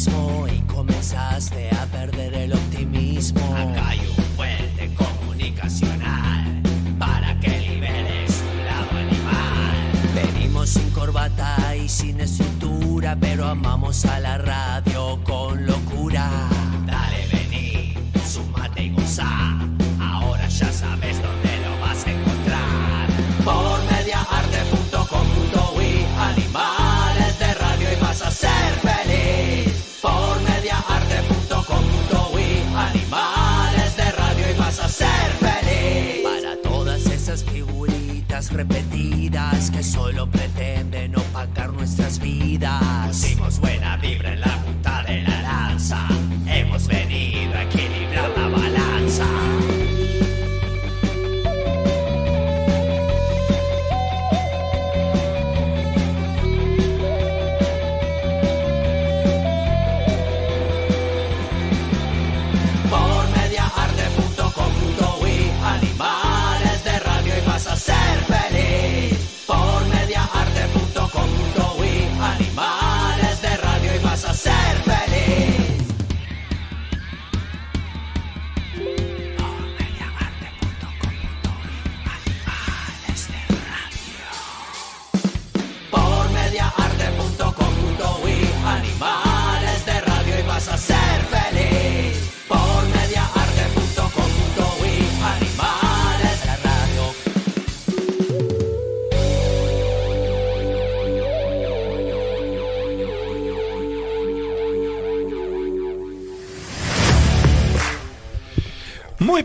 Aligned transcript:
mismo 0.00 0.46
y 0.48 0.58
comenzaste 0.60 1.68
a 1.72 1.79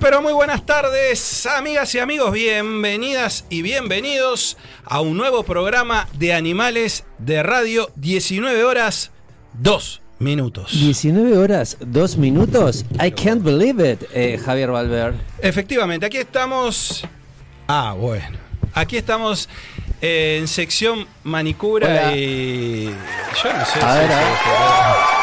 pero 0.05 0.21
muy 0.21 0.33
buenas 0.33 0.63
tardes, 0.67 1.47
amigas 1.47 1.95
y 1.95 1.97
amigos, 1.99 2.31
bienvenidas 2.31 3.43
y 3.49 3.63
bienvenidos 3.63 4.55
a 4.83 5.01
un 5.01 5.17
nuevo 5.17 5.41
programa 5.41 6.07
de 6.13 6.31
Animales 6.31 7.05
de 7.17 7.41
Radio, 7.41 7.89
19 7.95 8.63
horas 8.65 9.09
2 9.53 10.03
minutos. 10.19 10.73
19 10.73 11.35
horas, 11.39 11.77
2 11.79 12.17
minutos. 12.17 12.85
I 13.03 13.09
can't 13.09 13.41
believe 13.41 13.93
it, 13.93 14.03
eh, 14.13 14.37
Javier 14.45 14.69
Valver. 14.69 15.15
Efectivamente, 15.39 16.05
aquí 16.05 16.17
estamos. 16.17 17.03
Ah, 17.67 17.95
bueno. 17.97 18.37
Aquí 18.75 18.97
estamos 18.97 19.49
eh, 20.03 20.37
en 20.39 20.47
sección 20.47 21.07
manicura 21.23 21.87
Hola. 21.87 22.15
y. 22.15 22.85
Yo 23.43 23.53
no 23.53 23.65
sé. 23.65 23.79
A 23.81 23.93
si 23.93 23.99
ver, 24.01 24.07
se- 24.07 24.13
a 24.13 24.17
ver. 24.19 25.14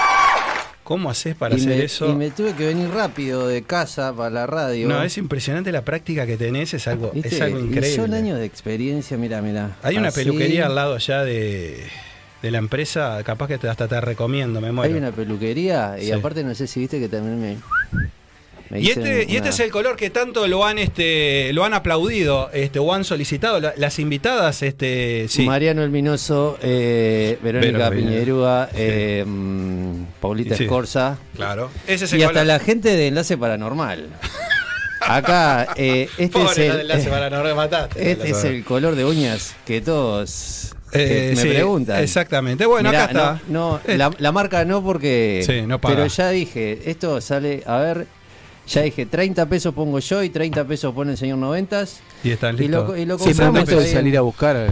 ¿Cómo 0.92 1.08
haces 1.08 1.34
para 1.34 1.54
y, 1.54 1.58
hacer 1.58 1.78
me, 1.78 1.84
eso? 1.84 2.10
y 2.10 2.14
me 2.14 2.30
tuve 2.30 2.52
que 2.52 2.66
venir 2.66 2.90
rápido 2.90 3.48
de 3.48 3.62
casa 3.62 4.12
para 4.14 4.28
la 4.28 4.46
radio. 4.46 4.88
No, 4.88 5.02
es 5.02 5.16
impresionante 5.16 5.72
la 5.72 5.86
práctica 5.86 6.26
que 6.26 6.36
tenés, 6.36 6.74
es 6.74 6.86
algo, 6.86 7.12
¿Viste? 7.14 7.28
es 7.34 7.40
algo 7.40 7.60
Y 7.60 7.62
increíble. 7.62 7.96
son 7.96 8.12
años 8.12 8.38
de 8.38 8.44
experiencia, 8.44 9.16
mira, 9.16 9.40
mira. 9.40 9.78
Hay 9.82 9.96
una 9.96 10.08
Así. 10.08 10.20
peluquería 10.20 10.66
al 10.66 10.74
lado 10.74 10.94
allá 10.96 11.24
de, 11.24 11.78
de 12.42 12.50
la 12.50 12.58
empresa, 12.58 13.22
capaz 13.24 13.48
que 13.48 13.54
hasta 13.66 13.88
te 13.88 13.98
recomiendo, 14.02 14.60
me 14.60 14.70
muero. 14.70 14.92
Hay 14.92 14.98
una 14.98 15.12
peluquería 15.12 15.96
y 15.98 16.06
Sí. 16.06 16.12
aparte 16.12 16.44
no 16.44 16.54
sé 16.54 16.66
si 16.66 16.80
viste 16.80 17.00
que 17.00 17.08
también 17.08 17.40
me. 17.40 17.56
me 18.68 18.80
Y 18.80 18.88
este, 18.88 19.26
y 19.28 19.36
este 19.36 19.48
es 19.50 19.60
el 19.60 19.70
color 19.70 19.96
que 19.96 20.10
tanto 20.10 20.46
lo 20.46 20.64
han 20.64 20.78
este 20.78 21.52
lo 21.54 21.62
han 21.64 21.74
aplaudido 21.74 22.50
este, 22.52 22.78
o 22.78 22.92
han 22.94 23.04
solicitado 23.04 23.60
la- 23.60 23.74
las 23.76 23.98
invitadas. 23.98 24.62
Este, 24.62 25.26
sí. 25.28 25.44
Mariano 25.46 25.82
El 25.82 25.90
Minoso, 25.90 26.58
eh, 26.62 27.38
Verónica. 27.42 27.90
Piñerúa, 27.90 28.68
eh, 28.74 29.24
mm, 29.26 29.81
Paulita 30.22 30.56
Sí. 30.56 30.64
Escorza. 30.64 31.18
Claro. 31.36 31.68
Ese 31.86 32.06
es 32.06 32.12
el 32.14 32.20
Y 32.20 32.22
hasta 32.22 32.44
la 32.44 32.58
gente 32.60 32.96
de 32.96 33.08
Enlace 33.08 33.36
Paranormal. 33.36 34.08
Acá, 35.00 35.74
eh, 35.76 36.08
este 36.16 36.28
Pobre, 36.38 36.50
es 36.68 36.74
el. 36.74 36.80
enlace. 36.82 37.10
Este 37.96 38.30
es 38.30 38.44
el 38.44 38.64
color 38.64 38.94
de 38.94 39.04
uñas 39.04 39.54
que 39.66 39.80
todos 39.80 40.74
Eh, 40.92 41.32
me 41.34 41.42
sí, 41.42 41.48
preguntan. 41.48 42.00
Exactamente. 42.02 42.66
Bueno, 42.66 42.90
Mirá, 42.90 43.04
acá 43.04 43.12
está. 43.12 43.40
No, 43.48 43.72
no, 43.72 43.80
Eh, 43.84 43.98
la, 43.98 44.10
la 44.18 44.30
marca 44.32 44.64
no 44.64 44.82
porque. 44.82 45.42
Sí, 45.44 45.62
no 45.66 45.80
paga. 45.80 45.96
Pero 45.96 46.06
ya 46.06 46.28
dije, 46.30 46.82
esto 46.88 47.20
sale, 47.20 47.64
a 47.66 47.78
ver, 47.78 48.06
ya 48.68 48.82
dije, 48.82 49.06
30 49.06 49.46
pesos 49.46 49.74
pongo 49.74 49.98
yo 49.98 50.22
y 50.22 50.30
30 50.30 50.64
pesos 50.66 50.94
pone 50.94 51.12
el 51.12 51.18
señor 51.18 51.38
Noventas. 51.38 51.98
y 52.22 52.30
están 52.30 52.54
Y 52.54 52.58
listos. 52.68 52.88
lo, 52.90 52.96
y 52.96 53.04
lo 53.04 53.18
Sí, 53.18 53.30
es 53.30 53.36
compramos 53.38 53.54
momento 53.68 53.80
de 53.80 53.92
salir 53.92 54.16
a 54.16 54.20
buscar 54.20 54.70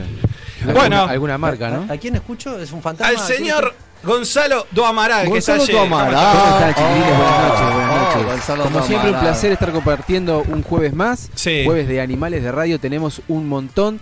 Bueno. 0.64 0.80
alguna, 0.80 1.04
alguna 1.04 1.38
marca, 1.38 1.70
¿no? 1.70 1.86
¿A, 1.90 1.94
a 1.94 1.96
quién 1.98 2.14
escucho? 2.14 2.56
¿Es 2.60 2.70
un 2.70 2.82
fantasma? 2.82 3.18
Al 3.20 3.26
señor 3.26 3.74
Gonzalo 4.02 4.66
Doamaral, 4.70 5.24
que 5.24 5.30
Gonzalo 5.30 5.62
está 5.62 5.72
allí. 5.72 5.78
Doamaral. 5.88 6.36
¿Cómo 6.36 6.54
están, 6.56 6.74
chiquilines? 6.74 7.16
Buenas 7.16 7.34
Oh, 7.38 7.48
noches, 7.48 7.74
buenas 7.74 7.90
oh, 7.90 8.04
noches. 8.16 8.26
Gonzalo 8.26 8.62
Como 8.64 8.78
siempre, 8.86 8.96
un 8.96 9.12
Doamaral. 9.12 9.22
placer 9.32 9.52
estar 9.52 9.72
compartiendo 9.72 10.44
un 10.48 10.62
jueves 10.62 10.94
más. 10.94 11.30
Sí. 11.34 11.62
Jueves 11.64 11.86
de 11.88 12.00
Animales 12.00 12.42
de 12.42 12.50
Radio. 12.52 12.78
Tenemos 12.80 13.20
un 13.28 13.46
montón 13.48 14.00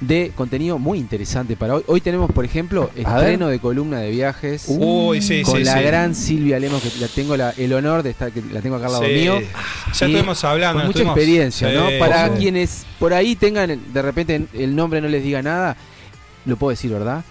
de 0.00 0.32
contenido 0.34 0.78
muy 0.78 0.98
interesante 0.98 1.56
para 1.56 1.74
hoy. 1.74 1.82
Hoy 1.86 2.00
tenemos, 2.00 2.30
por 2.32 2.44
ejemplo, 2.46 2.90
A 3.04 3.16
ver. 3.16 3.24
estreno 3.24 3.48
de 3.48 3.58
columna 3.58 3.98
de 3.98 4.10
viajes. 4.10 4.64
Uy, 4.68 5.20
sí, 5.20 5.42
con 5.42 5.56
sí, 5.58 5.64
la 5.64 5.74
sí. 5.78 5.82
gran 5.84 6.14
Silvia 6.14 6.58
Lemos, 6.58 6.80
que 6.82 6.90
la 7.00 7.08
tengo 7.08 7.36
la- 7.36 7.50
el 7.50 7.70
honor 7.74 8.02
de 8.02 8.10
estar, 8.10 8.30
que 8.32 8.40
la 8.52 8.62
tengo 8.62 8.76
acá 8.76 8.86
al 8.86 8.92
lado 8.92 9.04
Sí. 9.04 9.10
mío. 9.12 9.40
Ya 9.40 10.06
Y 10.06 10.10
estuvimos 10.12 10.42
hablando. 10.44 10.78
Con 10.78 10.86
mucha 10.86 11.00
estuvimos- 11.00 11.16
experiencia, 11.18 11.68
Sí, 11.68 11.74
¿no? 11.76 11.88
Para 11.98 12.28
sí. 12.28 12.32
quienes 12.38 12.86
por 12.98 13.12
ahí 13.12 13.36
tengan, 13.36 13.78
de 13.92 14.02
repente 14.02 14.46
el 14.54 14.74
nombre 14.74 15.02
no 15.02 15.08
les 15.08 15.22
diga 15.22 15.42
nada, 15.42 15.76
lo 16.46 16.56
puedo 16.56 16.70
decir, 16.70 16.90
¿verdad? 16.90 17.22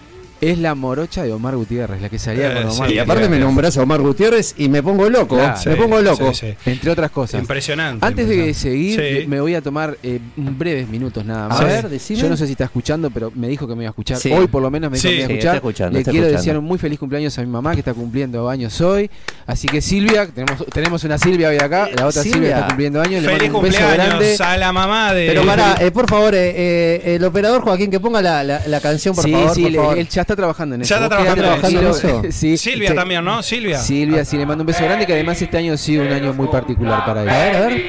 Es 0.42 0.58
la 0.58 0.74
morocha 0.74 1.24
de 1.24 1.34
Omar 1.34 1.56
Gutiérrez, 1.58 2.02
la 2.02 2.08
que 2.08 2.18
salía 2.18 2.52
Eh, 2.52 2.64
con 2.64 2.72
Omar 2.72 2.88
sí, 2.90 2.96
Y 2.96 3.00
aparte 3.00 3.28
me 3.28 3.40
nombras 3.40 3.78
a 3.78 3.84
Omar 3.84 4.00
Gutiérrez 4.02 4.56
y 4.58 4.70
me 4.70 4.82
pongo 4.82 5.10
loco. 5.10 5.36
Claro. 5.36 5.58
me 5.66 5.74
Sí, 5.74 5.78
pongo 5.78 6.02
loco. 6.02 6.34
sí, 6.34 6.48
sí. 6.64 6.70
Entre 6.72 6.90
otras 6.92 7.12
cosas. 7.12 7.42
Impresionante. 7.42 8.06
Antes 8.06 8.30
de 8.30 8.54
seguir, 8.54 9.00
Sí. 9.22 9.28
me 9.28 9.42
voy 9.42 9.56
a 9.56 9.62
tomar 9.62 9.98
eh, 10.02 10.20
breves 10.38 10.88
minutos 10.88 11.26
nada 11.26 11.46
A 11.48 11.50
más. 11.50 11.60
ver, 11.66 11.90
decime. 11.90 12.20
Yo 12.22 12.30
no 12.30 12.38
sé 12.38 12.46
si 12.46 12.54
está 12.54 12.64
escuchando, 12.64 13.10
pero 13.12 13.32
me 13.36 13.50
dijo 13.50 13.68
que 13.68 13.76
me 13.76 13.84
iba 13.84 13.90
a 13.90 13.92
escuchar. 13.92 14.18
Sí. 14.18 14.32
Hoy 14.32 14.48
por 14.48 14.62
lo 14.62 14.72
menos 14.72 14.90
me 14.90 14.98
dijo 14.98 15.10
Sí. 15.10 15.18
que 15.18 15.18
me 15.18 15.24
iba 15.24 15.26
a 15.26 15.28
Sí, 15.28 15.34
escuchar. 15.34 15.48
está 15.50 15.58
escuchando, 15.58 15.94
Le 15.94 16.00
está 16.00 16.12
quiero 16.12 16.26
escuchando. 16.28 16.42
desear 16.42 16.58
un 16.60 16.66
muy 16.66 16.78
feliz 16.78 17.00
cumpleaños 17.00 17.38
a 17.38 17.42
mi 17.42 17.48
mamá 17.48 17.74
que 17.74 17.80
está 17.80 17.94
cumpliendo 17.94 18.50
años 18.50 18.80
hoy. 18.80 19.10
Así 19.46 19.68
que 19.68 19.82
Silvia, 19.82 20.26
tenemos, 20.28 20.66
tenemos 20.68 21.04
una 21.04 21.18
Silvia 21.18 21.50
hoy 21.50 21.58
acá, 21.58 21.90
la 21.94 22.08
otra 22.08 22.22
Silvia, 22.24 22.34
Silvia. 22.34 22.50
está 22.56 22.68
cumpliendo 22.68 23.02
años. 23.02 23.24
Le 23.24 23.28
Feliz 23.30 23.42
mando 23.52 23.58
un 23.60 23.64
beso 23.66 23.78
grande. 23.80 24.04
cumpleaños 24.10 24.42
a 24.42 24.58
la 24.58 24.72
mamá 24.72 25.14
de. 25.14 25.28
Pero 25.28 25.46
para, 25.46 25.76
eh, 25.82 25.92
por 25.92 26.10
favor, 26.10 26.34
eh, 26.34 26.54
eh, 26.56 27.16
el 27.16 27.24
operador 27.26 27.62
Joaquín, 27.62 27.92
que 27.92 28.00
ponga 28.00 28.22
la, 28.22 28.42
la, 28.44 28.62
la 28.68 28.80
canción, 28.80 29.14
por 29.16 29.26
sí, 29.26 29.32
favor. 29.34 29.54
sí, 29.54 29.64
por 29.64 29.74
favor. 29.76 29.98
él 29.98 30.08
ya 30.08 30.22
está 30.34 30.36
trabajando 30.36 30.76
en 30.76 30.82
eso. 30.82 30.90
Ya 30.96 31.04
está 31.04 31.10
trabajando 31.10 31.80
en 31.80 31.88
eso. 31.88 32.22
Sí, 32.32 32.58
Silvia 32.58 32.90
sí. 32.90 32.96
también, 32.96 33.24
¿no? 33.26 33.42
Silvia. 33.44 33.78
Silvia, 33.80 34.24
sí, 34.26 34.38
le 34.38 34.46
mando 34.46 34.62
un 34.64 34.68
beso 34.68 34.84
grande 34.84 35.06
que 35.06 35.14
además 35.14 35.42
este 35.42 35.58
año 35.58 35.74
ha 35.74 35.78
sido 35.78 36.04
un 36.04 36.12
año 36.12 36.34
muy 36.34 36.48
particular 36.48 37.06
para 37.06 37.22
A 37.22 37.24
ella. 37.24 37.34
ver, 37.34 37.56
a 37.56 37.60
ver. 37.68 37.82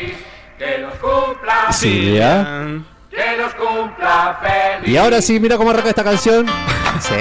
Que 0.58 0.78
los 0.78 0.94
cumpla, 0.94 1.72
Silvia. 1.72 2.68
que 3.10 3.36
los 3.38 3.54
cumpla 3.54 4.38
feliz. 4.42 4.88
Y 4.92 4.96
ahora 4.96 5.22
sí, 5.22 5.38
mira 5.40 5.56
cómo 5.56 5.70
arranca 5.70 5.88
esta 5.90 6.04
canción. 6.04 6.46
Sí, 7.00 7.14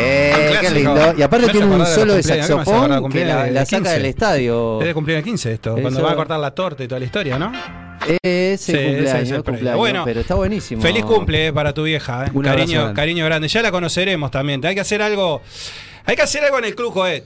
qué 0.62 0.69
lindo. 0.74 1.13
Y 1.18 1.21
aparte 1.21 1.48
tiene 1.50 1.68
un 1.68 1.86
solo 1.86 2.13
de 2.16 2.18
los 2.18 2.25
cumpleaños, 2.25 2.25
¿qué 2.25 2.33
me 2.33 2.42
hace 2.42 2.54
acordar 2.54 2.89
de 2.89 2.95
saxofón 2.95 3.12
que 3.12 3.25
la, 3.25 3.48
la 3.51 3.66
saca 3.66 3.77
15? 3.83 3.94
del 3.94 4.06
estadio. 4.06 4.81
Es 4.81 4.88
de 4.88 4.94
cumpleaños 4.94 5.24
15 5.25 5.54
esto, 5.54 5.77
cuando 5.81 6.01
va 6.04 6.12
a 6.12 6.16
cortar 6.16 6.39
la 6.39 6.51
torta 6.51 6.83
y 6.83 6.88
toda 6.88 7.00
la 7.00 7.06
historia, 7.06 7.39
¿no? 7.39 7.51
Ese 8.21 8.57
Sí, 8.57 8.71
ese 8.77 9.21
es 9.21 9.43
cumpleaños, 9.43 9.77
Bueno, 9.77 10.03
pero 10.05 10.21
está 10.21 10.35
buenísimo. 10.35 10.81
Feliz 10.81 11.03
cumple 11.05 11.47
eh, 11.47 11.53
para 11.53 11.73
tu 11.73 11.83
vieja, 11.83 12.25
eh. 12.25 12.31
Cariño, 12.43 12.79
grande. 12.81 12.93
cariño 12.95 13.25
grande. 13.25 13.47
Ya 13.47 13.61
la 13.61 13.71
conoceremos 13.71 14.31
también. 14.31 14.65
Hay 14.65 14.75
que 14.75 14.81
hacer 14.81 15.01
algo. 15.01 15.41
Hay 16.05 16.15
que 16.15 16.21
hacer 16.21 16.43
algo 16.43 16.57
en 16.59 16.65
el 16.65 16.75
Club 16.75 16.93
Coet. 16.93 17.25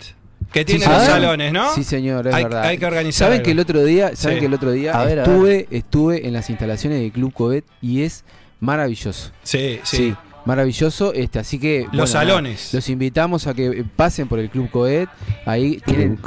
Que 0.51 0.63
tiene 0.65 0.83
Sí, 0.83 0.89
los 0.89 0.99
señor. 1.01 1.13
salones, 1.15 1.51
¿no? 1.53 1.73
Sí, 1.73 1.83
señor, 1.83 2.27
es 2.27 2.33
hay, 2.33 2.43
verdad. 2.43 2.63
hay 2.63 2.77
que 2.77 2.85
organizar. 2.85 3.25
¿Saben 3.27 3.37
algo. 3.37 3.45
que 3.45 3.51
el 3.51 3.59
otro 3.59 3.83
día, 3.83 4.15
saben 4.15 4.37
Sí. 4.37 4.39
que 4.41 4.45
el 4.45 4.53
otro 4.53 4.71
día 4.71 4.91
A 4.99 5.03
ver, 5.05 5.19
a 5.19 5.23
estuve, 5.23 5.67
estuve 5.71 6.27
en 6.27 6.33
las 6.33 6.49
instalaciones 6.49 6.99
del 6.99 7.11
Club 7.11 7.33
Covet 7.33 7.65
y 7.81 8.03
es 8.03 8.23
maravilloso. 8.59 9.31
Sí, 9.41 9.79
sí. 9.83 10.13
Maravilloso, 10.45 11.13
este, 11.13 11.40
así 11.40 11.57
que 11.57 11.88
Los 11.94 12.10
salones. 12.12 12.74
los 12.74 12.90
invitamos 12.90 13.48
a 13.48 13.54
que 13.54 13.86
pasen 13.95 14.28
por 14.28 14.40
el 14.40 14.50
Club 14.50 14.69
Coed. 14.69 15.07
Ahí 15.45 15.81
tienen 15.86 16.19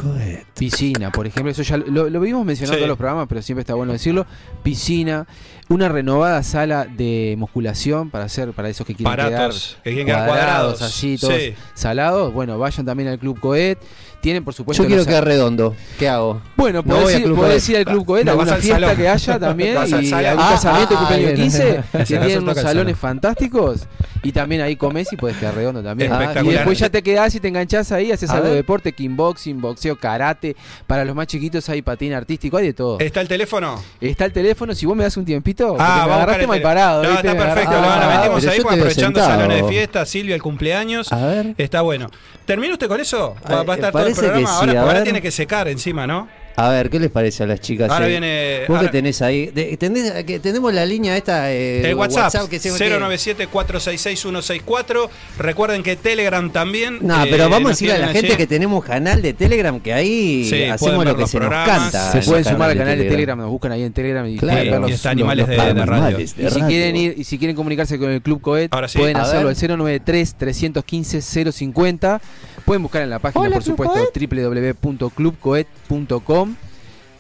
piscina, 0.59 1.11
por 1.13 1.27
ejemplo, 1.27 1.51
eso 1.53 1.63
ya 1.63 1.77
lo, 1.77 2.09
lo 2.09 2.21
vimos 2.21 2.45
mencionando 2.47 2.79
Sí. 2.79 2.83
en 2.85 2.89
los 2.89 2.97
programas, 2.97 3.27
pero 3.29 3.43
siempre 3.43 3.61
está 3.61 3.75
bueno 3.75 3.93
decirlo. 3.93 4.27
Piscina, 4.63 5.27
una 5.69 5.89
renovada 5.89 6.43
sala 6.43 6.87
de 6.87 7.35
musculación 7.39 8.09
para 8.11 8.25
hacer 8.25 8.53
para 8.53 8.69
esos 8.71 8.87
que 8.87 8.95
quieren 8.95 9.17
Paratos, 9.17 9.73
quedar 9.73 9.83
que 9.85 9.91
quieren 9.91 10.07
cuadrados, 10.07 10.29
cuadrados. 10.39 10.83
así 10.83 11.19
todos 11.19 11.35
Sí. 11.35 11.55
salados. 11.75 12.33
Bueno, 12.33 12.59
vayan 12.59 12.87
también 12.87 13.11
al 13.11 13.19
Club 13.19 13.39
Coed. 13.39 13.77
Tienen 14.21 14.45
por 14.45 14.55
supuesto 14.55 14.83
Yo 14.83 14.87
quiero 14.87 15.01
los- 15.03 15.07
quedar 15.07 15.25
redondo. 15.25 15.77
¿Qué 15.99 16.09
hago? 16.09 16.41
Bueno, 16.57 16.83
No 16.85 16.97
podés, 16.97 17.19
ir, 17.19 17.25
Club 17.25 17.37
podés 17.37 17.69
ir 17.69 17.77
al 17.77 17.85
Club 17.85 18.05
Coed, 18.07 18.25
No, 18.25 18.31
alguna 18.33 18.55
al 18.55 18.61
fiesta 18.61 18.81
salón. 18.81 18.97
que 18.97 19.09
haya 19.09 19.39
también, 19.39 19.75
Vas 19.77 19.93
al 19.93 20.05
y 20.05 20.13
algún 20.13 20.45
Ah, 20.45 20.51
casamiento, 20.53 20.95
ah, 20.95 20.99
cumpleaños 20.99 21.33
bien. 21.33 21.43
15, 21.43 21.69
Ese 21.71 21.99
que 21.99 22.05
tienen 22.05 22.43
unos 22.43 22.59
salones 22.59 22.99
fantásticos, 22.99 23.87
y 24.28 24.32
también 24.32 24.61
ahí 24.62 24.76
comes 24.76 25.12
y 25.12 25.17
puedes 25.17 25.37
quedar 25.37 25.55
redondo 25.55 25.82
también. 25.82 26.12
Ah, 26.12 26.17
Espectacular. 26.20 26.52
Y 26.52 26.56
después 26.56 26.78
ya 26.78 26.88
te 26.90 27.02
quedás 27.02 27.34
y 27.34 27.40
te 27.40 27.49
enganchás 27.49 27.93
ahí, 27.93 28.11
haces 28.12 28.31
algo 28.31 28.49
de 28.49 28.55
deporte, 28.56 28.93
kickboxing, 28.93 29.61
boxeo, 29.61 29.96
karate, 29.96 30.56
para 30.87 31.05
los 31.05 31.14
más 31.14 31.26
chiquitos 31.26 31.69
hay 31.69 31.82
patín 31.82 32.12
artístico, 32.12 32.56
hay 32.56 32.67
de 32.67 32.73
todo. 32.75 32.99
¿Está 33.00 33.20
el 33.20 33.28
teléfono? 33.28 33.82
Está 34.00 34.25
el 34.25 34.32
teléfono, 34.32 34.75
si 34.75 34.87
vos 34.87 34.96
me 34.96 35.05
das 35.05 35.17
un 35.17 35.25
tiempito, 35.25 35.76
Ah, 35.78 36.05
me 36.06 36.12
agarraste 36.14 36.46
mal 36.46 36.62
parado. 36.62 37.02
No, 37.02 37.11
está 37.14 37.37
perfecto. 37.37 37.70
lo 37.73 37.78
Ah, 37.78 37.99
la 38.00 38.17
metimos 38.19 38.40
pero 38.40 38.52
ahí 38.52 38.61
pues, 38.61 38.75
aprovechando 38.76 39.20
salones 39.20 39.62
de 39.62 39.69
fiesta, 39.69 40.06
Silvia, 40.06 40.34
el 40.34 40.43
cumpleaños. 40.43 41.12
A 41.12 41.26
ver. 41.26 41.55
Está 41.58 41.82
bueno. 41.82 42.11
¿Termina 42.44 42.72
usted 42.72 42.88
con 42.88 43.00
eso? 43.00 43.34
Va, 43.50 43.62
va 43.62 43.72
a 43.75 43.76
Eh, 43.76 43.79
estar 43.79 43.93
todo 43.93 44.06
el 44.06 44.14
programa. 44.14 44.61
sí, 44.61 44.76
ahora, 44.76 45.02
tiene 45.02 45.20
que 45.22 45.31
secar 45.31 45.69
encima, 45.69 46.06
¿no? 46.06 46.29
A 46.58 46.70
ver, 46.70 46.88
¿qué 46.88 46.99
les 46.99 47.11
parece 47.11 47.43
a 47.43 47.47
las 47.47 47.61
chicas? 47.61 47.91
Ahora 47.91 48.06
eh? 48.06 48.11
viene- 48.11 48.61
Vos 48.67 48.76
ahora- 48.79 48.88
que 48.88 48.93
tenés 48.99 49.20
ahí. 49.20 49.47
de- 49.47 49.79
tenés- 49.79 50.25
que 50.25 50.41
tenemos 50.41 50.73
la 50.73 50.87
línea 50.87 51.14
esta. 51.17 51.53
eh, 51.53 51.87
El 51.88 51.94
WhatsApp, 51.94 52.49
que 52.49 52.58
se- 52.58 52.70
097-466-164. 52.70 55.11
Recuerden 55.38 55.82
que 55.82 55.97
Telegram 55.97 56.50
también. 56.50 56.99
No, 57.03 57.25
eh, 57.25 57.29
pero 57.31 57.44
vamos 57.44 57.56
a 57.56 57.61
nos 57.61 57.70
decirle 57.73 57.94
a 57.94 57.99
la 57.99 58.08
gente 58.08 58.29
allí. 58.29 58.37
que 58.37 58.47
tenemos 58.47 58.82
canal 58.85 59.20
de 59.23 59.32
Telegram 59.35 59.79
que 59.81 59.93
ahí 59.93 60.47
Sí, 60.49 60.64
hacemos 60.64 61.05
lo 61.05 61.14
que 61.14 61.20
los 61.23 61.31
se 61.31 61.38
nos 61.38 61.49
programas. 61.49 61.93
canta. 61.93 62.12
Se 62.12 62.19
en 62.19 62.25
pueden 62.25 62.44
sumar 62.44 62.70
al 62.70 62.79
canal 62.79 62.99
de 62.99 63.05
Telegram, 63.05 63.38
nos 63.38 63.50
buscan 63.50 63.73
ahí 63.73 63.82
en 63.82 63.93
Telegram 63.93 64.26
y 64.26 64.37
Claro. 64.38 64.56
ver 64.58 64.67
Y 64.67 64.70
los- 64.70 64.91
está 64.93 65.08
los- 65.11 65.17
Animales 65.17 65.47
los 65.47 65.49
de- 65.49 65.56
de 65.56 65.62
radio. 65.87 65.94
Animales 66.06 66.37
de 66.37 66.47
Y 66.47 66.50
si 66.50 66.61
quieren 66.62 66.97
ir 66.97 67.14
y 67.19 67.25
si 67.25 67.38
quieren 67.38 67.56
comunicarse 67.56 67.99
con 67.99 68.11
el 68.11 68.23
Club 68.23 68.41
Coet, 68.41 68.70
sí. 68.88 68.99
pueden 68.99 69.17
A 69.19 69.23
hacerlo 69.23 69.49
al 69.50 69.56
093 69.56 70.35
315 70.37 71.20
050. 71.20 72.20
Pueden 72.67 72.83
buscar 72.83 73.01
en 73.03 73.11
la 73.11 73.19
página, 73.21 73.49
por 73.49 73.63
supuesto, 73.63 73.95
www.clubcoet.com 74.15 76.57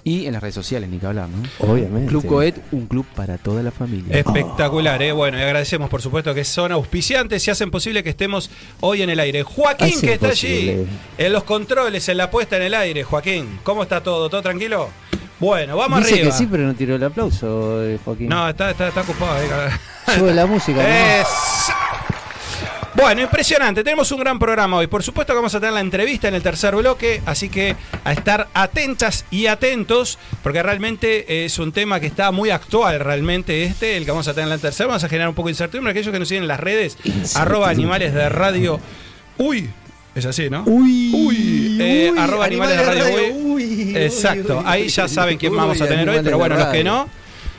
y 0.04 0.26
en 0.26 0.32
las 0.34 0.42
redes 0.42 0.54
sociales, 0.54 0.88
ni 0.88 0.98
que 0.98 1.06
hablar, 1.06 1.28
¿no? 1.28 1.42
Obviamente. 1.68 2.08
Club 2.08 2.24
Coet, 2.26 2.54
un 2.70 2.86
club 2.86 3.04
para 3.16 3.38
toda 3.38 3.60
la 3.64 3.72
familia. 3.72 4.16
Espectacular, 4.16 5.02
¿eh? 5.02 5.10
Bueno, 5.10 5.36
y 5.36 5.40
agradecemos 5.42 5.90
por 5.90 6.00
supuesto 6.00 6.32
que 6.32 6.44
son 6.44 6.70
auspiciantes 6.70 7.46
y 7.46 7.50
hacen 7.50 7.72
posible 7.72 8.04
que 8.04 8.10
estemos 8.10 8.48
hoy 8.80 9.02
en 9.02 9.10
el 9.10 9.18
aire. 9.18 9.42
Joaquín, 9.42 10.00
que 10.00 10.12
está 10.12 10.28
posible. 10.28 10.72
allí, 10.72 10.86
en 11.18 11.32
los 11.32 11.42
controles, 11.42 12.08
en 12.08 12.18
la 12.18 12.30
puesta 12.30 12.56
en 12.56 12.62
el 12.62 12.74
aire. 12.74 13.02
Joaquín, 13.02 13.58
¿cómo 13.64 13.82
está 13.82 14.00
todo? 14.00 14.30
¿Todo 14.30 14.42
tranquilo? 14.42 14.88
Bueno, 15.40 15.76
vamos 15.76 15.98
Dice 15.98 16.14
arriba. 16.14 16.30
que 16.30 16.36
sí, 16.36 16.46
pero 16.50 16.62
no 16.62 16.74
tiró 16.74 16.94
el 16.94 17.02
aplauso, 17.02 17.82
eh, 17.84 17.98
Joaquín. 18.04 18.28
No, 18.28 18.48
está, 18.48 18.70
está, 18.70 18.88
está 18.88 19.00
ocupado. 19.02 19.42
eh. 19.42 19.48
Sube 20.16 20.32
la 20.34 20.46
música. 20.46 20.80
¿no? 20.82 20.88
Es- 20.88 21.72
Bueno, 22.96 23.20
impresionante. 23.20 23.84
Tenemos 23.84 24.10
un 24.10 24.20
gran 24.20 24.38
programa 24.38 24.78
hoy. 24.78 24.86
Por 24.86 25.02
supuesto 25.02 25.34
que 25.34 25.36
vamos 25.36 25.54
a 25.54 25.60
tener 25.60 25.74
la 25.74 25.80
entrevista 25.80 26.28
en 26.28 26.34
el 26.34 26.42
tercer 26.42 26.74
bloque, 26.74 27.20
así 27.26 27.50
que 27.50 27.76
a 28.04 28.12
estar 28.12 28.48
atentas 28.54 29.26
y 29.30 29.46
atentos, 29.48 30.18
porque 30.42 30.62
realmente 30.62 31.44
es 31.44 31.58
un 31.58 31.72
tema 31.72 32.00
que 32.00 32.06
está 32.06 32.30
muy 32.30 32.48
actual, 32.48 33.00
realmente 33.00 33.64
este, 33.64 33.98
el 33.98 34.06
que 34.06 34.12
vamos 34.12 34.26
a 34.28 34.32
tener 34.32 34.44
en 34.44 34.50
la 34.50 34.58
tercera. 34.58 34.86
Vamos 34.88 35.04
a 35.04 35.10
generar 35.10 35.28
un 35.28 35.34
poco 35.34 35.48
de 35.48 35.52
incertidumbre. 35.52 35.90
Aquellos 35.90 36.10
que 36.10 36.18
nos 36.18 36.26
siguen 36.26 36.44
en 36.44 36.48
las 36.48 36.58
redes, 36.58 36.96
arroba 37.34 37.68
animales 37.68 38.14
de 38.14 38.28
radio. 38.30 38.80
Uy, 39.36 39.68
es 40.14 40.24
así, 40.24 40.48
¿no? 40.48 40.62
Uy, 40.64 41.12
Uy, 41.14 41.76
eh, 41.78 42.12
arroba 42.16 42.46
animales 42.46 42.78
de 42.78 42.82
radio. 42.82 43.04
uy. 43.14 43.52
uy, 43.92 43.96
Exacto, 43.96 44.54
uy, 44.54 44.58
uy, 44.60 44.64
ahí 44.66 44.88
ya 44.88 45.04
uy, 45.04 45.10
saben 45.10 45.36
quién 45.36 45.52
uy, 45.52 45.58
vamos 45.58 45.78
a 45.82 45.86
tener 45.86 46.08
hoy, 46.08 46.20
pero 46.24 46.38
bueno, 46.38 46.56
los 46.56 46.68
que 46.68 46.82
no, 46.82 47.10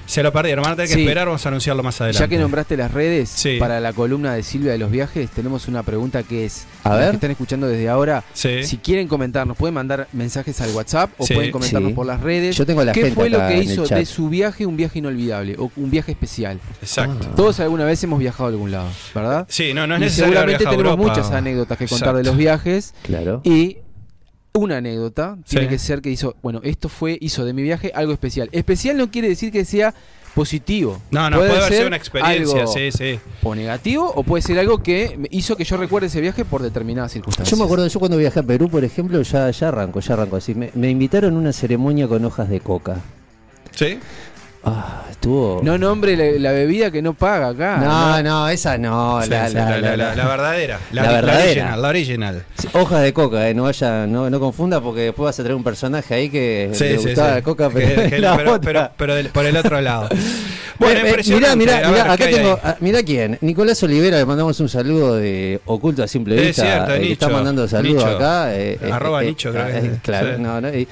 se 0.07 0.24
lo 0.24 0.33
perdieron. 0.33 0.63
Van 0.63 0.74
a 0.74 0.75
tener 0.75 0.89
que 0.89 0.95
Sí. 0.95 1.01
esperar, 1.01 1.27
vamos 1.27 1.45
a 1.45 1.50
anunciarlo 1.50 1.83
más 1.83 2.01
adelante. 2.01 2.19
Ya 2.19 2.27
que 2.27 2.39
nombraste 2.39 2.75
las 2.75 2.92
redes, 2.92 3.30
Sí. 3.30 3.57
para 3.59 3.80
la 3.80 3.94
columna 3.94 4.33
de 4.33 4.42
Silvia 4.42 4.71
de 4.71 4.80
los 4.80 4.89
viajes, 4.89 5.30
tenemos 5.30 5.68
una 5.68 5.83
pregunta 5.83 6.24
que 6.24 6.45
es, 6.45 6.65
A 6.83 6.89
los 6.89 7.00
ver. 7.00 7.09
que 7.12 7.15
están 7.18 7.31
escuchando 7.31 7.68
desde 7.68 7.88
ahora, 7.89 8.24
Sí. 8.33 8.63
si 8.63 8.77
quieren 8.77 9.07
comentarnos, 9.07 9.56
pueden 9.56 9.75
mandar 9.75 10.07
mensajes 10.13 10.59
al 10.62 10.71
WhatsApp 10.71 11.12
o 11.19 11.25
Sí. 11.27 11.36
pueden 11.36 11.51
comentarnos 11.51 11.89
Sí. 11.92 11.95
por 11.95 12.06
las 12.07 12.21
redes. 12.21 12.56
Yo 12.56 12.65
tengo 12.65 12.83
la 12.83 12.94
¿Qué 12.94 13.01
gente 13.01 13.15
fue 13.15 13.30
lo 13.30 13.39
que 13.48 13.59
hizo 13.59 13.86
de 13.86 14.06
su 14.06 14.30
viaje 14.30 14.65
un 14.65 14.75
viaje 14.77 15.00
inolvidable 15.00 15.56
o 15.59 15.69
un 15.75 15.92
viaje 15.92 16.13
especial? 16.13 16.60
Exacto. 16.81 17.27
Todos 17.36 17.60
alguna 17.60 17.86
vez 17.86 18.03
hemos 18.03 18.18
viajado 18.19 18.45
a 18.45 18.50
algún 18.51 18.71
lado, 18.71 18.88
¿verdad? 19.13 19.45
Sí, 19.50 19.74
no, 19.74 19.86
no 19.86 19.95
es 19.95 20.01
y 20.01 20.03
necesario 20.06 20.33
seguramente 20.33 20.63
tenemos 20.65 20.92
Europa. 20.92 21.03
muchas 21.03 21.31
anécdotas 21.31 21.77
que 21.77 21.88
contar 21.88 22.15
de 22.15 22.24
los 22.24 22.38
viajes 22.38 22.94
Claro. 23.03 23.42
y 23.44 23.77
una 24.57 24.77
anécdota 24.77 25.38
tiene 25.48 25.65
Sí. 25.65 25.69
que 25.69 25.80
ser 25.80 26.01
que 26.01 26.09
hizo, 26.09 26.36
bueno, 26.42 26.62
esto 26.63 26.89
fue, 26.89 27.18
hizo 27.21 27.45
de 27.45 27.54
mi 27.54 27.62
viaje 27.63 27.92
algo 27.95 28.13
especial. 28.13 28.50
Especial 28.51 28.98
no 28.98 29.09
quiere 29.12 29.30
decir 29.30 29.51
que 29.51 29.65
sea 29.65 29.94
positivo. 30.36 31.01
No, 31.09 31.30
no, 31.31 31.38
puede, 31.38 31.51
haber 31.51 31.74
sido 31.74 31.88
una 31.88 31.95
experiencia, 31.98 32.59
algo 32.62 32.71
sí, 32.71 32.92
sí. 32.92 33.19
o 33.42 33.56
negativo 33.56 34.12
o 34.15 34.21
puede 34.21 34.44
ser 34.44 34.59
algo 34.59 34.83
que 34.83 35.18
hizo 35.31 35.56
que 35.57 35.63
yo 35.63 35.77
recuerde 35.77 36.07
ese 36.07 36.21
viaje 36.21 36.45
por 36.45 36.62
determinadas 36.62 37.12
circunstancias. 37.12 37.50
Yo 37.50 37.57
me 37.57 37.63
acuerdo, 37.65 37.88
yo 37.88 38.00
cuando 38.00 38.18
viajé 38.18 38.42
a 38.42 38.44
Perú, 38.44 38.69
por 38.69 38.83
ejemplo, 38.83 39.19
ya, 39.24 39.50
ya 39.50 39.69
arranco, 39.69 40.00
ya 40.00 40.13
arranco 40.13 40.36
así. 40.36 40.54
Me, 40.54 40.69
me 40.75 40.92
invitaron 40.92 41.33
a 41.36 41.38
una 41.39 41.53
ceremonia 41.53 42.07
con 42.07 42.24
hojas 42.24 42.50
de 42.50 42.60
coca. 42.60 42.98
¿Sí? 43.71 43.98
Ah, 44.69 45.03
estuvo. 45.09 45.61
No 45.63 45.77
nombre 45.77 46.15
la, 46.17 46.39
la 46.39 46.51
bebida 46.51 46.91
que 46.91 47.01
no 47.01 47.13
paga 47.13 47.49
acá. 47.49 47.77
no, 47.77 48.21
no, 48.23 48.49
esa 48.49 48.77
no. 48.77 49.21
Sí, 49.23 49.29
la, 49.29 49.47
sí, 49.49 49.55
la- 49.55 49.77
la, 49.79 49.97
la- 49.97 50.15
la- 50.15 50.27
verdadera. 50.27 50.79
La, 50.91 51.01
La 51.03 51.07
la 51.11 51.13
verdadera. 51.21 51.43
original. 51.45 51.81
La 51.81 51.87
original. 51.89 52.43
Sí, 52.57 52.67
Hojas 52.73 53.01
de 53.01 53.13
coca, 53.13 53.49
eh, 53.49 53.53
no 53.53 53.63
vaya, 53.63 54.05
no, 54.07 54.29
no 54.29 54.39
confunda 54.39 54.81
porque 54.81 55.01
después 55.01 55.25
vas 55.25 55.39
a 55.39 55.43
traer 55.43 55.55
un 55.55 55.63
personaje 55.63 56.13
ahí 56.13 56.29
que 56.29 56.69
Sí, 56.73 56.83
le 56.83 56.97
sí, 56.99 57.05
gustaba 57.05 57.29
sí. 57.29 57.35
la 57.35 57.41
coca, 57.41 57.69
Que- 57.69 57.73
pero, 57.75 58.09
que- 58.09 58.19
la 58.19 58.37
pero, 58.37 58.53
otra. 58.53 58.71
pero- 58.73 58.91
pero 58.97 59.15
del- 59.15 59.29
por 59.29 59.45
el 59.45 59.57
otro 59.57 59.79
lado. 59.81 60.09
Bueno, 60.79 60.99
Eh, 60.99 61.03
eh, 61.05 61.07
impresionante. 61.07 61.57
mirá, 61.57 61.73
A 61.73 61.77
mirá, 61.77 61.89
ver, 61.89 61.91
mirá, 62.03 62.03
¿qué 62.03 62.11
acá 62.23 62.25
hay 62.25 62.33
tengo, 62.35 62.51
ahí? 62.53 62.59
ah, 62.63 62.75
mirá 62.81 63.01
quién, 63.01 63.37
Nicolás 63.41 63.81
Olivera, 63.81 64.17
le 64.17 64.25
mandamos 64.27 64.59
un 64.59 64.69
saludo 64.69 65.15
de 65.15 65.59
oculto 65.65 66.03
a 66.03 66.07
simple 66.07 66.35
Es 66.35 66.41
vista, 66.49 66.61
cierto, 66.61 66.91
eh, 66.91 66.99
que 66.99 67.01
Nicho, 67.01 67.13
está 67.13 67.29
mandando 67.29 67.67
saludos 67.67 68.03
Nicho. 68.05 68.15
acá. 68.15 68.53
eh, 68.55 68.77
eh, 68.79 68.89
Arroba 68.91 69.23
eh, 69.23 69.25
Nicho, 69.25 69.51
creo 69.51 69.63
ah, 69.63 69.67
que 69.71 69.77
eh, 69.77 69.91
es. 69.95 70.01
Claro, 70.03 70.35
Sí. 70.35 70.41
no, 70.43 70.61
no, 70.61 70.69
y 70.69 70.87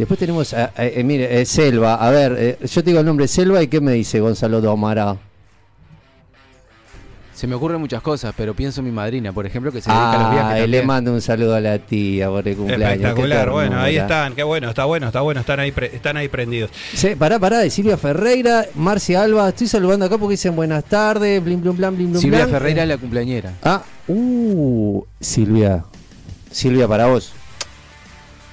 después 0.00 0.18
tenemos, 0.18 0.52
a- 0.52 0.72
a- 0.76 0.84
eh, 0.86 1.02
mire, 1.04 1.40
eh, 1.40 1.46
Selva, 1.46 1.94
a 1.94 2.10
ver, 2.10 2.36
eh, 2.38 2.58
yo 2.60 2.82
te 2.82 2.90
digo 2.90 3.00
el 3.00 3.06
nombre 3.06 3.26
Selva 3.28 3.62
y 3.62 3.68
¿qué 3.68 3.80
me 3.80 3.92
dice 3.92 4.20
Gonzalo 4.20 4.60
Domara? 4.60 5.16
Se 7.34 7.46
me 7.46 7.54
ocurren 7.54 7.80
muchas 7.80 8.02
cosas, 8.02 8.34
pero 8.36 8.52
pienso 8.52 8.80
en 8.80 8.84
mi 8.86 8.92
madrina, 8.92 9.32
por 9.32 9.46
ejemplo, 9.46 9.72
que 9.72 9.80
se 9.80 9.88
dedica 9.88 10.12
a 10.12 10.18
los 10.18 10.26
Ah, 10.26 10.30
viajes. 10.32 10.54
le 10.56 10.60
también. 10.64 10.86
mando 10.86 11.12
un 11.14 11.22
saludo 11.22 11.54
a 11.54 11.60
la 11.62 11.78
tía 11.78 12.28
por 12.28 12.46
el 12.46 12.54
cumpleaños. 12.54 12.90
Espectacular, 13.00 13.48
bueno, 13.50 13.80
ahí 13.80 13.96
están, 13.96 14.34
qué 14.34 14.42
bueno, 14.42 14.68
está 14.68 14.84
bueno, 14.84 15.06
está 15.06 15.22
bueno, 15.22 15.40
están 15.40 15.58
ahí, 15.58 15.72
pre- 15.72 15.96
están 15.96 16.18
ahí 16.18 16.28
prendidos. 16.28 16.70
Sí, 16.92 17.14
pará, 17.18 17.38
pará, 17.38 17.60
de 17.60 17.70
Silvia 17.70 17.96
Ferreira, 17.96 18.66
Marcia 18.74 19.22
Alba, 19.22 19.48
estoy 19.48 19.68
saludando 19.68 20.04
acá 20.04 20.18
porque 20.18 20.32
dicen 20.32 20.54
buenas 20.54 20.84
tardes, 20.84 21.42
blim, 21.42 21.62
blum, 21.62 21.76
blam, 21.78 21.96
blim, 21.96 22.10
blum, 22.10 22.20
Silvia. 22.20 22.46
Ferreira 22.46 22.82
es 22.82 22.88
la 22.90 22.98
cumpleañera. 22.98 23.54
Ah, 23.62 23.84
uh, 24.06 25.02
Silvia. 25.18 25.82
Silvia, 26.50 26.86
para 26.86 27.06
vos. 27.06 27.32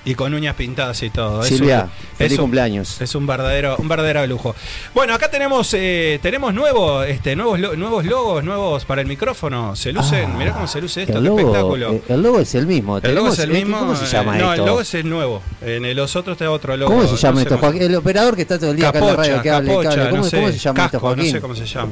Y 0.09 0.15
con 0.15 0.33
uñas 0.33 0.55
pintadas 0.55 1.03
y 1.03 1.09
todo. 1.09 1.41
Es 1.41 1.49
Silvia, 1.49 1.83
un- 1.83 2.17
feliz 2.17 2.31
es 2.33 2.39
un- 2.39 2.43
cumpleaños. 2.45 3.01
Es 3.01 3.13
un 3.15 3.27
verdadero, 3.27 3.75
un 3.77 3.87
verdadero 3.87 4.25
lujo. 4.25 4.55
Bueno, 4.93 5.13
acá 5.13 5.29
tenemos, 5.29 5.73
eh, 5.73 6.19
tenemos 6.21 6.53
nuevo, 6.53 7.03
este, 7.03 7.35
nuevos, 7.35 7.59
lo- 7.59 7.75
nuevos 7.75 8.05
logos, 8.05 8.43
nuevos 8.43 8.85
para 8.85 9.01
el 9.01 9.07
micrófono. 9.07 9.75
Se 9.75 9.91
lucen, 9.91 10.31
Ah, 10.33 10.37
mirá 10.37 10.53
cómo 10.53 10.67
se 10.67 10.79
luce 10.81 11.01
esto, 11.03 11.17
el 11.17 11.23
qué 11.23 11.29
logo, 11.29 11.39
espectáculo. 11.39 11.93
eh, 11.93 12.01
el 12.07 12.21
logo 12.23 12.39
es 12.39 12.55
el 12.55 12.67
mismo. 12.67 12.97
el 12.99 13.13
logo 13.15 13.27
es 13.29 13.39
el 13.39 13.51
eh, 13.51 13.53
mismo. 13.53 13.79
¿Cómo 13.79 13.95
se 13.95 14.05
llama 14.05 14.37
eh, 14.37 14.41
no, 14.41 14.51
esto? 14.53 14.63
el 14.63 14.67
logo 14.69 14.81
es 14.81 14.93
el 14.93 15.09
nuevo. 15.09 15.41
En 15.61 15.95
los 15.95 16.15
otros 16.15 16.35
está 16.35 16.49
otro 16.49 16.77
logo. 16.77 16.93
¿Cómo 16.95 17.05
se 17.07 17.17
llama 17.17 17.35
no 17.35 17.41
esto, 17.41 17.57
Joaquín? 17.57 17.81
El 17.81 17.95
operador 17.95 18.35
que 18.35 18.43
está 18.43 18.57
todo 18.57 18.71
el 18.71 18.77
día 18.77 18.89
acá 18.89 18.99
en 18.99 19.05
la 19.05 19.11
Capocha, 19.11 19.27
radio 19.29 19.41
que 19.43 19.49
hable, 19.51 19.67
que 19.69 19.73
capocha, 19.75 19.89
hable. 19.91 20.09
¿Cómo, 20.11 20.23
no 20.23 20.29
sé, 20.29 20.37
cómo 20.37 20.51
se 20.51 20.57
llama 20.57 20.79
esto, 20.85 20.91
casco, 20.91 20.99
Joaquín? 21.07 21.25
No 21.25 21.31
sé 21.31 21.41
cómo 21.41 21.55
se 21.55 21.65
llama. 21.65 21.91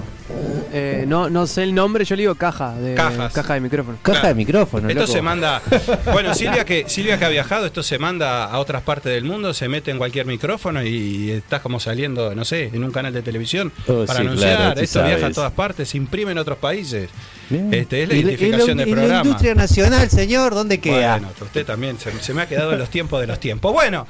Eh, 0.78 1.06
no, 1.08 1.30
no 1.30 1.48
sé 1.48 1.64
el 1.64 1.74
nombre, 1.74 2.04
yo 2.06 2.16
le 2.16 2.24
digo 2.24 2.36
caja 2.36 2.74
de, 2.76 2.96
Cajas. 2.96 3.32
caja 3.34 3.54
de 3.54 3.62
micrófono. 3.62 3.98
Caja 4.02 4.20
Claro. 4.20 4.28
de 4.30 4.36
micrófono, 4.36 4.90
Esto 4.90 5.02
loco. 5.02 5.14
se 5.14 5.22
manda. 5.22 5.62
Bueno, 6.12 6.34
Silvia 6.36 6.66
que, 6.66 6.86
Silvia 6.88 7.18
que 7.18 7.26
ha 7.26 7.30
viajado, 7.30 7.66
esto 7.66 7.82
se 7.84 7.98
manda 7.98 8.05
a 8.06 8.58
otras 8.60 8.82
partes 8.84 9.12
del 9.12 9.24
mundo, 9.24 9.54
se 9.54 9.68
mete 9.68 9.92
en 9.92 9.98
cualquier 9.98 10.26
micrófono 10.26 10.84
y 10.84 11.32
estás 11.32 11.62
como 11.62 11.80
saliendo, 11.80 12.34
no 12.36 12.46
sé, 12.46 12.66
en 12.74 12.84
un 12.84 12.92
canal 12.92 13.14
de 13.14 13.22
televisión 13.22 13.72
Oh, 13.88 14.06
para 14.06 14.20
sí, 14.22 14.26
anunciar. 14.28 14.58
claro, 14.58 14.82
esto 14.82 15.04
viaja 15.04 15.28
a 15.28 15.32
todas 15.32 15.52
partes, 15.54 15.90
se 15.90 15.98
imprime 15.98 16.32
en 16.32 16.38
otros 16.38 16.58
países. 16.58 17.10
Bien. 17.50 17.72
Este, 17.74 18.04
es 18.04 18.10
la 18.10 18.16
Y- 18.16 18.20
identificación 18.22 18.78
del 18.78 18.90
programa. 18.90 19.14
la 19.20 19.24
industria 19.26 19.56
nacional, 19.56 20.10
señor, 20.10 20.54
¿dónde 20.56 20.80
queda? 20.80 21.18
Bueno, 21.18 21.30
usted 21.42 21.66
también, 21.66 22.00
se, 22.00 22.12
se 22.22 22.34
me 22.34 22.42
ha 22.42 22.48
quedado 22.48 22.74
en 22.74 22.80
los 22.80 22.90
tiempos 22.90 23.22
de 23.22 23.28
los 23.28 23.40
tiempos. 23.40 23.72
Bueno, 23.72 24.08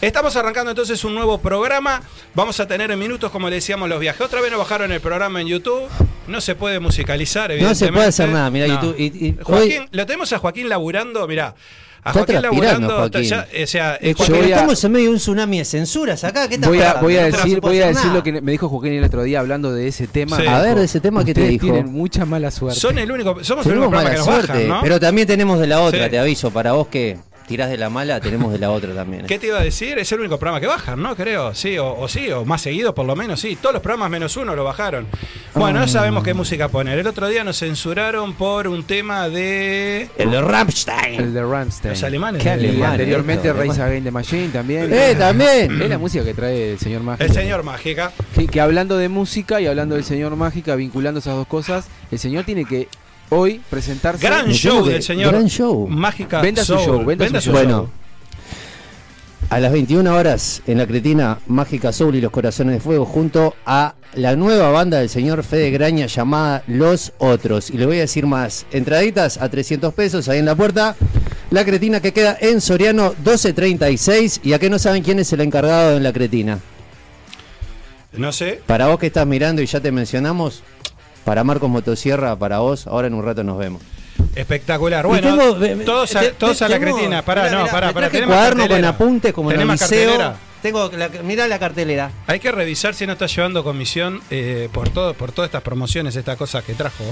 estamos 0.00 0.34
arrancando 0.36 0.70
entonces 0.70 1.02
un 1.04 1.14
nuevo 1.14 1.38
programa. 1.38 2.02
Vamos 2.34 2.58
a 2.60 2.66
tener 2.66 2.90
en 2.90 2.98
minutos, 2.98 3.30
como 3.30 3.48
le 3.50 3.56
decíamos, 3.56 3.88
los 3.88 4.00
viajes. 4.00 4.20
Otra 4.22 4.40
vez 4.40 4.50
nos 4.50 4.58
bajaron 4.60 4.92
el 4.92 5.00
programa 5.00 5.40
en 5.40 5.48
YouTube. 5.48 5.88
No 6.26 6.40
se 6.40 6.54
puede 6.54 6.80
musicalizar, 6.80 7.48
no 7.50 7.54
evidentemente. 7.54 7.86
se 7.86 7.92
puede 7.92 8.06
hacer 8.08 8.28
nada, 8.30 8.50
mirá, 8.50 8.66
No. 8.68 8.74
YouTube. 8.74 8.94
y- 8.98 9.26
y- 9.26 9.36
Joaquín, 9.42 9.80
hoy- 9.82 9.88
lo 9.90 10.06
tenemos 10.06 10.32
a 10.32 10.38
Joaquín 10.38 10.68
laburando, 10.68 11.26
mirá. 11.28 11.54
A 12.02 12.08
Está 12.10 12.20
Joaquín 12.20 12.40
transpirando, 12.40 12.88
laburando, 12.88 12.96
Joaquín. 12.96 13.22
ya, 13.30 13.46
o 13.62 13.66
sea, 13.66 13.94
Eh, 13.96 14.10
es 14.10 14.20
a- 14.30 14.36
estamos 14.38 14.84
en 14.84 14.92
medio 14.92 15.04
de 15.08 15.10
un 15.12 15.16
tsunami 15.18 15.58
de 15.58 15.64
censuras 15.66 16.24
acá. 16.24 16.48
¿Qué 16.48 16.54
está 16.54 16.68
Voy 16.68 16.78
a, 16.78 16.84
pasando? 16.84 17.02
voy 17.02 17.16
a 17.18 17.24
decir, 17.24 17.60
voy 17.60 17.80
a 17.80 17.86
decir 17.88 18.04
nada. 18.06 18.14
lo 18.14 18.22
que 18.22 18.40
me 18.40 18.52
dijo 18.52 18.68
Joaquín 18.70 18.92
el 18.94 19.04
otro 19.04 19.22
día 19.22 19.40
hablando 19.40 19.72
de 19.72 19.88
ese 19.88 20.06
tema. 20.06 20.38
Sí. 20.38 20.46
A 20.46 20.60
ver, 20.62 20.78
de 20.78 20.84
ese 20.86 21.00
tema 21.00 21.20
que 21.24 21.34
te 21.34 21.40
"Ustedes 21.42 21.60
dijo. 21.60 21.66
tienen 21.74 21.92
mucha 21.92 22.24
mala 22.24 22.50
suerte. 22.50 22.80
son 22.80 22.98
el 22.98 23.10
único, 23.12 23.44
somos 23.44 23.66
el 23.66 23.72
Tenemos 23.72 23.88
único 23.88 23.90
programa 23.90 24.02
mala 24.02 24.10
que 24.10 24.16
nos 24.16 24.24
suerte, 24.26 24.52
bajan, 24.52 24.68
¿no? 24.68 24.80
pero 24.82 24.98
también 25.00 25.26
tenemos 25.26 25.58
de 25.60 25.66
la 25.66 25.80
otra, 25.82 26.04
Sí. 26.04 26.10
te 26.10 26.18
aviso. 26.18 26.50
Para 26.50 26.72
vos 26.72 26.86
que 26.88 27.18
tirás 27.50 27.68
de 27.68 27.76
la 27.76 27.90
mala, 27.90 28.20
tenemos 28.20 28.52
de 28.52 28.60
la 28.60 28.70
otra 28.70 28.94
también. 28.94 29.24
¿eh? 29.24 29.26
¿Qué 29.26 29.36
te 29.40 29.48
iba 29.48 29.58
a 29.58 29.62
decir? 29.64 29.98
Es 29.98 30.12
el 30.12 30.20
único 30.20 30.38
programa 30.38 30.60
que 30.60 30.68
bajan, 30.68 31.02
¿no? 31.02 31.16
Creo, 31.16 31.52
sí, 31.52 31.76
o, 31.78 31.98
o 31.98 32.06
sí, 32.06 32.30
o 32.30 32.44
más 32.44 32.62
seguido 32.62 32.94
por 32.94 33.04
lo 33.06 33.16
menos, 33.16 33.40
sí. 33.40 33.56
Todos 33.60 33.72
los 33.72 33.82
programas 33.82 34.08
menos 34.08 34.36
uno 34.36 34.54
lo 34.54 34.62
bajaron. 34.62 35.08
Bueno, 35.54 35.80
Ah. 35.80 35.82
no 35.82 35.88
sabemos 35.88 36.22
qué 36.22 36.32
música 36.32 36.68
poner. 36.68 36.96
El 37.00 37.08
otro 37.08 37.26
día 37.26 37.42
nos 37.42 37.58
censuraron 37.58 38.34
por 38.34 38.68
un 38.68 38.84
tema 38.84 39.28
de... 39.28 40.08
El 40.16 40.30
de 40.30 40.36
El 40.38 40.44
Rammstein. 40.44 41.34
de 41.34 41.42
Rammstein. 41.42 41.90
Los 41.92 42.02
alemanes. 42.04 42.40
Qué 42.40 42.50
Y 42.50 42.52
alemán, 42.52 42.90
anteriormente 42.92 43.52
Race. 43.52 43.82
Against 43.82 44.04
the 44.04 44.10
Machine 44.12 44.48
también. 44.50 44.88
¡Eh, 44.92 45.16
también! 45.18 45.82
Es 45.82 45.88
la 45.88 45.98
música 45.98 46.22
que 46.24 46.34
trae 46.34 46.72
el 46.74 46.78
señor 46.78 47.02
Mágica. 47.02 47.24
El 47.24 47.32
señor 47.32 47.64
Mágica. 47.64 48.12
Que, 48.36 48.46
que 48.46 48.60
hablando 48.60 48.96
de 48.96 49.08
música 49.08 49.60
y 49.60 49.66
hablando 49.66 49.96
del 49.96 50.04
señor 50.04 50.36
Mágica, 50.36 50.76
vinculando 50.76 51.18
esas 51.18 51.34
dos 51.34 51.48
cosas, 51.48 51.86
el 52.12 52.18
señor 52.20 52.44
tiene 52.44 52.64
que 52.64 52.86
hoy 53.30 53.60
presentarse. 53.70 54.24
Gran 54.24 54.50
show 54.52 54.84
del 54.84 55.02
señor 55.02 55.32
gran 55.32 55.46
show. 55.48 55.88
Mágica 55.88 56.42
Venda 56.42 56.64
su 56.64 56.76
show, 56.76 57.04
venda 57.04 57.40
su 57.40 57.50
show. 57.50 57.52
Bueno, 57.52 57.90
a 59.48 59.58
las 59.58 59.72
21 59.72 60.14
horas 60.14 60.62
en 60.66 60.78
la 60.78 60.86
cretina 60.86 61.38
Mágica 61.48 61.92
Soul 61.92 62.14
y 62.14 62.20
los 62.20 62.30
Corazones 62.30 62.74
de 62.74 62.80
Fuego, 62.80 63.04
junto 63.04 63.56
a 63.66 63.94
la 64.14 64.36
nueva 64.36 64.70
banda 64.70 64.98
del 64.98 65.08
señor 65.08 65.42
Fede 65.42 65.70
Graña 65.70 66.06
llamada 66.06 66.62
Los 66.66 67.12
Otros. 67.18 67.70
Y 67.70 67.78
le 67.78 67.86
voy 67.86 67.96
a 67.96 68.00
decir 68.00 68.26
más: 68.26 68.66
entraditas 68.70 69.38
a 69.38 69.48
300 69.48 69.92
pesos 69.94 70.28
ahí 70.28 70.38
en 70.38 70.46
la 70.46 70.54
puerta. 70.54 70.94
La 71.50 71.64
cretina 71.64 72.00
que 72.00 72.12
queda 72.12 72.38
en 72.40 72.60
Soriano 72.60 73.10
1236. 73.10 74.40
Y 74.44 74.52
a 74.52 74.60
que 74.60 74.70
no 74.70 74.78
saben 74.78 75.02
quién 75.02 75.18
es 75.18 75.32
el 75.32 75.40
encargado 75.40 75.96
en 75.96 76.04
la 76.04 76.12
cretina. 76.12 76.60
No 78.12 78.32
sé. 78.32 78.60
Para 78.66 78.86
vos 78.86 78.98
que 78.98 79.06
estás 79.06 79.26
mirando 79.26 79.62
y 79.62 79.66
ya 79.66 79.80
te 79.80 79.90
mencionamos, 79.90 80.62
para 81.30 81.44
Marcos 81.44 81.70
Motosierra, 81.70 82.34
para 82.34 82.58
vos, 82.58 82.88
ahora 82.88 83.06
en 83.06 83.14
un 83.14 83.24
rato 83.24 83.44
nos 83.44 83.56
vemos. 83.56 83.80
Espectacular. 84.34 85.06
Bueno, 85.06 85.28
tengo- 85.36 85.84
todos 85.84 86.16
a, 86.16 86.20
te- 86.22 86.30
todos 86.32 86.60
a 86.60 86.68
la 86.68 86.76
tengo- 86.80 86.96
cretina. 86.96 87.22
Pará, 87.22 87.42
mirá, 87.44 87.52
no, 87.54 87.60
mirá, 87.60 87.72
pará, 87.72 87.92
pará. 87.92 88.10
Tenemos 88.10 88.34
cuaderno 88.34 88.62
con 88.62 88.68
cartelera. 88.68 88.88
apuntes 88.88 89.32
como 89.32 89.50
en 89.50 89.54
el 89.54 89.58
Tenemos 89.60 89.80
liceo. 89.80 90.08
cartelera. 90.08 90.36
Tengo 90.60 90.90
la, 90.90 91.08
mirá 91.22 91.46
la 91.46 91.60
cartelera. 91.60 92.10
Hay 92.26 92.40
que 92.40 92.50
revisar 92.50 92.96
si 92.96 93.06
no 93.06 93.12
está 93.12 93.26
llevando 93.26 93.62
comisión 93.62 94.20
eh, 94.28 94.68
por 94.72 94.88
todo, 94.88 95.14
por 95.14 95.30
todas 95.30 95.46
estas 95.50 95.62
promociones, 95.62 96.16
estas 96.16 96.36
cosas 96.36 96.64
que 96.64 96.74
trajo. 96.74 97.04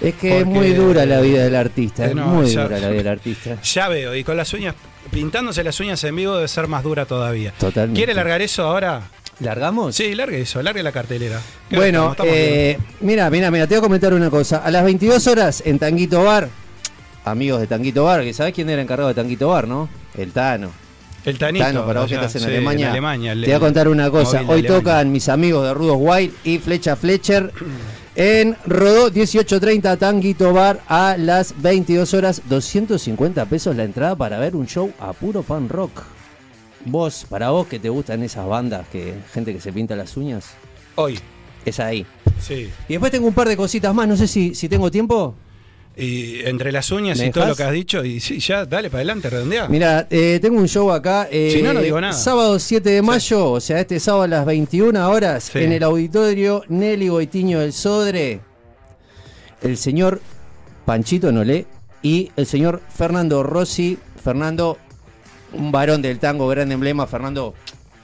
Es 0.00 0.14
que 0.14 0.38
es 0.38 0.46
muy 0.46 0.70
dura 0.72 1.04
la 1.04 1.20
vida 1.20 1.42
del 1.42 1.56
artista, 1.56 2.04
Eh, 2.04 2.10
es 2.10 2.14
no, 2.14 2.26
muy 2.26 2.46
ya- 2.46 2.62
dura 2.62 2.78
la 2.78 2.88
vida 2.90 2.98
del 3.02 3.08
artista. 3.08 3.56
Ya 3.74 3.88
veo, 3.88 4.14
y 4.14 4.22
con 4.22 4.36
las 4.36 4.52
uñas, 4.52 4.76
pintándose 5.10 5.64
las 5.64 5.80
uñas 5.80 6.02
en 6.04 6.14
vivo 6.14 6.36
debe 6.36 6.46
ser 6.46 6.68
más 6.68 6.84
dura 6.84 7.06
todavía. 7.06 7.52
Totalmente. 7.58 7.98
¿Quiere 7.98 8.14
largar 8.14 8.40
eso 8.40 8.62
ahora? 8.62 9.02
¿Largamos? 9.40 9.96
Sí, 9.96 10.14
largue 10.14 10.40
eso, 10.42 10.62
largue 10.62 10.82
la 10.82 10.92
cartelera. 10.92 11.40
¿Qué 11.68 11.76
Bueno, 11.76 12.14
eh, 12.24 12.78
mira, 13.00 13.28
mira, 13.30 13.50
mira, 13.50 13.66
te 13.66 13.74
voy 13.74 13.78
a 13.78 13.82
comentar 13.82 14.14
una 14.14 14.30
cosa. 14.30 14.58
A 14.58 14.70
las 14.70 14.84
22 14.84 15.26
horas 15.26 15.62
en 15.66 15.78
Tanguito 15.78 16.22
Bar, 16.22 16.48
amigos 17.24 17.60
de 17.60 17.66
Tanguito 17.66 18.04
Bar, 18.04 18.22
que 18.22 18.32
sabés 18.32 18.54
quién 18.54 18.70
era 18.70 18.80
encargado 18.80 19.08
de 19.08 19.14
Tanguito 19.14 19.48
Bar, 19.48 19.66
¿no? 19.66 19.88
El 20.16 20.30
Tano. 20.32 20.70
el 21.24 21.38
Tanito. 21.38 21.64
Tano, 21.64 21.86
para 21.86 22.00
vos 22.00 22.08
que 22.08 22.14
estás 22.16 22.34
en 22.36 22.42
sí, 22.42 22.46
Alemania. 22.48 22.90
Alemania, 22.90 23.32
el- 23.32 23.40
te 23.40 23.46
voy 23.46 23.54
a 23.56 23.60
contar 23.60 23.88
una 23.88 24.10
cosa. 24.10 24.38
Hoy 24.42 24.60
Alemania. 24.60 24.68
tocan 24.68 25.10
mis 25.12 25.28
amigos 25.28 25.66
de 25.66 25.74
Rudos 25.74 25.96
Wild 25.98 26.32
y 26.44 26.58
Flecha 26.58 26.94
Fletcher 26.96 27.50
en 28.14 28.56
Rodó 28.66 29.10
1830 29.10 29.96
Tanguito 29.96 30.52
Bar 30.52 30.80
a 30.86 31.16
las 31.18 31.54
22 31.60 32.12
horas. 32.14 32.42
250 32.48 33.46
pesos 33.46 33.74
la 33.74 33.84
entrada 33.84 34.14
para 34.14 34.38
ver 34.38 34.54
un 34.54 34.66
show 34.66 34.92
a 35.00 35.12
puro 35.14 35.42
pan 35.42 35.68
rock. 35.68 36.02
Vos, 36.86 37.26
para 37.28 37.50
vos 37.50 37.66
que 37.66 37.78
te 37.78 37.88
gustan 37.88 38.22
esas 38.22 38.46
bandas, 38.46 38.86
que 38.88 39.14
gente 39.32 39.52
que 39.54 39.60
se 39.60 39.72
pinta 39.72 39.96
las 39.96 40.16
uñas, 40.16 40.50
Hoy, 40.96 41.18
es 41.64 41.80
ahí. 41.80 42.06
sí. 42.40 42.68
Y 42.88 42.92
después 42.92 43.10
tengo 43.10 43.26
un 43.26 43.34
par 43.34 43.48
de 43.48 43.56
cositas 43.56 43.94
más, 43.94 44.06
no 44.06 44.16
sé 44.16 44.26
si, 44.28 44.54
si 44.54 44.68
tengo 44.68 44.90
tiempo. 44.90 45.34
Y 45.96 46.40
entre 46.44 46.72
las 46.72 46.90
uñas 46.90 47.18
¿Me 47.18 47.26
y 47.26 47.30
todo 47.30 47.46
lo 47.46 47.54
que 47.54 47.62
has 47.62 47.72
dicho, 47.72 48.04
y 48.04 48.18
sí, 48.18 48.40
ya, 48.40 48.66
dale 48.66 48.90
para 48.90 48.98
adelante, 48.98 49.30
redondea. 49.30 49.68
Mira, 49.68 50.08
eh, 50.10 50.40
tengo 50.42 50.58
un 50.58 50.66
show 50.68 50.90
acá. 50.90 51.28
eh, 51.30 51.52
Si 51.54 51.62
no, 51.62 51.72
no 51.72 51.80
digo 51.80 52.00
nada. 52.00 52.12
Sábado 52.12 52.58
7 52.58 52.90
de 52.90 53.00
mayo, 53.00 53.52
o 53.52 53.60
sea, 53.60 53.78
este 53.80 54.00
sábado 54.00 54.24
a 54.24 54.28
las 54.28 54.44
21 54.44 55.08
horas, 55.08 55.50
Sí. 55.52 55.60
en 55.60 55.72
el 55.72 55.82
auditorio 55.84 56.64
Nelly 56.68 57.08
Goitiño 57.08 57.60
del 57.60 57.72
Sodre, 57.72 58.40
el 59.62 59.76
señor 59.76 60.20
Panchito 60.84 61.30
Nolé 61.32 61.66
y 62.02 62.30
el 62.36 62.46
señor 62.46 62.82
Fernando 62.94 63.42
Rossi. 63.42 63.96
Fernando, 64.22 64.78
un 65.54 65.72
varón 65.72 66.02
del 66.02 66.18
tango, 66.18 66.46
gran 66.48 66.70
emblema. 66.72 67.06
Fernando, 67.06 67.54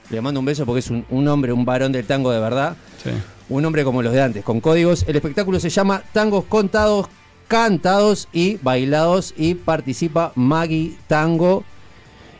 le 0.09 0.21
mando 0.21 0.39
un 0.39 0.45
beso 0.45 0.65
porque 0.65 0.79
es 0.79 0.89
un, 0.89 1.05
un 1.09 1.27
hombre, 1.27 1.51
un 1.53 1.65
varón 1.65 1.91
del 1.91 2.05
tango 2.05 2.31
de 2.31 2.39
verdad. 2.39 2.75
Sí. 3.03 3.09
Un 3.49 3.65
hombre 3.65 3.83
como 3.83 4.01
los 4.01 4.13
de 4.13 4.21
antes, 4.21 4.43
con 4.43 4.61
códigos. 4.61 5.03
El 5.07 5.15
espectáculo 5.17 5.59
se 5.59 5.69
llama 5.69 6.01
Tangos 6.13 6.45
Contados, 6.45 7.07
Cantados 7.47 8.29
y 8.31 8.57
Bailados 8.61 9.33
y 9.37 9.55
participa 9.55 10.31
Maggie 10.35 10.95
Tango 11.07 11.63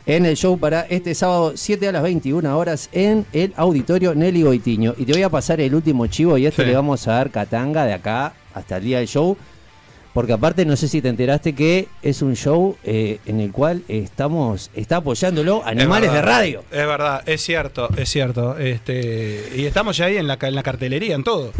en 0.05 0.25
el 0.25 0.35
show 0.35 0.57
para 0.57 0.81
este 0.81 1.13
sábado 1.13 1.53
7 1.55 1.87
a 1.89 1.91
las 1.91 2.03
21 2.03 2.57
horas 2.57 2.89
en 2.93 3.25
el 3.33 3.53
auditorio 3.57 4.15
Nelly 4.15 4.43
Goitiño. 4.43 4.95
Y 4.97 5.05
te 5.05 5.11
voy 5.13 5.23
a 5.23 5.29
pasar 5.29 5.59
el 5.61 5.75
último 5.75 6.07
chivo 6.07 6.37
y 6.37 6.45
este 6.45 6.63
Sí. 6.63 6.69
le 6.69 6.75
vamos 6.75 7.07
a 7.07 7.13
dar 7.13 7.29
catanga 7.29 7.85
de 7.85 7.93
acá 7.93 8.33
hasta 8.53 8.77
el 8.77 8.83
día 8.83 8.99
del 8.99 9.07
show. 9.07 9.37
Porque 10.13 10.33
aparte 10.33 10.65
no 10.65 10.75
sé 10.75 10.89
si 10.89 11.01
te 11.01 11.07
enteraste 11.07 11.53
que 11.53 11.87
es 12.01 12.21
un 12.21 12.35
show 12.35 12.75
eh, 12.83 13.19
en 13.25 13.39
el 13.39 13.51
cual 13.53 13.83
estamos, 13.87 14.69
está 14.75 14.97
apoyándolo 14.97 15.63
Animales 15.65 16.09
Es 16.09 16.15
de 16.15 16.21
Radio. 16.21 16.63
Es 16.69 16.85
verdad, 16.85 17.23
es 17.25 17.41
cierto, 17.41 17.89
es 17.95 18.09
cierto. 18.09 18.57
Este, 18.57 19.53
y 19.55 19.65
estamos 19.65 19.95
ya 19.95 20.05
ahí 20.05 20.17
en 20.17 20.27
la, 20.27 20.37
en 20.41 20.55
la 20.55 20.63
cartelería, 20.63 21.15
en 21.15 21.23
todo. 21.23 21.53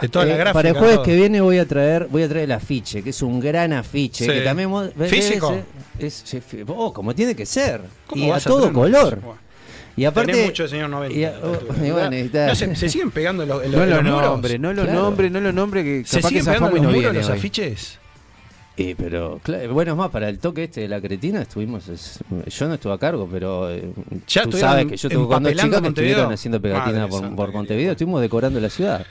De 0.00 0.08
toda 0.08 0.24
la 0.24 0.34
Eh, 0.34 0.36
gráfica. 0.36 0.52
para 0.52 0.68
el 0.70 0.74
jueves 0.76 0.96
todo. 0.96 1.04
que 1.04 1.14
viene 1.14 1.40
voy 1.40 1.58
a 1.58 1.66
traer 1.66 2.06
voy 2.10 2.22
a 2.24 2.28
traer 2.28 2.44
el 2.44 2.52
afiche, 2.52 3.02
que 3.02 3.10
es 3.10 3.22
un 3.22 3.38
gran 3.40 3.72
afiche. 3.72 4.24
Sí. 4.26 4.30
Que 4.32 4.40
también 4.40 4.70
¿Físico? 5.08 5.56
Es, 5.98 6.34
es- 6.34 6.44
oh, 6.66 6.92
como 6.92 7.14
tiene 7.14 7.34
que 7.36 7.46
ser. 7.46 7.82
¿Cómo 8.08 8.26
Y 8.26 8.30
a 8.30 8.40
todo 8.40 8.72
color. 8.72 9.20
Bueno, 9.20 9.38
Y 9.96 10.04
aparte. 10.06 10.32
tenés 10.32 10.46
mucho 10.46 10.62
de 10.64 10.68
señor 10.70 10.88
90. 10.90 11.14
y 11.18 11.24
oh, 11.24 11.84
y 11.86 11.90
bueno, 11.90 12.16
está- 12.16 12.46
no, 12.46 12.54
se, 12.54 12.74
se 12.76 12.88
siguen 12.88 13.10
pegando 13.10 13.44
los, 13.44 13.62
en 13.64 13.72
No 13.72 13.78
los- 13.78 13.88
los 13.88 14.02
muros. 14.04 14.22
nombre, 14.22 14.58
no 14.58 14.72
lo 14.72 14.82
Claro. 14.84 15.00
nombre, 15.02 15.30
no 15.30 15.40
lo 15.40 15.52
nombre, 15.52 15.84
que 15.84 16.02
¿Se 16.06 16.16
capaz 16.16 16.28
que 16.28 16.40
siguen 16.40 16.44
pegando 16.46 16.70
los 16.70 16.76
no 16.76 16.88
muros 16.88 17.00
viene 17.02 17.18
los 17.18 17.28
hoy. 17.28 17.36
afiches? 17.38 17.98
Eh, 18.78 18.94
pero 18.96 19.38
claro, 19.42 19.74
bueno, 19.74 19.92
es 19.92 19.98
más, 19.98 20.08
para 20.10 20.30
el 20.30 20.38
toque 20.38 20.64
este 20.64 20.80
de 20.80 20.88
la 20.88 20.98
cretina 21.00 21.42
estuvimos. 21.42 21.88
es- 21.88 22.20
yo 22.58 22.68
no 22.68 22.74
estuve 22.74 22.94
a 22.94 22.98
cargo, 22.98 23.28
pero. 23.30 23.70
eh, 23.70 23.92
Ya 24.26 24.44
tú 24.46 24.56
sabes 24.56 24.86
que 24.86 24.96
yo 24.96 25.08
estuve 25.08 25.26
cuando 25.26 25.50
chicos 25.52 25.80
que 25.82 25.88
estuvieron 25.88 26.32
haciendo 26.32 26.60
pegatina 26.60 27.06
Madre 27.06 27.10
por, 27.10 27.36
por 27.36 27.52
Montevideo, 27.52 27.92
estuvimos 27.92 28.22
decorando 28.22 28.58
la 28.60 28.70
ciudad. 28.70 29.04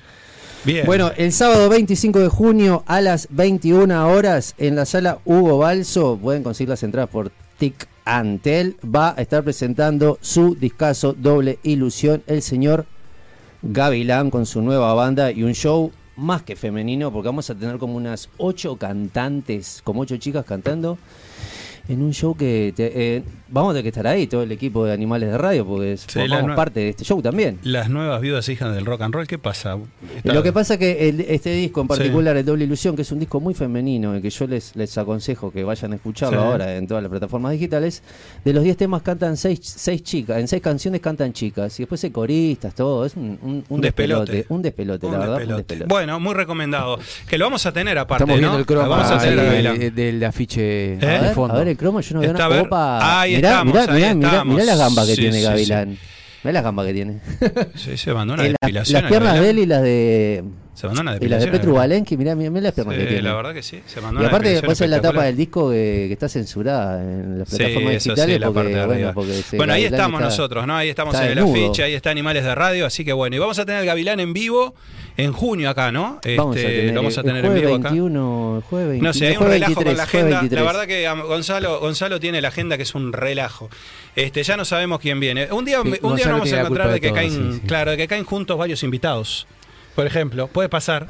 Bien. 0.63 0.85
Bueno, 0.88 1.11
el 1.15 1.31
sábado 1.31 1.69
25 1.69 2.19
de 2.19 2.27
junio 2.27 2.83
a 2.88 3.01
las 3.01 3.27
21 3.31 4.07
horas 4.09 4.55
en 4.57 4.75
la 4.75 4.85
sala 4.85 5.19
Hugo 5.25 5.59
Balso, 5.59 6.17
pueden 6.21 6.41
conseguir 6.43 6.69
las 6.69 6.81
entradas 6.83 7.09
por 7.11 7.31
Tic 7.59 7.88
Antel, 8.12 8.75
va 8.84 9.15
a 9.18 9.22
estar 9.22 9.41
presentando 9.41 10.18
su 10.20 10.56
discazo 10.56 11.13
Doble 11.13 11.60
Ilusión, 11.63 12.24
el 12.27 12.41
señor 12.41 12.86
Gavilán 13.62 14.30
con 14.32 14.46
su 14.46 14.62
nueva 14.62 14.94
banda 14.94 15.32
y 15.32 15.44
un 15.44 15.53
show 15.53 15.94
más 16.18 16.44
que 16.44 16.58
femenino, 16.58 17.13
porque 17.13 17.30
vamos 17.30 17.50
a 17.50 17.56
tener 17.56 17.77
como 17.77 17.96
unas 17.96 18.27
ocho 18.38 18.75
cantantes, 18.75 19.80
como 19.86 20.01
ocho 20.01 20.18
chicas 20.18 20.44
cantando. 20.44 20.98
En 21.88 22.01
un 22.01 22.13
show 22.13 22.35
que 22.35 22.73
te- 22.75 22.91
eh, 23.17 23.23
vamos 23.50 23.71
a 23.71 23.73
tener 23.73 23.83
que 23.83 23.89
estar 23.89 24.07
ahí, 24.07 24.27
todo 24.27 24.43
el 24.43 24.51
equipo 24.51 24.85
de 24.85 24.93
Animales 24.93 25.29
de 25.31 25.38
Radio, 25.38 25.65
porque 25.65 25.97
Sí, 25.97 26.05
formamos 26.19 26.55
parte 26.55 26.79
de 26.79 26.89
este 26.89 27.03
show 27.03 27.21
también. 27.21 27.59
Las 27.63 27.89
nuevas 27.89 28.21
viudas 28.21 28.47
hijas 28.47 28.73
del 28.73 28.85
rock 28.85 29.01
and 29.01 29.13
roll, 29.13 29.27
¿qué 29.27 29.38
pasa? 29.38 29.77
Está- 30.15 30.33
Lo 30.33 30.41
que 30.43 30.53
pasa 30.53 30.77
que 30.77 31.09
el- 31.09 31.21
este 31.21 31.51
disco 31.53 31.81
en 31.81 31.88
Sí. 31.88 31.89
particular, 31.89 32.38
el 32.38 32.45
Doble 32.45 32.63
Ilusión, 32.63 32.95
que 32.95 33.01
es 33.01 33.11
un 33.11 33.19
disco 33.19 33.39
muy 33.41 33.53
femenino 33.53 34.15
y 34.15 34.21
que 34.21 34.29
yo 34.29 34.47
les, 34.47 34.73
les 34.75 34.97
aconsejo 34.97 35.51
que 35.51 35.63
vayan 35.65 35.91
a 35.91 35.95
escucharlo 35.95 36.39
Sí. 36.39 36.45
ahora 36.47 36.77
en 36.77 36.88
todas 36.88 37.03
las 37.03 37.09
plataformas 37.09 37.51
digitales, 37.51 38.03
de 38.45 38.53
los 38.53 38.63
10 38.63 38.77
temas 38.77 39.01
cantan 39.01 39.35
6 39.35 39.59
seis, 39.61 40.01
chicas, 40.03 40.39
en 40.39 40.47
6 40.47 40.61
canciones 40.61 41.01
cantan 41.01 41.33
chicas 41.33 41.77
y 41.79 41.83
después 41.83 42.01
hay 42.05 42.11
coristas, 42.11 42.73
todo, 42.73 43.05
es 43.05 43.15
un, 43.17 43.38
un, 43.41 43.63
un 43.67 43.81
Despelote. 43.81 44.31
despelote, 44.31 44.53
un 44.53 44.61
despelote, 44.61 45.05
Un 45.07 45.11
la 45.11 45.17
verdad, 45.19 45.41
un 45.47 45.57
despelote. 45.57 45.85
Bueno, 45.89 46.19
muy 46.21 46.33
recomendado. 46.35 47.00
Que 47.27 47.38
lo 47.38 47.45
vamos 47.45 47.65
a 47.65 47.73
tener 47.73 47.97
aparte, 47.97 48.23
Estamos 48.23 48.39
viendo 48.39 48.53
¿no? 48.53 48.59
el 48.59 48.65
croma 48.65 48.83
Lo 48.83 48.89
vamos 48.91 49.11
a 49.11 49.17
tener 49.19 49.67
a 49.67 49.73
del, 49.73 50.23
afiche 50.23 50.93
¿Eh? 50.93 50.97
de 51.00 51.31
fondo. 51.33 51.55
a 51.55 51.57
ver 51.63 51.70
el 51.71 51.77
cromo, 51.77 52.01
yo 52.01 52.13
no 52.15 52.19
veo 52.21 52.31
Está 52.31 52.45
a 52.45 52.49
nada. 52.49 52.61
ver. 52.61 52.67
Opa, 52.67 53.21
Ahí 53.21 53.35
mirá, 53.35 53.49
estamos, 53.49 53.73
mirá, 53.73 53.83
ahí 53.83 53.89
mirá, 54.01 54.13
mirá, 54.15 54.29
estamos. 54.29 54.53
mirá 54.55 54.65
las 54.65 54.77
gambas 54.79 55.07
que 55.07 55.15
Sí, 55.15 55.21
tiene 55.21 55.37
sí, 55.37 55.43
Gavilán. 55.43 55.97
Mirá 56.43 56.53
las 56.53 56.63
gambas 56.63 56.85
que 56.87 56.93
tiene. 56.93 57.19
Sí, 57.75 57.97
se 57.97 58.13
mandó 58.13 58.33
una 58.35 58.43
Eh, 58.47 58.49
la- 58.49 58.55
depilación. 58.61 59.01
las 59.01 59.09
piernas 59.11 59.33
Gavilán. 59.35 59.43
de 59.43 59.49
él 59.49 59.59
y 59.59 59.65
las 59.67 59.81
de 59.83 60.43
Se 60.81 60.88
mandó 60.88 61.01
una 61.01 61.17
Y 61.21 61.27
la 61.27 61.38
de. 61.38 61.47
Petru 61.47 61.73
Valenqui, 61.75 62.17
mirá, 62.17 62.33
mirá 62.35 62.50
las 62.59 62.73
piernas 62.73 62.95
que 62.95 63.01
Sí, 63.03 63.07
tiene. 63.07 63.21
la 63.21 63.35
verdad 63.35 63.53
que 63.53 63.61
sí. 63.61 63.81
Se 63.85 64.01
mandó 64.01 64.21
Y 64.21 64.25
aparte 64.25 64.50
después 64.50 64.81
en 64.81 64.89
la 64.89 65.00
tapa 65.00 65.23
del 65.25 65.38
disco 65.38 65.69
que, 65.69 66.05
que 66.07 66.13
está 66.13 66.27
censurada 66.27 67.01
en 67.01 67.38
las 67.39 67.50
Sí, 67.50 67.57
plataformas 67.57 67.93
eso 67.93 68.09
digitales 68.09 68.35
sí, 68.35 68.39
la 68.39 68.47
porque, 68.47 68.55
parte 68.59 68.69
de 68.69 68.75
bueno, 68.85 68.93
arriba. 68.93 69.13
porque 69.13 69.57
Bueno, 69.57 69.73
ahí 69.73 69.85
estamos 69.85 70.19
está- 70.21 70.29
nosotros, 70.29 70.65
¿no? 70.67 70.75
Ahí 70.75 70.89
estamos 70.89 71.15
en 71.15 71.21
el 71.23 71.35
desnudo. 71.35 71.53
afiche, 71.65 71.83
ahí 71.83 71.93
está 71.93 72.09
Animales 72.09 72.43
de 72.43 72.55
Radio, 72.55 72.85
así 72.88 73.05
que 73.05 73.13
bueno, 73.13 73.35
y 73.35 73.39
vamos 73.39 73.59
a 73.59 73.65
tener 73.65 73.81
el 73.81 73.85
Gavilán 73.88 74.19
en 74.19 74.33
vivo 74.33 74.73
en 75.17 75.31
junio 75.33 75.69
acá, 75.69 75.91
¿no? 75.91 76.19
Vamos 76.38 76.55
a 76.55 76.59
Este, 76.59 76.71
tener, 76.71 76.95
vamos 76.95 77.17
a 77.17 77.21
el 77.21 77.25
tener 77.27 77.45
en 77.45 77.51
jueves 77.51 77.61
vivo 77.67 77.75
acá. 77.75 77.89
21, 77.89 78.55
el 78.57 78.63
jueves 78.63 78.88
21, 78.89 79.07
No 79.09 79.13
sé, 79.13 79.27
hay 79.27 79.38
un 79.38 79.43
relajo 79.47 79.75
23, 79.75 79.85
con 79.85 79.97
la 79.97 80.03
agenda. 80.03 80.39
23. 80.41 80.61
La 80.61 80.71
verdad 80.71 80.88
que 80.88 81.23
Gonzalo, 81.27 81.79
Gonzalo 81.79 82.19
tiene 82.19 82.41
la 82.41 82.47
agenda 82.47 82.75
que 82.77 82.83
es 82.83 82.95
un 82.95 83.13
relajo. 83.13 83.69
Este, 84.15 84.41
ya 84.43 84.57
no 84.57 84.65
sabemos 84.65 85.00
quién 85.00 85.19
viene. 85.19 85.47
Un 85.51 85.63
día, 85.63 85.79
Sí, 85.83 85.89
un 86.01 86.15
día 86.15 86.25
nos 86.25 86.33
vamos 86.39 86.51
a 86.51 86.55
la 86.55 86.61
encontrar 86.63 86.91
de 86.91 87.00
que 87.00 87.11
caen, 87.13 87.31
sí, 87.31 87.59
sí. 87.61 87.67
claro, 87.67 87.91
de 87.91 87.97
que 87.97 88.07
caen 88.07 88.23
juntos 88.25 88.57
varios 88.57 88.83
invitados. 88.83 89.47
Por 89.95 90.05
ejemplo, 90.07 90.48
puede 90.48 90.69
pasar. 90.69 91.07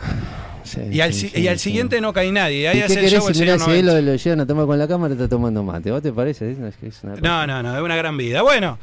Sí, 0.64 0.80
Y 0.92 1.02
al, 1.02 1.14
sí, 1.14 1.32
y 1.36 1.48
al 1.48 1.58
siguiente 1.60 2.00
no 2.02 2.14
cae 2.14 2.32
nadie. 2.32 2.62
¿Y 2.62 2.66
Ahí 2.68 2.78
qué 2.80 2.84
hace 2.86 2.94
el 2.94 3.00
querés 3.00 3.14
show 3.20 3.28
el 3.30 3.34
si 3.36 3.42
mirá 3.42 3.54
señor 3.60 3.70
si 3.74 3.80
él 3.80 3.86
90. 3.88 4.02
lo, 4.06 4.12
lo 4.12 4.16
llevan 4.18 4.40
a 4.42 4.46
tomar 4.48 4.66
con 4.68 4.78
la 4.80 4.88
cámara 4.88 5.14
está 5.14 5.28
tomando 5.28 5.64
mate? 5.64 5.90
¿Vos 5.92 6.04
te 6.04 6.14
parece? 6.14 6.52
Es 6.52 7.04
una- 7.04 7.16
No, 7.16 7.48
no, 7.48 7.64
no, 7.64 7.76
es 7.78 7.82
una 7.82 7.96
gran 7.96 8.16
vida. 8.16 8.44
Bueno, 8.44 8.78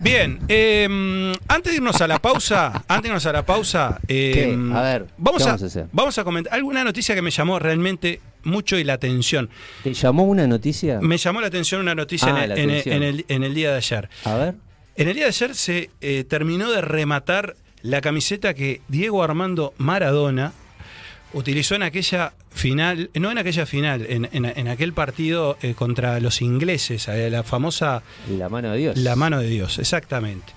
bien, 0.00 0.40
eh, 0.48 1.32
antes 1.48 1.72
de 1.72 1.76
irnos 1.76 2.00
a 2.00 2.08
la 2.08 2.18
pausa, 2.18 2.72
antes 2.88 3.02
de 3.02 3.08
irnos 3.08 3.26
a 3.26 3.32
la 3.32 3.46
pausa, 3.46 4.00
eh, 4.08 4.30
¿Qué? 4.34 4.58
A 4.74 4.82
ver, 4.82 5.06
vamos, 5.18 5.38
¿qué 5.42 5.44
a, 5.44 5.52
vamos 5.52 5.62
a 5.62 5.66
hacer? 5.66 5.86
vamos 5.92 6.18
a 6.18 6.24
comentar 6.24 6.52
alguna 6.54 6.82
noticia 6.84 7.14
que 7.14 7.22
me 7.22 7.30
llamó 7.30 7.58
realmente 7.58 8.20
mucho 8.44 8.76
y 8.78 8.84
la 8.84 8.94
atención. 8.94 9.50
¿Te 9.84 9.94
llamó 9.94 10.24
una 10.24 10.46
noticia? 10.46 11.00
Me 11.00 11.16
llamó 11.16 11.40
la 11.40 11.46
atención 11.46 11.80
una 11.80 11.94
noticia 11.94 12.34
Ah, 12.34 12.44
en, 12.44 12.50
el, 12.52 12.70
el- 12.70 12.92
en 12.92 13.02
el- 13.02 13.24
en 13.28 13.44
el 13.44 13.54
día 13.54 13.70
de 13.70 13.76
ayer. 13.76 14.08
A 14.24 14.34
ver. 14.34 14.54
En 14.96 15.06
el 15.08 15.14
día 15.14 15.24
de 15.24 15.28
ayer 15.28 15.54
se 15.54 15.90
eh, 16.00 16.24
terminó 16.28 16.70
de 16.72 16.80
rematar 16.80 17.54
la 17.82 18.00
camiseta 18.00 18.54
que 18.54 18.80
Diego 18.88 19.22
Armando 19.22 19.72
Maradona 19.78 20.52
utilizó 21.34 21.74
en 21.74 21.82
aquella 21.82 22.32
final, 22.50 23.10
no 23.14 23.30
en 23.30 23.36
aquella 23.38 23.66
final, 23.66 24.06
en, 24.08 24.28
en- 24.32 24.46
en 24.46 24.66
aquel 24.68 24.94
partido 24.94 25.58
eh, 25.62 25.74
contra 25.74 26.18
los 26.20 26.40
ingleses, 26.40 27.06
eh, 27.08 27.28
la 27.30 27.42
famosa 27.42 28.02
La 28.38 28.48
mano 28.48 28.72
de 28.72 28.78
Dios. 28.78 28.96
La 28.96 29.14
mano 29.14 29.38
de 29.38 29.46
Dios, 29.48 29.78
exactamente. 29.78 30.52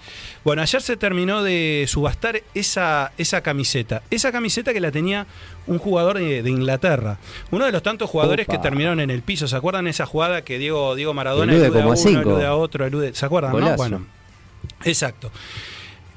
Bueno, 0.46 0.62
ayer 0.64 0.82
se 0.82 0.96
terminó 0.98 1.44
de 1.44 1.86
subastar 1.88 2.42
esa, 2.56 3.12
esa 3.18 3.42
camiseta. 3.42 4.02
Esa 4.10 4.32
camiseta 4.32 4.74
que 4.74 4.80
la 4.80 4.92
tenía 4.92 5.28
un 5.68 5.78
jugador 5.78 6.18
de, 6.18 6.42
de 6.42 6.50
Inglaterra. 6.50 7.20
Uno 7.52 7.66
de 7.66 7.72
los 7.74 7.84
tantos 7.84 8.10
jugadores 8.10 8.48
Opa. 8.48 8.56
que 8.58 8.64
terminaron 8.64 9.02
en 9.02 9.12
el 9.12 9.22
piso. 9.22 9.48
¿Se 9.48 9.56
acuerdan 9.56 9.86
esa 9.88 10.06
jugada 10.08 10.42
que 10.44 10.58
Diego, 10.58 10.96
Diego 10.96 11.14
Maradona 11.14 11.52
Elude 11.52 11.66
elude 11.68 11.80
a 11.80 11.84
como 11.84 11.94
a 11.94 11.96
uno, 11.98 12.10
cinco. 12.10 12.22
elude 12.32 12.46
a 12.46 12.56
otro, 12.56 12.88
elude- 12.88 13.14
¿Se 13.14 13.26
acuerdan? 13.26 13.52
no? 13.60 13.76
Bueno, 13.76 14.06
exacto. 14.84 15.32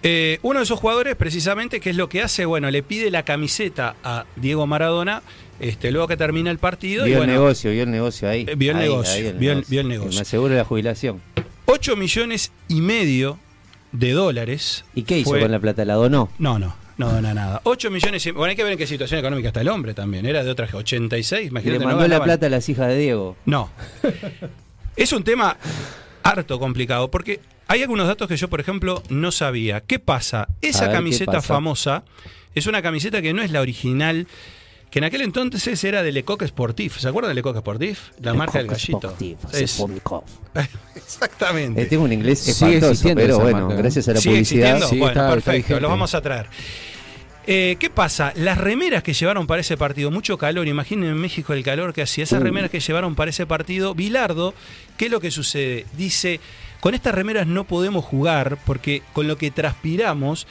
Eh, 0.06 0.38
uno 0.42 0.58
de 0.60 0.64
esos 0.64 0.78
jugadores, 0.78 1.16
precisamente, 1.16 1.80
que 1.80 1.88
es 1.90 1.96
lo 1.96 2.10
que 2.10 2.20
hace, 2.22 2.44
bueno, 2.44 2.70
le 2.70 2.82
pide 2.82 3.10
la 3.10 3.22
camiseta 3.24 3.96
a 4.04 4.26
Diego 4.36 4.66
Maradona, 4.66 5.22
este, 5.60 5.90
luego 5.90 6.06
que 6.08 6.16
termina 6.18 6.50
el 6.50 6.58
partido. 6.58 7.06
y 7.06 7.10
Vio 7.10 7.22
el 7.22 7.26
negocio, 7.30 7.70
vio 7.70 7.84
el 7.84 7.90
negocio 7.90 8.28
ahí. 8.28 8.44
Eh, 8.46 8.54
vio 8.54 8.72
el 8.72 8.76
Ahí, 8.78 8.82
negocio, 8.88 9.14
ahí 9.14 9.32
vio 9.38 9.52
el- 9.52 9.64
vio 9.66 9.80
el 9.80 9.88
negocio. 9.88 10.14
Me 10.18 10.20
aseguro 10.22 10.54
la 10.54 10.64
jubilación. 10.64 11.22
8 11.64 11.96
millones 11.96 12.52
y 12.68 12.82
medio 12.82 13.38
de 13.92 14.12
dólares. 14.12 14.84
¿Y 14.94 15.04
qué 15.04 15.18
hizo 15.18 15.30
fue- 15.30 15.40
con 15.40 15.50
la 15.50 15.58
plata? 15.58 15.86
¿La 15.86 15.94
donó? 15.94 16.28
No, 16.38 16.58
no, 16.58 16.76
no 16.98 17.10
dona 17.10 17.32
nada. 17.32 17.62
8 17.64 17.90
millones 17.90 18.26
y... 18.26 18.30
Bueno, 18.32 18.50
hay 18.50 18.56
que 18.56 18.62
ver 18.62 18.72
en 18.72 18.78
qué 18.78 18.86
situación 18.86 19.20
económica 19.20 19.48
está 19.48 19.62
el 19.62 19.68
hombre 19.68 19.94
también. 19.94 20.26
Era 20.26 20.44
de 20.44 20.50
otras 20.50 20.74
86, 20.74 21.44
Y 21.44 21.48
imagínate. 21.48 21.78
le 21.78 21.84
no 21.86 21.90
mandó 21.92 22.06
la 22.08 22.22
plata 22.22 22.44
a 22.44 22.50
las 22.50 22.68
hijas 22.68 22.88
de 22.88 22.98
Diego. 22.98 23.36
No. 23.46 23.70
es 24.96 25.12
un 25.12 25.24
tema 25.24 25.56
harto 26.22 26.58
complicado 26.58 27.10
porque 27.10 27.40
hay 27.68 27.82
algunos 27.82 28.06
datos 28.06 28.28
que 28.28 28.36
yo, 28.36 28.48
por 28.48 28.60
ejemplo, 28.60 29.02
no 29.08 29.32
sabía. 29.32 29.80
¿Qué 29.80 29.98
pasa? 29.98 30.48
Esa 30.60 30.80
ver, 30.82 30.90
¿qué 30.90 30.94
camiseta 30.96 31.32
pasa? 31.32 31.42
famosa 31.54 32.04
es 32.54 32.66
una 32.66 32.82
camiseta 32.82 33.20
que 33.22 33.32
no 33.32 33.42
es 33.42 33.50
la 33.50 33.60
original, 33.60 34.26
que 34.90 35.00
en 35.00 35.04
aquel 35.06 35.22
entonces 35.22 35.82
era 35.82 36.02
de 36.02 36.12
Lecoq 36.12 36.44
Sportif. 36.44 36.98
¿Se 36.98 37.08
acuerdan 37.08 37.30
de 37.30 37.34
Lecoq 37.34 37.56
Sportif? 37.58 38.10
La 38.20 38.32
marca 38.34 38.58
del 38.58 38.68
Coq 38.68 38.76
gallito. 38.76 39.00
Sportif, 39.00 39.38
Es-. 39.52 39.84
Exactamente. 40.94 41.82
Eh, 41.82 41.86
tengo 41.86 42.04
un 42.04 42.12
inglés 42.12 42.38
Sigue 42.40 42.76
espantoso, 42.76 43.08
pero 43.14 43.38
bueno, 43.40 43.60
marca, 43.66 43.74
gracias 43.82 44.08
a 44.08 44.12
la 44.12 44.20
¿Sigue 44.20 44.34
publicidad. 44.36 44.80
Sí, 44.88 44.98
bueno, 44.98 45.08
está- 45.08 45.30
perfecto, 45.30 45.80
lo 45.80 45.88
vamos 45.88 46.14
a 46.14 46.20
traer. 46.20 46.46
Eh, 47.46 47.76
¿Qué 47.78 47.90
pasa? 47.90 48.32
Las 48.36 48.56
remeras 48.56 49.02
que 49.02 49.12
llevaron 49.12 49.46
para 49.46 49.60
ese 49.60 49.76
partido, 49.76 50.10
mucho 50.10 50.38
calor, 50.38 50.66
imaginen 50.66 51.10
en 51.10 51.16
México 51.18 51.52
el 51.52 51.62
calor 51.62 51.92
que 51.92 52.00
hacía, 52.02 52.24
esas 52.24 52.40
Uh. 52.40 52.44
remeras 52.44 52.70
que 52.70 52.80
llevaron 52.80 53.14
para 53.14 53.30
ese 53.30 53.44
partido, 53.44 53.94
Bilardo, 53.94 54.54
¿qué 54.96 55.06
es 55.06 55.10
lo 55.10 55.20
que 55.20 55.30
sucede? 55.30 55.84
Dice, 55.96 56.40
con 56.80 56.94
estas 56.94 57.14
remeras 57.14 57.46
no 57.46 57.64
podemos 57.64 58.04
jugar 58.04 58.56
porque 58.64 59.02
con 59.12 59.28
lo 59.28 59.36
que 59.36 59.50
transpiramos, 59.50 60.46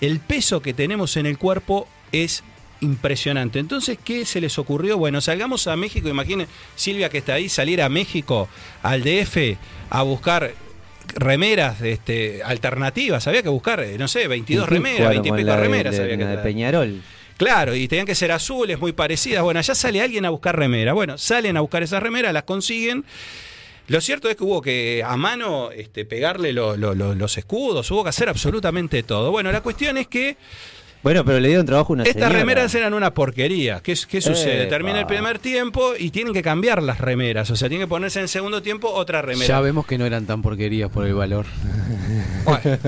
el 0.00 0.20
peso 0.20 0.62
que 0.62 0.72
tenemos 0.72 1.16
en 1.18 1.26
el 1.26 1.36
cuerpo 1.36 1.86
es 2.12 2.42
impresionante. 2.80 3.58
Entonces, 3.58 3.98
¿qué 4.02 4.24
se 4.24 4.40
les 4.40 4.58
ocurrió? 4.58 4.96
Bueno, 4.96 5.20
salgamos 5.20 5.66
a 5.66 5.76
México, 5.76 6.08
imaginen 6.08 6.46
Silvia 6.76 7.10
que 7.10 7.18
está 7.18 7.34
ahí, 7.34 7.50
salir 7.50 7.82
a 7.82 7.90
México, 7.90 8.48
al 8.82 9.02
DF, 9.02 9.58
a 9.90 10.02
buscar 10.02 10.54
remeras 11.14 11.80
este, 11.80 12.42
alternativas, 12.44 13.26
había 13.26 13.42
que 13.42 13.48
buscar, 13.48 13.80
eh, 13.80 13.96
no 13.98 14.08
sé, 14.08 14.28
22 14.28 14.64
¿Y 14.64 14.68
qué 14.68 14.74
remeras, 14.74 14.98
jugaron 14.98 15.22
20 15.22 15.28
y 15.28 15.42
pico 15.42 15.50
de- 15.56 15.60
remeras 15.62 15.96
de- 15.96 16.02
había 16.02 16.18
que 16.18 16.24
de. 16.24 16.38
Peñarol. 16.38 17.02
Claro, 17.36 17.74
y 17.74 17.86
tenían 17.86 18.06
que 18.06 18.14
ser 18.16 18.32
azules, 18.32 18.78
muy 18.80 18.92
parecidas. 18.92 19.42
Bueno, 19.44 19.60
allá 19.60 19.74
sale 19.74 20.02
alguien 20.02 20.24
a 20.24 20.30
buscar 20.30 20.56
remeras. 20.58 20.94
Bueno, 20.94 21.18
salen 21.18 21.56
a 21.56 21.60
buscar 21.60 21.82
esas 21.84 22.02
remeras, 22.02 22.32
las 22.32 22.42
consiguen. 22.42 23.04
Lo 23.86 24.00
cierto 24.00 24.28
es 24.28 24.36
que 24.36 24.44
hubo 24.44 24.60
que 24.60 25.02
a 25.06 25.16
mano 25.16 25.70
este, 25.70 26.04
pegarle 26.04 26.52
lo- 26.52 26.76
lo- 26.76 26.94
lo- 26.94 27.14
los 27.14 27.38
escudos, 27.38 27.90
hubo 27.90 28.02
que 28.02 28.10
hacer 28.10 28.28
absolutamente 28.28 29.02
todo. 29.02 29.30
Bueno, 29.30 29.50
la 29.52 29.62
cuestión 29.62 29.96
es 29.98 30.08
que 30.08 30.36
Bueno, 31.02 31.24
pero 31.24 31.38
le 31.40 31.48
dieron 31.48 31.64
trabajo 31.64 31.92
a 31.92 31.94
una 31.94 32.02
estas 32.02 32.14
señora. 32.24 32.38
remeras 32.38 32.74
eran 32.74 32.94
una 32.94 33.14
porquería. 33.14 33.80
¿Qué, 33.80 33.96
qué 34.08 34.20
sucede? 34.20 34.62
Epa. 34.62 34.70
Termina 34.70 35.00
el 35.00 35.06
primer 35.06 35.38
tiempo 35.38 35.92
y 35.98 36.10
tienen 36.10 36.32
que 36.32 36.42
cambiar 36.42 36.82
las 36.82 36.98
remeras. 37.00 37.50
O 37.50 37.56
sea, 37.56 37.68
tienen 37.68 37.86
que 37.86 37.90
ponerse 37.90 38.18
en 38.18 38.24
el 38.24 38.28
segundo 38.28 38.62
tiempo 38.62 38.90
otra 38.90 39.22
remera. 39.22 39.46
Ya 39.46 39.60
vemos 39.60 39.86
que 39.86 39.96
no 39.96 40.06
eran 40.06 40.26
tan 40.26 40.42
porquerías 40.42 40.90
por 40.90 41.06
el 41.06 41.14
valor. 41.14 41.46
Bueno, 42.44 42.78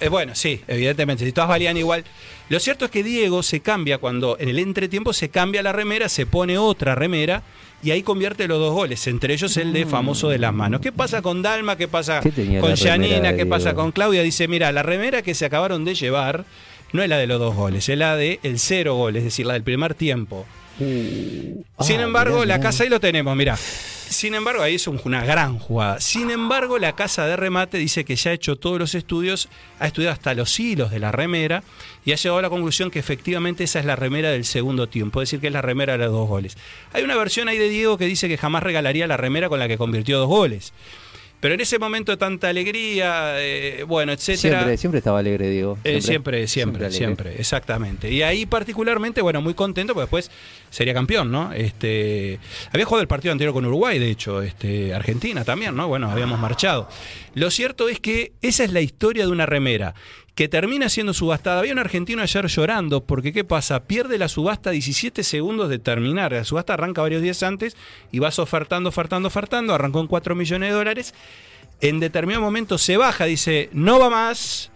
eh, 0.00 0.08
bueno, 0.08 0.34
sí, 0.36 0.60
evidentemente, 0.68 1.24
si 1.24 1.32
todas 1.32 1.48
valían 1.48 1.76
igual. 1.76 2.04
Lo 2.48 2.60
cierto 2.60 2.84
es 2.84 2.90
que 2.90 3.02
Diego 3.02 3.42
se 3.42 3.60
cambia 3.60 3.98
cuando 3.98 4.36
en 4.38 4.48
el 4.48 4.60
entretiempo 4.60 5.12
se 5.12 5.28
cambia 5.28 5.62
la 5.62 5.72
remera, 5.72 6.08
se 6.08 6.24
pone 6.24 6.56
otra 6.56 6.94
remera 6.94 7.42
y 7.82 7.90
ahí 7.90 8.02
convierte 8.02 8.46
los 8.48 8.58
dos 8.58 8.72
goles, 8.72 9.06
entre 9.08 9.34
ellos 9.34 9.56
el 9.56 9.72
de 9.72 9.86
famoso 9.86 10.28
de 10.28 10.38
las 10.38 10.54
manos. 10.54 10.80
¿Qué 10.80 10.92
pasa 10.92 11.20
con 11.20 11.42
Dalma? 11.42 11.76
¿Qué 11.76 11.88
pasa 11.88 12.20
¿Qué 12.20 12.30
tenía 12.30 12.60
con 12.60 12.74
de 12.74 13.34
¿Qué 13.36 13.46
pasa 13.46 13.74
con 13.74 13.92
Claudia? 13.92 14.22
Dice, 14.22 14.46
mira, 14.48 14.70
la 14.72 14.82
remera 14.82 15.22
que 15.22 15.34
se 15.34 15.44
acabaron 15.44 15.84
de 15.84 15.94
llevar 15.94 16.44
no 16.92 17.02
es 17.02 17.08
la 17.08 17.18
de 17.18 17.26
los 17.26 17.38
dos 17.38 17.54
goles, 17.54 17.88
es 17.88 17.98
la 17.98 18.16
de 18.16 18.40
el 18.42 18.58
cero 18.58 18.94
gol, 18.94 19.16
es 19.16 19.24
decir, 19.24 19.46
la 19.46 19.54
del 19.54 19.62
primer 19.62 19.94
tiempo. 19.94 20.46
Sin 20.78 21.64
Ah, 22.00 22.02
embargo, 22.04 22.36
mirá, 22.36 22.46
la 22.46 22.54
mirá. 22.58 22.68
casa 22.68 22.84
ahí 22.84 22.88
lo 22.88 23.00
tenemos, 23.00 23.34
mira. 23.36 23.56
Sin 23.56 24.34
embargo, 24.34 24.62
ahí 24.62 24.76
es 24.76 24.86
un- 24.86 25.00
una 25.04 25.22
gran 25.24 25.58
jugada. 25.58 26.00
Sin 26.00 26.30
embargo, 26.30 26.78
la 26.78 26.94
casa 26.94 27.26
de 27.26 27.36
remate 27.36 27.76
dice 27.78 28.04
que 28.04 28.16
ya 28.16 28.30
ha 28.30 28.34
hecho 28.34 28.56
todos 28.56 28.78
los 28.78 28.94
estudios, 28.94 29.48
ha 29.80 29.86
estudiado 29.86 30.12
hasta 30.14 30.32
los 30.34 30.58
hilos 30.58 30.90
de 30.90 30.98
la 30.98 31.12
remera 31.12 31.62
y 32.06 32.12
ha 32.12 32.16
llegado 32.16 32.38
a 32.38 32.42
la 32.42 32.48
conclusión 32.48 32.90
que 32.90 32.98
efectivamente 33.00 33.64
esa 33.64 33.80
es 33.80 33.84
la 33.84 33.96
remera 33.96 34.30
del 34.30 34.44
segundo 34.46 34.88
tiempo, 34.88 35.20
es 35.20 35.28
decir, 35.28 35.40
que 35.40 35.48
es 35.48 35.52
la 35.52 35.60
remera 35.62 35.92
de 35.94 35.98
los 36.04 36.12
dos 36.12 36.26
goles. 36.28 36.56
Hay 36.94 37.02
una 37.02 37.16
versión 37.16 37.48
ahí 37.48 37.58
de 37.58 37.68
Diego 37.68 37.98
que 37.98 38.06
dice 38.06 38.28
que 38.28 38.38
jamás 38.38 38.62
regalaría 38.62 39.06
la 39.06 39.16
remera 39.18 39.48
con 39.50 39.58
la 39.58 39.68
que 39.68 39.76
convirtió 39.76 40.18
dos 40.18 40.28
goles. 40.28 40.72
Pero 41.40 41.54
en 41.54 41.60
ese 41.60 41.78
momento 41.78 42.10
de 42.10 42.18
tanta 42.18 42.48
alegría, 42.48 43.34
eh, 43.36 43.84
bueno, 43.86 44.12
etcétera. 44.12 44.58
Siempre, 44.58 44.76
siempre 44.76 44.98
estaba 44.98 45.20
alegre, 45.20 45.48
Diego. 45.50 45.78
Eh, 45.84 46.00
siempre, 46.00 46.48
siempre, 46.48 46.86
alegre. 46.86 46.98
siempre, 46.98 47.34
exactamente. 47.38 48.10
Y 48.10 48.22
ahí 48.22 48.44
particularmente, 48.44 49.22
bueno, 49.22 49.40
muy 49.40 49.54
contento, 49.54 49.94
porque 49.94 50.04
después 50.06 50.30
sería 50.70 50.94
campeón, 50.94 51.30
¿no? 51.30 51.52
Este, 51.52 52.40
había 52.72 52.84
jugado 52.84 53.02
el 53.02 53.08
partido 53.08 53.32
anterior 53.32 53.54
con 53.54 53.64
Uruguay, 53.64 53.98
de 54.00 54.10
hecho, 54.10 54.42
este, 54.42 54.92
Argentina 54.94 55.44
también, 55.44 55.76
¿no? 55.76 55.86
Bueno, 55.86 56.10
habíamos 56.10 56.40
marchado. 56.40 56.88
Lo 57.34 57.50
cierto 57.50 57.88
es 57.88 58.00
que 58.00 58.32
esa 58.42 58.64
es 58.64 58.72
la 58.72 58.80
historia 58.80 59.24
de 59.24 59.30
una 59.30 59.46
remera 59.46 59.94
que 60.38 60.48
termina 60.48 60.88
siendo 60.88 61.14
subastada. 61.14 61.58
Había 61.58 61.72
un 61.72 61.80
argentino 61.80 62.22
ayer 62.22 62.46
llorando 62.46 63.02
porque 63.02 63.32
¿qué 63.32 63.42
pasa? 63.42 63.82
Pierde 63.82 64.18
la 64.18 64.28
subasta 64.28 64.70
17 64.70 65.24
segundos 65.24 65.68
de 65.68 65.80
terminar. 65.80 66.30
La 66.30 66.44
subasta 66.44 66.74
arranca 66.74 67.02
varios 67.02 67.22
días 67.22 67.42
antes 67.42 67.76
y 68.12 68.20
vas 68.20 68.38
ofertando, 68.38 68.90
ofertando, 68.90 69.26
ofertando. 69.26 69.74
Arrancó 69.74 70.00
en 70.00 70.06
4 70.06 70.36
millones 70.36 70.68
de 70.68 70.74
dólares. 70.76 71.12
En 71.80 71.98
determinado 71.98 72.44
momento 72.44 72.78
se 72.78 72.96
baja, 72.96 73.24
dice, 73.24 73.68
no 73.72 73.98
va 73.98 74.10
más. 74.10 74.70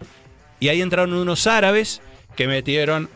Y 0.59 0.69
ahí 0.69 0.83
entraron 0.83 1.15
unos 1.15 1.47
árabes 1.47 2.03
que 2.35 2.49
metieron 2.49 3.09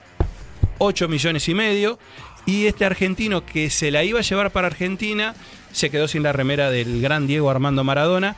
8 0.79 1.09
millones 1.09 1.49
y 1.49 1.55
medio. 1.55 1.99
Y 2.45 2.67
este 2.67 2.85
argentino 2.85 3.45
que 3.45 3.71
se 3.71 3.91
la 3.91 4.05
iba 4.05 4.21
a 4.21 4.23
llevar 4.23 4.53
para 4.53 4.69
Argentina 4.69 5.35
se 5.77 5.91
quedó 5.91 6.09
sin 6.09 6.23
la 6.23 6.33
remera 6.33 6.71
del 6.71 7.03
gran 7.03 7.27
Diego 7.27 7.51
Armando 7.51 7.85
Maradona, 7.85 8.35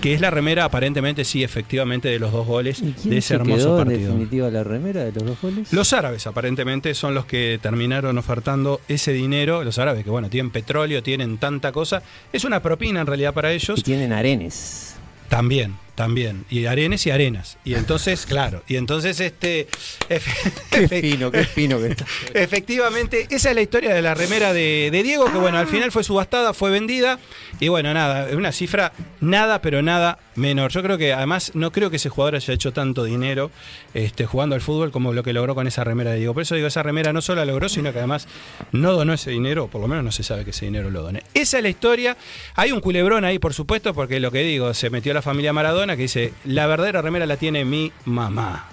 que 0.00 0.14
es 0.14 0.22
la 0.22 0.30
remera 0.30 0.64
aparentemente, 0.64 1.24
sí, 1.26 1.44
efectivamente, 1.44 2.08
de 2.08 2.18
los 2.18 2.32
dos 2.32 2.46
goles 2.46 2.80
¿Y 2.80 2.92
quién 2.92 3.10
de 3.10 3.18
ese 3.18 3.28
se 3.28 3.34
hermoso 3.34 3.78
en 3.78 3.84
partido. 3.84 4.08
definitiva 4.08 4.50
la 4.50 4.64
remera 4.64 5.04
de 5.04 5.12
los 5.12 5.24
dos 5.24 5.40
goles? 5.42 5.70
Los 5.70 5.92
árabes 5.92 6.26
aparentemente 6.26 6.94
son 6.94 7.14
los 7.14 7.26
que 7.26 7.58
terminaron 7.60 8.16
ofertando 8.16 8.80
ese 8.88 9.12
dinero. 9.12 9.64
Los 9.64 9.78
árabes 9.78 10.02
que, 10.02 10.08
bueno, 10.08 10.30
tienen 10.30 10.50
petróleo, 10.50 11.02
tienen 11.02 11.36
tanta 11.36 11.72
cosa. 11.72 12.02
Es 12.32 12.44
una 12.44 12.62
propina 12.62 13.02
en 13.02 13.06
realidad 13.06 13.34
para 13.34 13.52
ellos. 13.52 13.78
Y 13.78 13.82
tienen 13.82 14.12
arenes. 14.14 14.96
También, 15.28 15.74
también. 15.98 16.44
Y 16.48 16.66
Arenes 16.66 17.04
y 17.08 17.10
Arenas. 17.10 17.58
Y 17.64 17.74
entonces, 17.74 18.24
claro, 18.28 18.62
y 18.68 18.76
entonces 18.76 19.18
este... 19.18 19.66
Qué 20.70 20.86
fino, 20.86 21.32
qué 21.32 21.44
fino 21.44 21.78
que 21.80 21.88
está. 21.88 22.06
Efectivamente, 22.34 23.26
esa 23.30 23.48
es 23.48 23.54
la 23.56 23.62
historia 23.62 23.92
de 23.92 24.00
la 24.00 24.14
remera 24.14 24.52
de, 24.52 24.90
de 24.92 25.02
Diego, 25.02 25.30
que 25.32 25.38
bueno, 25.38 25.58
al 25.58 25.66
final 25.66 25.90
fue 25.90 26.04
subastada, 26.04 26.54
fue 26.54 26.70
vendida, 26.70 27.18
y 27.58 27.66
bueno, 27.66 27.92
nada, 27.92 28.28
una 28.36 28.52
cifra 28.52 28.92
nada, 29.20 29.60
pero 29.60 29.82
nada 29.82 30.18
menor. 30.36 30.70
Yo 30.70 30.82
creo 30.82 30.98
que 30.98 31.12
además 31.12 31.52
no 31.54 31.72
creo 31.72 31.90
que 31.90 31.96
ese 31.96 32.08
jugador 32.08 32.36
haya 32.36 32.54
hecho 32.54 32.72
tanto 32.72 33.04
dinero 33.04 33.50
este, 33.92 34.24
jugando 34.24 34.54
al 34.54 34.60
fútbol 34.60 34.92
como 34.92 35.12
lo 35.12 35.22
que 35.22 35.32
logró 35.32 35.54
con 35.54 35.66
esa 35.66 35.84
remera 35.84 36.12
de 36.12 36.18
Diego. 36.18 36.34
Por 36.34 36.44
eso 36.44 36.54
digo, 36.54 36.68
esa 36.68 36.82
remera 36.82 37.12
no 37.12 37.20
solo 37.20 37.44
la 37.44 37.50
logró, 37.50 37.68
sino 37.68 37.92
que 37.92 37.98
además 37.98 38.28
no 38.72 38.92
donó 38.92 39.14
ese 39.14 39.30
dinero, 39.30 39.64
o 39.64 39.68
por 39.68 39.80
lo 39.80 39.88
menos 39.88 40.04
no 40.04 40.12
se 40.12 40.22
sabe 40.22 40.44
que 40.44 40.50
ese 40.50 40.66
dinero 40.66 40.90
lo 40.90 41.02
done. 41.02 41.22
Esa 41.34 41.58
es 41.58 41.62
la 41.62 41.68
historia. 41.68 42.16
Hay 42.54 42.70
un 42.72 42.80
culebrón 42.80 43.24
ahí, 43.24 43.38
por 43.38 43.54
supuesto, 43.54 43.94
porque 43.94 44.20
lo 44.20 44.30
que 44.30 44.40
digo, 44.40 44.72
se 44.74 44.90
metió 44.90 45.12
la 45.12 45.22
familia 45.22 45.52
Maradona 45.52 45.87
que 45.96 46.02
dice, 46.02 46.32
la 46.44 46.66
verdadera 46.66 47.02
remera 47.02 47.26
la 47.26 47.36
tiene 47.36 47.64
mi 47.64 47.92
mamá, 48.04 48.68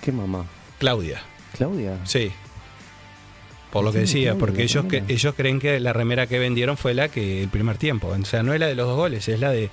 ¿Qué 0.00 0.12
mamá? 0.12 0.44
Claudia. 0.78 1.22
¿Claudia? 1.56 1.98
Sí. 2.04 2.30
Por 3.70 3.84
lo 3.84 3.90
que 3.92 4.00
decía, 4.00 4.34
porque 4.36 4.62
ellos, 4.62 4.84
que, 4.84 5.02
ellos 5.08 5.34
creen 5.34 5.58
que 5.58 5.80
la 5.80 5.92
remera 5.92 6.26
que 6.26 6.38
vendieron 6.38 6.76
fue 6.76 6.94
la 6.94 7.08
que 7.08 7.42
el 7.42 7.48
primer 7.48 7.76
tiempo. 7.78 8.08
O 8.08 8.24
sea, 8.24 8.42
no 8.42 8.52
es 8.54 8.60
la 8.60 8.66
de 8.66 8.74
los 8.74 8.86
dos 8.86 8.96
goles, 8.96 9.26
es 9.28 9.40
la 9.40 9.50
de. 9.50 9.70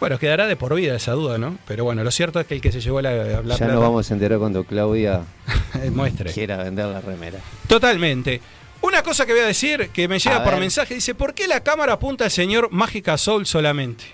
Bueno, 0.00 0.18
quedará 0.18 0.46
de 0.46 0.56
por 0.56 0.74
vida 0.74 0.96
esa 0.96 1.12
duda, 1.12 1.38
¿no? 1.38 1.56
Pero 1.66 1.84
bueno, 1.84 2.02
lo 2.04 2.10
cierto 2.10 2.40
es 2.40 2.46
que 2.46 2.54
el 2.54 2.60
que 2.60 2.72
se 2.72 2.80
llevó 2.80 3.00
la, 3.00 3.12
la 3.12 3.32
ya 3.32 3.42
plata, 3.42 3.66
nos 3.68 3.80
vamos 3.80 4.10
a 4.10 4.14
enterar 4.14 4.38
cuando 4.38 4.64
Claudia 4.64 5.22
eh, 5.82 5.90
muestre. 5.90 6.32
quiera 6.32 6.56
vender 6.64 6.86
la 6.86 7.00
remera. 7.00 7.38
Totalmente. 7.68 8.40
Una 8.80 9.02
cosa 9.02 9.26
que 9.26 9.32
voy 9.32 9.42
a 9.42 9.46
decir 9.46 9.90
que 9.92 10.08
me 10.08 10.18
llega 10.18 10.36
A 10.36 10.42
por 10.44 10.52
ver. 10.54 10.60
mensaje 10.60 10.94
dice: 10.94 11.14
¿Por 11.14 11.32
qué 11.34 11.46
la 11.46 11.60
cámara 11.60 11.92
apunta 11.94 12.24
al 12.24 12.30
señor 12.30 12.70
Mágica 12.72 13.16
Soul 13.16 13.46
solamente? 13.46 14.04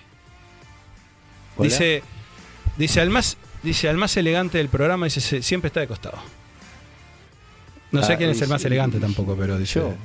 Hola. 1.57 1.69
Dice, 1.69 2.03
dice 2.77 3.01
al 3.01 3.11
más, 3.11 3.37
dice 3.63 3.89
al 3.89 3.97
más 3.97 4.17
elegante 4.17 4.59
del 4.59 4.69
programa, 4.69 5.07
dice 5.07 5.21
"Se- 5.21 5.43
siempre 5.43 5.69
está 5.69 5.81
de 5.81 5.87
costado. 5.89 6.19
No 7.91 8.03
sé 8.03 8.15
Ah, 8.15 8.17
quién 8.17 8.31
es 8.31 8.41
el 8.41 8.49
más 8.49 8.65
elegante 8.65 8.99
tampoco, 8.99 9.37
pero 9.39 9.59
dice. 9.59 9.81
Yo. 9.81 9.93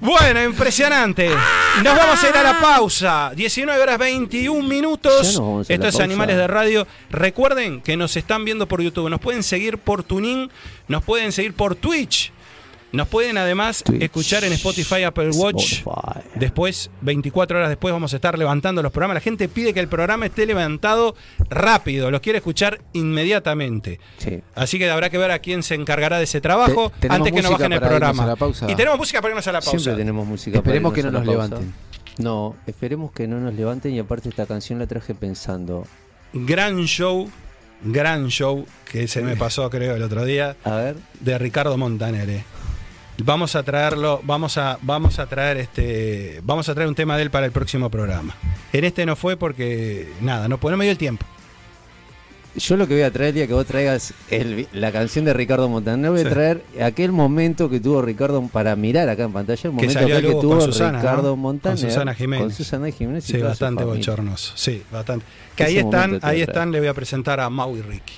Bueno, 0.00 0.42
impresionante. 0.44 1.28
Nos 1.82 1.96
vamos 1.96 2.22
a 2.22 2.28
ir 2.28 2.36
a 2.36 2.42
la 2.42 2.60
pausa. 2.60 3.32
19 3.34 3.82
horas 3.82 3.98
21 3.98 4.62
Ya 4.62 4.68
minutos. 4.68 5.26
Esto 5.28 5.62
es 5.62 5.78
pausa. 5.80 6.04
Animales 6.04 6.36
de 6.36 6.46
Radio. 6.46 6.86
Recuerden 7.10 7.80
que 7.80 7.96
nos 7.96 8.16
están 8.16 8.44
viendo 8.44 8.68
por 8.68 8.80
YouTube. 8.80 9.08
Nos 9.10 9.18
pueden 9.20 9.42
seguir 9.42 9.76
por 9.78 10.04
Tuning. 10.04 10.50
Nos 10.86 11.02
pueden 11.02 11.32
seguir 11.32 11.52
por 11.54 11.74
Twitch. 11.74 12.32
Nos 12.90 13.06
pueden 13.08 13.36
además 13.36 13.82
Twitch. 13.82 14.02
escuchar 14.02 14.44
en 14.44 14.52
Spotify, 14.54 15.02
Apple 15.02 15.30
Watch. 15.34 15.74
Spotify. 15.80 16.20
Después, 16.36 16.90
24 17.02 17.58
horas 17.58 17.68
después, 17.68 17.92
vamos 17.92 18.12
a 18.14 18.16
estar 18.16 18.38
levantando 18.38 18.82
los 18.82 18.90
programas. 18.92 19.16
La 19.16 19.20
gente 19.20 19.46
pide 19.48 19.74
que 19.74 19.80
el 19.80 19.88
programa 19.88 20.24
esté 20.26 20.46
levantado 20.46 21.14
rápido. 21.50 22.10
Los 22.10 22.22
quiere 22.22 22.38
escuchar 22.38 22.80
inmediatamente. 22.94 24.00
Sí. 24.18 24.40
Así 24.54 24.78
que 24.78 24.88
habrá 24.90 25.10
que 25.10 25.18
ver 25.18 25.30
a 25.30 25.38
quién 25.40 25.62
se 25.62 25.74
encargará 25.74 26.18
de 26.18 26.24
ese 26.24 26.40
trabajo 26.40 26.90
Te- 26.98 27.08
antes 27.10 27.32
que 27.32 27.42
nos 27.42 27.52
bajen 27.52 27.72
el 27.74 27.80
para 27.80 27.96
irnos 27.96 28.08
programa. 28.10 28.22
a 28.22 28.26
la 28.26 28.36
pausa. 28.36 28.70
Y 28.70 28.74
tenemos 28.74 28.98
música 28.98 29.20
para 29.20 29.32
irnos 29.32 29.46
a 29.46 29.52
la 29.52 29.60
pausa. 29.60 29.70
Siempre 29.78 29.94
tenemos 29.96 30.26
música. 30.26 30.56
Esperemos 30.58 30.92
para 30.92 31.02
que 31.02 31.10
no 31.10 31.18
nos 31.18 31.26
levanten. 31.26 31.74
No, 32.18 32.56
esperemos 32.66 33.12
que 33.12 33.28
no 33.28 33.38
nos 33.38 33.54
levanten 33.54 33.92
y 33.94 33.98
aparte 33.98 34.28
esta 34.28 34.46
canción 34.46 34.78
la 34.78 34.86
traje 34.86 35.14
pensando. 35.14 35.86
gran 36.32 36.84
show, 36.86 37.30
gran 37.82 38.28
show 38.28 38.64
que 38.90 39.06
se 39.08 39.22
me 39.22 39.36
pasó 39.36 39.68
creo 39.70 39.94
el 39.94 40.02
otro 40.02 40.24
día 40.24 40.56
A 40.64 40.74
ver, 40.76 40.96
de 41.20 41.38
Ricardo 41.38 41.76
Montanere. 41.76 42.44
Vamos 43.24 43.56
a 43.56 43.62
traerlo, 43.64 44.20
vamos 44.24 44.58
a, 44.58 44.78
vamos 44.82 45.18
a 45.18 45.26
traer 45.26 45.56
este, 45.56 46.40
vamos 46.44 46.68
a 46.68 46.74
traer 46.74 46.88
un 46.88 46.94
tema 46.94 47.16
de 47.16 47.24
él 47.24 47.30
para 47.30 47.46
el 47.46 47.52
próximo 47.52 47.90
programa. 47.90 48.34
En 48.72 48.84
este 48.84 49.04
no 49.06 49.16
fue 49.16 49.36
porque 49.36 50.08
nada, 50.20 50.46
no, 50.48 50.58
no 50.62 50.76
me 50.76 50.84
dio 50.84 50.92
el 50.92 50.98
tiempo. 50.98 51.26
yo 52.56 52.76
lo 52.76 52.88
que 52.88 52.94
voy 52.94 53.02
a 53.04 53.12
traer 53.12 53.28
el 53.28 53.34
día 53.34 53.46
que 53.46 53.52
vos 53.52 53.66
traigas 53.66 54.14
el- 54.30 54.66
la 54.72 54.90
canción 54.90 55.24
de 55.24 55.32
Ricardo 55.32 55.68
Montaner, 55.68 56.10
voy 56.10 56.20
Sí. 56.22 56.26
a 56.26 56.30
traer 56.30 56.64
aquel 56.82 57.12
momento 57.12 57.68
que 57.70 57.78
tuvo 57.78 58.02
Ricardo 58.02 58.40
para 58.52 58.74
mirar 58.74 59.08
acá 59.08 59.24
en 59.24 59.32
pantalla, 59.32 59.60
el 59.64 59.72
momento 59.72 60.06
que 60.06 60.22
luz 60.22 60.40
tuvo 60.40 60.60
Susana, 60.60 60.98
Ricardo 60.98 61.28
¿no? 61.30 61.36
Montaner 61.36 61.78
Con 61.78 61.88
Susana 61.90 62.14
Jiménez. 62.14 62.44
con 62.46 62.52
Susana 62.54 62.90
Jiménez 62.90 63.28
y 63.30 63.32
Sí, 63.34 63.38
bastante 63.38 63.84
bochornoso. 63.84 64.52
Sí, 64.56 64.82
bastante. 64.90 65.24
Que 65.54 65.64
Ese 65.64 65.72
ahí 65.72 65.78
están, 65.78 66.18
ahí 66.22 66.40
están, 66.40 66.72
le 66.72 66.78
voy 66.80 66.88
a 66.88 66.94
presentar 66.94 67.38
a 67.38 67.48
Mau 67.50 67.76
y 67.76 67.82
Ricky. 67.82 68.14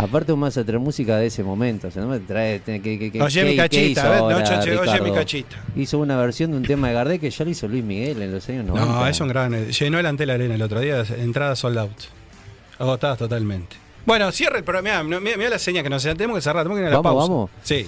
Aparte 0.00 0.32
vos 0.32 0.38
me 0.38 0.44
vas 0.46 0.56
a 0.56 0.64
traer 0.64 0.78
música 0.78 1.16
de 1.16 1.26
ese 1.26 1.42
momento, 1.42 1.88
o 1.88 1.90
sea, 1.90 2.02
no 2.02 2.08
me 2.08 2.20
trae 2.20 2.60
que, 2.60 2.80
que, 2.80 3.10
que, 3.10 3.20
Oye 3.22 3.40
¿qué- 3.42 3.46
mi 3.50 3.56
cachita, 3.56 3.86
hizo 3.88 4.00
a 4.00 4.08
ver, 4.10 4.18
no, 4.20 4.24
ahora, 4.26 4.42
che, 4.44 4.54
che, 4.64 4.76
oye 4.76 4.90
mi 4.92 4.96
Ricardo? 4.98 5.14
cachita. 5.14 5.56
Hizo 5.76 5.98
una 5.98 6.16
versión 6.16 6.52
de 6.52 6.56
un 6.58 6.62
tema 6.62 6.88
de 6.88 6.94
Gardel 6.94 7.18
que 7.20 7.30
ya 7.30 7.44
lo 7.44 7.50
hizo 7.50 7.66
Luis 7.68 7.82
Miguel 7.84 8.22
en 8.22 8.32
los 8.32 8.48
años 8.48 8.64
90. 8.66 8.92
No, 8.92 9.06
es 9.06 9.20
un 9.20 9.28
gran. 9.28 9.66
Llenó 9.68 9.98
el 9.98 10.06
Antel 10.06 10.30
Arena 10.30 10.54
el 10.54 10.62
otro 10.62 10.80
día, 10.80 11.04
entrada 11.18 11.56
sold 11.56 11.78
out. 11.78 11.90
Agotadas 12.78 13.18
totalmente. 13.18 13.76
Bueno, 14.06 14.30
cierra 14.32 14.58
el 14.58 14.64
programa. 14.64 15.02
Mira, 15.20 15.50
la 15.50 15.58
seña 15.58 15.82
que 15.82 15.90
nos 15.90 16.02
tenemos 16.04 16.36
que 16.36 16.42
cerrar, 16.42 16.62
tenemos 16.62 16.76
que 16.78 16.82
ir 16.82 16.86
a 16.86 16.90
la 16.90 16.96
Vamos, 17.00 17.12
pausa. 17.20 17.32
vamos. 17.32 17.50
Sí. 17.62 17.86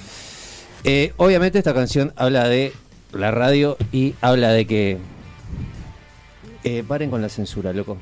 Eh, 0.84 1.12
obviamente 1.16 1.58
esta 1.58 1.72
canción 1.72 2.12
habla 2.16 2.48
de 2.48 2.72
la 3.12 3.30
radio 3.30 3.76
y 3.92 4.14
habla 4.20 4.50
de 4.50 4.66
que... 4.66 4.98
Eh, 6.64 6.84
paren 6.86 7.08
con 7.08 7.22
la 7.22 7.28
censura, 7.30 7.72
loco. 7.72 7.96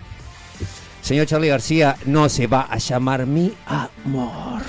Señor 1.09 1.25
Charlie 1.25 1.49
García 1.49 1.97
no 2.05 2.29
se 2.29 2.47
va 2.47 2.69
a 2.71 2.77
llamar 2.77 3.25
mi 3.25 3.51
amor. 3.65 4.61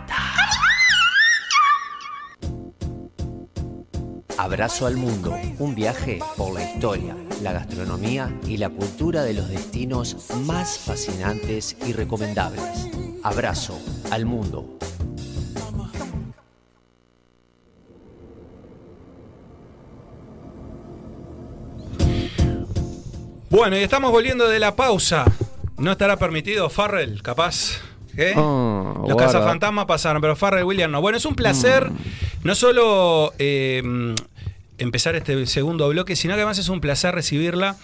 Abrazo 4.41 4.87
al 4.87 4.97
mundo, 4.97 5.37
un 5.59 5.75
viaje 5.75 6.17
por 6.35 6.51
la 6.55 6.63
historia, 6.63 7.15
la 7.43 7.51
gastronomía 7.53 8.35
y 8.47 8.57
la 8.57 8.69
cultura 8.69 9.21
de 9.21 9.35
los 9.35 9.47
destinos 9.47 10.17
más 10.47 10.79
fascinantes 10.79 11.77
y 11.85 11.93
recomendables. 11.93 12.87
Abrazo 13.21 13.77
al 14.09 14.25
mundo. 14.25 14.79
Bueno, 23.49 23.77
y 23.77 23.81
estamos 23.81 24.11
volviendo 24.11 24.47
de 24.47 24.59
la 24.59 24.75
pausa. 24.75 25.25
¿No 25.77 25.91
estará 25.91 26.17
permitido 26.17 26.69
Farrell, 26.69 27.21
capaz? 27.21 27.81
Ah, 28.35 28.93
Los 29.07 29.17
cazafantasmas 29.17 29.85
pasaron, 29.85 30.21
pero 30.21 30.35
Farrell 30.35 30.63
Williams 30.65 30.91
no. 30.91 31.01
Bueno, 31.01 31.17
es 31.17 31.25
un 31.25 31.35
placer 31.35 31.89
Mm. 31.89 31.97
no 32.43 32.55
solo 32.55 33.33
eh, 33.39 33.81
empezar 34.81 35.15
este 35.15 35.45
segundo 35.45 35.87
bloque, 35.89 36.15
sino 36.15 36.33
que 36.33 36.41
además 36.41 36.57
es 36.57 36.69
un 36.69 36.81
placer 36.81 37.13
recibirla. 37.13 37.77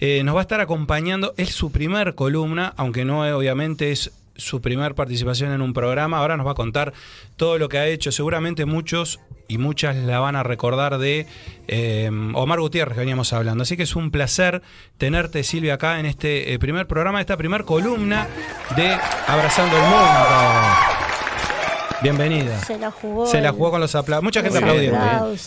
Eh, 0.00 0.22
nos 0.24 0.34
va 0.34 0.40
a 0.40 0.42
estar 0.42 0.60
acompañando, 0.60 1.34
es 1.36 1.50
su 1.50 1.70
primer 1.70 2.14
columna, 2.14 2.74
aunque 2.76 3.04
no 3.04 3.26
eh, 3.26 3.32
obviamente 3.32 3.92
es 3.92 4.12
su 4.36 4.60
primer 4.60 4.94
participación 4.94 5.52
en 5.52 5.62
un 5.62 5.72
programa. 5.72 6.18
Ahora 6.18 6.36
nos 6.36 6.46
va 6.46 6.52
a 6.52 6.56
contar 6.56 6.92
todo 7.36 7.58
lo 7.58 7.68
que 7.68 7.78
ha 7.78 7.86
hecho. 7.86 8.10
Seguramente 8.10 8.64
muchos 8.64 9.20
y 9.46 9.58
muchas 9.58 9.94
la 9.94 10.18
van 10.18 10.34
a 10.34 10.42
recordar 10.42 10.98
de 10.98 11.26
eh, 11.68 12.10
Omar 12.34 12.60
Gutiérrez 12.60 12.94
que 12.94 13.00
veníamos 13.00 13.32
hablando. 13.32 13.62
Así 13.62 13.76
que 13.76 13.84
es 13.84 13.94
un 13.94 14.10
placer 14.10 14.62
tenerte, 14.98 15.44
Silvia, 15.44 15.74
acá 15.74 16.00
en 16.00 16.06
este 16.06 16.58
primer 16.58 16.86
programa, 16.86 17.20
esta 17.20 17.36
primer 17.36 17.64
columna 17.64 18.26
de 18.74 18.96
Abrazando 19.28 19.76
el 19.76 19.82
Mundo. 19.82 20.91
Bienvenida. 22.02 22.58
Se 22.64 22.78
la 22.78 22.90
jugó. 22.90 23.26
Se 23.26 23.40
la 23.40 23.52
jugó 23.52 23.70
con 23.70 23.80
los 23.80 23.94
aplausos. 23.94 24.24
Mucha 24.24 24.42
gente 24.42 24.58
aplaudiendo. 24.58 24.98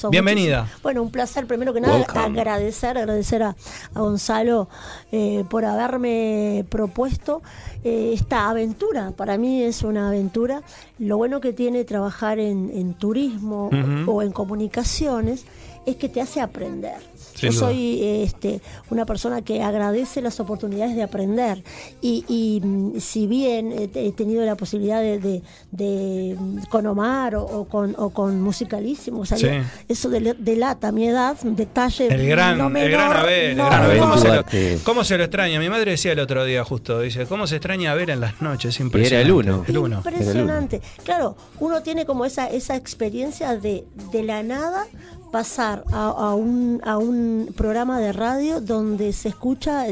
Bienvenida. 0.09 0.67
Bueno, 0.81 1.01
un 1.03 1.11
placer 1.11 1.45
primero 1.47 1.73
que 1.73 1.81
nada 1.81 1.95
Welcome. 1.97 2.39
agradecer, 2.39 2.97
agradecer 2.97 3.43
a, 3.43 3.55
a 3.93 3.99
Gonzalo 3.99 4.69
eh, 5.11 5.43
por 5.49 5.65
haberme 5.65 6.65
propuesto 6.69 7.41
eh, 7.83 8.11
esta 8.13 8.49
aventura. 8.49 9.11
Para 9.11 9.37
mí 9.37 9.63
es 9.63 9.83
una 9.83 10.07
aventura. 10.07 10.61
Lo 10.99 11.17
bueno 11.17 11.41
que 11.41 11.53
tiene 11.53 11.83
trabajar 11.83 12.39
en, 12.39 12.71
en 12.73 12.93
turismo 12.93 13.69
o 14.07 14.21
en 14.21 14.31
comunicaciones 14.31 15.45
es 15.85 15.97
que 15.97 16.09
te 16.09 16.21
hace 16.21 16.41
aprender. 16.41 16.97
Sin 17.35 17.51
Yo 17.51 17.59
duda. 17.59 17.67
soy 17.67 17.99
este, 18.23 18.61
una 18.89 19.05
persona 19.05 19.41
que 19.43 19.61
agradece 19.61 20.21
las 20.21 20.39
oportunidades 20.39 20.95
de 20.95 21.03
aprender 21.03 21.63
y, 22.01 22.23
y, 22.27 22.61
mm, 22.65 22.99
si 22.99 23.27
bien 23.27 23.71
he, 23.93 24.11
tenido 24.13 24.43
la 24.45 24.55
posibilidad 24.55 25.01
de, 25.01 25.19
de- 25.19 25.41
de, 25.71 26.35
mm, 26.39 26.59
con 26.69 26.87
Omar 26.87 27.35
o, 27.35 27.43
o 27.43 27.65
con, 27.67 27.93
o 27.97 28.09
con 28.11 28.41
Musicalísimo, 28.41 29.19
o 29.21 29.25
sea, 29.25 29.37
Sí. 29.37 29.47
eso 29.87 30.09
del- 30.09 30.37
delata 30.39 30.91
mi 30.91 31.07
edad, 31.07 31.37
un 31.43 31.55
detalle 31.55 32.07
El 32.07 32.25
gran, 32.27 32.57
no 32.57 32.67
el 32.67 32.89
gran 32.89 33.11
Abel. 33.11 33.51
el 33.51 33.57
no 33.57 33.65
gran 33.65 33.83
Abel. 33.83 33.99
¿Cómo, 33.99 34.17
se 34.17 34.27
lo, 34.29 34.43
cómo 34.83 35.03
se 35.03 35.17
lo 35.17 35.23
extraña? 35.25 35.59
Mi 35.59 35.69
madre 35.69 35.91
decía 35.91 36.13
el 36.13 36.19
otro 36.19 36.45
día 36.45 36.63
justo, 36.63 37.01
dice, 37.01 37.25
¿cómo 37.25 37.47
se 37.47 37.57
extraña 37.57 37.89
a 37.89 37.93
Abel 37.93 38.09
en 38.11 38.21
las 38.21 38.41
noches? 38.41 38.69
Es 38.75 38.79
Era 38.79 38.85
impresionante. 38.85 39.25
el 39.27 39.31
uno. 39.33 39.65
El 39.67 39.77
uno. 39.77 39.97
Impresionante. 39.97 40.81
Claro, 41.03 41.35
uno 41.59 41.81
tiene 41.83 42.05
como 42.05 42.23
esa, 42.25 42.47
esa 42.49 42.75
experiencia 42.75 43.57
de, 43.57 43.83
de 44.11 44.23
la 44.23 44.41
nada 44.43 44.87
pasar 45.31 45.83
a, 45.91 46.07
a 46.07 46.35
un, 46.35 46.81
a 46.83 46.97
un 46.97 47.53
programa 47.55 47.99
de 47.99 48.13
radio 48.13 48.61
donde 48.61 49.11
se 49.13 49.29
escucha 49.29 49.87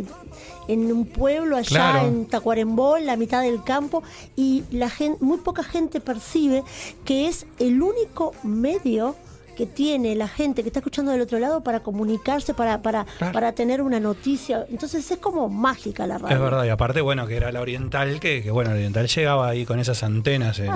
en 0.68 0.92
un 0.92 1.06
pueblo 1.06 1.58
allá 1.58 1.68
Claro. 1.92 2.08
en 2.08 2.26
Tacuarembó, 2.26 2.98
en 2.98 3.06
la 3.06 3.18
mitad 3.18 3.42
del 3.42 3.64
campo, 3.64 4.04
y 4.36 4.64
la 4.72 4.90
gente, 4.90 5.24
muy 5.24 5.38
poca 5.38 5.64
gente 5.64 6.00
percibe 6.00 6.64
que 7.04 7.28
es 7.28 7.46
el 7.60 7.82
único 7.82 8.34
medio 8.44 9.16
que 9.56 9.66
tiene 9.66 10.16
la 10.16 10.28
gente 10.28 10.62
que 10.64 10.70
está 10.70 10.80
escuchando 10.80 11.12
del 11.12 11.22
otro 11.22 11.40
lado 11.40 11.64
para 11.64 11.82
comunicarse, 11.82 12.54
para, 12.54 12.82
para, 12.82 13.06
Claro. 13.18 13.34
para 13.34 13.52
tener 13.54 13.82
una 13.82 14.00
noticia. 14.00 14.66
Entonces 14.70 15.10
es 15.10 15.18
como 15.18 15.50
mágica 15.50 16.06
la 16.08 16.18
radio. 16.18 16.36
Es 16.36 16.42
verdad, 16.42 16.64
y 16.66 16.70
aparte, 16.70 17.02
bueno, 17.02 17.28
que 17.28 17.36
era 17.38 17.52
la 17.52 17.62
Oriental, 17.62 18.20
que, 18.20 18.42
que, 18.44 18.52
bueno, 18.52 18.72
la 18.72 18.76
Oriental 18.78 19.08
llegaba 19.08 19.48
ahí 19.50 19.66
con 19.66 19.80
esas 19.80 20.04
antenas, 20.04 20.60
eh, 20.60 20.70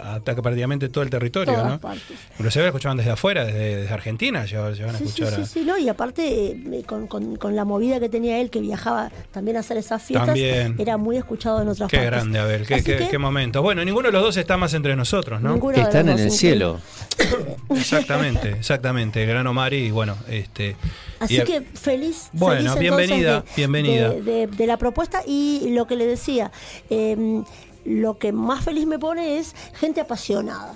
ataca 0.00 0.42
prácticamente 0.42 0.88
todo 0.88 1.02
el 1.04 1.10
territorio, 1.10 1.54
Todas 1.54 1.68
¿no? 1.72 1.80
partes. 1.80 2.18
Inclusive 2.38 2.66
escuchaban 2.66 2.96
desde 2.96 3.10
afuera, 3.12 3.44
desde, 3.44 3.76
desde 3.76 3.94
Argentina, 3.94 4.44
llegaban, 4.44 4.72
llegaban 4.74 4.96
a 4.96 4.98
Sí, 4.98 5.04
sí, 5.08 5.22
escuchar. 5.22 5.34
sí, 5.34 5.40
a- 5.42 5.46
sí, 5.46 5.64
no, 5.64 5.78
y 5.78 5.88
aparte 5.88 6.24
eh, 6.52 6.82
con, 6.86 7.06
con- 7.06 7.36
con 7.36 7.54
la 7.56 7.64
movida 7.64 8.00
que 8.00 8.08
tenía 8.08 8.40
él, 8.40 8.50
que 8.50 8.60
viajaba 8.60 9.10
también 9.32 9.56
a 9.56 9.60
hacer 9.60 9.76
esas 9.76 10.02
fiestas, 10.02 10.26
También. 10.28 10.74
era 10.78 10.96
muy 10.96 11.16
escuchado 11.16 11.62
en 11.62 11.68
otras 11.68 11.90
Qué 11.90 11.96
partes. 11.98 12.12
grande, 12.12 12.38
Abel, 12.38 12.66
qué, 12.66 12.82
qué, 12.82 12.96
que, 12.96 13.08
qué 13.08 13.18
momento. 13.18 13.62
Bueno, 13.62 13.84
ninguno 13.84 14.08
de 14.08 14.12
los 14.12 14.22
dos 14.22 14.36
está 14.36 14.56
más 14.56 14.74
entre 14.74 14.96
nosotros, 14.96 15.40
¿no? 15.40 15.54
Están 15.72 16.08
en 16.08 16.18
el 16.18 16.30
cielo. 16.30 16.80
Exactamente, 17.70 18.23
exactamente. 18.28 19.22
El 19.22 19.28
gran 19.28 19.46
Omar 19.46 19.72
y 19.74 19.90
bueno, 19.90 20.16
este. 20.28 20.76
Así 21.20 21.36
y- 21.40 21.44
que 21.44 21.60
feliz. 21.62 22.28
Bueno, 22.32 22.74
feliz, 22.74 22.80
bienvenida, 22.80 23.40
de- 23.40 23.46
bienvenida. 23.56 24.08
De, 24.10 24.22
de- 24.22 24.46
de 24.46 24.66
la 24.66 24.76
propuesta 24.76 25.22
y 25.26 25.70
lo 25.70 25.86
que 25.86 25.96
le 25.96 26.06
decía, 26.06 26.50
eh, 26.90 27.42
lo 27.84 28.18
que 28.18 28.32
más 28.32 28.64
feliz 28.64 28.86
me 28.86 28.98
pone 28.98 29.38
es 29.38 29.54
gente 29.74 30.00
apasionada. 30.00 30.74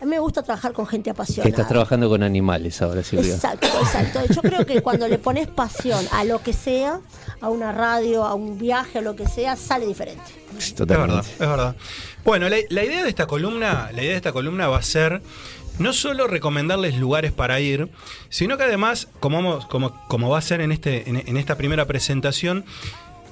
A 0.00 0.04
mí 0.06 0.12
me 0.12 0.18
gusta 0.18 0.42
trabajar 0.42 0.72
con 0.72 0.86
gente 0.86 1.10
apasionada. 1.10 1.50
Estás 1.50 1.68
trabajando 1.68 2.08
con 2.08 2.22
animales 2.22 2.80
ahora, 2.80 3.02
Silvia. 3.02 3.34
Exacto, 3.34 3.66
exacto. 3.82 4.20
Yo 4.32 4.40
creo 4.40 4.64
que 4.64 4.80
cuando 4.80 5.06
le 5.06 5.18
pones 5.18 5.46
pasión 5.46 6.02
a 6.12 6.24
lo 6.24 6.42
que 6.42 6.54
sea, 6.54 7.00
a 7.42 7.50
una 7.50 7.70
radio, 7.72 8.24
a 8.24 8.32
un 8.32 8.58
viaje, 8.58 9.00
a 9.00 9.02
lo 9.02 9.14
que 9.14 9.28
sea, 9.28 9.56
sale 9.56 9.84
diferente. 9.86 10.22
Es 10.56 10.74
Totalmente. 10.74 11.16
verdad, 11.16 11.30
es 11.32 11.38
verdad. 11.38 11.76
Bueno, 12.24 12.48
la, 12.48 12.56
la 12.70 12.82
idea 12.82 13.02
de 13.02 13.10
esta 13.10 13.26
columna, 13.26 13.90
la 13.92 14.00
idea 14.00 14.12
de 14.12 14.16
esta 14.16 14.32
columna 14.32 14.68
va 14.68 14.78
a 14.78 14.82
ser 14.82 15.20
no 15.80 15.92
solo 15.92 16.28
recomendarles 16.28 16.96
lugares 16.96 17.32
para 17.32 17.58
ir, 17.58 17.88
sino 18.28 18.56
que 18.56 18.64
además, 18.64 19.08
como, 19.18 19.66
como, 19.68 20.06
como 20.06 20.28
va 20.28 20.38
a 20.38 20.42
ser 20.42 20.60
en, 20.60 20.70
este, 20.70 21.08
en, 21.08 21.16
en 21.16 21.36
esta 21.36 21.56
primera 21.56 21.86
presentación, 21.86 22.64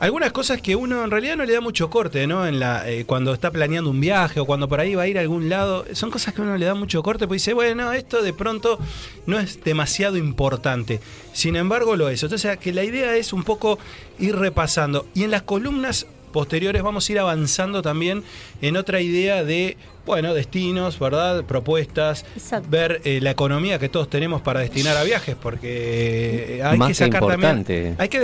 algunas 0.00 0.30
cosas 0.30 0.62
que 0.62 0.76
uno 0.76 1.02
en 1.02 1.10
realidad 1.10 1.36
no 1.36 1.44
le 1.44 1.52
da 1.52 1.60
mucho 1.60 1.90
corte, 1.90 2.26
¿no? 2.26 2.46
En 2.46 2.60
la, 2.60 2.88
eh, 2.88 3.04
cuando 3.04 3.34
está 3.34 3.50
planeando 3.50 3.90
un 3.90 4.00
viaje 4.00 4.38
o 4.38 4.46
cuando 4.46 4.68
por 4.68 4.78
ahí 4.78 4.94
va 4.94 5.02
a 5.02 5.08
ir 5.08 5.18
a 5.18 5.22
algún 5.22 5.48
lado, 5.48 5.84
son 5.92 6.10
cosas 6.10 6.34
que 6.34 6.40
uno 6.40 6.56
le 6.56 6.66
da 6.66 6.74
mucho 6.74 7.02
corte, 7.02 7.26
pues 7.26 7.42
dice, 7.42 7.52
bueno, 7.52 7.92
esto 7.92 8.22
de 8.22 8.32
pronto 8.32 8.78
no 9.26 9.40
es 9.40 9.62
demasiado 9.64 10.16
importante. 10.16 11.00
Sin 11.32 11.56
embargo, 11.56 11.96
lo 11.96 12.08
es. 12.08 12.22
Entonces, 12.22 12.58
que 12.58 12.72
la 12.72 12.84
idea 12.84 13.16
es 13.16 13.32
un 13.32 13.42
poco 13.42 13.78
ir 14.20 14.36
repasando. 14.36 15.06
Y 15.14 15.24
en 15.24 15.32
las 15.32 15.42
columnas 15.42 16.06
posteriores 16.28 16.82
vamos 16.82 17.08
a 17.08 17.12
ir 17.12 17.18
avanzando 17.18 17.82
también 17.82 18.22
en 18.62 18.76
otra 18.76 19.00
idea 19.00 19.44
de, 19.44 19.76
bueno, 20.06 20.34
destinos, 20.34 20.98
¿verdad? 20.98 21.44
Propuestas, 21.44 22.24
Exacto. 22.34 22.68
ver 22.70 23.00
eh, 23.04 23.20
la 23.20 23.30
economía 23.30 23.78
que 23.78 23.88
todos 23.88 24.08
tenemos 24.08 24.40
para 24.42 24.60
destinar 24.60 24.96
a 24.96 25.04
viajes, 25.04 25.36
porque 25.40 26.58
eh, 26.58 26.62
hay 26.62 26.78
Más 26.78 26.88
que 26.88 26.94
sacar 26.94 27.26
también, 27.26 27.96
hay 27.98 28.08
que 28.08 28.20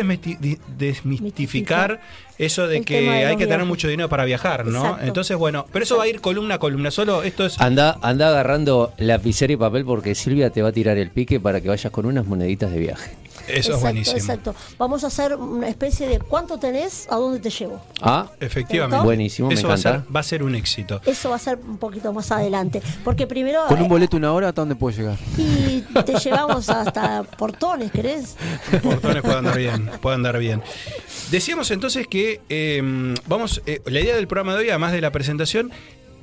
desmistificar 0.76 2.00
eso 2.38 2.66
de 2.66 2.78
El 2.78 2.84
que 2.84 3.02
de 3.02 3.26
hay 3.26 3.36
que 3.36 3.46
tener 3.46 3.64
mucho 3.66 3.86
dinero 3.88 4.08
para 4.08 4.24
viajar, 4.24 4.66
¿no? 4.66 4.80
Exacto. 4.80 5.06
Entonces, 5.06 5.36
bueno, 5.36 5.66
pero 5.72 5.84
eso 5.84 5.96
va 5.96 6.04
a 6.04 6.08
ir 6.08 6.20
columna 6.20 6.56
a 6.56 6.58
columna, 6.58 6.90
solo 6.90 7.22
esto 7.22 7.46
es... 7.46 7.60
Anda, 7.60 7.98
anda 8.02 8.28
agarrando 8.28 8.92
lapicera 8.98 9.52
y 9.52 9.56
papel 9.56 9.84
porque 9.84 10.14
Silvia 10.14 10.50
te 10.50 10.62
va 10.62 10.70
a 10.70 10.72
tirar 10.72 10.98
el 10.98 11.10
pique 11.10 11.38
para 11.38 11.60
que 11.60 11.68
vayas 11.68 11.92
con 11.92 12.06
unas 12.06 12.26
moneditas 12.26 12.72
de 12.72 12.78
viaje. 12.78 13.23
Eso 13.42 13.50
es 13.50 13.66
exacto, 13.66 13.80
buenísimo. 13.80 14.16
exacto. 14.18 14.54
Vamos 14.78 15.04
a 15.04 15.08
hacer 15.08 15.34
una 15.36 15.68
especie 15.68 16.08
de 16.08 16.18
cuánto 16.18 16.58
tenés, 16.58 17.06
a 17.10 17.16
dónde 17.16 17.40
te 17.40 17.50
llevo. 17.50 17.80
Ah, 18.00 18.30
Efectivamente. 18.40 19.04
Buenísimo, 19.04 19.48
me 19.48 19.54
eso 19.54 19.68
va 19.68 19.74
a, 19.74 19.76
encanta. 19.76 20.04
ser, 20.04 20.16
va 20.16 20.20
a 20.20 20.22
ser 20.22 20.42
un 20.42 20.54
éxito. 20.54 21.00
Eso 21.04 21.30
va 21.30 21.36
a 21.36 21.38
ser 21.38 21.58
un 21.58 21.78
poquito 21.78 22.12
más 22.12 22.30
adelante. 22.32 22.82
Porque 23.04 23.26
primero. 23.26 23.66
Con 23.66 23.80
un 23.80 23.88
boleto 23.88 24.16
una 24.16 24.32
hora, 24.32 24.48
¿hasta 24.48 24.62
dónde 24.62 24.76
puedo 24.76 24.96
llegar? 24.96 25.18
Y 25.36 25.80
te 26.04 26.14
llevamos 26.18 26.68
hasta 26.68 27.22
portones, 27.22 27.90
¿querés? 27.90 28.36
portones 28.82 29.22
puede 29.22 29.36
andar 29.36 29.56
bien, 29.58 29.90
puede 30.00 30.14
andar 30.16 30.38
bien. 30.38 30.62
Decíamos 31.30 31.70
entonces 31.70 32.06
que 32.06 32.40
eh, 32.48 33.14
vamos, 33.26 33.62
eh, 33.66 33.80
la 33.86 34.00
idea 34.00 34.14
del 34.16 34.26
programa 34.28 34.52
de 34.54 34.60
hoy, 34.60 34.68
además 34.70 34.92
de 34.92 35.00
la 35.00 35.10
presentación, 35.10 35.70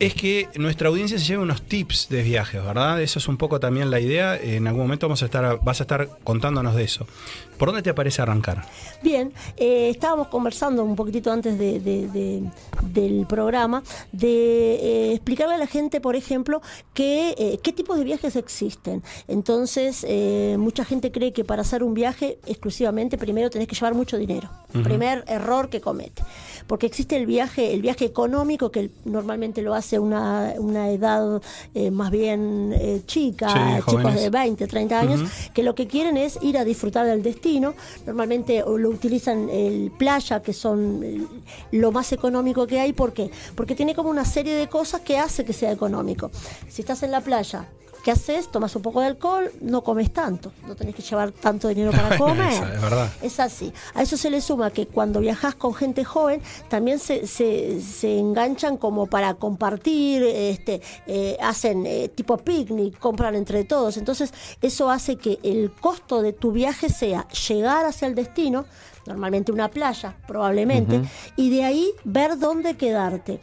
es 0.01 0.15
que 0.15 0.49
nuestra 0.55 0.89
audiencia 0.89 1.19
se 1.19 1.25
lleve 1.25 1.43
unos 1.43 1.61
tips 1.61 2.09
de 2.09 2.23
viajes, 2.23 2.63
¿verdad? 2.65 2.99
Eso 3.01 3.19
es 3.19 3.27
un 3.27 3.37
poco 3.37 3.59
también 3.59 3.91
la 3.91 3.99
idea. 3.99 4.35
En 4.35 4.65
algún 4.65 4.81
momento 4.83 5.07
vamos 5.07 5.21
a 5.21 5.25
estar, 5.25 5.59
vas 5.63 5.79
a 5.79 5.83
estar 5.83 6.09
contándonos 6.23 6.73
de 6.75 6.83
eso. 6.83 7.05
¿Por 7.59 7.67
dónde 7.69 7.83
te 7.83 7.93
parece 7.93 8.23
arrancar? 8.23 8.65
Bien, 9.03 9.31
eh, 9.57 9.89
estábamos 9.91 10.29
conversando 10.29 10.83
un 10.83 10.95
poquitito 10.95 11.31
antes 11.31 11.59
de- 11.59 11.79
de- 11.79 12.07
de- 12.07 12.41
del 12.81 13.27
programa 13.27 13.83
de 14.11 14.73
eh, 14.73 15.13
explicarle 15.13 15.53
a 15.53 15.57
la 15.59 15.67
gente, 15.67 16.01
por 16.01 16.15
ejemplo, 16.15 16.63
que, 16.95 17.35
eh, 17.37 17.59
qué 17.61 17.71
tipos 17.71 17.99
de 17.99 18.03
viajes 18.03 18.35
existen. 18.35 19.03
Entonces, 19.27 20.03
eh, 20.09 20.55
mucha 20.57 20.83
gente 20.83 21.11
cree 21.11 21.31
que 21.31 21.43
para 21.45 21.61
hacer 21.61 21.83
un 21.83 21.93
viaje 21.93 22.39
exclusivamente 22.47 23.19
primero 23.19 23.51
tenés 23.51 23.67
que 23.67 23.75
llevar 23.75 23.93
mucho 23.93 24.17
dinero. 24.17 24.49
Primer 24.83 25.23
error 25.27 25.69
que 25.69 25.81
comete. 25.81 26.23
Porque 26.71 26.85
existe 26.85 27.17
el 27.17 27.25
viaje, 27.25 27.73
el 27.73 27.81
viaje 27.81 28.05
económico 28.05 28.71
que 28.71 28.91
normalmente 29.03 29.61
lo 29.61 29.73
hace 29.73 29.99
una, 29.99 30.53
una 30.57 30.89
edad 30.89 31.41
eh, 31.73 31.91
más 31.91 32.11
bien 32.11 32.71
eh, 32.73 33.01
chica, 33.05 33.49
Sí, 33.49 33.59
chicos 33.79 34.03
jóvenes. 34.03 34.21
de 34.21 34.29
20, 34.29 34.67
30 34.67 34.99
años, 35.01 35.29
que 35.53 35.63
lo 35.63 35.75
que 35.75 35.87
quieren 35.87 36.15
es 36.15 36.39
ir 36.41 36.57
a 36.57 36.63
disfrutar 36.63 37.05
del 37.05 37.23
destino. 37.23 37.73
Normalmente 38.05 38.63
lo 38.65 38.87
utilizan 38.87 39.49
el 39.49 39.91
playa, 39.97 40.41
que 40.41 40.53
son 40.53 41.03
eh, 41.03 41.21
lo 41.73 41.91
más 41.91 42.13
económico 42.13 42.65
que 42.65 42.79
hay. 42.79 42.93
¿Por 42.93 43.11
qué? 43.11 43.29
Porque 43.53 43.75
tiene 43.75 43.93
como 43.93 44.09
una 44.09 44.23
serie 44.23 44.55
de 44.55 44.69
cosas 44.69 45.01
que 45.01 45.17
hace 45.17 45.43
que 45.43 45.51
sea 45.51 45.73
económico. 45.73 46.31
Si 46.69 46.83
estás 46.83 47.03
en 47.03 47.11
la 47.11 47.19
playa, 47.19 47.67
¿qué 48.03 48.11
haces? 48.11 48.49
Tomas 48.49 48.75
un 48.75 48.81
poco 48.81 49.01
de 49.01 49.07
alcohol, 49.07 49.51
no 49.61 49.83
comes 49.83 50.11
tanto. 50.11 50.51
No 50.67 50.75
tenés 50.75 50.95
que 50.95 51.01
llevar 51.01 51.31
tanto 51.31 51.67
dinero 51.67 51.91
para 51.95 52.17
comer. 52.17 52.51
esa 52.53 52.73
es 52.73 52.81
verdad. 52.81 53.13
Es 53.21 53.39
así. 53.39 53.73
A 53.93 54.01
eso 54.01 54.17
se 54.17 54.29
le 54.29 54.41
suma 54.41 54.71
que 54.71 54.87
cuando 54.87 55.19
viajas 55.19 55.55
con 55.55 55.73
gente 55.73 56.03
joven, 56.03 56.41
también 56.69 56.99
se, 56.99 57.27
se, 57.27 57.81
se 57.81 58.17
enganchan 58.17 58.77
como 58.77 59.07
para 59.07 59.35
compartir, 59.35 60.23
este, 60.23 60.81
eh, 61.07 61.37
hacen 61.41 61.85
eh, 61.85 62.09
tipo 62.09 62.37
picnic, 62.37 62.97
compran 62.99 63.35
entre 63.35 63.63
todos. 63.63 63.97
Entonces, 63.97 64.33
eso 64.61 64.89
hace 64.89 65.15
que 65.15 65.39
el 65.43 65.71
costo 65.71 66.21
de 66.21 66.33
tu 66.33 66.51
viaje 66.51 66.89
sea 66.89 67.27
llegar 67.27 67.85
hacia 67.85 68.07
el 68.07 68.15
destino, 68.15 68.65
normalmente 69.05 69.51
una 69.51 69.69
playa, 69.69 70.15
probablemente, 70.27 71.01
y 71.35 71.49
de 71.49 71.63
ahí 71.63 71.91
ver 72.03 72.37
dónde 72.37 72.77
quedarte. 72.77 73.39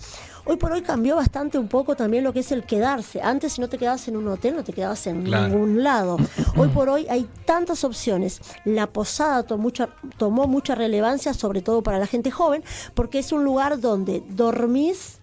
Hoy 0.49 0.57
por 0.57 0.73
hoy 0.73 0.81
cambió 0.81 1.17
bastante 1.17 1.59
un 1.59 1.69
poco 1.69 1.95
también 1.95 2.25
lo 2.25 2.33
que 2.33 2.41
es 2.41 2.51
el 2.53 2.65
quedarse. 2.65 3.21
Antes 3.21 3.53
si 3.53 3.61
no 3.61 3.69
te 3.69 3.77
quedabas 3.77 4.09
en 4.09 4.17
un 4.17 4.27
hotel, 4.29 4.57
no 4.57 4.65
te 4.65 4.73
quedabas 4.73 5.07
en 5.07 5.25
Claro. 5.25 5.47
ningún 5.49 5.85
lado. 5.85 6.17
Hoy 6.57 6.69
por 6.69 6.89
hoy 6.89 7.07
hay 7.11 7.29
tantas 7.45 7.85
opciones. 7.85 8.41
La 8.65 8.87
posada 8.87 9.43
tomó 9.43 9.65
mucha, 9.65 9.91
tomó 10.17 10.47
mucha 10.47 10.75
relevancia, 10.75 11.35
sobre 11.35 11.61
todo 11.61 11.83
para 11.83 11.99
la 11.99 12.07
gente 12.07 12.31
joven, 12.31 12.65
porque 12.95 13.19
es 13.19 13.31
un 13.31 13.45
lugar 13.45 13.79
donde 13.79 14.23
dormís 14.31 15.19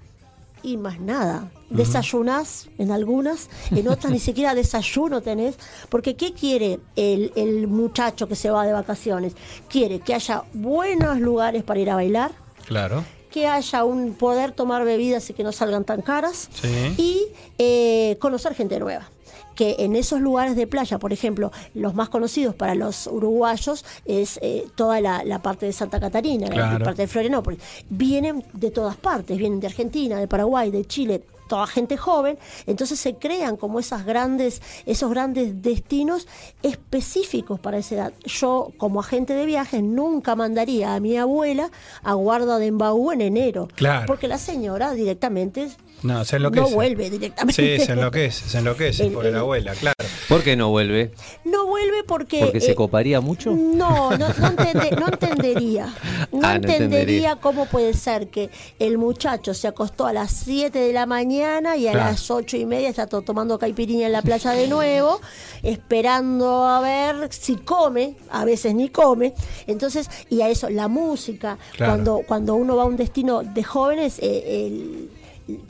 y 0.62 0.78
más 0.78 1.00
nada. 1.00 1.50
Desayunás 1.72 2.68
en 2.78 2.92
algunas, 2.92 3.50
en 3.72 3.88
otras 3.88 4.14
ni 4.14 4.20
siquiera 4.30 4.54
desayuno 4.54 5.22
tenés, 5.22 5.58
porque 5.90 6.16
¿qué 6.16 6.34
quiere 6.34 6.80
el, 6.96 7.32
el 7.36 7.68
muchacho 7.68 8.28
que 8.28 8.36
se 8.36 8.52
va 8.52 8.64
de 8.68 8.74
vacaciones? 8.74 9.34
Quiere 9.70 10.00
que 10.02 10.14
haya 10.14 10.44
buenos 10.54 11.20
lugares 11.20 11.64
para 11.64 11.80
ir 11.80 11.90
a 11.90 11.96
bailar, 11.96 12.32
Claro. 12.68 13.04
Que 13.36 13.48
haya 13.48 13.84
un 13.84 14.14
poder 14.14 14.54
tomar 14.54 14.86
bebidas 14.86 15.30
y 15.30 15.34
que 15.34 15.44
no 15.44 15.52
salgan 15.52 15.84
tan 15.84 16.02
caras 16.02 16.48
Sí. 16.62 16.96
y 16.98 17.22
eh, 17.58 18.16
conocer 18.22 18.56
gente 18.56 18.80
nueva 18.80 19.10
que 19.56 19.76
en 19.80 19.96
esos 19.96 20.20
lugares 20.22 20.56
de 20.56 20.68
playa, 20.68 21.00
por 21.00 21.12
ejemplo, 21.14 21.50
los 21.74 21.94
más 21.96 22.08
conocidos 22.10 22.56
para 22.56 22.76
los 22.76 23.08
uruguayos 23.08 23.84
es 24.06 24.38
eh, 24.42 24.66
toda 24.76 25.00
la, 25.02 25.24
la 25.24 25.42
parte 25.42 25.66
de 25.66 25.72
Santa 25.74 26.00
Catarina, 26.00 26.48
la 26.50 26.80
parte 26.80 27.04
de 27.04 27.08
Florianópolis. 27.08 27.60
Vienen 27.90 28.44
de 28.54 28.70
todas 28.72 28.98
partes, 28.98 29.38
vienen 29.38 29.60
de 29.62 29.68
Argentina, 29.68 30.18
de 30.20 30.28
Paraguay, 30.28 30.72
de 30.72 30.84
Chile, 30.86 31.22
toda 31.48 31.68
gente 31.68 31.98
joven, 31.98 32.38
entonces 32.66 33.00
se 33.00 33.16
crean 33.16 33.58
como 33.58 33.80
esas 33.80 34.06
grandes, 34.06 34.62
esos 34.86 35.10
grandes 35.10 35.62
destinos 35.62 36.28
específicos 36.64 37.60
para 37.60 37.78
esa 37.78 37.96
edad. 37.96 38.14
Yo, 38.26 38.72
como 38.78 39.00
agente 39.00 39.34
de 39.34 39.46
viajes, 39.46 39.82
nunca 39.84 40.36
mandaría 40.36 40.96
a 40.96 41.00
mi 41.00 41.18
abuela 41.18 41.72
a 42.04 42.14
Guarda 42.14 42.58
de 42.60 42.68
Embaú 42.68 43.12
en 43.12 43.22
enero, 43.22 43.68
Claro. 43.76 44.06
porque 44.08 44.28
la 44.28 44.38
señora 44.38 44.92
directamente 44.94 45.70
No, 46.06 46.24
se 46.24 46.36
enloquece. 46.38 46.70
no 46.70 46.76
vuelve 46.76 47.10
directamente. 47.10 47.78
Sí, 47.80 47.84
se 47.86 47.92
enloquece, 47.94 48.48
se 48.50 48.58
enloquece 48.60 49.08
El- 49.08 49.14
por 49.14 49.24
la 49.24 49.30
el- 49.30 49.36
abuela, 49.38 49.74
claro. 49.74 49.96
¿Por 50.30 50.44
qué 50.44 50.56
no 50.56 50.70
vuelve? 50.70 51.12
No 51.44 51.68
vuelve 51.68 52.04
porque. 52.04 52.40
¿Porque 52.40 52.60
se 52.62 52.72
eh, 52.72 52.76
coparía 52.76 53.22
mucho? 53.22 53.52
No, 53.52 54.12
no, 54.12 54.18
no, 54.18 54.28
entende- 54.28 54.92
no 55.00 55.08
entendería. 55.08 55.94
No, 56.32 56.40
Ah, 56.44 56.50
no 56.50 56.56
entendería 56.56 56.76
entendería. 57.00 57.36
cómo 57.38 57.66
puede 57.68 57.94
ser 57.94 58.28
que 58.30 58.50
el 58.80 58.98
muchacho 58.98 59.54
se 59.54 59.68
acostó 59.68 60.06
a 60.06 60.12
las 60.14 60.32
7 60.32 60.80
de 60.80 60.92
la 60.92 61.06
mañana 61.06 61.78
y 61.78 61.88
a 61.88 61.92
Claro. 61.94 62.10
las 62.12 62.30
ocho 62.32 62.58
y 62.58 62.66
media 62.66 62.90
está 62.90 63.08
to- 63.08 63.22
tomando 63.22 63.58
caipirinha 63.60 64.08
en 64.08 64.12
la 64.12 64.22
playa 64.22 64.52
de 64.52 64.68
nuevo, 64.68 65.22
esperando 65.64 66.66
a 66.66 66.82
ver 66.82 67.30
si 67.32 67.56
come, 67.58 68.16
a 68.32 68.44
veces 68.46 68.74
ni 68.76 68.90
come. 68.90 69.34
Entonces, 69.68 70.10
y 70.30 70.42
a 70.42 70.50
eso, 70.50 70.70
la 70.70 70.88
música, 70.88 71.58
Claro. 71.76 71.92
cuando, 71.94 72.22
cuando 72.28 72.56
uno 72.56 72.76
va 72.76 72.84
a 72.84 72.86
un 72.86 72.98
destino 72.98 73.44
de 73.44 73.64
jóvenes, 73.64 74.20
eh, 74.20 74.66
el- 74.68 75.10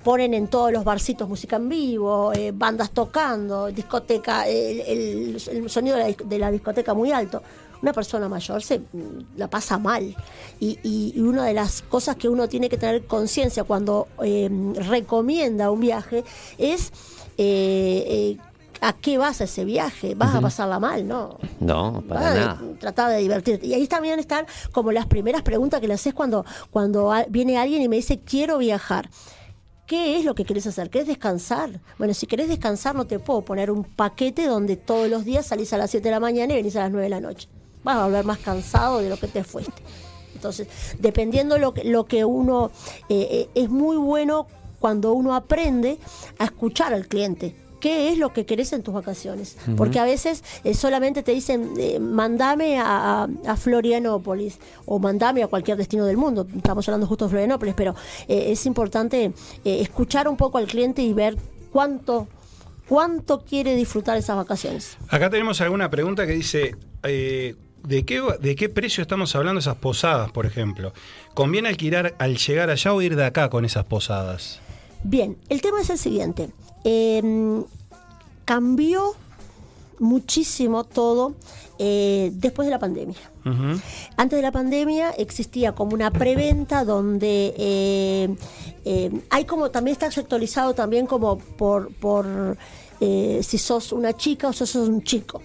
ponen 0.03 0.33
en 0.33 0.47
todos 0.47 0.71
los 0.71 0.83
barcitos 0.83 1.27
música 1.27 1.57
en 1.57 1.67
vivo, 1.69 2.31
eh, 2.33 2.51
bandas 2.53 2.91
tocando, 2.91 3.67
discoteca, 3.67 4.47
el, 4.47 4.79
el- 4.81 5.41
el 5.51 5.69
sonido 5.69 5.97
de 5.97 6.03
la, 6.03 6.09
dis- 6.09 6.23
de 6.25 6.39
la 6.39 6.51
discoteca 6.51 6.93
muy 6.93 7.11
alto. 7.11 7.41
Una 7.81 7.91
persona 7.91 8.29
mayor 8.29 8.63
se 8.63 8.79
mm, 8.79 9.37
la 9.37 9.49
pasa 9.49 9.77
mal. 9.77 10.15
Y, 10.59 10.79
y- 10.81 11.13
y 11.15 11.19
una 11.21 11.43
de 11.45 11.53
las 11.53 11.81
cosas 11.81 12.15
que 12.15 12.29
uno 12.29 12.47
tiene 12.47 12.69
que 12.69 12.77
tener 12.77 13.05
conciencia 13.05 13.63
cuando 13.65 14.07
eh, 14.23 14.49
recomienda 14.75 15.69
un 15.69 15.81
viaje 15.81 16.23
es 16.57 16.91
eh, 17.37 18.37
a 18.81 18.93
qué 18.93 19.17
vas 19.17 19.41
a 19.41 19.43
ese 19.45 19.65
viaje. 19.65 20.15
¿Vas 20.15 20.35
a 20.35 20.41
pasarla 20.41 20.79
mal? 20.79 21.07
No. 21.07 21.37
No, 21.59 22.03
para 22.07 22.19
Vas 22.21 22.29
a 22.31 22.35
nada. 22.35 22.61
tratar 22.79 23.11
de 23.11 23.17
divertirte. 23.17 23.65
Y 23.67 23.73
ahí 23.73 23.87
también 23.87 24.19
están 24.19 24.45
como 24.71 24.91
las 24.91 25.05
primeras 25.07 25.41
preguntas 25.41 25.81
que 25.81 25.87
le 25.87 25.93
haces 25.95 26.13
cuando, 26.13 26.45
cuando 26.71 27.11
viene 27.29 27.57
alguien 27.57 27.81
y 27.81 27.87
me 27.89 27.95
dice, 27.97 28.19
quiero 28.19 28.57
viajar. 28.57 29.09
¿Qué 29.87 30.17
es 30.17 30.25
lo 30.25 30.33
que 30.33 30.45
querés 30.45 30.65
hacer? 30.65 30.89
¿Querés 30.89 31.07
descansar? 31.07 31.79
Bueno, 31.99 32.13
si 32.15 32.25
querés 32.25 32.49
descansar 32.49 32.95
no 32.95 33.05
te 33.05 33.19
puedo 33.19 33.43
poner 33.43 33.69
un 33.69 33.83
paquete 33.83 34.47
donde 34.47 34.77
todos 34.77 35.09
los 35.09 35.25
días 35.25 35.45
salís 35.45 35.73
a 35.73 35.77
las 35.77 35.91
7 35.91 36.03
de 36.03 36.11
la 36.11 36.19
mañana 36.19 36.53
y 36.53 36.57
venís 36.57 36.75
a 36.75 36.81
las 36.81 36.91
9 36.91 37.03
de 37.03 37.09
la 37.09 37.21
noche. 37.21 37.47
Vas 37.83 37.97
a 37.97 38.05
volver 38.05 38.25
más 38.25 38.39
cansado 38.39 38.99
de 38.99 39.09
lo 39.09 39.17
que 39.17 39.27
te 39.27 39.43
fuiste. 39.43 39.83
Entonces, 40.33 40.67
dependiendo 40.99 41.59
lo 41.59 41.73
que, 41.73 41.83
lo 41.83 42.05
que 42.05 42.25
uno... 42.25 42.71
eh, 43.09 43.27
eh, 43.29 43.49
es 43.53 43.69
muy 43.69 43.97
bueno 43.97 44.47
cuando 44.79 45.13
uno 45.13 45.35
aprende 45.35 45.99
a 46.39 46.45
escuchar 46.45 46.93
al 46.93 47.07
cliente. 47.07 47.55
¿Qué 47.85 48.09
es 48.11 48.17
lo 48.17 48.33
que 48.33 48.47
querés 48.47 48.73
en 48.73 48.81
tus 48.81 48.95
vacaciones? 48.95 49.57
Porque 49.77 49.99
a 49.99 50.05
veces 50.05 50.43
eh, 50.63 50.73
solamente 50.73 51.21
te 51.21 51.33
dicen, 51.33 51.73
eh, 51.77 51.99
mandame 51.99 52.79
a, 52.79 53.25
a- 53.25 53.27
a 53.45 53.55
Florianópolis 53.57 54.57
o 54.87 54.97
mandame 54.97 55.43
a 55.43 55.47
cualquier 55.47 55.77
destino 55.77 56.03
del 56.07 56.17
mundo. 56.17 56.47
Estamos 56.55 56.87
hablando 56.87 57.05
justo 57.05 57.25
de 57.25 57.29
Florianópolis, 57.29 57.75
pero 57.77 57.93
eh, 58.27 58.45
es 58.51 58.65
importante 58.65 59.25
eh, 59.63 59.81
escuchar 59.81 60.27
un 60.27 60.35
poco 60.35 60.57
al 60.57 60.65
cliente 60.65 61.03
y 61.03 61.13
ver 61.13 61.37
cuánto, 61.71 62.27
cuánto 62.89 63.41
quiere 63.45 63.75
disfrutar 63.75 64.17
esas 64.17 64.35
vacaciones. 64.35 64.97
Acá 65.09 65.29
tenemos 65.29 65.61
alguna 65.61 65.87
pregunta 65.91 66.25
que 66.25 66.33
dice, 66.33 66.75
eh, 67.03 67.53
¿de, 67.83 68.03
qué, 68.03 68.19
¿de 68.41 68.55
qué 68.55 68.67
precio 68.67 69.03
estamos 69.03 69.35
hablando 69.35 69.59
esas 69.59 69.75
posadas, 69.75 70.31
por 70.31 70.47
ejemplo? 70.47 70.91
¿Conviene 71.35 71.69
alquilar 71.69 72.15
al 72.17 72.37
llegar 72.37 72.71
allá 72.71 72.93
o 72.95 73.01
ir 73.03 73.15
de 73.15 73.25
acá 73.25 73.51
con 73.51 73.63
esas 73.63 73.85
posadas? 73.85 74.59
Bien, 75.03 75.37
el 75.49 75.61
tema 75.61 75.81
es 75.81 75.91
el 75.91 75.99
siguiente. 75.99 76.49
Eh, 76.85 77.61
cambió 78.45 79.15
muchísimo 79.99 80.83
todo 80.83 81.35
eh, 81.77 82.31
después 82.33 82.67
de 82.67 82.71
la 82.71 82.79
pandemia. 82.79 83.17
Antes 84.17 84.37
de 84.37 84.41
la 84.41 84.51
pandemia 84.51 85.11
existía 85.11 85.73
como 85.73 85.93
una 85.93 86.09
preventa 86.09 86.83
donde 86.83 87.53
eh, 87.57 88.35
eh, 88.85 89.11
hay 89.29 89.45
como 89.45 89.69
también 89.69 89.93
está 89.93 90.09
sectorizado 90.09 90.73
también 90.73 91.05
como 91.05 91.37
por, 91.37 91.93
por 91.93 92.57
si 92.99 93.57
sos 93.57 93.91
una 93.91 94.13
chica 94.13 94.47
o 94.47 94.53
sos 94.53 94.75
un 94.75 95.03
chico. 95.03 95.41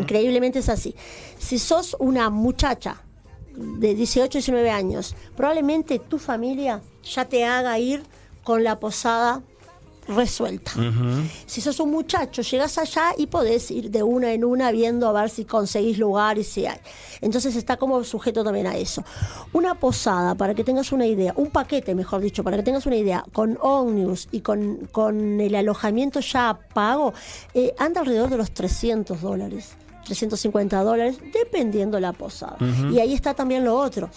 Increíblemente 0.00 0.58
es 0.58 0.68
así. 0.68 0.94
Si 1.38 1.58
sos 1.58 1.96
una 1.98 2.28
muchacha 2.28 3.02
de 3.56 3.94
18, 3.94 4.38
19 4.38 4.70
años, 4.70 5.14
probablemente 5.36 5.98
tu 5.98 6.18
familia 6.18 6.82
ya 7.04 7.24
te 7.24 7.44
haga 7.44 7.78
ir 7.78 8.02
con 8.42 8.64
la 8.64 8.80
posada 8.80 9.42
resuelta. 10.10 10.72
Si 11.46 11.60
sos 11.60 11.80
un 11.80 11.90
muchacho, 11.90 12.42
llegas 12.42 12.78
allá 12.78 13.14
y 13.16 13.26
podés 13.26 13.70
ir 13.70 13.90
de 13.90 14.02
una 14.02 14.32
en 14.32 14.44
una 14.44 14.70
viendo 14.70 15.08
a 15.08 15.12
ver 15.12 15.30
si 15.30 15.44
conseguís 15.44 15.98
lugar 15.98 16.38
y 16.38 16.44
si 16.44 16.66
hay. 16.66 16.78
Entonces 17.20 17.56
está 17.56 17.76
como 17.76 18.02
sujeto 18.04 18.44
también 18.44 18.66
a 18.66 18.76
eso. 18.76 19.04
Una 19.52 19.74
posada, 19.74 20.34
para 20.34 20.54
que 20.54 20.64
tengas 20.64 20.92
una 20.92 21.06
idea, 21.06 21.32
un 21.36 21.50
paquete, 21.50 21.94
mejor 21.94 22.20
dicho, 22.20 22.44
para 22.44 22.56
que 22.56 22.62
tengas 22.62 22.86
una 22.86 22.96
idea, 22.96 23.24
con 23.32 23.58
Omnius 23.60 24.28
y 24.32 24.40
con, 24.40 24.88
con 24.92 25.40
el 25.40 25.54
alojamiento 25.54 26.20
ya 26.20 26.58
pago, 26.74 27.12
eh, 27.54 27.74
anda 27.78 28.00
alrededor 28.00 28.30
de 28.30 28.36
los 28.36 28.52
300 28.52 29.20
dólares. 29.20 29.76
350 30.04 30.82
dólares, 30.82 31.18
dependiendo 31.32 32.00
la 32.00 32.12
posada. 32.12 32.56
Y 32.90 32.98
ahí 32.98 33.14
está 33.14 33.34
también 33.34 33.64
lo 33.64 33.78
otro. 33.78 34.10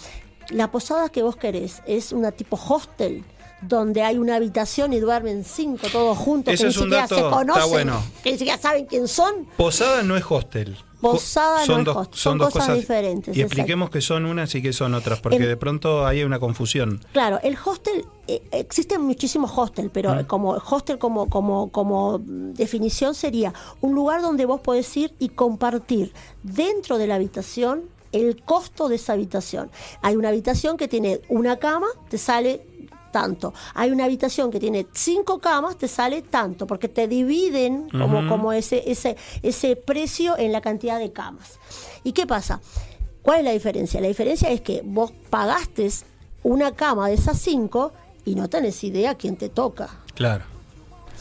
La 0.50 0.72
posada 0.72 1.10
que 1.10 1.22
vos 1.22 1.36
querés 1.36 1.82
es 1.86 2.12
una 2.12 2.32
tipo 2.32 2.60
hostel, 2.68 3.24
donde 3.68 4.02
hay 4.04 4.18
una 4.18 4.36
habitación 4.36 4.94
y 4.94 5.00
duermen 5.00 5.44
cinco 5.44 5.88
todos 5.92 6.18
juntos, 6.18 6.54
Ese 6.54 6.64
que 6.64 6.70
es 6.70 6.76
ni 6.78 6.84
un 6.84 6.90
siquiera 6.90 7.02
dato, 7.04 7.16
se 7.16 7.22
está 7.22 7.36
conocen, 7.38 7.70
bueno. 7.72 8.04
que 8.24 8.32
ni 8.32 8.38
siquiera 8.38 8.62
saben 8.62 8.86
quién 8.86 9.08
son. 9.08 9.48
Posada 9.58 10.04
no 10.04 10.16
es 10.18 10.24
hostel. 10.30 10.78
Posada 11.02 11.66
no 11.66 11.80
es 11.80 11.88
hostel, 11.90 11.96
son 11.96 12.14
son 12.14 12.38
dos 12.38 12.48
cosas 12.48 12.62
cosas 12.68 12.80
diferentes, 12.80 13.36
Y 13.36 13.42
expliquemos 13.42 13.90
que 13.90 14.00
son 14.00 14.26
unas 14.26 14.56
y 14.56 14.62
que 14.62 14.72
son 14.72 14.94
otras, 14.94 15.20
porque 15.20 15.36
El- 15.36 15.48
de 15.48 15.58
pronto 15.58 16.06
hay 16.08 16.24
una 16.24 16.40
confusión. 16.40 17.02
Claro, 17.12 17.40
el 17.44 17.58
hostel, 17.66 18.06
eh, 18.28 18.42
existen 18.54 19.02
muchísimos 19.02 19.52
hostels, 19.54 19.90
pero 19.94 20.12
Ah. 20.12 20.24
como 20.26 20.52
hostel 20.52 20.98
como, 21.00 21.30
como, 21.30 21.70
como 21.72 22.20
mm, 22.20 22.54
definición 22.54 23.16
sería 23.16 23.54
un 23.82 23.94
lugar 23.96 24.22
donde 24.22 24.46
vos 24.46 24.62
podés 24.62 24.96
ir 24.96 25.14
y 25.20 25.28
compartir 25.30 26.14
dentro 26.42 26.98
de 26.98 27.08
la 27.08 27.16
habitación 27.16 27.82
el 28.14 28.42
costo 28.44 28.88
de 28.90 28.96
esa 28.96 29.14
habitación. 29.14 29.72
Hay 30.04 30.16
una 30.16 30.30
habitación 30.30 30.78
que 30.78 30.88
tiene 30.88 31.20
una 31.30 31.58
cama, 31.58 31.88
te 32.10 32.18
sale 32.18 32.66
tanto. 33.14 33.54
Hay 33.76 33.92
una 33.92 34.04
habitación 34.04 34.52
que 34.52 34.60
tiene 34.60 34.86
cinco 34.92 35.40
camas, 35.40 35.78
te 35.78 35.88
sale 35.88 36.22
tanto, 36.22 36.68
porque 36.68 36.90
te 36.90 37.08
dividen 37.08 37.88
como, 37.90 38.28
como 38.28 38.52
ese, 38.52 38.84
ese, 38.92 39.16
ese 39.42 39.78
precio 39.78 40.38
en 40.38 40.52
la 40.52 40.60
cantidad 40.60 41.00
de 41.00 41.14
camas. 41.14 41.60
¿Y 42.04 42.12
qué 42.12 42.28
pasa? 42.28 42.60
¿Cuál 43.22 43.40
es 43.40 43.46
la 43.46 43.52
diferencia? 43.52 44.02
La 44.02 44.10
diferencia 44.10 44.50
es 44.50 44.60
que 44.60 44.82
vos 44.84 45.14
pagaste 45.30 45.90
una 46.44 46.74
cama 46.74 47.08
de 47.08 47.14
esas 47.14 47.40
cinco 47.40 47.94
y 48.26 48.36
no 48.36 48.50
tenés 48.50 48.84
idea 48.84 49.16
quién 49.16 49.38
te 49.38 49.48
toca. 49.48 49.90
Claro. 50.16 50.44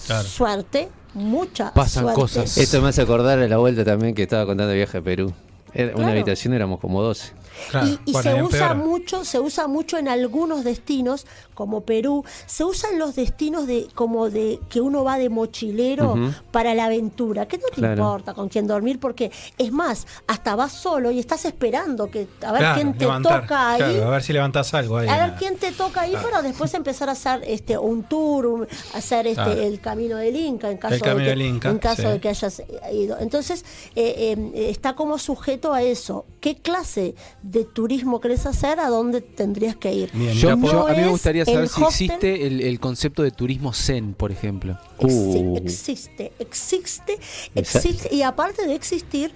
Claro. 0.06 0.26
Suerte, 0.26 0.88
mucha 1.14 1.72
Pasan 1.74 2.02
suerte. 2.04 2.20
cosas. 2.20 2.58
Esto 2.58 2.80
me 2.82 2.88
hace 2.88 3.02
acordar 3.02 3.38
a 3.38 3.46
la 3.46 3.58
vuelta 3.58 3.84
también 3.84 4.14
que 4.16 4.22
estaba 4.24 4.46
contando 4.46 4.72
el 4.72 4.78
viaje 4.78 4.98
a 4.98 5.02
Perú. 5.02 5.32
Era 5.74 5.94
Una 5.96 6.10
habitación 6.10 6.54
éramos 6.54 6.80
como 6.80 7.02
12. 7.02 7.32
Claro. 7.70 7.86
y, 7.86 7.98
y 8.06 8.12
Bueno, 8.12 8.30
se 8.36 8.42
usa 8.42 8.74
mucho, 8.74 9.24
se 9.24 9.40
usa 9.40 9.66
mucho 9.66 9.98
en 9.98 10.08
algunos 10.08 10.64
destinos 10.64 11.26
como 11.54 11.82
Perú, 11.82 12.24
se 12.46 12.64
usan 12.64 12.98
los 12.98 13.14
destinos 13.14 13.66
de 13.66 13.86
como 13.94 14.30
de 14.30 14.58
que 14.70 14.80
uno 14.80 15.04
va 15.04 15.18
de 15.18 15.28
mochilero 15.28 16.14
para 16.50 16.74
la 16.74 16.86
aventura, 16.86 17.46
que 17.46 17.58
no 17.58 17.66
te 17.68 17.76
Claro. 17.82 18.02
importa 18.02 18.34
con 18.34 18.48
quién 18.48 18.66
dormir 18.66 18.98
porque 18.98 19.30
es 19.58 19.70
más, 19.72 20.06
hasta 20.26 20.56
vas 20.56 20.72
solo 20.72 21.10
y 21.10 21.18
estás 21.18 21.44
esperando 21.44 22.10
que 22.10 22.26
a 22.42 22.52
ver 22.52 22.60
Claro, 22.60 22.74
quién 22.76 22.92
te 22.94 23.04
levantar, 23.04 23.42
toca 23.42 23.70
ahí. 23.72 24.00
a 24.00 24.08
ver 24.08 24.22
si 24.22 24.32
levantás 24.32 24.72
algo 24.74 24.96
ahí. 24.96 25.08
A 25.08 25.26
ver 25.26 25.34
quién 25.38 25.56
te 25.56 25.72
toca 25.72 26.02
ahí 26.02 26.14
para 26.22 26.42
después 26.42 26.72
empezar 26.74 27.08
a 27.08 27.12
hacer 27.12 27.42
este 27.46 27.76
un 27.78 28.02
tour, 28.04 28.46
un- 28.46 28.68
hacer 28.94 29.26
este 29.26 29.66
el 29.66 29.80
camino 29.80 30.16
del 30.16 30.34
Inca 30.36 30.70
en 30.70 30.78
caso, 30.78 30.94
El 30.94 31.00
camino 31.02 31.18
de, 31.28 31.34
que, 31.34 31.38
del 31.38 31.42
Inca, 31.46 31.68
en 31.70 31.78
caso 31.78 32.02
sí. 32.02 32.08
de 32.08 32.20
que 32.20 32.28
hayas 32.28 32.62
ido. 32.92 33.18
Entonces 33.18 33.64
eh, 33.94 34.36
eh, 34.54 34.70
está 34.70 34.94
como 34.94 35.18
sujeto 35.18 35.72
a 35.74 35.82
eso. 35.82 36.24
¿Qué 36.40 36.56
clase 36.56 37.14
de 37.42 37.64
turismo 37.64 38.20
querés 38.20 38.46
hacer? 38.46 38.78
¿A 38.80 38.88
dónde 38.88 39.20
tendrías 39.20 39.76
que 39.76 39.92
ir? 39.92 40.10
Yo, 40.34 40.56
No 40.56 40.70
yo- 40.70 40.86
a 40.86 40.92
mí 40.92 41.00
me 41.02 41.08
gustaría 41.08 41.44
saber 41.44 41.68
si 41.68 41.80
hostel- 41.82 42.10
existe 42.12 42.46
el, 42.46 42.60
el 42.60 42.78
concepto 42.80 43.22
de 43.22 43.30
turismo 43.32 43.72
zen, 43.72 44.14
por 44.14 44.30
ejemplo. 44.32 44.78
Exi- 44.98 45.42
Uh. 45.44 45.56
existe, 45.56 46.32
existe, 46.38 47.18
existe. 47.54 48.14
Y 48.14 48.22
aparte 48.22 48.66
de 48.66 48.74
existir, 48.74 49.32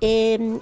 eh, 0.00 0.58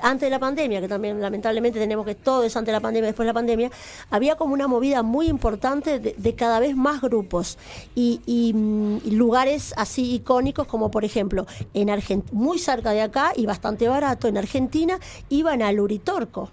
antes 0.00 0.26
de 0.26 0.30
la 0.30 0.38
pandemia, 0.38 0.80
que 0.80 0.88
también 0.88 1.20
lamentablemente 1.20 1.78
tenemos 1.78 2.06
que 2.06 2.14
todo 2.14 2.44
es 2.44 2.56
antes 2.56 2.68
de 2.68 2.72
la 2.72 2.80
pandemia, 2.80 3.06
después 3.08 3.24
de 3.24 3.30
la 3.30 3.34
pandemia, 3.34 3.70
había 4.10 4.36
como 4.36 4.54
una 4.54 4.68
movida 4.68 5.02
muy 5.02 5.26
importante 5.26 5.98
de, 5.98 6.34
cada 6.34 6.60
vez 6.60 6.76
más 6.76 7.00
grupos 7.00 7.58
mm, 7.96 7.98
y 8.26 9.10
lugares 9.10 9.74
así 9.76 10.14
icónicos 10.14 10.66
como 10.66 10.90
por 10.90 11.04
ejemplo 11.04 11.46
en 11.74 11.90
Argentina, 11.90 12.30
muy 12.32 12.58
cerca 12.58 12.92
de 12.92 13.02
acá 13.02 13.32
y 13.34 13.46
bastante 13.46 13.88
barato, 13.88 14.28
en 14.28 14.38
Argentina 14.38 14.98
iban 15.28 15.62
al 15.62 15.80
Uritorco. 15.80 16.50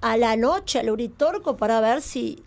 A 0.00 0.16
la 0.16 0.36
noche 0.36 0.78
al 0.78 0.88
Uritorco 0.88 1.56
para 1.56 1.80
ver 1.80 2.00
si 2.00 2.44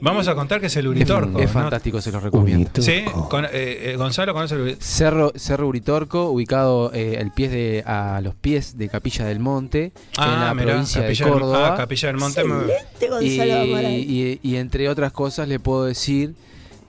Vamos 0.00 0.26
a 0.28 0.34
contar 0.34 0.60
que 0.60 0.66
es 0.68 0.76
el 0.76 0.88
Uritorco. 0.88 1.38
es 1.38 1.50
fantástico, 1.50 2.00
se 2.00 2.10
los 2.12 2.22
recomiendo. 2.22 2.70
Sí, 2.80 3.04
con- 3.28 3.44
eh, 3.44 3.48
eh, 3.52 3.94
Gonzalo 3.96 4.32
conoce 4.32 4.54
el 4.54 4.60
Uritorco. 4.62 4.84
Cerro, 4.84 5.32
Cerro 5.36 5.68
Uritorco, 5.68 6.30
ubicado 6.30 6.90
eh, 6.94 7.18
al 7.20 7.32
pies 7.32 7.50
de, 7.50 7.82
a 7.86 8.20
los 8.22 8.34
pies 8.34 8.78
de 8.78 8.88
Capilla 8.88 9.24
del 9.26 9.40
Monte, 9.40 9.92
en 10.18 10.24
la 10.40 10.54
mirá, 10.54 10.66
provincia 10.72 11.00
de 11.02 11.06
Capilla 11.08 11.24
del- 11.26 11.34
Córdoba. 11.34 11.74
ah, 11.74 11.76
Capilla 11.76 12.08
del 12.08 12.16
Monte. 12.16 12.40
excelente 12.40 13.04
y, 13.04 13.08
Gonzalo 13.08 13.80
y- 13.90 14.40
y 14.42 14.56
entre 14.56 14.88
otras 14.88 15.12
cosas 15.12 15.48
le 15.48 15.58
puedo 15.60 15.84
decir 15.84 16.34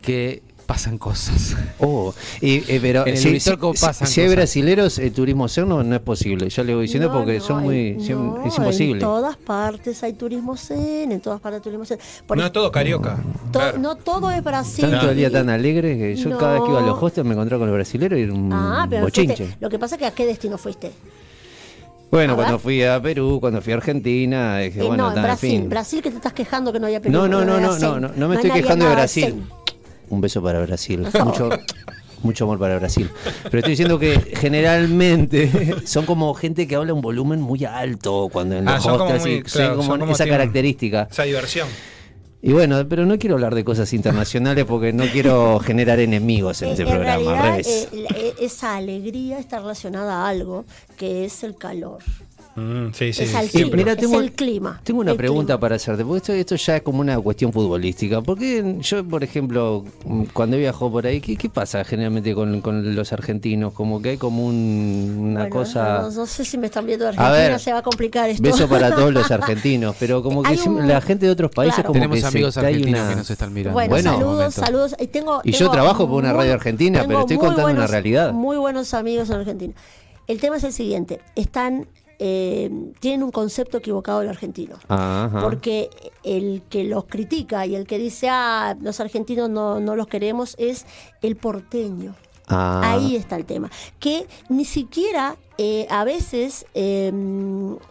que 0.01 0.41
pasan 0.71 0.97
cosas. 0.97 1.57
Oh, 1.79 2.13
y, 2.39 2.59
eh, 2.71 2.79
pero 2.81 3.01
En 3.05 3.09
el 3.15 3.17
si, 3.17 3.27
Uritorco 3.27 3.73
si- 3.73 3.81
pasan 3.85 4.07
si 4.07 4.21
hay 4.21 4.27
cosas. 4.27 4.35
brasileros, 4.37 4.99
el 4.99 5.11
turismo 5.11 5.49
zen 5.49 5.67
no, 5.67 5.81
es 5.81 5.99
posible. 5.99 6.47
Yo 6.49 6.63
le 6.63 6.73
voy 6.75 6.83
diciendo 6.83 7.09
No, 7.09 7.13
porque 7.15 7.39
no, 7.39 7.43
son 7.43 7.63
muy. 7.63 7.75
hay- 7.99 8.07
son- 8.07 8.35
no, 8.35 8.45
es 8.45 8.57
imposible. 8.57 8.93
En 8.93 8.99
todas 8.99 9.35
partes 9.35 10.01
hay 10.03 10.13
turismo 10.13 10.55
zen, 10.55 11.11
en 11.11 11.19
todas 11.19 11.41
partes 11.41 11.57
hay 11.59 11.63
turismo 11.63 11.83
zen. 11.85 11.99
Por 12.25 12.37
No 12.37 12.45
es 12.45 12.53
todo 12.53 12.71
carioca. 12.71 13.17
to- 13.51 13.59
Claro. 13.59 13.79
No 13.79 13.95
todo 13.95 14.31
es 14.31 14.41
Brasil. 14.41 14.89
Tanto 14.89 15.09
el 15.09 15.17
día 15.17 15.29
tan 15.29 15.49
alegre 15.49 15.97
que 15.97 16.15
yo 16.15 16.37
cada 16.37 16.53
vez 16.53 16.61
que 16.63 16.69
iba 16.69 16.79
a 16.79 16.85
los 16.85 17.03
hostels 17.03 17.27
me 17.27 17.33
encontraba 17.33 17.59
con 17.59 17.67
los 17.67 17.75
brasileros 17.75 18.17
y 18.17 18.21
era 18.21 18.33
un 18.33 18.49
Ah, 18.53 18.87
pero 18.89 19.01
bochinche. 19.03 19.35
fuiste- 19.35 19.57
lo 19.59 19.69
que 19.69 19.77
pasa 19.77 19.95
es 19.95 19.99
que 19.99 20.05
a 20.05 20.11
qué 20.11 20.25
destino 20.25 20.57
fuiste. 20.57 20.89
Bueno, 22.11 22.35
cuando 22.35 22.59
fui 22.59 22.81
a 22.83 23.01
Perú, 23.01 23.39
cuando 23.41 23.61
fui 23.61 23.73
a 23.73 23.75
Argentina, 23.77 24.57
dije, 24.59 24.79
Eh, 24.81 24.83
bueno, 24.87 25.09
no, 25.11 25.15
en 25.17 25.21
Brasil. 25.23 25.49
fin. 25.51 25.69
Brasil 25.69 26.01
que 26.01 26.11
te 26.11 26.15
estás 26.17 26.33
quejando 26.33 26.71
que 26.71 26.79
no 26.79 26.87
haya 26.87 26.99
No, 26.99 27.03
película. 27.03 27.27
no, 27.27 27.43
no, 27.45 27.59
no, 27.59 27.77
no, 27.77 27.99
no, 27.99 28.11
no 28.15 28.27
me 28.29 28.35
estoy 28.35 28.51
quejando 28.51 28.85
de 28.85 28.91
Brasil. 28.93 29.43
Un 30.11 30.19
beso 30.21 30.43
para 30.43 30.59
Brasil. 30.61 31.07
Mucho, 31.23 31.49
mucho 32.21 32.43
amor 32.43 32.59
para 32.59 32.77
Brasil. 32.77 33.09
Pero 33.45 33.57
estoy 33.59 33.71
diciendo 33.71 33.97
que 33.97 34.19
generalmente 34.37 35.49
son 35.85 36.05
como 36.05 36.33
gente 36.35 36.67
que 36.67 36.75
habla 36.75 36.93
un 36.93 37.01
volumen 37.01 37.41
muy 37.41 37.65
alto 37.65 38.29
cuando 38.31 38.57
en 38.57 38.67
Ah, 38.67 38.75
los 38.75 38.83
son 38.83 38.93
como 38.99 39.05
hostels, 39.05 39.23
muy- 39.23 39.33
y- 39.35 39.41
claro, 39.41 39.67
son 39.69 39.77
como 39.77 39.89
son 39.89 39.99
como 40.01 40.11
esa 40.13 40.27
característica. 40.27 41.07
Esa 41.09 41.23
diversión. 41.23 41.67
Y 42.43 42.53
bueno, 42.53 42.83
pero 42.89 43.05
no 43.05 43.17
quiero 43.19 43.35
hablar 43.35 43.53
de 43.55 43.63
cosas 43.63 43.93
internacionales 43.93 44.65
porque 44.65 44.91
no 44.93 45.05
quiero 45.05 45.59
generar 45.59 45.99
enemigos 45.99 46.61
en 46.63 46.69
Eh, 46.69 46.71
este 46.71 46.83
en 46.83 46.89
programa. 46.89 47.31
realidad, 47.33 47.59
eh, 47.59 47.87
eh, 48.15 48.33
esa 48.39 48.75
alegría 48.75 49.37
está 49.39 49.59
relacionada 49.59 50.25
a 50.25 50.29
algo 50.29 50.65
que 50.97 51.23
es 51.25 51.43
el 51.43 51.55
calor. 51.55 51.99
Mm, 52.55 52.87
sí, 52.93 53.13
sí. 53.13 53.23
es 53.23 53.33
al 53.35 53.47
siempre. 53.47 53.71
clima. 53.71 53.75
Mira, 53.77 53.91
es 53.93 53.97
tengo- 53.99 54.19
el 54.21 54.31
clima. 54.33 54.81
Tengo 54.83 54.99
una 55.01 55.15
pregunta 55.15 55.53
clima. 55.53 55.59
para 55.59 55.75
hacerte, 55.75 56.03
porque 56.03 56.17
esto, 56.17 56.33
esto 56.33 56.55
ya 56.55 56.75
es 56.77 56.81
como 56.81 56.99
una 56.99 57.17
cuestión 57.19 57.53
futbolística. 57.53 58.21
Porque 58.21 58.77
yo, 58.81 59.03
por 59.07 59.23
ejemplo, 59.23 59.85
mm, 60.05 60.23
cuando 60.33 60.57
viajo 60.57 60.91
por 60.91 61.05
ahí, 61.07 61.21
¿qué, 61.21 61.35
qué 61.37 61.49
pasa 61.49 61.83
generalmente 61.83 62.33
con, 62.35 62.59
con 62.61 62.93
los 62.95 63.13
argentinos? 63.13 63.73
Como 63.73 64.01
que 64.01 64.09
hay 64.09 64.17
como 64.17 64.45
un- 64.45 65.15
una 65.19 65.39
Bueno, 65.41 65.55
cosa... 65.55 66.01
No, 66.01 66.11
no 66.11 66.25
sé 66.25 66.43
si 66.45 66.57
me 66.57 66.65
están 66.67 66.85
viendo 66.85 67.05
de 67.05 67.09
Argentina, 67.09 67.31
ver, 67.31 67.59
se 67.59 67.71
va 67.71 67.79
a 67.79 67.83
complicar 67.83 68.29
esto. 68.29 68.43
Beso 68.43 68.67
para 68.67 68.93
todos 68.95 69.13
los 69.13 69.29
argentinos, 69.31 69.95
pero 69.99 70.21
como 70.21 70.43
que 70.43 70.53
un- 70.67 70.87
la 70.87 70.99
gente 71.01 71.25
de 71.25 71.31
otros 71.31 71.51
países 71.51 71.75
Claro. 71.75 71.87
como 71.87 71.93
Tenemos 71.95 72.15
que 72.15 72.21
se- 72.21 72.27
amigos 72.27 72.57
hay 72.57 72.65
argentinos 72.65 72.99
una- 72.99 73.09
que 73.09 73.15
nos 73.15 73.29
están 73.29 73.53
mirando. 73.53 73.73
Bueno, 73.75 73.89
Bueno, 73.91 74.11
saludos, 74.13 74.53
saludos. 74.53 74.95
Y, 74.99 75.07
tengo, 75.07 75.41
Y 75.43 75.51
yo 75.53 75.69
trabajo 75.69 76.07
por 76.07 76.17
una 76.21 76.33
radio 76.33 76.53
argentina, 76.53 77.03
pero 77.07 77.21
estoy 77.21 77.37
contando 77.37 77.63
una 77.63 77.71
buenos- 77.73 77.91
realidad. 77.91 78.33
Muy 78.33 78.57
buenos 78.57 78.93
amigos 78.93 79.29
en 79.29 79.37
Argentina. 79.37 79.73
El 80.27 80.39
tema 80.39 80.57
es 80.57 80.63
el 80.63 80.71
siguiente: 80.73 81.19
están, 81.35 81.87
eh, 82.23 82.69
tienen 82.99 83.23
un 83.23 83.31
concepto 83.31 83.79
equivocado 83.79 84.19
del 84.19 84.29
argentino. 84.29 84.75
Ajá. 84.87 85.41
Porque 85.41 85.89
el 86.23 86.61
que 86.69 86.83
los 86.83 87.05
critica 87.05 87.65
y 87.65 87.73
el 87.73 87.87
que 87.87 87.97
dice, 87.97 88.29
ah, 88.29 88.77
los 88.79 88.99
argentinos 88.99 89.49
no, 89.49 89.79
no 89.79 89.95
los 89.95 90.05
queremos, 90.05 90.55
es 90.59 90.85
el 91.23 91.35
porteño. 91.35 92.13
Ah. 92.47 92.81
Ahí 92.83 93.15
está 93.15 93.37
el 93.37 93.45
tema. 93.45 93.71
Que 93.99 94.27
ni 94.49 94.65
siquiera 94.65 95.35
eh, 95.57 95.87
a 95.89 96.03
veces 96.03 96.67
eh, 96.75 97.11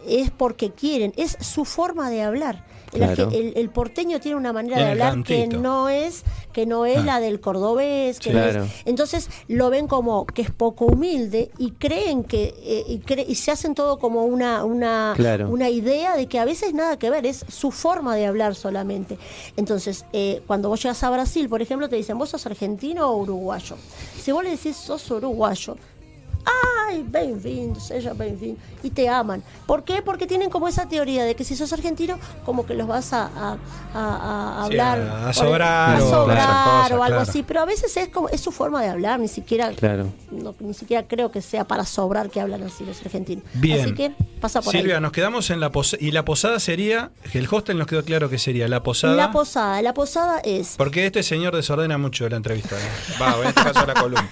es 0.07 0.31
porque 0.31 0.71
quieren, 0.71 1.11
es 1.17 1.35
su 1.41 1.65
forma 1.65 2.09
de 2.09 2.21
hablar. 2.21 2.65
El, 2.93 2.99
Claro. 2.99 3.29
arge- 3.29 3.35
el- 3.37 3.53
el 3.57 3.69
porteño 3.69 4.19
tiene 4.19 4.35
una 4.37 4.51
manera 4.51 4.77
de 4.77 4.91
hablar 4.91 5.23
que 5.23 5.47
no 5.47 5.87
es 5.89 6.23
que 6.51 6.65
no 6.65 6.85
es 6.85 6.97
Ah. 6.97 7.03
la 7.03 7.19
del 7.21 7.39
cordobés, 7.39 8.19
que 8.19 8.33
no 8.33 8.43
es- 8.43 8.57
entonces 8.85 9.29
lo 9.47 9.69
ven 9.69 9.87
como 9.87 10.25
que 10.25 10.41
es 10.41 10.51
poco 10.51 10.85
humilde 10.87 11.49
y 11.57 11.71
creen 11.71 12.23
que 12.25 12.53
eh, 12.61 12.83
y, 12.87 12.99
cre- 12.99 13.25
y 13.27 13.35
se 13.35 13.51
hacen 13.51 13.75
todo 13.75 13.97
como 13.99 14.25
una 14.25 14.65
una 14.65 15.13
Claro. 15.15 15.49
una 15.49 15.69
idea 15.69 16.17
de 16.17 16.27
que 16.27 16.37
a 16.39 16.43
veces 16.45 16.73
nada 16.73 16.97
que 16.99 17.09
ver, 17.09 17.25
es 17.25 17.45
su 17.47 17.71
forma 17.71 18.15
de 18.15 18.25
hablar 18.25 18.55
solamente. 18.55 19.17
Entonces, 19.55 20.03
eh, 20.11 20.41
cuando 20.45 20.67
vos 20.67 20.83
llegas 20.83 21.01
a 21.03 21.09
Brasil, 21.09 21.47
por 21.47 21.61
ejemplo, 21.61 21.87
te 21.87 21.95
dicen, 21.95 22.17
¿vos 22.17 22.29
sos 22.29 22.45
argentino 22.45 23.09
o 23.09 23.17
uruguayo? 23.17 23.75
Si 24.21 24.31
vos 24.33 24.43
le 24.43 24.51
decís, 24.51 24.75
sos 24.75 25.09
uruguayo, 25.11 25.77
¡ay, 26.87 27.05
bem-vindo, 27.07 27.79
seja 27.79 28.13
bem-vindo! 28.13 28.59
Y 28.83 28.89
te 28.89 29.07
aman. 29.09 29.43
¿Por 29.67 29.83
qué? 29.83 30.01
Porque 30.01 30.25
tienen 30.27 30.49
como 30.49 30.67
esa 30.67 30.87
teoría 30.89 31.23
de 31.23 31.35
que 31.35 31.43
si 31.43 31.55
sos 31.55 31.71
argentino, 31.73 32.17
como 32.45 32.65
que 32.65 32.73
los 32.73 32.87
vas 32.87 33.13
a, 33.13 33.25
a- 33.27 33.57
a- 33.93 34.63
a 34.63 34.67
Sí, 34.67 34.71
hablar. 34.73 34.99
a- 35.01 35.29
a 35.29 35.33
sobrar 35.33 35.95
a 36.01 36.03
o 36.03 36.09
sobrar 36.09 36.93
o 36.93 37.03
algo 37.03 37.05
claro. 37.17 37.19
así. 37.21 37.43
Pero 37.43 37.61
a 37.61 37.65
veces 37.65 37.95
es 37.97 38.09
como 38.09 38.29
es 38.29 38.41
su 38.41 38.51
forma 38.51 38.81
de 38.81 38.89
hablar, 38.89 39.19
ni 39.19 39.27
siquiera 39.27 39.71
Claro. 39.71 40.07
no, 40.31 40.55
ni 40.59 40.73
siquiera 40.73 41.07
creo 41.07 41.31
que 41.31 41.41
sea 41.41 41.65
para 41.65 41.85
sobrar 41.85 42.29
que 42.29 42.41
hablan 42.41 42.63
así 42.63 42.83
los 42.85 42.99
argentinos. 43.01 43.43
Bien. 43.53 43.81
Así 43.81 43.93
que 43.93 44.11
pasa 44.39 44.61
por 44.61 44.71
Silvia, 44.73 44.95
ahí. 44.95 45.01
nos 45.01 45.11
quedamos 45.11 45.49
en 45.51 45.59
la 45.59 45.71
posada. 45.71 46.01
Y 46.03 46.11
la 46.11 46.25
posada 46.25 46.59
sería. 46.59 47.11
El 47.33 47.47
hostel 47.51 47.77
nos 47.77 47.87
quedó 47.87 48.03
claro 48.03 48.29
que 48.29 48.39
sería 48.39 48.67
la 48.67 48.81
posada. 48.83 49.15
La 49.15 49.31
posada, 49.31 49.81
la 49.81 49.93
posada 49.93 50.39
es 50.39 50.75
porque 50.77 51.05
este 51.05 51.23
señor 51.23 51.55
desordena 51.55 51.97
mucho 51.97 52.27
la 52.27 52.37
entrevista. 52.37 52.75
¿eh? 52.77 53.13
Va, 53.21 53.35
en 53.41 53.47
este 53.49 53.61
caso 53.63 53.85
la 53.85 53.93
columna. 53.93 54.29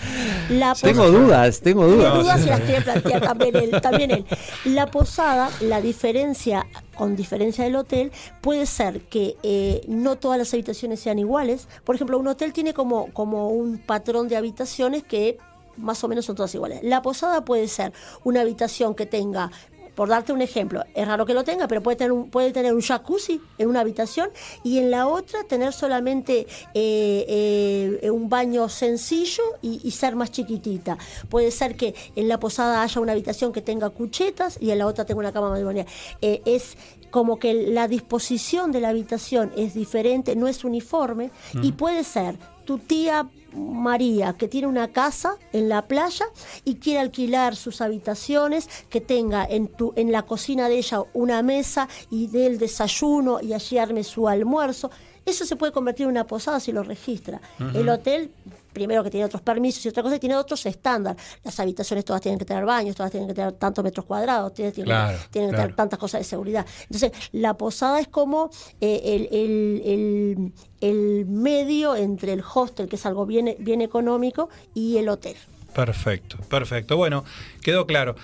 la 0.49 0.73
Tengo 0.75 1.09
dudas, 1.09 1.59
tengo 1.61 1.85
Tiene 1.85 1.98
dudas. 2.03 2.45
las 2.45 2.61
quiere 2.61 2.81
plantear 2.83 3.21
también 3.21 3.55
él, 3.55 3.81
también 3.81 4.11
él. 4.11 4.25
La 4.65 4.87
posada, 4.87 5.49
la 5.61 5.81
diferencia, 5.81 6.65
con 6.95 7.15
diferencia 7.15 7.63
del 7.63 7.75
hotel, 7.75 8.11
puede 8.41 8.65
ser 8.65 9.01
que 9.01 9.37
eh, 9.43 9.81
no 9.87 10.17
todas 10.17 10.37
las 10.37 10.53
habitaciones 10.53 10.99
sean 10.99 11.19
iguales. 11.19 11.67
Por 11.83 11.95
ejemplo, 11.95 12.17
un 12.17 12.27
hotel 12.27 12.53
tiene 12.53 12.73
como, 12.73 13.11
como 13.13 13.49
un 13.49 13.77
patrón 13.77 14.27
de 14.27 14.37
habitaciones 14.37 15.03
que 15.03 15.37
más 15.77 16.03
o 16.03 16.07
menos 16.07 16.25
son 16.25 16.35
todas 16.35 16.53
iguales. 16.53 16.81
La 16.83 17.01
posada 17.01 17.45
puede 17.45 17.67
ser 17.67 17.93
una 18.23 18.41
habitación 18.41 18.95
que 18.95 19.05
tenga 19.05 19.51
por 19.99 20.07
darte 20.07 20.31
un 20.31 20.41
ejemplo, 20.41 20.85
es 20.95 21.05
raro 21.05 21.25
que 21.25 21.33
lo 21.33 21.43
tenga, 21.43 21.67
pero 21.67 21.83
puede 21.83 21.97
tener 21.97 22.13
un, 22.13 22.29
puede 22.29 22.53
tener 22.53 22.73
un 22.73 22.79
jacuzzi 22.79 23.41
en 23.57 23.67
una 23.67 23.81
habitación 23.81 24.29
y 24.63 24.77
en 24.77 24.91
la 24.91 25.07
otra 25.07 25.43
tener 25.43 25.73
solamente 25.73 26.47
eh, 26.73 27.99
eh, 28.01 28.09
un 28.09 28.29
baño 28.29 28.69
sencillo 28.69 29.43
y, 29.61 29.81
y 29.83 29.91
ser 29.91 30.15
más 30.15 30.31
chiquitita. 30.31 30.97
Puede 31.27 31.51
ser 31.51 31.75
que 31.75 31.95
en 32.15 32.29
la 32.29 32.39
posada 32.39 32.81
haya 32.81 33.01
una 33.01 33.11
habitación 33.11 33.51
que 33.51 33.61
tenga 33.61 33.89
cuchetas 33.89 34.57
y 34.61 34.71
en 34.71 34.77
la 34.77 34.87
otra 34.87 35.03
tenga 35.03 35.19
una 35.19 35.33
cama 35.33 35.49
matrimonial. 35.49 35.85
Eh, 36.21 36.43
es 36.45 36.77
como 37.11 37.37
que 37.37 37.53
la 37.53 37.89
disposición 37.89 38.71
de 38.71 38.79
la 38.79 38.89
habitación 38.89 39.51
es 39.57 39.73
diferente, 39.73 40.33
no 40.37 40.47
es 40.47 40.63
uniforme 40.63 41.29
y 41.61 41.73
puede 41.73 42.05
ser 42.05 42.37
tu 42.63 42.77
tía 42.77 43.27
María, 43.53 44.33
que 44.33 44.47
tiene 44.47 44.67
una 44.67 44.89
casa 44.89 45.37
en 45.53 45.69
la 45.69 45.87
playa 45.87 46.25
y 46.65 46.75
quiere 46.75 46.99
alquilar 46.99 47.55
sus 47.55 47.81
habitaciones, 47.81 48.69
que 48.89 49.01
tenga 49.01 49.45
en, 49.45 49.67
tu, 49.67 49.93
en 49.95 50.11
la 50.11 50.23
cocina 50.23 50.67
de 50.69 50.77
ella 50.77 51.03
una 51.13 51.41
mesa 51.41 51.87
y 52.09 52.27
dé 52.27 52.47
el 52.47 52.57
desayuno 52.57 53.39
y 53.41 53.53
allí 53.53 53.77
arme 53.77 54.03
su 54.03 54.27
almuerzo. 54.27 54.91
Eso 55.25 55.45
se 55.45 55.55
puede 55.55 55.71
convertir 55.71 56.05
en 56.05 56.11
una 56.11 56.25
posada 56.25 56.59
si 56.59 56.71
lo 56.71 56.83
registra. 56.83 57.39
El 57.73 57.89
hotel, 57.89 58.31
primero 58.73 59.03
que 59.03 59.09
tiene 59.09 59.25
otros 59.25 59.41
permisos 59.41 59.85
y 59.85 59.89
otra 59.89 60.03
cosa, 60.03 60.19
tiene 60.19 60.35
otros 60.35 60.65
estándares. 60.65 61.21
Las 61.43 61.59
habitaciones 61.59 62.05
todas 62.05 62.21
tienen 62.21 62.37
que 62.39 62.45
tener 62.45 62.65
baños, 62.65 62.95
todas 62.95 63.11
tienen 63.11 63.27
que 63.27 63.33
tener 63.35 63.53
tantos 63.53 63.83
metros 63.83 64.05
cuadrados, 64.05 64.53
tienen, 64.53 64.73
tienen- 64.73 64.89
Claro, 64.91 65.17
tienen 65.31 65.49
que 65.49 65.55
claro. 65.55 65.63
tener 65.67 65.75
tantas 65.75 65.99
cosas 65.99 66.21
de 66.21 66.25
seguridad. 66.25 66.65
Entonces, 66.83 67.11
la 67.31 67.55
posada 67.55 67.99
es 67.99 68.07
como 68.07 68.49
eh, 68.81 69.01
el, 69.03 69.29
el- 69.31 69.81
el- 69.85 70.53
el 70.81 71.25
medio 71.25 71.95
entre 71.95 72.33
el 72.33 72.43
hostel, 72.53 72.87
que 72.87 72.95
es 72.95 73.05
algo 73.05 73.25
bien, 73.25 73.55
bien 73.59 73.81
económico, 73.81 74.49
y 74.73 74.97
el 74.97 75.09
hotel. 75.09 75.35
Perfecto, 75.73 76.37
perfecto. 76.49 76.97
Bueno, 76.97 77.23
quedó 77.61 77.85
claro. 77.85 78.15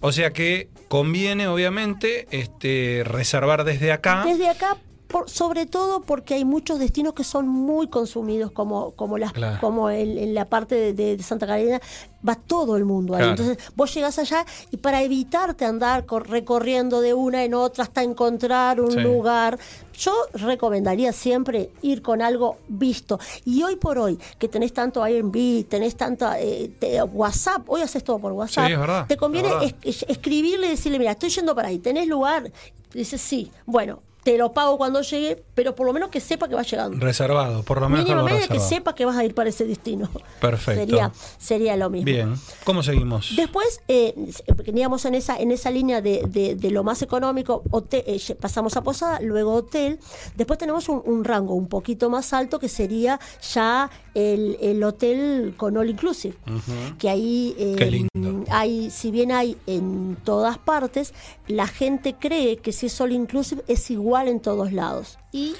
O 0.00 0.12
sea 0.12 0.32
que 0.32 0.68
conviene, 0.88 1.48
obviamente, 1.48 2.26
este, 2.30 3.02
reservar 3.04 3.64
desde 3.64 3.90
acá. 3.92 4.24
Desde 4.26 4.48
acá, 4.48 4.76
por- 5.14 5.30
sobre 5.30 5.64
todo 5.66 6.00
porque 6.00 6.34
hay 6.34 6.44
muchos 6.44 6.80
destinos 6.80 7.12
que 7.14 7.22
son 7.22 7.46
muy 7.46 7.86
consumidos, 7.86 8.50
como, 8.50 8.90
como, 8.96 9.16
las, 9.16 9.32
Claro. 9.32 9.58
como 9.60 9.88
en, 9.88 10.18
en 10.18 10.34
la 10.34 10.44
parte 10.46 10.92
de, 10.92 11.16
de 11.16 11.22
Santa 11.22 11.46
Catalina, 11.46 11.80
va 12.28 12.34
todo 12.34 12.76
el 12.76 12.84
mundo 12.84 13.14
ahí. 13.14 13.18
Claro. 13.22 13.30
Entonces, 13.42 13.58
vos 13.76 13.94
llegás 13.94 14.18
allá 14.18 14.44
y 14.72 14.78
para 14.78 15.02
evitarte 15.02 15.64
andar 15.66 16.04
cor- 16.04 16.28
recorriendo 16.28 17.00
de 17.00 17.14
una 17.14 17.44
en 17.44 17.54
otra 17.54 17.84
hasta 17.84 18.02
encontrar 18.02 18.80
un 18.80 18.90
Sí. 18.90 18.98
lugar, 19.00 19.56
yo 19.96 20.12
recomendaría 20.32 21.12
siempre 21.12 21.70
ir 21.82 22.02
con 22.02 22.20
algo 22.20 22.56
visto. 22.66 23.20
Y 23.44 23.62
hoy 23.62 23.76
por 23.76 23.98
hoy, 23.98 24.18
que 24.40 24.48
tenés 24.48 24.72
tanto 24.72 25.00
Airbnb, 25.00 25.64
tenés 25.68 25.94
tanta 25.96 26.40
eh, 26.40 26.72
te- 26.80 27.00
WhatsApp, 27.04 27.62
hoy 27.70 27.82
haces 27.82 28.02
todo 28.02 28.18
por 28.18 28.32
WhatsApp, 28.32 28.66
Sí, 28.66 28.72
es 28.72 28.78
verdad, 28.80 29.06
te 29.06 29.16
conviene 29.16 29.50
es- 29.62 29.74
es- 29.82 30.06
escribirle 30.08 30.66
y 30.66 30.70
decirle, 30.70 30.98
mira, 30.98 31.12
estoy 31.12 31.28
yendo 31.30 31.54
para 31.54 31.68
ahí, 31.68 31.78
¿tenés 31.78 32.08
lugar? 32.08 32.50
Dice, 32.92 33.16
sí, 33.16 33.52
bueno, 33.64 34.00
te 34.24 34.38
lo 34.38 34.52
pago 34.52 34.78
cuando 34.78 35.02
llegue, 35.02 35.42
pero 35.54 35.74
por 35.74 35.86
lo 35.86 35.92
menos 35.92 36.08
que 36.08 36.18
sepa 36.20 36.48
que 36.48 36.54
va 36.54 36.62
llegando. 36.62 36.98
Reservado, 36.98 37.62
por 37.62 37.80
lo 37.80 37.88
menos 37.90 38.04
Mínimamente 38.06 38.48
que 38.48 38.58
sepa 38.58 38.94
que 38.94 39.04
vas 39.04 39.16
a 39.16 39.24
ir 39.24 39.34
para 39.34 39.50
ese 39.50 39.64
destino. 39.66 40.10
Perfecto. 40.40 40.80
Sería, 40.80 41.12
sería 41.38 41.76
lo 41.76 41.90
mismo. 41.90 42.06
Bien, 42.06 42.34
¿cómo 42.64 42.82
seguimos? 42.82 43.34
Después, 43.36 43.82
eh, 43.86 44.14
veníamos 44.64 45.04
en 45.04 45.14
esa, 45.14 45.36
en 45.38 45.50
esa 45.50 45.70
línea 45.70 46.00
de, 46.00 46.22
de- 46.26 46.54
de 46.54 46.70
lo 46.70 46.82
más 46.82 47.02
económico, 47.02 47.62
hotel, 47.70 48.02
eh, 48.06 48.34
pasamos 48.40 48.76
a 48.78 48.82
Posada, 48.82 49.20
luego 49.20 49.52
hotel. 49.52 49.98
Después 50.36 50.58
tenemos 50.58 50.88
un, 50.88 51.02
un 51.04 51.22
rango 51.24 51.54
un 51.54 51.68
poquito 51.68 52.08
más 52.08 52.32
alto 52.32 52.58
que 52.58 52.68
sería 52.70 53.20
ya 53.52 53.90
el, 54.14 54.56
el 54.62 54.82
hotel 54.84 55.54
con 55.56 55.76
all 55.76 55.90
inclusive. 55.90 56.34
Que 56.98 57.10
ahí 57.10 57.54
eh, 57.58 57.74
Qué 57.76 57.90
lindo. 57.90 58.44
hay, 58.50 58.88
si 58.90 59.10
bien 59.10 59.32
hay 59.32 59.58
en 59.66 60.16
todas 60.24 60.56
partes, 60.56 61.12
la 61.46 61.66
gente 61.66 62.14
cree 62.18 62.56
que 62.56 62.72
si 62.72 62.86
es 62.86 63.00
all 63.02 63.12
inclusive 63.12 63.62
es 63.68 63.90
igual 63.90 64.13
en 64.22 64.40
todos 64.40 64.72
lados. 64.72 65.18
Y 65.32 65.54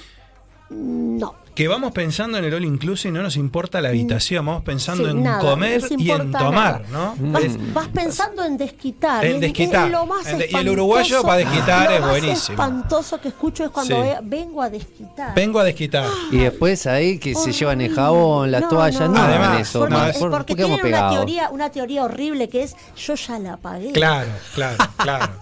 no, 0.69 1.35
que 1.55 1.67
vamos 1.69 1.93
pensando 1.93 2.37
en 2.37 2.43
el 2.43 2.53
all 2.53 2.65
inclusive 2.65 3.09
y 3.09 3.13
no 3.13 3.23
nos 3.23 3.37
importa 3.37 3.79
la 3.81 3.89
habitación, 3.89 4.45
vamos 4.45 4.63
pensando 4.63 5.05
Sí, 5.05 5.11
en 5.11 5.23
nada, 5.23 5.39
comer 5.39 5.81
y 5.97 6.11
en 6.11 6.31
tomar, 6.31 6.81
nada. 6.81 7.15
¿no? 7.17 7.31
Vas, 7.31 7.43
Es- 7.45 7.73
vas 7.73 7.87
pensando 7.87 8.43
en 8.43 8.57
desquitar. 8.57 9.23
En 9.25 9.35
es- 9.35 9.41
desquitar. 9.41 9.85
es 9.85 9.91
lo 9.93 10.05
más 10.05 10.27
En 10.27 10.37
de- 10.39 10.49
y 10.51 10.55
el 10.55 10.69
uruguayo 10.69 11.21
para 11.23 11.37
desquitar 11.37 11.89
lo 11.89 11.95
es 11.95 12.01
más 12.01 12.09
buenísimo. 12.09 12.53
espantoso 12.53 13.21
que 13.21 13.29
escucho 13.29 13.63
es 13.63 13.69
cuando 13.71 14.03
Sí. 14.03 14.09
vengo 14.23 14.61
a 14.61 14.69
desquitar. 14.69 15.33
vengo 15.33 15.59
a 15.59 15.63
desquitar. 15.63 16.05
Y 16.31 16.37
después 16.39 16.85
ahí 16.87 17.17
que 17.19 17.33
se 17.35 17.53
llevan 17.53 17.79
el 17.79 17.93
jabón, 17.95 18.51
la 18.51 18.59
No, 18.59 18.67
toalla, 18.67 19.07
no, 19.07 19.13
no. 19.13 19.21
Además, 19.23 19.61
eso. 19.61 19.79
Porque, 19.79 19.93
no, 19.93 19.99
más. 19.99 20.09
es 20.09 20.15
es 20.15 20.21
¿Por, 20.21 20.31
porque 20.31 20.53
por 20.53 20.57
qué 20.57 20.63
hemos 20.63 20.81
tienen 20.81 20.99
una 20.99 21.09
teoría, 21.09 21.49
una 21.51 21.69
teoría 21.71 22.03
horrible 22.03 22.49
que 22.49 22.63
es 22.63 22.75
yo 22.97 23.15
ya 23.15 23.39
la 23.39 23.55
pagué. 23.57 23.91
Claro, 23.93 24.29
claro, 24.53 24.77
claro. 24.97 25.33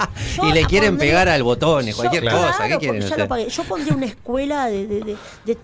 Y 0.44 0.52
le 0.52 0.64
quieren 0.66 0.98
pegar 0.98 1.28
al 1.28 1.42
botón, 1.42 1.88
yo- 1.88 1.96
cualquier 1.96 2.22
Claro, 2.22 2.38
cosa. 2.48 2.68
¿Qué 2.68 2.78
quieren. 2.78 3.02
Yo 3.50 3.64
pondría 3.64 3.96
una 3.96 4.06
escuela 4.06 4.68
de, 4.68 4.86
de- 4.86 5.00
de- 5.04 5.18
de 5.46 5.56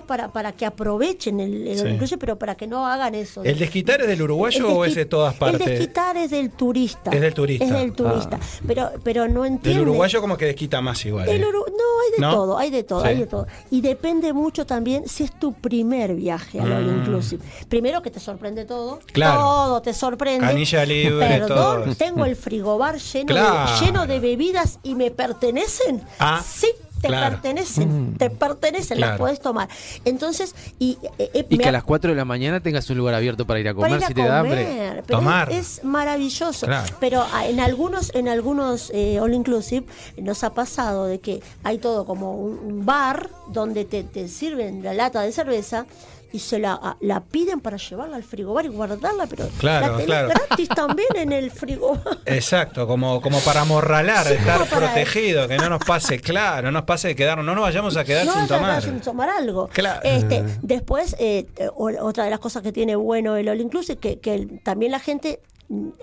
para, 0.00 0.32
para 0.32 0.52
que 0.52 0.64
aprovechen 0.64 1.40
el, 1.40 1.66
el 1.66 1.78
Sí. 1.78 1.86
inclusive, 1.88 2.18
pero 2.18 2.38
para 2.38 2.54
que 2.54 2.66
no 2.66 2.86
hagan 2.86 3.14
eso. 3.14 3.44
¿El 3.44 3.58
desquitar 3.58 4.00
es 4.00 4.06
del 4.08 4.22
uruguayo 4.22 4.66
El 4.70 4.76
o 4.76 4.84
es 4.86 4.94
de 4.94 5.04
todas 5.04 5.34
partes? 5.34 5.60
El 5.60 5.66
desquitar 5.78 6.16
es 6.16 6.30
del 6.30 6.50
turista. 6.52 7.10
Es 7.10 7.20
del 7.20 7.34
turista. 7.34 7.64
Es 7.66 7.70
del 7.72 7.92
turista. 7.92 8.38
Pero, 8.66 8.90
pero 9.04 9.28
no 9.28 9.44
entiende. 9.44 9.78
Del 9.80 9.88
uruguayo 9.88 10.20
como 10.22 10.38
que 10.38 10.46
desquita 10.46 10.80
más 10.80 11.04
igual. 11.04 11.28
El 11.28 11.42
¿eh? 11.42 11.46
Uru- 11.46 11.66
no, 11.66 12.00
hay 12.04 12.10
de 12.12 12.18
¿No? 12.20 12.30
todo, 12.34 12.56
hay 12.58 12.70
de 12.70 12.82
todo, 12.84 13.02
Sí. 13.02 13.08
hay 13.08 13.16
de 13.18 13.26
todo. 13.26 13.46
Y 13.70 13.80
depende 13.82 14.32
mucho 14.32 14.64
también 14.64 15.06
si 15.08 15.24
es 15.24 15.38
tu 15.38 15.52
primer 15.52 16.14
viaje 16.14 16.58
al 16.60 16.72
All 16.72 16.84
Mm. 16.86 16.98
Inclusive. 17.02 17.44
Primero 17.68 18.00
que 18.00 18.10
te 18.10 18.20
sorprende 18.20 18.64
todo. 18.64 19.00
Claro. 19.12 19.40
Todo 19.40 19.82
te 19.82 19.92
sorprende. 19.92 20.46
Canilla 20.46 20.84
libre, 20.86 21.26
Perdón, 21.26 21.84
todo. 21.84 21.94
tengo 21.96 22.24
el 22.24 22.36
frigobar 22.36 22.98
lleno, 22.98 23.26
Claro. 23.26 23.72
de, 23.80 23.84
lleno 23.86 24.06
de 24.06 24.20
bebidas 24.20 24.78
y 24.82 24.94
me 24.94 25.10
pertenecen. 25.10 26.00
Ah, 26.18 26.40
sí, 26.46 26.68
te 27.02 27.08
claro. 27.08 27.32
pertenecen, 27.32 28.14
te 28.16 28.30
pertenecen, 28.30 28.96
Claro. 28.96 29.10
las 29.12 29.18
puedes 29.18 29.40
tomar. 29.40 29.68
Entonces, 30.06 30.54
y, 30.78 30.96
eh, 31.18 31.30
eh, 31.34 31.46
Y 31.50 31.58
que 31.58 31.66
ha- 31.66 31.68
a 31.68 31.72
las 31.72 31.84
4 31.84 32.10
de 32.12 32.16
la 32.16 32.24
mañana 32.24 32.60
tengas 32.60 32.88
un 32.88 32.96
lugar 32.96 33.14
abierto 33.14 33.46
para 33.46 33.60
ir 33.60 33.68
a 33.68 33.74
para 33.74 33.88
comer 33.88 33.98
ir 33.98 34.04
a 34.04 34.08
si 34.08 34.14
te 34.14 34.22
da 34.22 34.38
hambre. 34.40 35.02
Tomar. 35.08 35.50
Es, 35.52 35.78
es 35.78 35.84
maravilloso. 35.84 36.66
Claro. 36.66 36.94
Pero 37.00 37.26
ah, 37.32 37.46
en 37.46 37.60
algunos, 37.60 38.14
en 38.14 38.28
algunos 38.28 38.90
eh, 38.94 39.18
all 39.20 39.34
inclusive 39.34 39.84
nos 40.16 40.44
ha 40.44 40.54
pasado 40.54 41.06
de 41.06 41.18
que 41.20 41.42
hay 41.64 41.78
todo 41.78 42.06
como 42.06 42.36
un, 42.36 42.58
un 42.58 42.86
bar 42.86 43.28
donde 43.48 43.84
te, 43.84 44.04
te 44.04 44.28
sirven 44.28 44.82
la 44.84 44.94
lata 44.94 45.22
de 45.22 45.32
cerveza 45.32 45.86
y 46.32 46.38
se 46.38 46.58
la, 46.58 46.96
la 47.00 47.20
piden 47.20 47.60
para 47.60 47.76
llevarla 47.76 48.16
al 48.16 48.22
frigobar 48.24 48.64
y 48.64 48.68
guardarla, 48.68 49.26
pero 49.26 49.48
Claro, 49.58 49.86
la 49.86 49.92
tenés 49.92 50.06
claro. 50.06 50.28
gratis 50.28 50.68
también 50.70 51.08
en 51.16 51.32
el 51.32 51.50
frigobar. 51.50 52.00
Exacto, 52.26 52.86
como, 52.86 53.20
como 53.20 53.38
para 53.40 53.60
amorralar, 53.62 54.26
Sí, 54.26 54.32
estar 54.34 54.66
para- 54.66 54.70
protegido, 54.92 55.46
que 55.48 55.56
no 55.58 55.68
nos 55.68 55.84
pase, 55.84 56.20
claro, 56.20 56.62
no 56.66 56.72
nos 56.72 56.84
pase 56.84 57.08
de 57.08 57.16
quedarnos, 57.16 57.44
no 57.44 57.54
nos 57.54 57.62
vayamos 57.62 57.96
a 57.96 58.04
quedar 58.04 58.26
No, 58.26 58.32
sin 58.34 58.46
tomar. 58.48 58.82
sin 58.82 59.00
tomar 59.00 59.28
algo. 59.30 59.68
Claro. 59.72 60.00
Este, 60.04 60.44
después, 60.62 61.16
eh, 61.18 61.46
otra 61.76 62.24
de 62.24 62.30
las 62.30 62.38
cosas 62.40 62.62
que 62.62 62.72
tiene 62.72 62.96
bueno 62.96 63.36
el 63.36 63.48
All 63.48 63.60
Inclusive, 63.60 63.98
que, 63.98 64.18
que 64.20 64.60
también 64.64 64.92
la 64.92 64.98
gente 65.00 65.40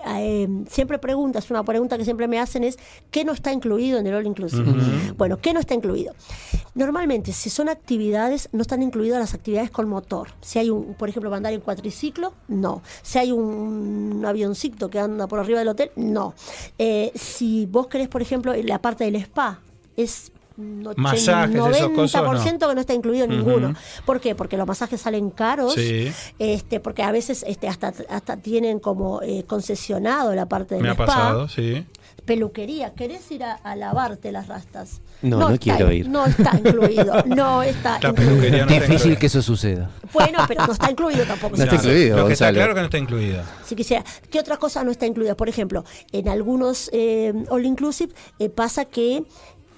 eh, 0.05 0.47
siempre 0.69 0.97
pregunta, 0.97 1.39
es 1.39 1.49
una 1.51 1.63
pregunta 1.63 1.97
que 1.97 2.03
siempre 2.03 2.27
me 2.27 2.39
hacen 2.39 2.63
es, 2.63 2.77
¿qué 3.11 3.23
no 3.23 3.33
está 3.33 3.51
incluido 3.51 3.99
en 3.99 4.07
el 4.07 4.15
All 4.15 4.25
Inclusive? 4.25 4.65
Bueno, 5.17 5.37
¿qué 5.37 5.53
no 5.53 5.59
está 5.59 5.73
incluido? 5.73 6.13
Normalmente, 6.75 7.33
si 7.33 7.49
son 7.49 7.69
actividades, 7.69 8.49
no 8.51 8.61
están 8.61 8.81
incluidas 8.81 9.19
las 9.19 9.33
actividades 9.33 9.69
con 9.69 9.87
motor. 9.87 10.29
Si 10.41 10.59
hay, 10.59 10.69
un, 10.69 10.93
por 10.95 11.09
ejemplo, 11.09 11.33
andar 11.33 11.53
en 11.53 11.61
cuatriciclo, 11.61 12.33
no. 12.47 12.81
Si 13.01 13.19
hay 13.19 13.31
un, 13.31 14.23
avioncito 14.25 14.89
que 14.89 14.99
anda 14.99 15.27
por 15.27 15.39
arriba 15.39 15.59
del 15.59 15.67
hotel, 15.69 15.91
no. 15.95 16.33
Eh, 16.77 17.11
si 17.15 17.65
vos 17.65 17.87
querés, 17.87 18.07
por 18.07 18.21
ejemplo, 18.21 18.53
la 18.55 18.81
parte 18.81 19.03
del 19.03 19.15
spa, 19.15 19.59
es 19.95 20.31
Masajes, 20.97 21.55
esos 21.55 21.89
cosos, 21.91 22.21
no. 22.21 22.33
90% 22.33 22.67
que 22.69 22.75
no 22.75 22.81
está 22.81 22.93
incluido 22.93 23.27
ninguno. 23.27 23.75
¿Por 24.05 24.19
qué? 24.19 24.35
Porque 24.35 24.57
los 24.57 24.67
masajes 24.67 25.01
salen 25.01 25.29
caros, 25.29 25.73
Sí. 25.73 26.11
este, 26.37 26.79
porque 26.79 27.03
a 27.03 27.11
veces 27.11 27.43
este, 27.47 27.67
hasta, 27.67 27.93
hasta 28.09 28.37
tienen 28.37 28.79
como 28.79 29.21
eh, 29.21 29.43
concesionado 29.47 30.33
la 30.35 30.47
parte 30.47 30.75
del 30.75 30.83
Me 30.83 30.89
ha 30.89 30.95
pasado, 30.95 31.47
sí. 31.47 31.85
Peluquería, 32.25 32.93
¿querés 32.93 33.31
ir 33.31 33.43
a, 33.43 33.53
a 33.53 33.75
lavarte 33.75 34.31
las 34.31 34.47
rastas? 34.47 35.01
No, 35.21 35.49
no 35.49 35.57
quiero 35.57 35.91
ir. 35.91 36.07
No 36.07 36.25
está 36.25 36.51
incluido, 36.57 37.23
no 37.25 37.63
está 37.63 37.99
La 38.01 38.09
incluido. 38.09 38.65
no 38.65 38.71
Difícil 38.71 39.17
que 39.17 39.25
eso 39.25 39.41
suceda. 39.41 39.89
Bueno, 40.13 40.39
pero 40.47 40.65
no 40.67 40.73
está 40.73 40.91
incluido 40.91 41.25
tampoco. 41.25 41.57
No 41.57 41.63
está 41.63 41.75
incluido, 41.75 42.17
Lo 42.17 42.27
que 42.27 42.33
está 42.33 42.51
claro 42.53 42.73
que 42.75 42.79
no 42.81 42.85
está 42.85 42.97
incluido. 42.99 43.41
Si 43.65 43.75
quisiera. 43.75 44.03
¿Qué 44.29 44.39
otra 44.39 44.57
cosa 44.57 44.83
no 44.83 44.91
está 44.91 45.07
incluida? 45.07 45.35
Por 45.35 45.49
ejemplo, 45.49 45.83
en 46.11 46.29
algunos 46.29 46.89
eh, 46.93 47.33
All 47.49 47.65
Inclusive 47.65 48.13
eh, 48.37 48.49
pasa 48.49 48.85
que 48.85 49.23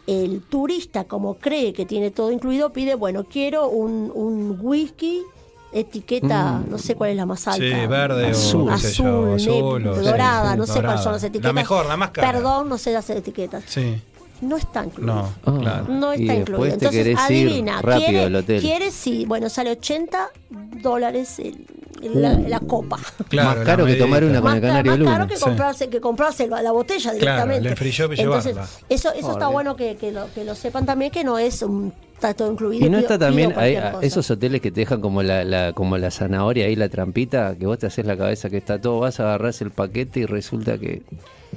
el 0.08 0.42
turista, 0.42 1.04
como 1.06 1.36
cree 1.36 1.74
que 1.74 1.86
tiene 1.86 2.12
todo 2.12 2.32
incluido, 2.32 2.72
pide, 2.74 2.96
bueno, 2.96 3.24
quiero 3.24 3.68
un, 3.70 4.12
un 4.14 4.58
whisky 4.62 5.22
etiqueta, 5.74 6.62
no 6.68 6.78
sé 6.78 6.96
cuál 6.96 7.12
es 7.12 7.16
la 7.16 7.26
más 7.26 7.48
alta. 7.48 7.64
Sí, 7.64 7.88
verde 7.88 8.26
o 8.28 8.30
azul, 8.30 8.70
azul, 8.72 9.84
dorada, 9.84 10.52
sí, 10.54 10.58
no 10.58 10.66
sé 10.68 10.74
dorada. 10.74 10.82
cuáles 10.84 11.04
son 11.04 11.14
las 11.14 11.22
La 11.22 11.28
etiquetas. 11.30 11.54
mejor, 11.54 11.86
la 11.86 11.98
más 11.98 12.12
cara. 12.12 12.32
Perdón, 12.32 12.70
no 12.70 12.78
sé 12.78 12.92
las 12.92 13.10
etiquetas. 13.10 13.64
Sí. 13.68 14.02
No 14.42 14.58
está 14.58 14.84
incluido. 14.86 15.14
No, 15.14 15.34
Ah. 15.46 15.58
claro. 15.60 15.86
No 15.88 16.14
está 16.14 16.34
incluido. 16.36 16.66
Entonces, 16.74 16.92
querés 17.04 17.14
ir 17.30 17.48
adivina, 17.48 17.82
rápido 17.82 18.08
¿quiere, 18.10 18.24
al 18.26 18.36
hotel. 18.36 18.62
quiere? 18.62 18.92
Sí, 18.92 19.26
bueno, 19.28 19.50
sale 19.50 19.72
80 19.72 20.30
dólares 20.82 21.40
el- 21.40 21.66
la, 22.14 22.34
la 22.34 22.60
copa. 22.60 22.98
Claro, 23.30 23.58
Más 23.60 23.66
caro 23.66 23.86
que 23.86 23.94
tomar 23.94 24.24
una 24.24 24.42
con 24.42 24.46
más, 24.46 24.56
el 24.56 24.62
ca- 24.62 24.68
Canario 24.70 25.06
más 25.06 25.14
caro 25.14 25.28
que 25.28 25.38
Sí. 25.38 25.44
comprarse, 25.44 25.88
que 25.90 26.02
comprarse 26.02 26.48
la, 26.48 26.62
la 26.64 26.72
botella 26.72 27.12
Claro, 27.20 27.48
directamente. 27.52 27.86
el 27.86 27.92
shop 27.92 28.14
y 28.14 28.22
Entonces, 28.22 28.54
llevarla. 28.56 28.72
eso, 28.90 29.14
eso 29.14 29.32
está 29.34 29.48
bueno 29.50 29.76
que, 29.76 29.96
que 29.98 30.12
lo, 30.12 30.26
que 30.34 30.44
lo 30.44 30.56
sepan 30.56 30.86
también, 30.88 31.12
que 31.12 31.24
no 31.24 31.38
es 31.38 31.62
un 31.62 31.94
está 32.16 32.34
todo 32.34 32.52
incluido. 32.52 32.86
Y 32.86 32.90
no 32.90 32.98
está 32.98 33.18
pido 33.18 33.28
también 33.28 33.54
hay, 33.56 33.78
esos 34.02 34.30
hoteles 34.32 34.62
que 34.62 34.72
te 34.72 34.80
dejan 34.82 35.00
como 35.02 35.22
la, 35.22 35.44
la- 35.44 35.74
como 35.74 35.96
la 36.00 36.10
zanahoria 36.10 36.66
ahí, 36.66 36.76
la 36.76 36.90
trampita, 36.90 37.56
que 37.56 37.68
vos 37.68 37.78
te 37.78 37.86
haces 37.86 38.06
la 38.06 38.18
cabeza 38.18 38.50
que 38.50 38.58
está 38.58 38.82
todo, 38.82 39.00
vas 39.02 39.20
a 39.20 39.24
agarrar 39.24 39.54
el 39.60 39.70
paquete 39.72 40.22
y 40.22 40.26
resulta 40.26 40.80
que... 40.80 41.04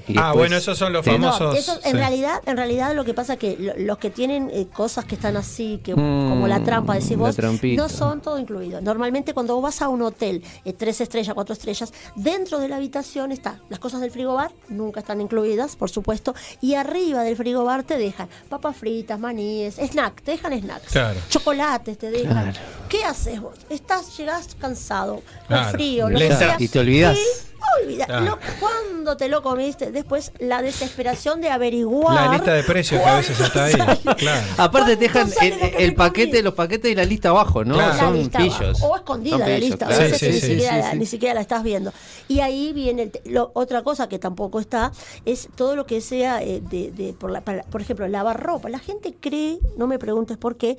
y 0.09 0.19
Ah, 0.19 0.33
bueno, 0.33 0.57
esos 0.57 0.77
son 0.77 0.93
los 0.93 1.05
te- 1.05 1.19
No, 1.19 1.33
famosos. 1.33 1.57
eso, 1.59 1.75
en 1.85 1.93
sí. 1.93 1.97
realidad, 1.97 2.41
en 2.47 2.57
realidad 2.57 2.95
lo 2.95 3.05
que 3.05 3.15
pasa 3.15 3.37
que 3.37 3.57
lo- 3.59 3.75
los 3.77 3.99
que 3.99 4.11
tienen 4.11 4.51
eh, 4.53 4.67
cosas 4.73 5.05
que 5.05 5.15
están 5.15 5.37
así, 5.37 5.81
que 5.83 5.95
Mm, 5.95 6.29
como 6.31 6.49
la 6.49 6.63
trampa 6.63 6.95
decís 6.95 7.17
vos, 7.17 7.35
trampita. 7.37 7.83
no 7.83 7.89
son 7.89 8.21
todo 8.21 8.39
incluido. 8.39 8.81
Normalmente 8.81 9.33
cuando 9.35 9.55
vos 9.55 9.63
vas 9.63 9.83
a 9.83 9.89
un 9.89 10.03
hotel, 10.03 10.43
eh, 10.65 10.73
tres 10.73 11.01
estrellas, 11.01 11.33
cuatro 11.35 11.53
estrellas, 11.53 11.93
dentro 12.17 12.59
de 12.59 12.69
la 12.69 12.77
habitación 12.77 13.33
está 13.33 13.61
las 13.69 13.79
cosas 13.79 14.01
del 14.01 14.11
frigobar, 14.11 14.51
nunca 14.69 15.01
están 15.01 15.21
incluidas, 15.21 15.77
por 15.77 15.91
supuesto, 15.91 16.35
y 16.61 16.75
arriba 16.75 17.23
del 17.23 17.37
frigobar 17.37 17.83
te 17.85 17.97
dejan 17.97 18.29
papas 18.49 18.77
fritas, 18.77 19.19
maníes, 19.19 19.77
snacks, 19.77 20.23
te 20.23 20.33
dejan 20.33 20.59
snacks, 20.61 20.93
Claro. 20.93 21.21
chocolates 21.29 21.97
te 21.99 22.11
dejan. 22.11 22.53
Claro. 22.53 22.59
¿Qué 22.89 23.05
haces 23.05 23.41
vos? 23.41 23.55
Estás, 23.71 24.17
llegás 24.19 24.55
cansado, 24.61 25.15
con 25.17 25.23
Claro. 25.49 25.71
frío, 25.71 26.11
lo 26.11 26.19
que 26.19 26.27
Y 26.59 26.69
te 26.69 26.79
olvidás. 26.79 27.19
Y 27.81 27.85
olvidás. 27.85 28.07
Claro. 28.07 28.25
Lo- 28.25 28.39
cuando 28.61 29.17
te 29.17 29.29
lo 29.29 29.43
comiste, 29.43 29.91
después 29.93 30.33
la 30.39 30.63
desesperación 30.63 31.41
de 31.41 31.51
averiguar. 31.51 32.15
La 32.27 32.33
lista 32.33 32.53
de 32.55 32.63
precios 32.63 33.01
que 33.03 33.09
a 33.09 33.17
veces 33.17 33.39
está 33.41 33.65
ahí. 33.65 33.75
¿Cuánto 33.75 34.17
Claro. 34.17 34.47
Aparte 34.59 34.97
te 34.97 35.03
dejan 35.03 35.31
¿Cuánto 35.31 35.39
sale 35.59 35.75
el, 35.85 35.95
paquete, 35.95 36.43
los 36.43 36.55
paquetes 36.55 36.91
y 36.91 36.95
la 36.95 37.05
lista 37.05 37.31
abajo, 37.31 37.65
¿no? 37.65 37.75
Claro. 37.75 37.93
la 37.95 37.99
Son 37.99 38.31
pillos. 38.31 38.83
o 38.83 38.97
escondida 38.97 39.39
la 39.39 39.59
lista, 39.59 39.87
claro. 39.87 39.95
a 39.95 40.05
veces 40.05 40.19
Sí, 40.19 40.27
que 40.27 40.33
sí, 40.33 40.37
ni, 40.37 40.41
sí, 40.41 40.47
siquiera, 40.55 40.73
sí, 40.77 40.81
la- 40.83 40.91
sí. 40.93 40.99
ni 40.99 41.07
siquiera 41.07 41.35
la 41.35 41.41
estás 41.41 41.63
viendo. 41.63 41.93
Y 42.29 42.41
ahí 42.41 42.73
viene, 42.73 43.03
el 43.03 43.11
te- 43.11 43.23
lo- 43.27 43.51
otra 43.55 43.83
cosa 43.83 44.09
que 44.09 44.19
tampoco 44.19 44.61
está, 44.61 44.93
es 45.25 45.49
todo 45.55 45.77
lo 45.77 45.87
que 45.87 46.01
sea, 46.01 46.43
eh, 46.43 46.61
de, 46.63 46.91
de- 46.93 47.13
por, 47.13 47.31
la- 47.31 47.41
para- 47.43 47.63
por 47.65 47.81
ejemplo, 47.81 48.07
lavar 48.09 48.41
ropa. 48.43 48.69
La 48.69 48.79
gente 48.79 49.15
cree, 49.21 49.59
no 49.77 49.87
me 49.87 49.99
preguntes 49.99 50.37
por 50.39 50.57
qué, 50.57 50.79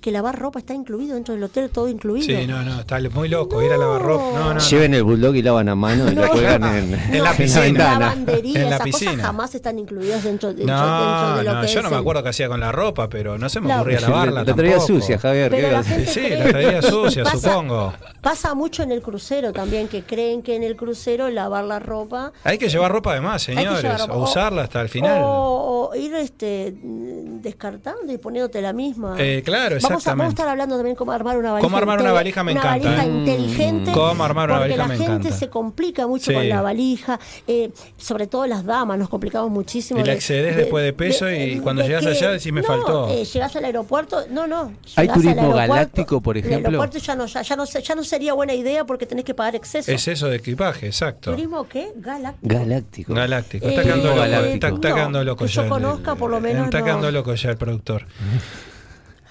que 0.00 0.10
lavar 0.12 0.38
ropa 0.38 0.58
está 0.58 0.72
incluido 0.74 1.14
dentro 1.14 1.34
del 1.34 1.42
hotel, 1.44 1.70
todo 1.70 1.88
incluido. 1.88 2.24
Sí, 2.26 2.46
no, 2.46 2.62
no, 2.62 2.80
está 2.80 2.98
muy 3.12 3.28
loco. 3.28 3.62
Ir 3.62 3.72
a 3.72 3.76
lavar 3.76 4.02
ropa. 4.02 4.24
No, 4.38 4.44
no. 4.48 4.54
no. 4.54 4.60
Lleven 4.60 4.94
el 4.94 5.02
bulldog 5.02 5.34
y 5.36 5.42
lavan 5.42 5.68
a 5.68 5.74
mano 5.74 6.10
y 6.10 6.14
lo 6.14 6.22
No. 6.22 6.28
cuelgan 6.30 6.62
en, 6.64 6.94
En 7.14 7.22
la 7.24 7.32
piscina. 7.32 7.60
ventana. 7.62 7.98
lavandería, 7.98 8.62
En 8.62 8.70
la 8.70 8.76
esas 8.76 8.84
piscina. 8.84 9.10
cosas 9.12 9.26
jamás 9.26 9.54
están 9.54 9.78
incluidas 9.78 10.22
dentro, 10.22 10.48
dentro, 10.50 10.66
dentro 10.66 10.76
No, 10.76 11.36
de 11.38 11.42
lo 11.44 11.54
no, 11.54 11.60
que 11.62 11.66
yo 11.68 11.78
es 11.78 11.84
no 11.84 11.90
me 11.90 11.96
el- 11.96 12.00
acuerdo 12.00 12.22
qué 12.22 12.28
hacía 12.28 12.48
con 12.48 12.60
la 12.60 12.72
ropa, 12.72 13.08
pero 13.08 13.36
no 13.38 13.48
se 13.48 13.60
me 13.60 13.68
La- 13.68 13.76
ocurría 13.80 14.00
lavarla. 14.00 14.44
La 14.44 14.54
traía 14.54 14.76
tampoco. 14.78 14.86
sucia, 15.00 15.18
Javier. 15.18 15.50
Pero 15.50 15.68
¿qué 15.68 15.72
la 15.74 15.82
gente 15.82 16.06
Sí, 16.06 16.20
cree- 16.20 16.38
la 16.38 16.44
traía 16.50 16.82
sucia, 16.82 17.24
Pasa- 17.24 17.38
supongo. 17.38 17.92
Pasa 18.20 18.54
mucho 18.54 18.82
en 18.82 18.92
el 18.92 19.02
crucero 19.02 19.52
también, 19.52 19.88
que 19.88 20.02
creen 20.02 20.42
que 20.42 20.54
en 20.56 20.62
el 20.62 20.76
crucero 20.76 21.28
lavar 21.30 21.64
la 21.64 21.78
ropa 21.78 22.32
Hay 22.44 22.58
que 22.58 22.68
llevar 22.68 22.92
ropa 22.92 23.12
además, 23.12 23.42
señores. 23.42 24.00
ropa. 24.00 24.14
O 24.14 24.22
usarla 24.24 24.62
hasta 24.62 24.80
el 24.80 24.88
final. 24.88 25.22
O, 25.24 25.88
o 25.90 25.94
ir 25.94 26.14
este, 26.14 26.74
descartando 26.82 28.12
y 28.12 28.18
poniéndote 28.18 28.60
la 28.62 28.72
misma. 28.72 29.14
Eh, 29.18 29.42
claro, 29.44 29.76
Vamos 29.88 30.06
a, 30.06 30.10
vamos 30.10 30.24
a 30.24 30.28
exactamente. 30.28 30.32
estar 30.32 30.48
hablando 30.48 30.76
también 30.76 30.96
cómo 30.96 31.12
armar 31.12 31.36
una 31.38 31.52
valija. 31.52 31.66
Cómo 31.66 31.76
armar 31.76 32.00
una 32.00 32.12
valija 32.12 32.44
me 32.44 32.52
encanta, 32.52 32.70
valija 32.88 33.04
¿eh? 33.04 33.08
inteligente. 33.08 33.92
Cómo 33.92 34.24
armar 34.24 34.50
una 34.50 34.58
porque 34.60 34.76
valija 34.76 34.82
la 34.82 34.88
me 34.88 34.96
gente 34.98 35.12
encanta. 35.28 35.36
se 35.38 35.48
complica 35.48 36.06
mucho 36.06 36.26
Sí. 36.26 36.34
con 36.34 36.48
la 36.48 36.62
valija. 36.62 37.18
eh, 37.46 37.70
sobre 37.96 38.26
todo 38.26 38.46
las 38.46 38.64
damas, 38.64 38.98
nos 38.98 39.08
complicamos 39.08 39.50
muchísimo. 39.50 40.00
Y 40.00 40.02
la 40.04 40.10
de- 40.12 40.16
excedes 40.18 40.56
después 40.56 40.84
de 40.84 40.92
peso 40.92 41.30
y 41.30 41.60
cuando 41.60 41.82
llegas 41.82 42.02
que- 42.04 42.10
allá 42.10 42.30
decís, 42.30 42.52
me 42.52 42.60
no, 42.62 42.66
faltó. 42.66 43.08
eh, 43.10 43.24
llegás 43.24 43.54
al 43.56 43.64
aeropuerto, 43.64 44.24
no, 44.30 44.46
no. 44.46 44.72
¿Hay 44.96 45.08
turismo 45.08 45.52
galáctico, 45.52 46.20
por 46.20 46.36
El 46.36 46.44
ejemplo? 46.44 46.68
aeropuerto 46.68 46.98
ya 46.98 47.14
no, 47.14 47.26
ya, 47.26 47.42
ya 47.42 47.56
no, 47.56 47.66
se- 47.66 47.82
ya 47.82 47.94
no 47.94 48.02
sería 48.04 48.32
buena 48.34 48.54
idea 48.54 48.84
porque 48.84 49.06
tenés 49.06 49.24
que 49.24 49.34
pagar 49.34 49.54
exceso. 49.56 49.90
Es 49.92 50.08
eso 50.08 50.28
de 50.28 50.36
equipaje, 50.36 50.86
exacto. 50.86 51.30
¿Turismo 51.32 51.68
qué? 51.68 51.92
Galáctico. 51.96 52.54
Galáctico. 52.54 53.14
Galáctico. 53.14 53.66
Está 53.68 53.80
Eh, 53.80 53.84
quedando 53.84 54.08
loco. 54.08 54.18
Galáctico. 54.20 54.54
Está, 54.54 54.68
está 54.88 55.08
no, 55.08 55.24
loco 55.24 55.44
que 55.44 55.50
yo 55.50 55.60
ya. 55.60 55.66
el- 55.66 55.68
conozca, 55.68 56.14
por 56.14 56.30
lo 56.30 56.40
menos, 56.40 56.64
Está 56.66 56.82
quedando 56.82 57.10
loco 57.10 57.34
ya 57.34 57.50
el 57.50 57.56
productor. 57.56 58.06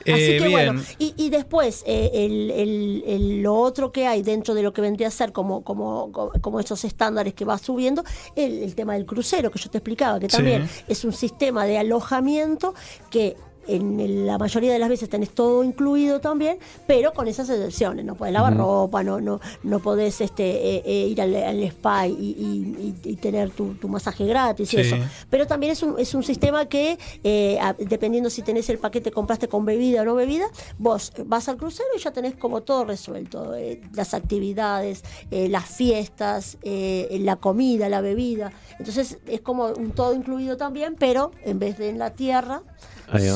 Así 0.08 0.22
Eh, 0.34 0.38
que 0.40 0.50
bueno, 0.50 0.82
y, 1.00 1.14
y 1.18 1.30
después 1.30 1.84
eh, 1.88 2.12
el, 2.14 2.52
el- 2.52 3.04
el- 3.08 3.42
lo 3.42 3.56
otro 3.56 3.92
que 3.92 4.06
hay 4.08 4.22
dentro 4.22 4.54
de 4.54 4.62
lo 4.62 4.72
que 4.72 4.82
vendría 4.82 5.08
a 5.08 5.12
ser 5.12 5.32
como, 5.32 5.64
como, 5.64 6.12
como, 6.42 6.60
esos 6.60 6.84
estándares 6.86 7.34
que 7.34 7.44
va 7.46 7.58
subiendo, 7.58 8.04
el, 8.36 8.76
tema 8.76 8.94
del 8.94 9.06
crucero 9.06 9.50
que 9.52 9.60
yo 9.60 9.70
te 9.70 9.80
explicaba, 9.80 10.20
que 10.20 10.30
Sí. 10.30 10.38
también 10.38 10.70
es 10.88 11.04
un 11.06 11.14
sistema 11.14 11.66
de 11.66 11.78
alojamiento 11.80 12.74
que 13.10 13.36
en 13.68 14.00
el- 14.00 14.26
la 14.28 14.38
mayoría 14.38 14.72
de 14.74 14.80
las 14.80 14.90
veces 14.90 15.10
tenés 15.10 15.30
todo 15.32 15.64
incluido 15.64 16.20
también, 16.22 16.58
pero 16.88 17.14
con 17.14 17.28
esas 17.28 17.50
excepciones, 17.50 18.06
no 18.06 18.16
podés 18.16 18.34
lavar 18.34 18.56
ropa, 18.58 19.04
no, 19.04 19.20
no, 19.22 19.40
no 19.64 19.80
podés 19.80 20.22
este, 20.22 20.76
eh, 20.78 20.84
eh, 20.86 21.08
ir 21.08 21.22
al, 21.22 21.36
al 21.36 21.64
spa 21.64 22.08
y, 22.08 22.12
y- 22.14 22.96
y- 23.04 23.10
y 23.12 23.16
tener 23.16 23.50
tu, 23.52 23.74
tu 23.76 23.88
masaje 23.88 24.26
gratis 24.26 24.74
y 24.74 24.78
eso. 24.82 24.96
Pero 25.30 25.48
también 25.48 25.72
es 25.72 25.84
un, 25.84 25.96
es 26.00 26.14
un 26.14 26.24
sistema 26.24 26.66
que, 26.68 26.98
eh, 27.24 27.58
a- 27.60 27.74
dependiendo 27.74 28.30
si 28.30 28.42
tenés 28.42 28.70
el 28.70 28.78
paquete, 28.78 29.12
compraste 29.12 29.48
con 29.48 29.66
bebida 29.66 30.02
o 30.02 30.06
no 30.06 30.16
bebida, 30.16 30.46
vos 30.78 31.12
vas 31.26 31.48
al 31.50 31.58
crucero 31.58 31.90
y 31.96 32.00
ya 32.00 32.12
tenés 32.12 32.36
como 32.36 32.62
todo 32.62 32.86
resuelto. 32.86 33.54
las 33.94 34.14
actividades, 34.14 35.04
las 35.32 35.66
fiestas, 35.66 36.58
la 36.64 37.36
comida, 37.38 37.90
la 37.90 38.02
bebida. 38.02 38.52
Entonces 38.80 39.18
es 39.28 39.42
como 39.42 39.68
un 39.68 39.92
todo 39.92 40.14
incluido 40.14 40.58
también, 40.58 40.96
pero 40.98 41.32
en 41.44 41.60
vez 41.60 41.78
de 41.78 41.90
en 41.90 42.00
la 42.00 42.12
tierra. 42.12 42.62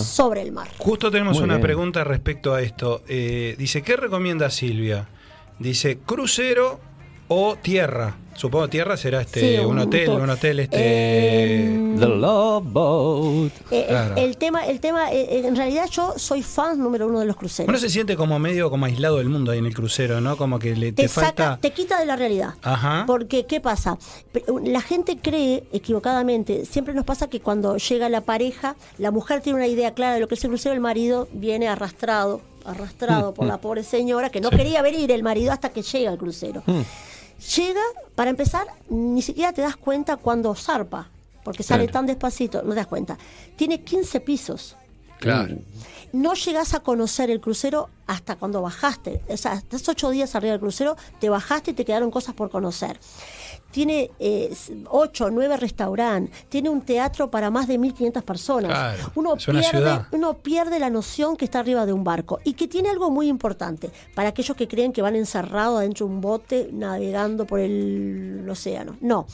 Sobre 0.03 0.41
el 0.41 0.51
mar. 0.51 0.67
Justo 0.77 1.11
tenemos 1.11 1.35
Muy 1.35 1.43
una 1.43 1.55
bien. 1.55 1.61
pregunta 1.63 2.03
respecto 2.03 2.53
a 2.53 2.61
esto. 2.61 3.03
Eh, 3.07 3.55
dice, 3.57 3.81
¿qué 3.81 3.95
recomienda 3.95 4.49
Silvia? 4.49 5.07
Dice, 5.59 5.99
crucero 5.99 6.79
o 7.27 7.55
tierra. 7.61 8.15
Supongo 8.39 8.69
tierra 8.69 8.95
será 8.95 9.19
este 9.19 9.39
Sí, 9.41 9.59
un, 9.59 9.71
un 9.71 9.79
hotel, 9.79 10.09
un 10.11 10.29
hotel 10.29 10.61
este. 10.61 11.65
Em, 11.65 11.99
The 11.99 12.05
Love 12.07 12.63
Boat. 12.71 13.51
Eh, 13.69 13.85
Claro. 13.89 14.15
El 14.15 14.37
tema, 14.37 14.65
el 14.65 14.79
tema 14.79 15.11
eh, 15.11 15.45
en 15.45 15.57
realidad 15.57 15.87
yo 15.91 16.13
soy 16.15 16.41
fan 16.41 16.79
número 16.79 17.07
uno 17.07 17.19
de 17.19 17.25
los 17.25 17.35
cruceros. 17.35 17.67
Uno 17.67 17.77
se 17.77 17.89
siente 17.89 18.15
como 18.15 18.39
medio 18.39 18.69
como 18.69 18.85
aislado 18.85 19.17
del 19.17 19.27
mundo 19.27 19.51
ahí 19.51 19.59
en 19.59 19.65
el 19.65 19.73
crucero, 19.73 20.21
¿no? 20.21 20.37
Como 20.37 20.57
que 20.57 20.73
le, 20.73 20.93
te, 20.93 21.03
te, 21.03 21.09
falta. 21.09 21.43
saca, 21.43 21.57
te 21.59 21.71
quita 21.71 21.99
de 21.99 22.05
la 22.05 22.15
realidad. 22.15 22.53
Ajá. 22.61 23.03
Porque, 23.05 23.45
¿qué 23.45 23.59
pasa? 23.59 23.97
La 24.63 24.79
gente 24.79 25.17
cree 25.21 25.65
equivocadamente, 25.73 26.65
siempre 26.65 26.93
nos 26.93 27.03
pasa 27.03 27.29
que 27.29 27.41
cuando 27.41 27.75
llega 27.75 28.07
la 28.07 28.21
pareja, 28.21 28.77
la 28.99 29.11
mujer 29.11 29.41
tiene 29.41 29.57
una 29.57 29.67
idea 29.67 29.93
clara 29.93 30.13
de 30.13 30.21
lo 30.21 30.29
que 30.29 30.35
es 30.35 30.43
el 30.45 30.51
crucero, 30.51 30.73
el 30.73 30.79
marido 30.79 31.27
viene 31.33 31.67
arrastrado, 31.67 32.39
arrastrado 32.63 33.33
por 33.33 33.45
la 33.47 33.57
pobre 33.57 33.83
señora, 33.83 34.29
que 34.29 34.39
no 34.39 34.49
quería 34.49 34.81
venir 34.81 35.11
el 35.11 35.23
marido 35.23 35.51
hasta 35.51 35.69
que 35.69 35.81
llega 35.81 36.11
al 36.11 36.17
crucero. 36.17 36.63
Llega, 37.55 37.81
para 38.15 38.29
empezar, 38.29 38.67
ni 38.89 39.21
siquiera 39.21 39.53
te 39.53 39.61
das 39.61 39.77
cuenta 39.77 40.17
cuando 40.17 40.53
zarpa, 40.55 41.09
porque 41.43 41.63
sale 41.63 41.83
Claro. 41.85 41.93
tan 41.93 42.05
despacito, 42.05 42.61
no 42.63 42.69
te 42.71 42.75
das 42.77 42.87
cuenta. 42.87 43.17
Tiene 43.55 43.81
15 43.81 44.19
pisos 44.19 44.75
Claro. 45.19 45.57
no 46.13 46.33
llegás 46.33 46.73
a 46.73 46.79
conocer 46.81 47.29
el 47.29 47.39
crucero 47.41 47.89
hasta 48.07 48.35
cuando 48.35 48.61
bajaste. 48.61 49.21
O 49.29 49.37
sea, 49.37 49.53
estás 49.53 49.87
ocho 49.87 50.09
días 50.09 50.33
arriba 50.35 50.51
del 50.53 50.59
crucero, 50.59 50.95
te 51.19 51.29
bajaste 51.29 51.71
y 51.71 51.73
te 51.73 51.85
quedaron 51.85 52.09
cosas 52.11 52.35
por 52.35 52.49
conocer. 52.49 52.99
Tiene 53.71 54.11
eh, 54.19 54.53
ocho 54.89 55.25
o 55.25 55.29
nueve 55.29 55.57
restaurantes, 55.57 56.47
tiene 56.49 56.69
un 56.69 56.81
teatro 56.81 57.29
para 57.29 57.49
más 57.49 57.67
de 57.67 57.79
1.500 57.79 58.23
personas. 58.23 58.71
Claro, 58.71 59.11
uno, 59.15 59.35
pierde, 59.35 60.01
uno 60.11 60.33
pierde 60.35 60.79
la 60.79 60.89
noción 60.89 61.35
que 61.35 61.45
está 61.45 61.59
arriba 61.59 61.85
de 61.85 61.93
un 61.93 62.03
barco 62.03 62.39
y 62.43 62.53
que 62.53 62.67
tiene 62.67 62.89
algo 62.89 63.11
muy 63.11 63.27
importante 63.27 63.91
para 64.15 64.29
aquellos 64.29 64.57
que 64.57 64.67
creen 64.67 64.91
que 64.91 65.01
van 65.01 65.15
encerrados 65.15 65.79
adentro 65.79 66.07
de 66.07 66.13
un 66.13 66.21
bote 66.21 66.69
navegando 66.71 67.45
por 67.45 67.59
el 67.59 68.47
océano. 68.49 68.97
No. 69.01 69.27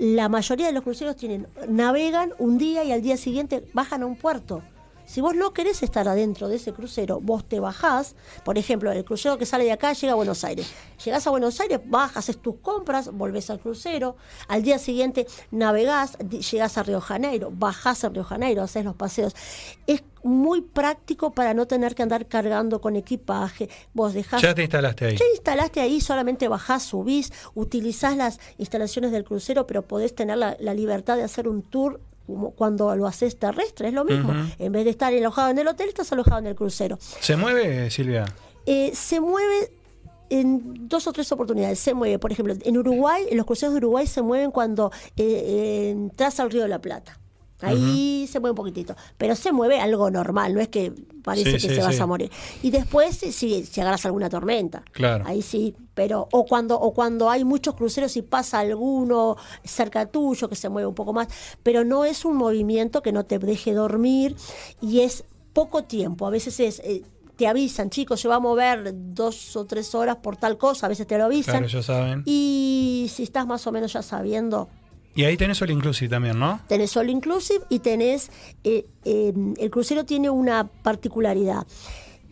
La 0.00 0.28
mayoría 0.28 0.66
de 0.66 0.72
los 0.72 0.82
cruceros 0.82 1.14
tienen, 1.14 1.46
navegan 1.68 2.32
un 2.38 2.58
día 2.58 2.82
y 2.82 2.90
al 2.90 3.00
día 3.00 3.16
siguiente 3.16 3.64
bajan 3.72 4.02
a 4.02 4.06
un 4.06 4.16
puerto. 4.16 4.62
Si 5.06 5.20
vos 5.20 5.34
no 5.34 5.52
querés 5.52 5.82
estar 5.82 6.08
adentro 6.08 6.48
de 6.48 6.56
ese 6.56 6.72
crucero, 6.72 7.20
vos 7.20 7.44
te 7.46 7.60
bajás, 7.60 8.14
por 8.44 8.58
ejemplo, 8.58 8.90
el 8.90 9.04
crucero 9.04 9.38
que 9.38 9.46
sale 9.46 9.64
de 9.64 9.72
acá 9.72 9.92
llega 9.92 10.12
a 10.12 10.16
Buenos 10.16 10.44
Aires. 10.44 10.70
Llegás 11.04 11.26
a 11.26 11.30
Buenos 11.30 11.60
Aires, 11.60 11.80
bajas, 11.84 12.16
haces 12.16 12.38
tus 12.38 12.56
compras, 12.56 13.12
volvés 13.12 13.50
al 13.50 13.60
crucero, 13.60 14.16
al 14.48 14.62
día 14.62 14.78
siguiente 14.78 15.26
navegás, 15.50 16.16
llegás 16.18 16.78
a 16.78 16.82
Río 16.82 17.00
Janeiro, 17.00 17.52
bajás 17.52 18.04
a 18.04 18.08
Río 18.08 18.24
Janeiro, 18.24 18.62
haces 18.62 18.84
los 18.84 18.94
paseos. 18.96 19.34
Es 19.86 20.02
muy 20.22 20.62
práctico 20.62 21.32
para 21.32 21.52
no 21.52 21.66
tener 21.66 21.94
que 21.94 22.02
andar 22.02 22.26
cargando 22.26 22.80
con 22.80 22.96
equipaje. 22.96 23.68
Vos 23.92 24.14
dejás 24.14 24.40
Ya 24.40 24.54
te 24.54 24.62
instalaste 24.62 25.04
ahí. 25.04 25.16
ya 25.16 25.24
instalaste 25.34 25.80
ahí, 25.80 26.00
solamente 26.00 26.48
bajás, 26.48 26.82
subís, 26.82 27.32
utilizás 27.54 28.16
las 28.16 28.40
instalaciones 28.56 29.12
del 29.12 29.24
crucero, 29.24 29.66
pero 29.66 29.82
podés 29.82 30.14
tener 30.14 30.38
la, 30.38 30.56
la 30.58 30.72
libertad 30.72 31.16
de 31.16 31.24
hacer 31.24 31.46
un 31.46 31.62
tour 31.62 32.00
como 32.26 32.52
cuando 32.52 32.94
lo 32.96 33.06
haces 33.06 33.38
terrestre, 33.38 33.88
es 33.88 33.94
lo 33.94 34.04
mismo. 34.04 34.32
En 34.58 34.72
vez 34.72 34.84
de 34.84 34.90
estar 34.90 35.12
alojado 35.12 35.50
en 35.50 35.58
el 35.58 35.68
hotel, 35.68 35.88
estás 35.88 36.12
alojado 36.12 36.38
en 36.38 36.46
el 36.46 36.54
crucero. 36.54 36.98
¿Se 37.00 37.36
mueve, 37.36 37.90
Silvia? 37.90 38.24
Eh, 38.66 38.92
se 38.94 39.20
mueve 39.20 39.72
en 40.30 40.88
dos 40.88 41.06
o 41.06 41.12
tres 41.12 41.30
oportunidades. 41.32 41.78
Se 41.78 41.94
mueve, 41.94 42.18
por 42.18 42.32
ejemplo, 42.32 42.54
en 42.60 42.78
Uruguay, 42.78 43.24
en 43.30 43.36
los 43.36 43.46
cruceros 43.46 43.74
de 43.74 43.78
Uruguay 43.78 44.06
se 44.06 44.22
mueven 44.22 44.50
cuando 44.50 44.90
eh, 45.16 45.22
eh, 45.24 45.90
entras 45.90 46.40
al 46.40 46.50
Río 46.50 46.62
de 46.62 46.68
la 46.68 46.80
Plata. 46.80 47.18
Ahí 47.60 48.26
se 48.30 48.40
mueve 48.40 48.50
un 48.50 48.56
poquitito, 48.56 48.94
pero 49.16 49.34
se 49.36 49.52
mueve 49.52 49.80
algo 49.80 50.10
normal, 50.10 50.54
no 50.54 50.60
es 50.60 50.68
que 50.68 50.92
parece 51.22 51.44
Sí, 51.46 51.52
que 51.52 51.60
sí, 51.60 51.74
se 51.76 51.82
vas 51.82 51.94
sí. 51.94 52.00
a 52.02 52.06
morir. 52.06 52.30
Y 52.62 52.70
después, 52.70 53.16
si, 53.16 53.32
si, 53.32 53.64
si 53.64 53.80
agarras 53.80 54.04
alguna 54.04 54.28
tormenta, 54.28 54.82
Claro. 54.92 55.24
ahí 55.26 55.40
sí, 55.40 55.74
pero 55.94 56.28
o 56.32 56.44
cuando 56.44 56.78
o 56.78 56.92
cuando 56.92 57.30
hay 57.30 57.44
muchos 57.44 57.74
cruceros 57.74 58.16
y 58.16 58.22
pasa 58.22 58.58
alguno 58.58 59.36
cerca 59.62 60.06
tuyo 60.06 60.48
que 60.48 60.56
se 60.56 60.68
mueve 60.68 60.86
un 60.88 60.94
poco 60.94 61.12
más, 61.12 61.28
pero 61.62 61.84
no 61.84 62.04
es 62.04 62.24
un 62.24 62.36
movimiento 62.36 63.02
que 63.02 63.12
no 63.12 63.24
te 63.24 63.38
deje 63.38 63.72
dormir 63.72 64.36
y 64.82 65.00
es 65.00 65.24
poco 65.52 65.84
tiempo. 65.84 66.26
A 66.26 66.30
veces 66.30 66.58
es 66.60 66.80
eh, 66.80 67.02
te 67.36 67.46
avisan, 67.48 67.88
chicos, 67.90 68.20
se 68.20 68.28
va 68.28 68.36
a 68.36 68.40
mover 68.40 68.92
dos 68.94 69.56
o 69.56 69.64
tres 69.64 69.94
horas 69.94 70.16
por 70.16 70.36
tal 70.36 70.56
cosa, 70.58 70.86
a 70.86 70.88
veces 70.88 71.06
te 71.06 71.16
lo 71.18 71.24
avisan. 71.24 71.54
Claro, 71.58 71.66
ya 71.68 71.82
saben. 71.82 72.22
Y 72.26 73.10
si 73.12 73.22
estás 73.22 73.46
más 73.46 73.66
o 73.66 73.72
menos 73.72 73.92
ya 73.92 74.02
sabiendo, 74.02 74.68
Y 75.14 75.24
ahí 75.24 75.36
tenés 75.36 75.62
el 75.62 75.70
inclusive 75.70 76.08
también, 76.08 76.38
¿no? 76.38 76.60
tenés 76.66 76.96
all 76.96 77.08
inclusive 77.08 77.64
y 77.68 77.78
tenés 77.78 78.30
eh, 78.64 78.86
eh, 79.04 79.32
el 79.58 79.70
crucero 79.70 80.04
tiene 80.04 80.30
una 80.30 80.66
particularidad 80.66 81.66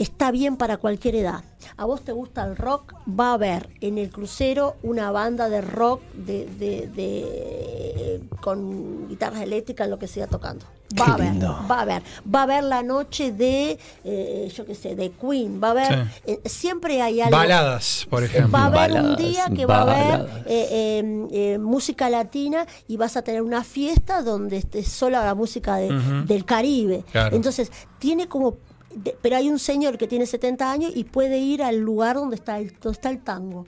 está 0.02 0.30
bien 0.30 0.56
para 0.56 0.76
cualquier 0.76 1.14
edad 1.16 1.44
a 1.76 1.84
vos 1.84 2.02
te 2.02 2.12
gusta 2.12 2.44
el 2.44 2.56
rock 2.56 2.94
va 3.08 3.30
a 3.30 3.34
haber 3.34 3.68
en 3.80 3.98
el 3.98 4.10
crucero 4.10 4.76
una 4.82 5.10
banda 5.10 5.48
de 5.48 5.60
rock 5.60 6.02
de, 6.14 6.46
de- 6.58 6.86
de- 6.88 8.20
con 8.40 9.08
guitarras 9.08 9.42
eléctricas 9.42 9.88
lo 9.88 9.98
que 9.98 10.06
siga 10.08 10.26
tocando 10.26 10.64
va 11.00 11.04
Qué 11.06 11.10
a 11.10 11.14
haber 11.14 11.42
va 11.44 11.78
a 11.78 11.80
haber 11.82 12.02
va 12.34 12.40
a 12.40 12.42
haber 12.42 12.64
la 12.64 12.82
noche 12.82 13.32
de 13.32 13.78
eh, 14.04 14.52
yo 14.54 14.66
qué 14.66 14.74
sé 14.74 14.94
de 14.94 15.10
Queen 15.12 15.60
va 15.62 15.68
a 15.68 15.70
haber 15.70 15.86
Sí. 15.86 16.20
eh, 16.26 16.40
siempre 16.48 17.00
hay 17.00 17.20
algo 17.22 17.36
Baladas, 17.36 18.06
por 18.10 18.22
ejemplo. 18.24 18.52
Va 18.52 18.64
a 18.64 18.66
haber 18.66 18.92
un 19.00 19.16
día 19.16 19.46
que 19.54 19.64
va 19.66 19.78
a 19.78 19.82
haber 19.82 20.28
eh, 20.46 20.68
eh, 20.70 21.26
eh, 21.54 21.58
música 21.58 22.10
latina 22.10 22.66
y 22.88 22.96
vas 22.98 23.16
a 23.16 23.22
tener 23.22 23.40
una 23.42 23.64
fiesta 23.64 24.22
donde 24.22 24.58
esté 24.58 24.84
sola 24.84 25.24
la 25.24 25.34
música 25.34 25.76
de- 25.76 26.24
del 26.26 26.44
Caribe. 26.44 27.04
Claro. 27.10 27.34
Entonces, 27.36 27.70
tiene 27.98 28.28
como... 28.28 28.56
de- 28.94 29.16
pero 29.20 29.36
hay 29.36 29.48
un 29.48 29.58
señor 29.58 29.98
que 29.98 30.06
tiene 30.06 30.26
70 30.26 30.70
años 30.70 30.92
y 30.94 31.04
puede 31.04 31.38
ir 31.38 31.62
al 31.62 31.78
lugar 31.78 32.16
donde 32.16 32.36
está 32.36 32.58
el, 32.58 32.72
donde 32.80 32.92
está 32.96 33.10
el 33.10 33.20
tango. 33.20 33.66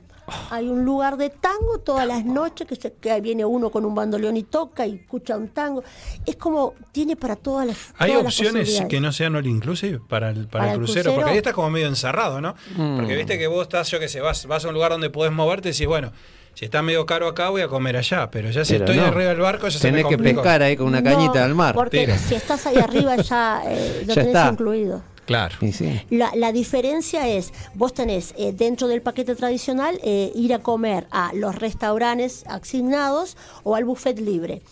Hay 0.51 0.69
un 0.71 0.87
lugar 0.87 1.19
de 1.19 1.29
tango 1.29 1.81
todas 1.85 2.07
las 2.07 2.25
noches 2.25 2.67
que, 2.67 2.77
se, 2.77 2.95
que 2.95 3.21
viene 3.21 3.45
uno 3.45 3.71
con 3.71 3.85
un 3.85 3.95
bandoleón 3.95 4.39
y 4.39 4.43
toca 4.45 4.87
y 4.87 4.95
escucha 4.95 5.37
un 5.37 5.49
tango. 5.49 5.85
Es 6.25 6.37
como, 6.37 6.73
tiene 6.93 7.15
para 7.15 7.37
todas 7.37 7.67
las 7.67 7.77
¿Hay 7.99 8.11
todas 8.13 8.25
opciones 8.27 8.83
que 8.89 9.01
no 9.03 9.13
sean 9.13 9.37
all 9.37 9.47
inclusive 9.47 10.01
para 10.09 10.31
el, 10.31 10.47
para 10.49 10.49
Para 10.49 10.65
el 10.65 10.71
el 10.71 10.77
crucero? 10.79 11.03
crucero. 11.03 11.15
Porque 11.17 11.31
ahí 11.31 11.37
estás 11.37 11.53
como 11.53 11.69
medio 11.69 11.89
encerrado, 11.89 12.41
¿no? 12.41 12.55
Mm. 12.75 12.97
Porque 12.97 13.17
viste 13.17 13.39
que 13.39 13.47
vos 13.49 13.65
estás, 13.65 13.91
yo 13.91 14.01
qué 14.01 14.09
sé, 14.09 14.21
vas, 14.23 14.47
vas 14.47 14.65
a 14.65 14.69
un 14.69 14.75
lugar 14.75 14.93
donde 14.93 15.11
podés 15.11 15.31
moverte 15.31 15.69
y 15.69 15.73
decís, 15.73 15.87
bueno, 15.87 16.11
si 16.55 16.65
está 16.65 16.81
medio 16.81 17.05
caro 17.05 17.29
acá 17.29 17.51
voy 17.51 17.61
a 17.61 17.69
comer 17.69 17.99
allá, 17.99 18.31
pero 18.31 18.49
ya 18.51 18.65
si 18.65 18.73
Pero 18.75 18.85
estoy 18.87 18.97
no. 18.97 19.05
arriba 19.09 19.29
del 19.29 19.41
barco 19.41 19.69
ya 19.69 19.79
se 19.79 19.93
me 19.93 19.99
Tenés 19.99 20.17
que 20.17 20.23
pescar 20.23 20.63
ahí 20.63 20.75
con 20.75 20.87
una 20.87 21.03
cañita 21.03 21.41
No, 21.41 21.45
al 21.45 21.55
mar. 21.55 21.75
Porque 21.75 21.99
Tira. 22.01 22.17
si 22.17 22.35
estás 22.35 22.65
ahí 22.67 22.77
arriba 22.79 23.17
ya 23.17 23.61
eh, 23.67 24.05
lo 24.07 24.15
Ya 24.15 24.15
tenés 24.15 24.27
está. 24.29 24.49
incluido. 24.53 25.03
Claro. 25.27 25.55
Sí. 25.73 26.01
La, 26.11 26.33
la 26.35 26.53
diferencia 26.53 27.27
es, 27.29 27.53
vos 27.75 27.95
tenés 27.95 28.35
eh, 28.37 28.53
dentro 28.53 28.89
del 28.89 29.03
paquete 29.03 29.35
tradicional 29.35 29.99
eh, 30.03 30.31
ir 30.35 30.53
a 30.55 30.59
comer 30.59 31.07
a 31.11 31.33
los 31.35 31.55
restaurantes 31.55 32.45
asignados 32.47 33.37
o 33.63 33.75
al 33.75 33.85
buffet 33.85 34.19
libre. 34.19 34.63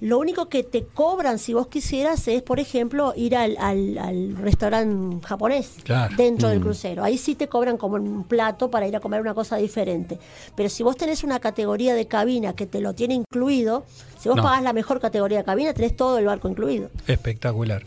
Lo 0.00 0.18
único 0.18 0.48
que 0.50 0.64
te 0.64 0.84
cobran 0.84 1.38
si 1.38 1.54
vos 1.54 1.68
quisieras 1.68 2.28
es, 2.28 2.42
por 2.42 2.60
ejemplo, 2.60 3.14
ir 3.16 3.36
al, 3.36 3.56
al, 3.58 3.96
al 3.96 4.36
restaurante 4.36 5.24
japonés 5.26 5.70
Claro. 5.82 6.14
dentro 6.16 6.48
del 6.50 6.60
crucero. 6.60 7.04
Ahí 7.04 7.16
sí 7.16 7.34
te 7.36 7.48
cobran 7.48 7.78
como 7.78 7.94
un 7.94 8.24
plato 8.24 8.70
para 8.70 8.86
ir 8.86 8.94
a 8.96 9.00
comer 9.00 9.22
una 9.22 9.32
cosa 9.32 9.56
diferente. 9.56 10.18
Pero 10.56 10.68
si 10.68 10.82
vos 10.82 10.96
tenés 10.96 11.24
una 11.24 11.38
categoría 11.38 11.94
de 11.94 12.06
cabina 12.06 12.54
que 12.54 12.66
te 12.66 12.80
lo 12.80 12.94
tiene 12.94 13.14
incluido, 13.14 13.84
si 14.24 14.28
vos 14.30 14.36
No. 14.38 14.42
pagás 14.42 14.62
la 14.62 14.72
mejor 14.72 15.00
categoría 15.00 15.36
de 15.36 15.44
cabina, 15.44 15.74
tenés 15.74 15.94
todo 15.94 16.16
el 16.16 16.24
barco 16.24 16.48
incluido. 16.48 16.88
Espectacular. 17.06 17.82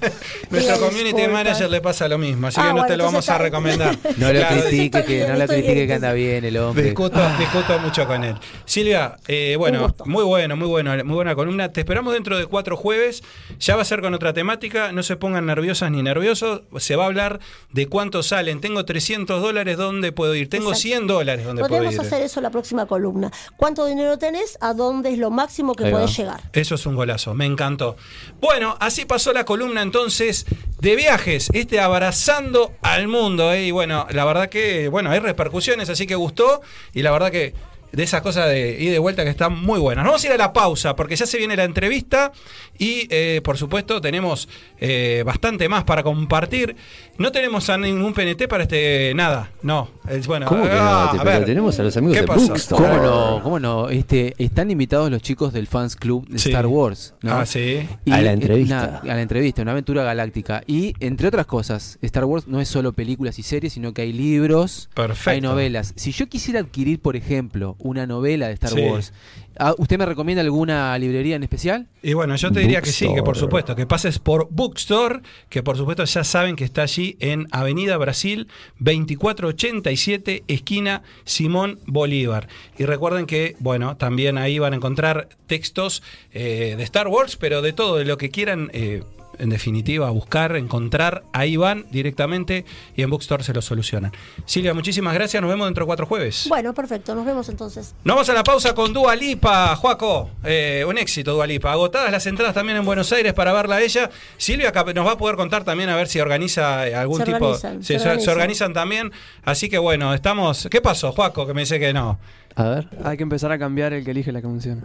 Nuestro 0.50 0.76
community 0.80 1.04
disculpas. 1.14 1.32
manager 1.34 1.70
le 1.70 1.82
pasa 1.82 2.08
lo 2.08 2.18
mismo, 2.18 2.48
así 2.48 2.60
Ah, 2.60 2.64
que 2.64 2.68
no 2.70 2.74
bueno, 2.74 2.88
te 2.88 2.98
lo 2.98 3.04
vamos 3.06 3.30
a 3.30 3.38
recomendar. 3.38 3.98
No 4.18 4.34
lo 4.34 4.39
Claro, 4.39 4.62
critique, 4.64 5.04
que 5.06 5.16
bien, 5.18 5.28
no 5.32 5.38
lo 5.38 5.46
critique 5.48 5.74
bien, 5.74 5.88
que 5.88 5.94
anda 5.94 6.14
bien 6.14 6.46
el 6.46 6.58
hombre. 6.58 6.84
Discuto, 6.84 7.20
discuto 7.38 7.78
mucho 7.80 8.08
con 8.08 8.24
él. 8.24 8.36
Silvia, 8.66 9.18
eh, 9.28 9.56
bueno, 9.58 9.94
muy 10.06 10.24
bueno, 10.24 10.56
muy 10.56 10.68
bueno, 10.68 10.91
muy 11.04 11.16
buena 11.16 11.36
columna. 11.36 11.72
Te 11.72 11.82
esperamos 11.82 12.14
dentro 12.14 12.38
de 12.38 12.46
cuatro 12.48 12.76
jueves. 12.76 13.24
Ya 13.60 13.76
va 13.76 13.84
a 13.84 13.86
ser 13.86 14.02
con 14.02 14.14
otra 14.14 14.34
temática. 14.34 14.91
No 14.94 15.04
se 15.04 15.16
pongan 15.16 15.46
nerviosas 15.46 15.91
ni 15.91 16.02
nerviosos. 16.02 16.62
Se 16.78 16.96
va 16.96 17.04
a 17.04 17.08
hablar 17.08 17.39
de 17.72 17.88
cuánto 17.88 18.24
salen. 18.24 18.62
Tengo 18.62 18.84
300 18.86 19.41
dólares, 19.41 19.78
¿dónde 19.78 20.12
puedo 20.12 20.34
ir? 20.34 20.50
Tengo 20.50 20.70
Exacto. 20.70 20.82
100 20.82 21.08
dólares, 21.08 21.46
¿dónde 21.46 21.62
puedo 21.62 21.76
Podemos 21.78 21.94
ir? 21.96 22.02
hacer 22.02 22.22
eso 22.24 22.41
la 22.41 22.50
próxima 22.50 22.86
columna. 22.86 23.32
¿Cuánto 23.58 23.86
dinero 23.86 24.18
tenés? 24.18 24.58
¿A 24.62 24.74
dónde 24.74 24.83
es 25.06 25.18
lo 25.18 25.30
máximo 25.32 25.74
que 25.74 25.90
podés 25.90 26.16
llegar? 26.18 26.42
Eso 26.54 26.76
es 26.76 26.86
un 26.86 26.96
golazo, 26.96 27.34
me 27.34 27.46
encantó. 27.46 27.96
Bueno, 28.40 28.78
así 28.80 29.06
pasó 29.06 29.34
la 29.34 29.46
columna 29.46 29.82
entonces 29.82 30.46
de 30.80 30.96
viajes, 30.96 31.50
este 31.54 31.80
abrazando 31.80 32.74
al 32.82 33.08
mundo. 33.08 33.52
¿eh? 33.54 33.66
Y 33.66 33.72
bueno, 33.72 34.08
la 34.12 34.26
verdad 34.26 34.50
que, 34.50 34.88
bueno, 34.88 35.12
hay 35.12 35.20
repercusiones, 35.20 35.90
así 35.90 36.08
que 36.08 36.16
gustó. 36.16 36.62
Y 36.94 37.02
la 37.02 37.12
verdad 37.12 37.32
que 37.32 37.54
de 37.94 38.04
esas 38.04 38.22
cosas 38.22 38.50
de 38.50 38.72
ida 38.82 38.89
y 38.89 38.89
de 38.89 39.00
vuelta 39.00 39.24
que 39.24 39.30
están 39.30 39.58
muy 39.58 39.80
buenas. 39.80 40.04
Vamos 40.06 40.22
a 40.24 40.28
ir 40.28 40.34
a 40.34 40.38
la 40.38 40.52
pausa 40.52 40.96
porque 40.96 41.16
ya 41.16 41.26
se 41.28 41.38
viene 41.38 41.56
la 41.56 41.64
entrevista 41.64 42.32
y 42.78 43.08
eh, 43.12 43.39
por 43.44 43.58
supuesto 43.58 44.02
tenemos 44.02 44.50
eh, 44.80 45.22
bastante 45.26 45.70
más 45.70 45.84
para 45.84 46.04
compartir. 46.04 46.76
No 47.20 47.32
tenemos 47.32 47.70
a 47.70 47.78
ningún 47.78 48.14
PNT 48.14 48.48
para 48.48 48.64
este 48.64 49.14
nada, 49.16 49.52
no. 49.62 49.89
Es, 50.10 50.26
bueno, 50.26 50.48
¿Cómo 50.48 50.64
que 50.64 50.70
no? 50.70 50.76
ah, 50.80 51.10
Te- 51.12 51.20
a 51.20 51.24
pero 51.24 51.38
ver, 51.38 51.46
tenemos 51.46 51.80
a 51.80 51.84
los 51.84 51.96
amigos 51.96 52.16
¿qué 52.18 52.22
de? 52.22 52.26
Bookstore. 52.28 52.84
¿Cómo 52.84 53.04
no? 53.04 53.39
¿Cómo 53.44 53.60
no? 53.60 53.89
Este, 53.89 54.34
están 54.44 54.72
invitados 54.72 55.12
los 55.12 55.22
chicos 55.22 55.54
del 55.54 55.68
Fans 55.68 55.96
Club 55.96 56.28
de 56.28 56.39
Sí. 56.39 56.50
Star 56.50 56.66
Wars. 56.66 57.14
¿no? 57.22 57.34
Ah, 57.36 57.46
sí. 57.46 57.88
A 58.12 58.22
la 58.22 58.32
entrevista. 58.34 59.02
una- 59.04 59.14
a 59.14 59.16
la 59.16 59.22
entrevista, 59.22 59.62
una 59.62 59.72
aventura 59.72 60.04
galáctica. 60.04 60.64
Y 60.66 60.96
entre 61.00 61.28
otras 61.28 61.46
cosas, 61.46 62.00
Star 62.02 62.26
Wars 62.26 62.48
no 62.48 62.60
es 62.60 62.68
solo 62.68 62.94
películas 62.94 63.38
y 63.38 63.44
series, 63.44 63.74
sino 63.74 63.94
que 63.94 64.02
hay 64.02 64.12
libros, 64.14 64.89
Perfecto. 64.96 65.30
hay 65.30 65.41
novelas. 65.41 65.94
Si 65.96 66.12
yo 66.12 66.28
quisiera 66.28 66.60
adquirir, 66.60 67.00
por 67.00 67.16
ejemplo, 67.16 67.76
una 67.84 68.08
novela 68.08 68.48
de 68.48 68.54
Star 68.56 68.72
Sí. 68.72 68.82
Wars, 68.82 69.14
ah, 69.60 69.76
¿usted 69.78 69.98
me 69.98 70.06
recomienda 70.06 70.42
alguna 70.42 70.98
librería 70.98 71.36
en 71.36 71.44
especial? 71.44 71.88
Y 72.02 72.14
bueno, 72.14 72.36
yo 72.36 72.52
te 72.52 72.60
diría 72.62 72.82
que 72.82 72.92
sí, 72.92 73.08
que 73.14 73.22
por 73.24 73.38
supuesto, 73.38 73.76
que 73.76 73.86
pases 73.86 74.18
por 74.20 74.48
Bookstore, 74.50 75.22
que 75.50 75.62
por 75.64 75.78
supuesto 75.78 76.04
ya 76.06 76.24
saben 76.24 76.56
que 76.56 76.64
está 76.64 76.82
allí 76.82 77.16
en 77.20 77.48
Avenida 77.52 77.96
Brasil 77.98 78.48
2487, 78.80 80.44
esquina 80.48 81.04
Simón 81.26 81.80
Bolívar. 81.86 82.48
Y 82.78 82.86
recuerden 82.86 83.26
que, 83.26 83.56
bueno, 83.60 83.98
también 83.98 84.38
ahí 84.38 84.60
van 84.60 84.74
a 84.74 84.78
encontrar 84.78 85.30
textos 85.48 86.04
eh, 86.32 86.76
de 86.78 86.84
Star 86.84 87.08
Wars, 87.08 87.36
pero 87.38 87.62
de 87.62 87.74
todo, 87.74 87.98
de 87.98 88.06
lo 88.06 88.18
que 88.18 88.30
quieran. 88.30 88.70
eh, 88.74 89.04
en 89.40 89.50
definitiva, 89.50 90.10
buscar, 90.10 90.56
encontrar, 90.56 91.24
ahí 91.34 91.56
van 91.58 91.86
directamente 91.92 92.66
y 92.96 93.02
en 93.02 93.10
Bookstore 93.10 93.44
se 93.44 93.54
lo 93.54 93.62
solucionan. 93.62 94.12
Silvia, 94.46 94.74
muchísimas 94.74 95.14
gracias, 95.14 95.42
nos 95.42 95.50
vemos 95.50 95.68
dentro 95.68 95.84
de 95.84 95.88
cuatro 95.88 96.06
jueves. 96.06 96.46
Bueno, 96.50 96.74
perfecto. 96.74 97.16
Nos 97.16 97.26
vemos 97.26 97.50
entonces. 97.50 97.94
Nos 98.04 98.16
vamos 98.16 98.30
a 98.30 98.34
la 98.34 98.44
pausa 98.44 98.74
con 98.76 98.94
Dua 98.94 99.16
Lipa, 99.16 99.76
Juaco. 99.76 100.30
Eh, 100.44 100.86
un 100.88 100.98
éxito, 100.98 101.34
Dua 101.34 101.48
Lipa. 101.48 101.72
Agotadas 101.72 102.12
las 102.12 102.26
entradas 102.28 102.54
también 102.54 102.78
en 102.78 102.86
Buenos 102.86 103.12
Aires 103.12 103.34
para 103.34 103.54
verla 103.54 103.76
a 103.78 103.82
ella. 103.82 104.10
Silvia 104.38 104.72
nos 104.94 105.08
va 105.08 105.12
a 105.14 105.18
poder 105.18 105.36
contar 105.36 105.64
también 105.64 105.90
a 105.90 105.96
ver 105.96 106.08
si 106.08 106.20
organiza 106.20 106.88
eh, 106.88 106.96
algún 106.96 107.20
Se 107.20 107.26
tipo. 107.26 107.38
organizan, 107.38 107.84
Sí, 107.84 107.94
se 107.94 108.00
se, 108.00 108.20
se 108.20 108.32
organizan. 108.32 108.74
también. 108.74 109.12
Así 109.44 109.70
que 109.70 109.78
bueno, 109.78 110.14
estamos. 110.14 110.68
¿Qué 110.70 110.82
pasó, 110.82 111.12
Juaco? 111.12 111.46
Que 111.48 111.54
me 111.54 111.62
dice 111.62 111.80
que 111.80 111.94
no. 111.94 112.20
A 112.56 112.64
ver. 112.66 112.88
Hay 113.04 113.18
que 113.18 113.24
empezar 113.24 113.52
a 113.52 113.58
cambiar 113.60 113.94
el 113.94 114.04
que 114.06 114.12
elige 114.12 114.32
la 114.32 114.42
canción. 114.42 114.82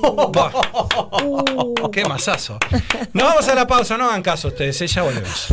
Buah, 0.00 1.90
¡Qué 1.92 2.04
masazo! 2.04 2.58
Nos 3.12 3.28
vamos 3.28 3.48
a 3.48 3.54
la 3.54 3.66
pausa, 3.66 3.96
no 3.96 4.06
hagan 4.06 4.22
caso 4.22 4.48
ustedes, 4.48 4.80
eh, 4.82 4.86
ya 4.86 5.02
volvemos. 5.02 5.48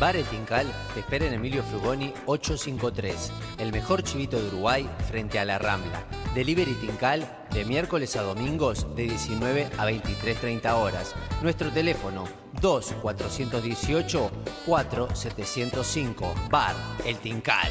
Bar 0.00 0.16
El 0.16 0.24
Tincal 0.24 0.66
te 0.94 1.00
espera 1.00 1.26
en 1.26 1.34
Emilio 1.34 1.62
Frugoni 1.62 2.14
853, 2.24 3.30
el 3.58 3.70
mejor 3.70 4.02
chivito 4.02 4.40
de 4.40 4.48
Uruguay 4.48 4.88
frente 5.06 5.38
a 5.38 5.44
la 5.44 5.58
Rambla. 5.58 6.06
Delivery 6.34 6.72
Tincal 6.74 7.28
de 7.52 7.66
miércoles 7.66 8.16
a 8.16 8.22
domingos 8.22 8.86
de 8.96 9.02
19 9.02 9.68
a 9.76 9.90
23.30 9.90 10.72
horas. 10.72 11.14
Nuestro 11.42 11.70
teléfono 11.70 12.24
2418 12.62 14.30
4705. 14.64 16.34
Bar 16.48 16.74
El 17.04 17.18
Tincal. 17.18 17.70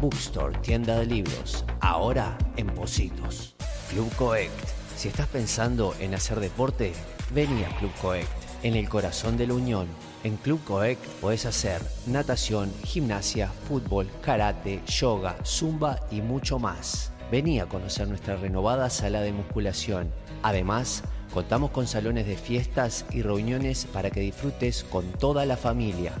Bookstore, 0.00 0.58
tienda 0.60 0.98
de 0.98 1.06
libros. 1.06 1.64
Ahora 1.80 2.36
en 2.56 2.66
Positos. 2.68 3.54
Club 3.90 4.10
Coect. 4.16 4.52
Si 4.96 5.08
estás 5.08 5.28
pensando 5.28 5.94
en 6.00 6.14
hacer 6.14 6.40
deporte, 6.40 6.92
vení 7.34 7.64
a 7.64 7.76
Club 7.78 7.92
Coect. 8.00 8.28
En 8.62 8.74
el 8.74 8.88
corazón 8.88 9.36
de 9.36 9.46
la 9.46 9.54
Unión. 9.54 9.86
En 10.24 10.36
Club 10.36 10.62
Coect 10.64 11.04
podés 11.20 11.46
hacer 11.46 11.82
natación, 12.06 12.72
gimnasia, 12.84 13.48
fútbol, 13.68 14.08
karate, 14.22 14.80
yoga, 14.86 15.36
zumba 15.44 16.00
y 16.10 16.20
mucho 16.22 16.58
más. 16.58 17.12
Vení 17.30 17.60
a 17.60 17.66
conocer 17.66 18.08
nuestra 18.08 18.36
renovada 18.36 18.88
sala 18.88 19.20
de 19.20 19.32
musculación. 19.32 20.10
Además, 20.42 21.02
contamos 21.34 21.70
con 21.70 21.86
salones 21.86 22.26
de 22.26 22.36
fiestas 22.36 23.04
y 23.10 23.22
reuniones 23.22 23.84
para 23.84 24.10
que 24.10 24.20
disfrutes 24.20 24.84
con 24.84 25.12
toda 25.12 25.44
la 25.44 25.56
familia. 25.56 26.12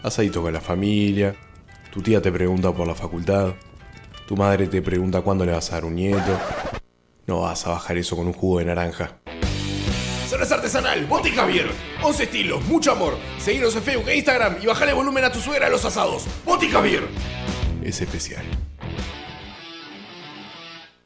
asadito 0.04 0.42
con 0.42 0.54
la 0.54 0.62
familia, 0.62 1.36
tu 1.92 2.02
tía 2.02 2.22
te 2.22 2.32
pregunta 2.32 2.72
por 2.72 2.88
la 2.88 2.96
facultad, 2.96 3.56
tu 4.26 4.38
madre 4.38 4.68
te 4.68 4.82
pregunta 4.82 5.22
cuándo 5.22 5.44
le 5.44 5.52
vas 5.52 5.70
a 5.72 5.74
dar 5.76 5.84
un 5.84 5.96
nieto. 5.96 6.40
No 7.26 7.42
vas 7.42 7.66
a 7.66 7.72
bajar 7.72 7.98
eso 7.98 8.16
con 8.16 8.28
un 8.28 8.34
jugo 8.34 8.60
de 8.60 8.66
naranja. 8.66 9.18
Cerveza 10.28 10.56
artesanal, 10.56 11.06
Bote 11.06 11.32
Javier. 11.32 11.70
11 12.02 12.24
estilos, 12.24 12.66
mucho 12.66 12.92
amor. 12.92 13.18
Seguinos 13.40 13.76
en 13.76 13.84
Facebook 13.84 14.10
e 14.10 14.18
Instagram 14.18 14.58
y 14.62 14.66
bajale 14.66 14.94
volumen 14.94 15.24
a 15.24 15.32
tu 15.32 15.40
suegra 15.40 15.68
a 15.68 15.70
los 15.70 15.86
asados. 15.86 16.26
Bote 16.44 16.68
Javier. 16.70 17.04
Es 17.84 18.02
especial. 18.02 18.44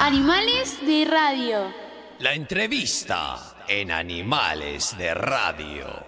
Animales 0.00 0.78
de 0.86 1.04
radio. 1.04 1.74
La 2.20 2.32
entrevista 2.32 3.56
en 3.66 3.90
Animales 3.90 4.96
de 4.96 5.12
Radio. 5.12 6.07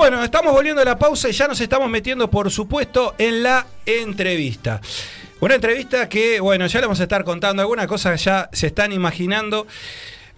Bueno, 0.00 0.24
estamos 0.24 0.54
volviendo 0.54 0.80
a 0.80 0.84
la 0.86 0.98
pausa 0.98 1.28
y 1.28 1.32
ya 1.32 1.46
nos 1.46 1.60
estamos 1.60 1.90
metiendo, 1.90 2.30
por 2.30 2.50
supuesto, 2.50 3.14
en 3.18 3.42
la 3.42 3.66
entrevista. 3.84 4.80
Una 5.40 5.56
entrevista 5.56 6.08
que, 6.08 6.40
bueno, 6.40 6.66
ya 6.68 6.80
le 6.80 6.86
vamos 6.86 7.00
a 7.00 7.02
estar 7.02 7.22
contando 7.22 7.60
alguna 7.60 7.86
cosa 7.86 8.10
que 8.12 8.16
ya 8.16 8.48
se 8.50 8.68
están 8.68 8.92
imaginando. 8.92 9.66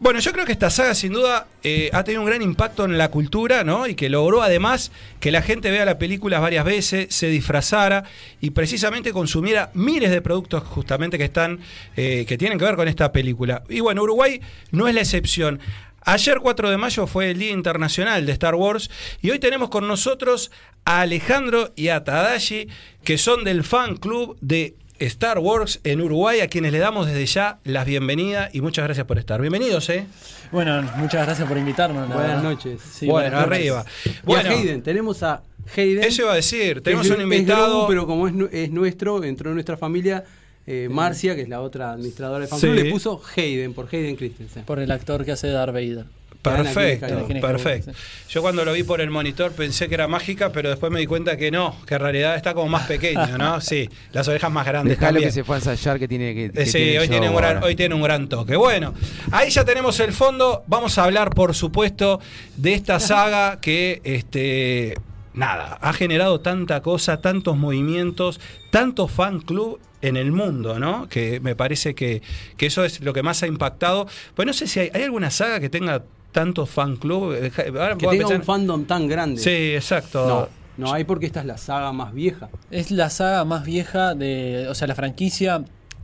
Bueno, 0.01 0.19
yo 0.19 0.33
creo 0.33 0.45
que 0.45 0.51
esta 0.51 0.69
saga 0.69 0.97
sin 0.97 1.13
duda 1.13 1.47
eh, 1.63 1.91
ha 1.93 2.03
tenido 2.03 2.23
un 2.23 2.27
gran 2.27 2.43
impacto 2.43 2.85
en 2.85 2.99
la 2.99 3.09
cultura, 3.09 3.63
¿no? 3.63 3.87
Y 3.87 3.95
que 3.95 4.11
logró 4.11 4.43
además 4.43 4.91
que 5.21 5.31
la 5.31 5.43
gente 5.43 5.71
vea 5.71 5.85
la 5.85 5.97
película 5.97 6.41
varias 6.41 6.65
veces, 6.65 7.15
se 7.15 7.29
disfrazara 7.29 8.03
y 8.41 8.51
precisamente 8.51 9.13
consumiera 9.13 9.71
miles 9.75 10.11
de 10.11 10.21
productos 10.21 10.65
justamente 10.65 11.19
que 11.19 11.25
están, 11.25 11.61
eh, 11.97 12.25
que 12.27 12.37
tienen 12.37 12.59
que 12.59 12.65
ver 12.65 12.75
con 12.75 12.89
esta 12.89 13.13
película. 13.13 13.63
Y 13.69 13.79
bueno, 13.79 14.03
Uruguay 14.03 14.41
no 14.73 14.89
es 14.89 14.95
la 14.97 15.03
excepción. 15.03 15.61
Ayer 16.05 16.41
4 16.41 16.71
de 16.71 16.77
mayo 16.79 17.07
fue 17.07 17.31
el 17.31 17.39
Día 17.39 17.53
Internacional 17.53 18.27
de 18.27 18.33
Star 18.33 18.55
Wars 18.57 18.91
y 19.21 19.31
hoy 19.31 19.39
tenemos 19.39 19.69
con 19.69 19.87
nosotros 19.87 20.51
a 20.85 21.03
Alejandro 21.03 21.73
y 21.77 21.89
a 21.89 22.03
Tadashi, 22.03 22.67
que 23.05 23.19
son 23.19 23.45
del 23.45 23.63
fan 23.63 23.97
club 23.97 24.37
de 24.41 24.75
Star 24.99 25.39
Wars 25.39 25.81
en 25.85 26.01
Uruguay, 26.01 26.41
a 26.41 26.49
quienes 26.49 26.73
le 26.73 26.79
damos 26.81 27.07
desde 27.07 27.25
ya 27.27 27.59
las 27.65 27.87
bienvenidas 27.87 28.53
y 28.53 28.61
muchas 28.61 28.85
gracias 28.85 29.07
por 29.07 29.19
estar. 29.19 29.41
Bienvenidos, 29.41 29.89
¿eh? 29.91 30.07
Bueno, 30.51 30.83
muchas 30.97 31.25
gracias 31.25 31.47
por 31.49 31.57
invitarnos. 31.57 32.09
la 32.09 32.15
Buenas 32.17 32.43
verdad. 32.43 32.51
noches. 32.51 32.81
Sí, 32.81 33.07
bueno, 33.07 33.31
buenas 33.31 33.49
noches. 33.49 33.59
arriba. 33.59 33.85
Y 34.05 34.27
Bueno, 34.27 34.51
a 34.51 34.53
Hayden, 34.55 34.83
tenemos 34.83 35.23
a 35.23 35.43
Hayden. 35.77 36.03
eso 36.05 36.23
iba 36.23 36.33
a 36.33 36.37
decir, 36.37 36.83
tenemos 36.83 37.07
Es 37.07 37.13
un 37.13 37.21
invitado. 37.23 37.83
es 37.83 37.87
pero 37.89 38.07
como 38.09 38.27
es, 38.27 38.35
es 38.53 38.71
nuestro, 38.73 39.23
entró 39.23 39.51
en 39.51 39.55
nuestra 39.55 39.77
familia, 39.77 40.25
eh, 40.67 40.89
Marcia, 40.91 41.35
que 41.35 41.43
es 41.43 41.49
la 41.49 41.61
otra 41.61 41.93
administradora 41.93 42.41
de 42.45 42.47
fan 42.49 42.61
Sí. 42.61 42.67
club, 42.69 42.85
le 42.85 42.91
puso 42.91 43.21
Hayden 43.37 43.75
por 43.75 43.89
Hayden 43.93 44.17
Christensen. 44.17 44.65
Por 44.65 44.79
el 44.79 44.91
actor 44.91 45.25
que 45.25 45.33
hace 45.33 45.49
Darth 45.49 45.73
Vader. 45.73 46.05
Perfecto, 46.43 47.27
perfecto. 47.41 47.93
Yo 48.29 48.43
cuando 48.43 48.65
lo 48.65 48.73
vi 48.73 48.83
por 48.83 49.01
el 49.01 49.11
monitor 49.11 49.53
pensé 49.53 49.89
que 49.89 49.95
era 49.95 50.09
mágica, 50.09 50.51
pero 50.51 50.71
después 50.71 50.91
me 50.91 50.99
di 50.99 51.07
cuenta 51.07 51.37
que 51.37 51.53
no, 51.53 51.77
que 51.87 51.95
en 51.95 52.01
realidad 52.01 52.35
está 52.35 52.53
como 52.53 52.69
más 52.69 52.89
pequeño, 52.89 53.39
¿no? 53.39 53.61
Sí, 53.61 53.89
las 54.13 54.27
orejas 54.27 54.51
más 54.51 54.67
grandes. 54.67 54.99
Dejalo 54.99 55.15
también. 55.15 55.29
que 55.29 55.33
se 55.33 55.45
fue 55.45 55.55
a 55.57 55.59
ensayar 55.61 56.01
que 56.01 56.09
tiene 56.09 56.35
que. 56.35 56.51
que 56.51 56.63
Eh, 56.63 56.67
Sí, 56.67 56.73
tiene 56.73 56.99
hoy 56.99 57.07
show 57.07 57.11
tiene, 57.13 57.29
un 57.31 57.37
gran, 57.37 57.63
hoy 57.63 57.77
tiene 57.77 57.95
un 57.95 58.03
gran 58.03 58.29
toque. 58.29 58.57
Bueno, 58.57 58.93
ahí 59.31 59.51
ya 59.51 59.65
tenemos 59.65 60.01
el 60.01 60.13
fondo. 60.13 60.65
Vamos 60.67 60.99
a 60.99 61.05
hablar, 61.05 61.31
por 61.31 61.55
supuesto, 61.55 62.19
de 62.57 62.75
esta 62.75 62.99
saga 62.99 63.61
que, 63.61 64.01
este, 64.03 64.95
nada, 65.35 65.79
ha 65.81 65.93
generado 65.93 66.41
tanta 66.41 66.83
cosa, 66.83 67.21
tantos 67.21 67.57
movimientos, 67.57 68.41
tantos 68.73 69.13
fan 69.13 69.41
club 69.41 69.79
en 70.03 70.17
el 70.17 70.33
mundo, 70.33 70.79
¿no? 70.79 71.09
Que 71.09 71.41
me 71.41 71.55
parece 71.57 71.95
que, 71.95 72.23
que 72.57 72.67
eso 72.67 72.85
es 72.85 73.01
lo 73.01 73.13
que 73.13 73.23
más 73.23 73.43
ha 73.43 73.47
impactado. 73.47 74.07
Pues 74.35 74.47
no 74.47 74.53
sé 74.53 74.67
si 74.67 74.81
hay, 74.81 74.91
¿hay 74.93 75.03
alguna 75.05 75.31
saga 75.31 75.61
que 75.61 75.69
tenga 75.71 76.03
tantos 76.33 76.69
fan 76.71 76.97
club. 76.97 77.33
Eh, 77.35 77.53
Ahora 77.69 77.97
Que 77.97 78.07
tenga 78.07 78.27
pensar- 78.27 78.39
un 78.39 78.43
fandom 78.45 78.85
tan 78.85 79.07
grande. 79.09 79.41
Sí, 79.41 79.75
exacto. 79.75 80.49
No, 80.77 80.87
no 80.87 80.93
hay 80.93 81.05
porque 81.05 81.27
esta 81.27 81.41
es 81.41 81.47
la 81.47 81.59
saga 81.59 81.93
más 81.93 82.13
vieja. 82.15 82.49
Es 82.71 82.91
la 82.91 83.11
saga 83.11 83.45
más 83.45 83.65
vieja 83.65 84.15
de. 84.15 84.67
O 84.69 84.75
sea, 84.75 84.89
la 84.89 84.95
franquicia 84.95 85.63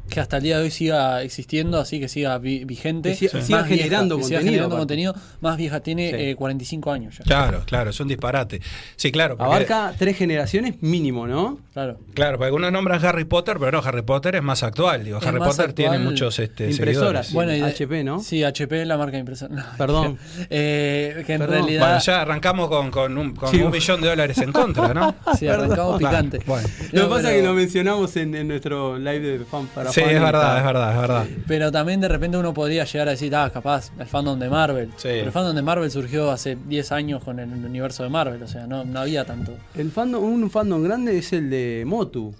que 0.08 0.20
hasta 0.20 0.38
el 0.38 0.42
día 0.42 0.58
de 0.58 0.64
hoy 0.64 0.70
siga 0.70 1.22
existiendo, 1.22 1.78
así 1.78 2.00
que 2.00 2.08
siga 2.08 2.38
vi- 2.38 2.64
vigente. 2.64 3.10
Que 3.10 3.16
siga- 3.16 3.34
Más 3.34 3.46
siga 3.46 3.62
vieja, 3.62 3.76
generando 3.84 4.16
que 4.18 4.24
siga 4.24 4.38
contenido, 4.38 4.52
generando 4.62 4.76
contenido. 4.78 5.14
Más 5.40 5.56
vieja, 5.56 5.80
tiene 5.80 6.10
Sí. 6.10 6.16
eh, 6.18 6.34
45 6.36 6.90
años 6.92 7.18
ya. 7.18 7.24
Claro, 7.24 7.62
claro, 7.66 7.90
es 7.90 8.00
un 8.00 8.08
disparate. 8.08 8.60
Sí, 8.96 9.12
claro. 9.12 9.36
porque- 9.36 9.52
Abarca 9.54 9.94
tres 9.98 10.16
generaciones 10.16 10.74
mínimo, 10.82 11.26
¿no? 11.26 11.58
Claro. 11.72 11.98
Claro, 12.14 12.38
porque 12.38 12.46
algunos 12.46 12.72
nombran 12.72 13.04
Harry 13.04 13.24
Potter, 13.24 13.56
pero 13.58 13.70
no, 13.72 13.78
Harry 13.86 14.02
Potter 14.02 14.34
es 14.36 14.42
más 14.42 14.62
actual. 14.62 15.04
Digo, 15.04 15.18
Es 15.18 15.26
Harry 15.26 15.38
Potter 15.38 15.72
tiene 15.72 15.98
muchos 15.98 16.38
este, 16.38 16.70
Impresoras. 16.70 17.26
seguidores. 17.28 17.32
Bueno, 17.32 17.54
y 17.54 17.60
de- 17.60 17.66
HP, 17.66 18.04
¿no? 18.04 18.20
Sí, 18.20 18.42
HP 18.44 18.82
es 18.82 18.88
la 18.88 18.96
marca 18.96 19.12
de 19.12 19.18
impresora. 19.20 19.54
No, 19.54 19.64
Perdón. 19.76 20.18
eh, 20.50 21.22
que 21.26 21.34
en 21.34 21.38
Perdón. 21.40 21.56
realidad. 21.58 21.86
Bueno, 21.86 22.00
ya 22.00 22.20
arrancamos 22.22 22.68
con, 22.68 22.90
con 22.90 23.16
un, 23.18 23.34
con 23.34 23.50
Sí. 23.50 23.60
un 23.62 23.70
millón 23.70 24.00
de 24.00 24.08
dólares 24.08 24.38
en 24.38 24.52
contra, 24.52 24.92
¿no? 24.94 25.14
Sí, 25.38 25.46
arrancamos 25.46 25.98
picante. 25.98 26.40
Bueno. 26.46 26.68
Lo 26.92 27.02
que 27.04 27.08
pasa 27.14 27.30
es 27.32 27.36
que 27.40 27.46
lo 27.46 27.54
mencionamos 27.54 28.16
en, 28.16 28.34
en 28.34 28.48
nuestro 28.48 28.98
live 28.98 29.38
de 29.38 29.44
fan 29.44 29.66
para 29.74 29.92
Sí, 29.98 30.14
es 30.14 30.20
verdad, 30.20 30.58
es 30.58 30.64
verdad, 30.64 30.92
es 30.94 31.00
verdad. 31.00 31.26
Pero 31.46 31.72
también 31.72 32.00
de 32.00 32.08
repente 32.08 32.36
uno 32.36 32.54
podría 32.54 32.84
llegar 32.84 33.08
a 33.08 33.10
decir, 33.12 33.34
ah, 33.34 33.50
capaz, 33.52 33.90
el 33.98 34.06
fandom 34.06 34.38
de 34.38 34.48
Marvel. 34.48 34.88
Sí. 34.96 35.08
Pero 35.08 35.26
el 35.26 35.32
fandom 35.32 35.54
de 35.56 35.62
Marvel 35.62 35.90
surgió 35.90 36.30
hace 36.30 36.56
10 36.66 36.92
años 36.92 37.22
con 37.24 37.38
el 37.40 37.48
universo 37.50 38.02
de 38.02 38.08
Marvel, 38.08 38.42
o 38.42 38.48
sea, 38.48 38.66
no, 38.66 38.84
no 38.84 39.00
había 39.00 39.24
tanto. 39.24 39.52
El 39.74 39.90
fandom, 39.90 40.22
un 40.24 40.50
fandom 40.50 40.82
grande 40.82 41.18
es 41.18 41.32
el 41.32 41.50
de 41.50 41.84
Motu. 41.86 42.34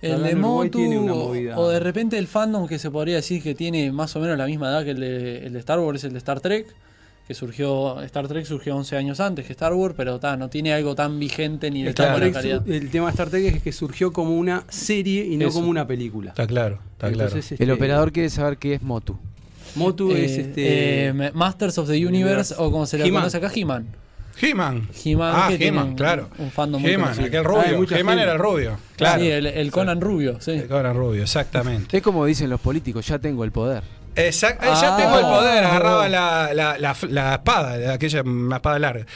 El 0.00 0.22
de 0.24 0.34
Motu, 0.34 0.78
tiene 0.78 0.98
una 0.98 1.12
o- 1.14 1.28
movida. 1.28 1.56
o 1.58 1.68
de 1.68 1.78
repente 1.78 2.18
el 2.18 2.26
fandom 2.26 2.66
que 2.66 2.78
se 2.80 2.90
podría 2.90 3.16
decir 3.16 3.40
que 3.42 3.54
tiene 3.54 3.92
más 3.92 4.16
o 4.16 4.20
menos 4.20 4.36
la 4.36 4.46
misma 4.46 4.68
edad 4.68 4.82
que 4.84 4.90
el 4.90 5.00
de, 5.00 5.46
el 5.46 5.52
de 5.52 5.58
Star 5.60 5.78
Wars 5.78 5.98
es 6.00 6.04
el 6.04 6.12
de 6.12 6.18
Star 6.18 6.40
Trek, 6.40 6.66
que 7.26 7.34
surgió, 7.34 8.00
Star 8.02 8.26
Trek 8.28 8.44
surgió 8.44 8.76
11 8.76 8.96
años 8.96 9.20
antes 9.20 9.46
que 9.46 9.52
Star 9.52 9.72
Wars, 9.72 9.94
pero 9.96 10.18
ta, 10.18 10.36
no 10.36 10.48
tiene 10.50 10.72
algo 10.74 10.94
tan 10.94 11.18
vigente 11.20 11.70
ni 11.70 11.82
de 11.84 11.90
Star 11.90 12.06
tan 12.08 12.14
buena 12.20 12.40
Trek 12.40 12.56
calidad. 12.58 12.68
el 12.68 12.90
tema 12.90 13.06
de 13.06 13.10
Star 13.12 13.30
Trek 13.30 13.44
es 13.56 13.62
que 13.62 13.72
surgió 13.72 14.12
como 14.12 14.36
una 14.36 14.64
serie 14.68 15.24
y 15.26 15.36
no 15.36 15.46
Eso. 15.48 15.54
como 15.58 15.70
una 15.70 15.86
película. 15.86 16.30
Está 16.30 16.46
claro, 16.46 16.78
está 16.92 17.08
Entonces, 17.08 17.30
claro. 17.30 17.54
este, 17.54 17.62
El 17.64 17.70
operador 17.70 18.12
quiere 18.12 18.28
saber 18.30 18.58
qué 18.58 18.74
es 18.74 18.82
Motu. 18.82 19.16
Motu 19.76 20.10
Eh, 20.12 20.24
es 20.24 20.32
este. 20.38 21.06
eh, 21.08 21.30
Masters 21.32 21.78
of 21.78 21.86
the 21.88 21.92
Universe, 21.94 22.08
Universe. 22.08 22.54
o 22.58 22.70
como 22.70 22.86
se 22.86 22.98
le 22.98 23.10
conoce 23.10 23.36
acá, 23.36 23.50
He-Man. 23.54 23.86
He-Man. 24.40 24.88
He-Man, 25.04 25.32
Ah, 25.36 25.50
He-Man, 25.58 25.88
un- 25.88 25.94
claro. 25.94 26.28
un 26.38 26.50
fandom 26.50 26.80
muy 26.82 26.90
He-Man, 26.90 27.18
aquel 27.20 27.44
rubio. 27.44 27.86
He-Man 27.98 28.18
era 28.18 28.32
el 28.32 28.38
rubio. 28.38 28.78
Claro. 28.96 29.20
Sí, 29.22 29.28
el, 29.28 29.46
el 29.46 29.70
Conan 29.70 30.00
Rubio, 30.00 30.40
sí. 30.40 30.52
El 30.52 30.66
Conan 30.68 30.96
Rubio, 30.96 31.22
exactamente. 31.22 31.96
Es 31.98 32.02
como 32.02 32.24
dicen 32.24 32.48
los 32.50 32.60
políticos, 32.60 33.06
ya 33.06 33.18
tengo 33.18 33.44
el 33.44 33.52
poder. 33.52 33.82
Exact- 34.16 34.62
eh, 34.62 34.66
ya 34.80 34.94
Ah. 34.94 34.96
tengo 34.96 35.18
el 35.18 35.24
poder, 35.24 35.64
agarraba 35.64 36.08
la, 36.08 36.50
la, 36.54 36.78
la, 36.78 36.96
la 37.08 37.34
espada, 37.34 37.92
aquella 37.94 38.20
espada 38.54 38.78
larga. 38.78 39.06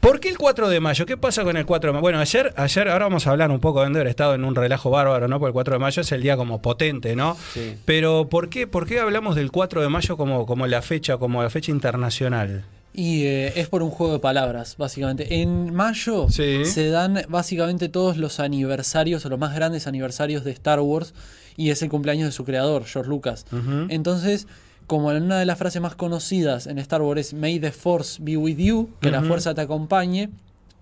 ¿Por 0.00 0.20
qué 0.20 0.28
el 0.28 0.38
4 0.38 0.68
de 0.68 0.78
mayo? 0.78 1.04
¿Qué 1.06 1.16
pasa 1.16 1.42
con 1.42 1.56
el 1.56 1.66
4 1.66 1.88
de 1.88 1.92
mayo? 1.94 2.02
Bueno, 2.02 2.20
ayer, 2.20 2.52
ayer, 2.56 2.88
ahora 2.88 3.06
vamos 3.06 3.26
a 3.26 3.30
hablar 3.30 3.50
un 3.50 3.58
poco 3.60 3.80
de 3.80 3.86
haber 3.86 4.06
estado 4.06 4.34
en 4.34 4.44
un 4.44 4.54
relajo 4.54 4.90
bárbaro, 4.90 5.26
¿no? 5.26 5.38
Porque 5.40 5.48
el 5.48 5.54
4 5.54 5.74
de 5.74 5.78
mayo 5.80 6.02
es 6.02 6.12
el 6.12 6.22
día 6.22 6.36
como 6.36 6.60
potente, 6.62 7.16
¿no? 7.16 7.36
Sí. 7.54 7.76
Pero 7.84 8.28
¿por 8.28 8.48
qué, 8.48 8.66
¿por 8.66 8.86
qué 8.86 9.00
hablamos 9.00 9.34
del 9.34 9.50
4 9.50 9.80
de 9.82 9.88
mayo 9.88 10.16
como, 10.16 10.46
como 10.46 10.66
la 10.66 10.82
fecha, 10.82 11.16
como 11.16 11.42
la 11.42 11.50
fecha 11.50 11.72
internacional? 11.72 12.64
Y 12.92 13.24
eh, 13.24 13.52
es 13.56 13.68
por 13.68 13.82
un 13.82 13.90
juego 13.90 14.12
de 14.14 14.18
palabras, 14.20 14.76
básicamente. 14.78 15.40
En 15.42 15.74
mayo 15.74 16.28
Sí. 16.30 16.64
se 16.66 16.88
dan 16.90 17.22
básicamente 17.28 17.88
todos 17.88 18.16
los 18.16 18.38
aniversarios 18.38 19.24
o 19.26 19.28
los 19.28 19.38
más 19.38 19.54
grandes 19.54 19.86
aniversarios 19.86 20.44
de 20.44 20.52
Star 20.52 20.78
Wars 20.80 21.14
y 21.56 21.70
es 21.70 21.82
el 21.82 21.88
cumpleaños 21.88 22.26
de 22.26 22.32
su 22.32 22.44
creador, 22.44 22.84
George 22.84 23.08
Lucas. 23.08 23.46
Ujú. 23.52 23.86
Entonces, 23.88 24.46
como 24.86 25.10
en 25.12 25.22
una 25.24 25.38
de 25.38 25.46
las 25.46 25.58
frases 25.58 25.80
más 25.82 25.94
conocidas 25.96 26.66
en 26.66 26.78
Star 26.78 27.02
Wars 27.02 27.20
es 27.20 27.34
May 27.34 27.58
the 27.58 27.72
Force 27.72 28.22
be 28.22 28.36
with 28.36 28.56
you, 28.58 28.90
que 29.00 29.10
la 29.10 29.18
Ujú. 29.18 29.28
fuerza 29.28 29.54
te 29.54 29.60
acompañe, 29.62 30.30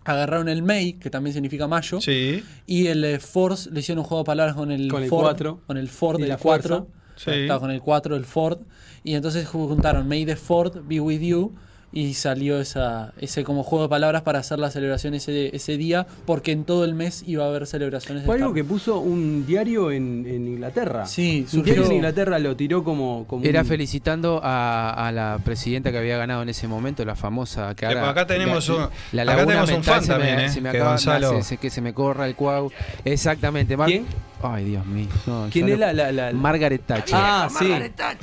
agarraron 0.05 0.49
el 0.51 0.63
May, 0.63 0.95
que 0.95 1.09
también 1.09 1.33
significa 1.33 1.67
mayo, 1.67 2.01
Sí. 2.01 2.43
y 2.67 2.89
el 2.89 3.03
eh, 3.05 3.19
Force 3.21 3.71
le 3.71 3.81
hicieron 3.81 4.01
un 4.01 4.05
juego 4.09 4.23
de 4.23 4.27
palabras 4.27 4.55
con 4.55 4.71
el, 4.71 4.89
Con 4.89 5.03
el 5.03 5.09
Ford, 5.09 5.23
cuatro. 5.23 5.61
con 5.67 5.77
el 5.79 5.89
Ford 5.89 6.19
del 6.21 6.29
la 6.29 6.37
4, 6.37 6.87
fuerza. 6.87 6.87
Sí. 7.17 7.49
Con 7.61 7.71
el 7.71 7.81
4, 7.81 8.17
el 8.17 8.25
Ford, 8.25 8.59
y 9.05 9.15
entonces 9.15 9.47
juntaron 9.47 10.07
May 10.09 10.27
the 10.27 10.37
Ford 10.37 10.83
be 10.87 11.01
with 11.01 11.21
you 11.21 11.53
y 11.97 12.15
salió 12.15 12.61
esa, 12.61 13.13
ese 13.21 13.45
como 13.45 13.63
juego 13.63 13.85
de 13.85 13.89
palabras 13.89 14.23
para 14.23 14.41
hacer 14.41 14.59
la 14.59 14.71
celebración 14.71 15.15
ese, 15.15 15.55
ese 15.55 15.77
día, 15.79 16.07
porque 16.27 16.51
en 16.53 16.65
todo 16.65 16.85
el 16.85 16.93
mes 16.95 17.23
iba 17.27 17.45
a 17.45 17.49
haber 17.49 17.69
celebraciones 17.69 18.25
de 18.25 18.27
Fue 18.27 18.35
Star 18.35 18.43
algo 18.49 18.55
que 18.55 18.65
puso 18.65 18.99
un 18.99 19.47
diario 19.47 19.93
en, 19.93 20.27
en 20.27 20.49
Inglaterra. 20.49 21.07
Sí, 21.07 21.47
un 21.53 21.63
diario 21.63 21.83
surgió- 21.85 21.91
en 21.91 21.97
Inglaterra 21.99 22.39
lo 22.41 22.57
tiró 22.57 22.83
como. 22.83 23.25
como 23.29 23.45
Era 23.45 23.61
un- 23.61 23.67
felicitando 23.67 24.41
a, 24.43 25.07
a 25.07 25.13
la 25.13 25.39
presidenta 25.45 25.93
que 25.93 25.99
había 25.99 26.17
ganado 26.17 26.43
en 26.43 26.49
ese 26.49 26.67
momento, 26.67 27.05
la 27.05 27.15
famosa. 27.15 27.75
Que 27.77 27.87
ahora- 27.87 28.11
acá 28.11 28.27
tenemos 28.27 28.69
la, 28.69 28.75
un- 28.75 28.81
la 29.13 29.23
acá 29.23 29.25
laguna 29.37 29.47
tenemos 29.47 29.69
un 29.71 29.75
mental 29.77 29.95
fan 29.95 30.03
se 30.05 30.13
me- 30.13 30.19
también, 30.19 30.41
¿eh? 30.41 30.49
se 30.51 30.61
me 30.61 30.71
Que 30.73 30.77
acaba- 30.79 30.91
Gonzalo- 30.97 31.37
se- 31.37 31.43
se- 31.45 31.57
que 31.59 31.71
se 31.71 31.81
me 31.81 31.95
corra 31.95 32.27
el 32.27 32.35
cuau. 32.35 32.73
Exactamente. 33.05 33.77
Mar- 33.77 33.89
¿Quién? 33.89 34.05
Ay, 34.43 34.65
Dios 34.65 34.85
mío. 34.87 35.07
no, 35.27 35.47
¿Quién 35.51 35.69
es 35.69 35.79
la, 35.79 35.93
la, 35.93 36.11
la- 36.13 36.33
Margaret 36.33 36.83
Thatcher. 36.85 37.15
Ah, 37.17 37.49
sí. 37.57 37.69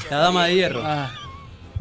La 0.09 0.17
dama 0.17 0.45
de 0.47 0.55
hierro. 0.55 0.81
Ah, 0.83 1.09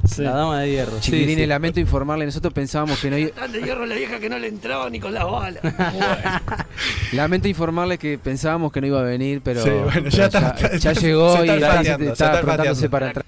sí. 0.09 0.22
La 0.22 0.32
dama 0.32 0.61
de 0.61 0.70
hierro. 0.70 0.92
sí, 1.01 1.11
Chiquilines, 1.11 1.36
sí. 1.36 1.46
lamento 1.46 1.80
informarle, 1.80 2.26
nosotros 2.26 2.53
pensábamos 2.55 2.98
que 3.01 3.11
no 3.11 3.18
iba... 3.18 3.30
Tan 3.30 3.53
de 3.53 3.62
hierro 3.62 3.86
la 3.86 3.94
vieja 3.94 4.18
que 4.18 4.28
no 4.28 4.38
le 4.38 4.48
entraba 4.48 4.88
ni 4.90 5.01
con 5.01 5.12
las 5.14 5.24
balas. 5.24 5.62
Lamento 7.12 7.48
informarle 7.48 7.98
que 7.98 8.18
pensábamos 8.18 8.72
que 8.72 8.80
no 8.80 8.86
iba 8.86 9.01
a 9.01 9.05
venir, 9.05 9.40
pero, 9.42 9.62
Sí, 9.62 9.70
bueno, 9.70 9.90
pero 9.94 10.09
ya 10.11 10.26
está- 10.26 10.57
ya, 10.57 10.66
está- 10.68 10.92
llegó 10.94 11.36
se 11.36 11.40
está 11.40 11.44
y 11.57 11.61
ya 11.61 11.66
olfateando, 11.70 12.05
se 12.07 12.12
está 12.12 12.24
está 12.40 12.88
para 12.90 13.07
entrar. 13.09 13.24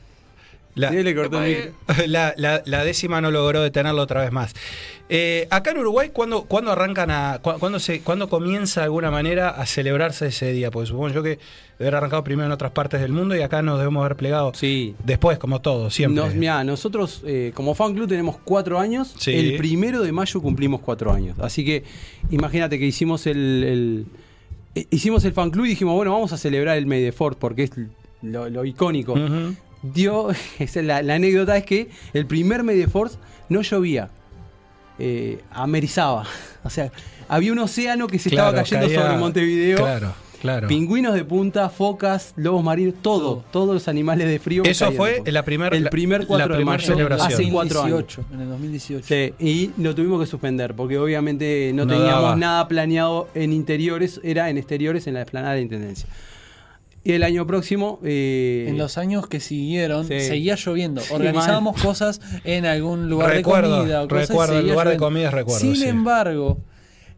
La, 0.75 0.89
Sí, 0.89 1.03
le 1.03 1.15
cortó 1.15 1.41
micro. 1.41 1.73
la, 2.07 2.33
la- 2.37 2.63
la 2.65 2.85
décima 2.85 3.21
no 3.21 3.31
logró 3.31 3.61
detenerlo 3.63 4.01
otra 4.01 4.23
vez 4.23 4.33
más. 4.33 4.55
Eh, 5.15 5.47
acá 5.51 5.73
en 5.73 5.79
Uruguay, 5.79 6.09
¿cuándo, 6.11 6.45
cuándo 6.45 6.73
arrancan 6.73 7.11
a. 7.11 7.39
cu- 7.43 7.59
cuándo, 7.59 7.79
se, 7.79 8.01
¿Cuándo 8.01 8.31
comienza 8.31 8.81
de 8.81 8.85
alguna 8.85 9.11
manera 9.11 9.51
a 9.51 9.67
celebrarse 9.67 10.29
ese 10.29 10.53
día? 10.53 10.71
Porque 10.71 10.87
supongo 10.87 11.11
yo 11.11 11.23
que 11.23 11.29
debe 11.29 11.41
haber 11.89 11.97
arrancado 11.97 12.25
primero 12.25 12.47
en 12.47 12.53
otras 12.53 12.73
partes 12.73 13.01
del 13.03 13.13
mundo 13.13 13.37
y 13.37 13.43
acá 13.43 13.61
nos 13.61 13.77
debemos 13.79 14.03
haber 14.05 14.17
plegado 14.17 14.53
Sí. 14.55 14.95
después, 15.05 15.39
como 15.39 15.61
todo, 15.61 15.91
siempre. 15.91 16.23
Nos, 16.25 16.35
mirá, 16.35 16.65
nosotros 16.65 17.21
eh, 17.27 17.53
como 17.55 17.75
fan 17.75 17.93
club 17.93 18.09
tenemos 18.09 18.39
cuatro 18.43 18.79
años. 18.81 19.15
Sí. 19.19 19.33
El 19.35 19.57
primero 19.59 20.01
de 20.01 20.13
mayo 20.13 20.41
cumplimos 20.41 20.81
cuatro 20.81 21.13
años. 21.13 21.39
Así 21.41 21.63
que 21.63 21.85
imagínate 22.31 22.79
que 22.79 22.87
hicimos 22.87 23.27
el, 23.27 23.37
el- 23.65 24.07
eh, 24.75 24.87
hicimos 24.91 25.23
el 25.27 25.35
fan 25.35 25.51
club 25.51 25.67
y 25.67 25.71
dijimos, 25.71 25.95
bueno, 25.95 26.13
vamos 26.13 26.33
a 26.33 26.39
celebrar 26.39 26.79
el 26.79 26.87
May 26.87 27.11
Fourth 27.13 27.37
porque 27.39 27.65
es 27.65 27.73
lo, 28.23 28.49
lo 28.49 28.65
icónico. 28.65 29.15
Dio, 29.83 30.29
la, 30.77 31.03
la 31.03 31.15
anécdota 31.17 31.55
es 31.59 31.65
que 31.67 31.89
el 32.15 32.25
primer 32.25 32.63
May 32.63 32.83
Fourth 32.87 33.15
no 33.51 33.61
llovía, 33.61 34.09
eh, 34.99 35.41
amerizaba. 35.53 36.25
O 36.65 36.71
sea, 36.71 36.93
había 37.29 37.51
un 37.53 37.59
océano 37.59 38.07
que 38.07 38.21
se 38.21 38.31
Claro, 38.31 38.51
estaba 38.51 38.63
cayendo 38.63 38.87
caía- 38.87 39.03
sobre 39.09 39.19
Montevideo. 39.19 39.79
Claro, 39.79 40.13
claro. 40.41 40.69
Pingüinos 40.69 41.13
de 41.15 41.25
punta, 41.25 41.69
focas, 41.71 42.35
lobos 42.37 42.63
marinos, 42.63 42.95
todo, 43.03 43.19
Todo. 43.21 43.45
todos 43.51 43.75
los 43.75 43.89
animales 43.89 44.29
de 44.29 44.39
frío. 44.39 44.63
Eso 44.65 44.93
fue 44.93 45.23
de 45.25 45.33
la 45.33 45.45
primer- 45.45 45.75
el 45.75 45.83
la- 45.85 45.91
primer 45.91 46.21
la 46.21 46.27
4 46.29 46.47
de 46.47 46.55
primer 46.55 46.79
mayo, 46.79 46.87
celebración. 46.87 47.33
hace 47.33 47.51
cuatro 47.51 47.83
años. 47.83 47.99
2018, 47.99 48.25
en 48.33 48.41
el 48.43 48.49
2018. 48.49 49.05
Sí, 49.09 49.35
y 49.45 49.71
lo 49.83 49.93
tuvimos 49.93 50.21
que 50.21 50.27
suspender 50.27 50.75
porque 50.75 50.99
obviamente 50.99 51.73
no, 51.75 51.85
No 51.85 51.95
teníamos 51.95 52.23
daba. 52.23 52.37
nada 52.37 52.69
planeado 52.69 53.29
en 53.35 53.53
interiores, 53.53 54.21
era 54.23 54.51
en 54.51 54.59
exteriores 54.59 55.09
en 55.09 55.15
la 55.15 55.23
explanada 55.23 55.55
de 55.55 55.63
Intendencia. 55.63 56.09
Y 57.05 57.13
el 57.13 57.23
año 57.25 57.47
próximo... 57.47 57.99
eh, 58.05 58.67
En 58.69 58.79
los 58.79 58.97
años 58.99 59.27
que 59.27 59.41
siguieron, 59.41 60.07
Sí. 60.07 60.21
seguía 60.21 60.55
lloviendo. 60.57 61.01
Sí, 61.01 61.13
Organizábamos 61.13 61.81
cosas 61.83 62.21
en 62.45 62.65
algún 62.65 63.09
lugar 63.11 63.31
Recuerdo, 63.31 63.73
de 63.73 63.79
comida. 63.81 64.03
o 64.03 64.09
cosas, 64.09 64.29
recuerdo, 64.29 64.53
el 64.55 64.59
seguía 64.61 64.73
lugar 64.73 64.87
de 64.87 64.95
lloviendo. 64.95 65.07
comidas 65.07 65.35
recuerdo, 65.35 65.61
Sin 65.61 65.77
sí. 65.77 65.85
embargo, 65.89 66.59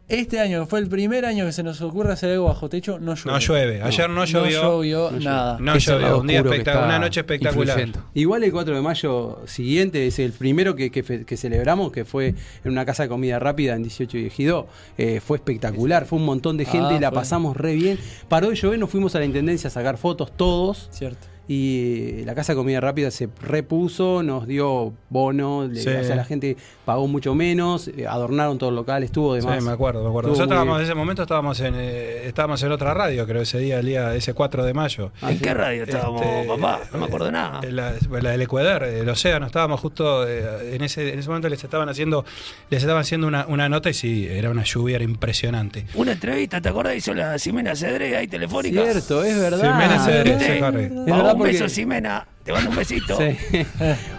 este 0.07 0.39
año, 0.39 0.61
que 0.61 0.65
fue 0.67 0.79
el 0.79 0.87
primer 0.87 1.25
año 1.25 1.45
que 1.45 1.51
se 1.51 1.63
nos 1.63 1.81
ocurre 1.81 2.13
hacer 2.13 2.31
algo 2.31 2.45
bajo 2.45 2.69
techo, 2.69 2.99
no 2.99 3.15
llueve. 3.15 3.31
No 3.31 3.39
llueve. 3.39 3.81
Ayer 3.81 4.09
no 4.09 4.25
llovió. 4.25 4.61
No 4.61 4.69
llovió 4.83 5.11
No 5.11 5.19
nada. 5.19 5.57
No 5.59 5.73
Ese 5.73 5.91
llovió. 5.91 6.19
Un 6.19 6.27
día 6.27 6.41
una 6.43 6.99
noche 6.99 7.21
espectacular. 7.21 7.79
influyendo. 7.79 8.09
Igual 8.13 8.43
el 8.43 8.51
4 8.51 8.75
de 8.75 8.81
mayo 8.81 9.41
siguiente 9.45 10.05
es 10.05 10.19
el 10.19 10.31
primero 10.31 10.75
que, 10.75 10.91
que 10.91 11.01
fe- 11.03 11.25
que 11.25 11.37
celebramos, 11.37 11.91
que 11.91 12.05
fue 12.05 12.35
en 12.63 12.71
una 12.71 12.85
casa 12.85 13.03
de 13.03 13.09
comida 13.09 13.39
rápida 13.39 13.75
en 13.75 13.83
18 13.83 14.17
y 14.19 14.25
Ejido. 14.27 14.67
Eh, 14.97 15.21
fue 15.25 15.37
espectacular, 15.37 16.05
fue 16.05 16.19
un 16.19 16.25
montón 16.25 16.57
de 16.57 16.65
gente, 16.65 16.95
Ah, 16.95 16.99
la 16.99 17.09
fue. 17.09 17.19
pasamos 17.19 17.57
re 17.57 17.73
bien. 17.75 17.97
Paró 18.29 18.49
de 18.49 18.55
llover, 18.55 18.77
nos 18.79 18.89
fuimos 18.89 19.15
a 19.15 19.19
la 19.19 19.25
intendencia 19.25 19.67
a 19.67 19.71
sacar 19.71 19.97
fotos 19.97 20.35
todos. 20.37 20.87
Cierto. 20.91 21.27
Y 21.47 22.23
la 22.25 22.33
casa 22.33 22.53
de 22.53 22.57
comida 22.57 22.79
rápida 22.81 23.11
se 23.11 23.29
repuso, 23.39 24.23
nos 24.23 24.47
dio 24.47 24.93
bono, 25.09 25.67
le- 25.67 25.79
Sí. 25.79 25.89
o 25.89 26.03
sea, 26.03 26.15
la 26.15 26.25
gente 26.25 26.57
pagó 26.85 27.07
mucho 27.07 27.33
menos, 27.35 27.87
eh, 27.89 28.05
adornaron 28.07 28.57
todo 28.57 28.69
el 28.69 28.75
local, 28.75 29.03
estuvo 29.03 29.33
de 29.35 29.41
Sí, 29.41 29.47
más. 29.47 29.63
me 29.63 29.71
acuerdo, 29.71 30.03
me 30.03 30.09
acuerdo. 30.09 30.29
Estuvo 30.31 30.45
Nosotros 30.45 30.55
estábamos, 30.55 30.77
en 30.79 30.83
ese 30.85 30.95
momento 30.95 31.21
estábamos 31.23 31.59
en, 31.61 31.73
eh, 31.77 32.27
estábamos 32.27 32.61
en 32.63 32.71
otra 32.71 32.93
radio, 32.93 33.25
creo, 33.25 33.41
ese 33.41 33.57
día, 33.59 33.79
el 33.79 33.85
día, 33.87 34.13
ese 34.15 34.33
4 34.33 34.63
de 34.63 34.73
mayo. 34.73 35.11
Ah, 35.21 35.31
¿En 35.31 35.39
qué 35.39 35.53
radio 35.53 35.83
estábamos, 35.83 36.21
Este, 36.21 36.47
papá? 36.47 36.79
No 36.93 36.99
me 36.99 37.05
acuerdo 37.05 37.31
nada. 37.31 37.59
En 37.63 37.75
La, 37.75 37.93
la 38.21 38.29
del 38.31 38.41
Ecuador, 38.43 38.83
el 38.83 39.09
océano, 39.09 39.45
estábamos 39.47 39.79
justo 39.79 40.27
eh, 40.27 40.75
en 40.75 40.83
ese, 40.83 41.11
en 41.13 41.19
ese 41.19 41.27
momento 41.27 41.49
les 41.49 41.63
estaban 41.63 41.89
haciendo, 41.89 42.23
les 42.69 42.81
estaban 42.83 43.01
haciendo 43.01 43.27
una, 43.27 43.45
una 43.47 43.67
nota 43.67 43.89
y 43.89 43.93
sí, 43.93 44.27
era 44.29 44.49
una 44.51 44.63
lluvia, 44.63 44.95
era 44.97 45.05
impresionante. 45.05 45.85
Una 45.95 46.11
entrevista, 46.11 46.61
¿te 46.61 46.69
acuerdas? 46.69 46.95
Hizo 46.95 47.13
la 47.13 47.37
Ximena 47.39 47.75
Cedré 47.75 48.15
ahí 48.15 48.27
telefónica. 48.27 48.83
Cierto, 48.83 49.23
es 49.23 49.39
verdad. 49.39 49.59
Ximena 49.59 49.99
Cedré, 50.05 50.39
sí, 50.39 50.59
correcto. 50.59 50.93
Es 51.01 51.05
Vamos, 51.07 51.17
verdad 51.17 51.35
un 51.35 51.43
beso, 51.43 51.67
Ximena. 51.69 52.27
Te 52.45 52.51
mando 52.53 52.69
un 52.69 52.75
besito. 52.75 53.17
Sí. 53.17 53.35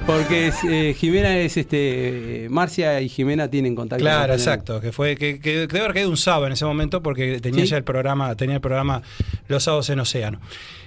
Porque 0.07 0.49
es, 0.49 0.57
eh, 0.68 0.95
Jimena 0.99 1.39
es 1.39 1.57
este. 1.57 2.49
Marcia 2.51 3.01
y 3.01 3.09
Jimena 3.09 3.49
tienen 3.49 3.74
contacto. 3.74 4.03
Claro, 4.03 4.33
con- 4.33 4.41
exacto, 4.41 4.81
que 4.81 4.91
fue 4.93 5.16
que, 5.16 5.39
que 5.41 5.59
debe 5.68 5.79
haber 5.79 5.95
caído 5.95 6.11
un 6.11 6.16
sábado 6.16 6.47
en 6.49 6.53
ese 6.53 6.64
momento 6.64 7.03
porque 7.03 7.41
tenía 7.41 7.64
Sí. 7.64 7.70
ya 7.70 7.77
el 7.77 7.85
programa, 7.85 8.35
tenía 8.35 8.57
el 8.57 8.61
programa 8.61 9.01
los 9.49 9.62
sábados 9.62 9.89
en 9.91 10.01
Océano. 10.01 10.41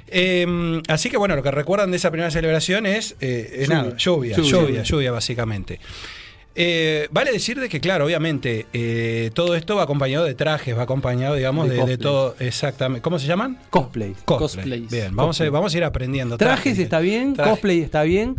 Eh, 0.07 0.81
así 0.89 1.09
que 1.09 1.17
bueno, 1.17 1.35
lo 1.35 1.43
que 1.43 1.51
recuerdan 1.51 1.91
de 1.91 1.97
esa 1.97 2.11
primera 2.11 2.29
celebración 2.31 2.85
es 2.85 3.15
eh, 3.21 3.49
eh, 3.53 3.65
Lluvia. 3.67 3.75
nada, 3.83 3.95
lluvia, 3.97 4.35
Lluvia. 4.35 4.51
lluvia, 4.51 4.83
lluvia, 4.83 5.11
básicamente. 5.11 5.79
Eh, 6.55 7.07
vale 7.11 7.31
decir 7.31 7.59
de 7.59 7.69
que, 7.69 7.79
claro, 7.79 8.05
obviamente, 8.05 8.65
eh, 8.73 9.31
todo 9.33 9.55
esto 9.55 9.75
va 9.75 9.83
acompañado 9.83 10.25
de 10.25 10.33
trajes, 10.35 10.77
va 10.77 10.83
acompañado, 10.83 11.35
digamos, 11.35 11.69
De 11.69 11.75
de, 11.75 11.75
de 11.75 11.81
cosplay. 11.81 11.97
todo, 11.97 12.35
exactamente. 12.39 13.01
¿Cómo 13.01 13.17
se 13.19 13.27
llaman? 13.27 13.57
Cosplay. 13.69 14.15
Cosplays. 14.25 14.89
Bien, 14.91 15.15
vamos 15.15 15.37
a, 15.37 15.45
Cosplay. 15.45 15.49
vamos 15.49 15.73
a 15.73 15.77
ir 15.77 15.83
aprendiendo. 15.83 16.37
Trajes 16.37 16.77
está 16.79 16.99
bien, 16.99 17.33
Traje. 17.33 17.51
cosplay 17.51 17.79
está 17.81 18.03
bien. 18.03 18.35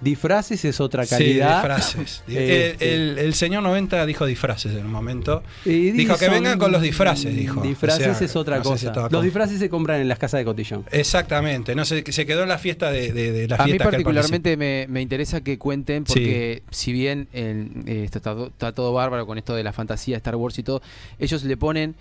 Disfraces 0.00 0.64
es 0.64 0.80
otra 0.80 1.04
Sí, 1.04 1.10
calidad. 1.10 1.54
disfraces. 1.56 2.22
Eh, 2.28 2.76
el, 2.80 2.88
el- 2.88 3.18
el 3.18 3.34
señor 3.34 3.62
90 3.64 4.06
dijo 4.06 4.26
disfraces 4.26 4.72
en 4.74 4.86
un 4.86 4.92
momento. 4.92 5.42
Y 5.64 5.90
dijo 5.90 6.16
que 6.16 6.28
vengan 6.28 6.58
con 6.58 6.70
los 6.70 6.80
disfraces, 6.82 7.34
dijo. 7.34 7.60
Disfraces 7.62 8.06
O 8.08 8.14
sea, 8.14 8.24
es 8.26 8.36
otra 8.36 8.58
no 8.58 8.64
sé 8.64 8.78
si 8.78 8.86
cosa. 8.86 9.00
los 9.02 9.10
con- 9.10 9.24
disfraces 9.24 9.58
se 9.58 9.68
compran 9.68 10.00
en 10.00 10.08
las 10.08 10.18
casas 10.18 10.38
de 10.38 10.44
cotillón. 10.44 10.84
Exactamente, 10.92 11.74
no 11.74 11.84
sé, 11.84 12.04
se 12.12 12.26
quedó 12.26 12.42
en 12.44 12.48
la 12.48 12.58
fiesta 12.58 12.90
de, 12.92 13.12
de- 13.12 13.32
de 13.32 13.48
la 13.48 13.56
A 13.56 13.64
mí 13.64 13.72
fiesta 13.72 13.84
particularmente 13.90 14.56
me, 14.56 14.86
me 14.88 15.00
interesa 15.02 15.40
que 15.42 15.58
cuenten 15.58 16.06
Sí. 16.06 16.12
porque 16.12 16.62
si 16.70 16.92
bien 16.92 17.26
el- 17.32 17.70
eh, 17.86 18.02
esto 18.04 18.18
está, 18.18 18.36
está 18.46 18.72
todo 18.72 18.92
bárbaro 18.92 19.26
con 19.26 19.36
esto 19.38 19.54
de 19.54 19.64
la 19.64 19.72
fantasía 19.72 20.16
Star 20.18 20.36
Wars 20.36 20.58
y 20.58 20.62
todo, 20.62 20.80
ellos 21.18 21.42
le 21.44 21.56
ponen 21.56 21.96